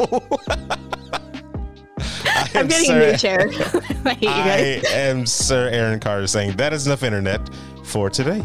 I 2.25 2.49
I'm 2.55 2.61
am 2.61 2.67
getting 2.67 2.85
Sir- 2.87 3.01
a 3.03 3.11
new 3.11 3.17
chair. 3.17 3.39
I 4.05 4.13
hate 4.15 4.21
you 4.21 4.27
guys. 4.27 4.85
I 4.85 4.97
am 4.97 5.25
Sir 5.27 5.69
Aaron 5.69 5.99
Carter 5.99 6.25
saying 6.27 6.57
that 6.57 6.73
is 6.73 6.87
enough 6.87 7.03
internet 7.03 7.39
for 7.85 8.09
today. 8.09 8.43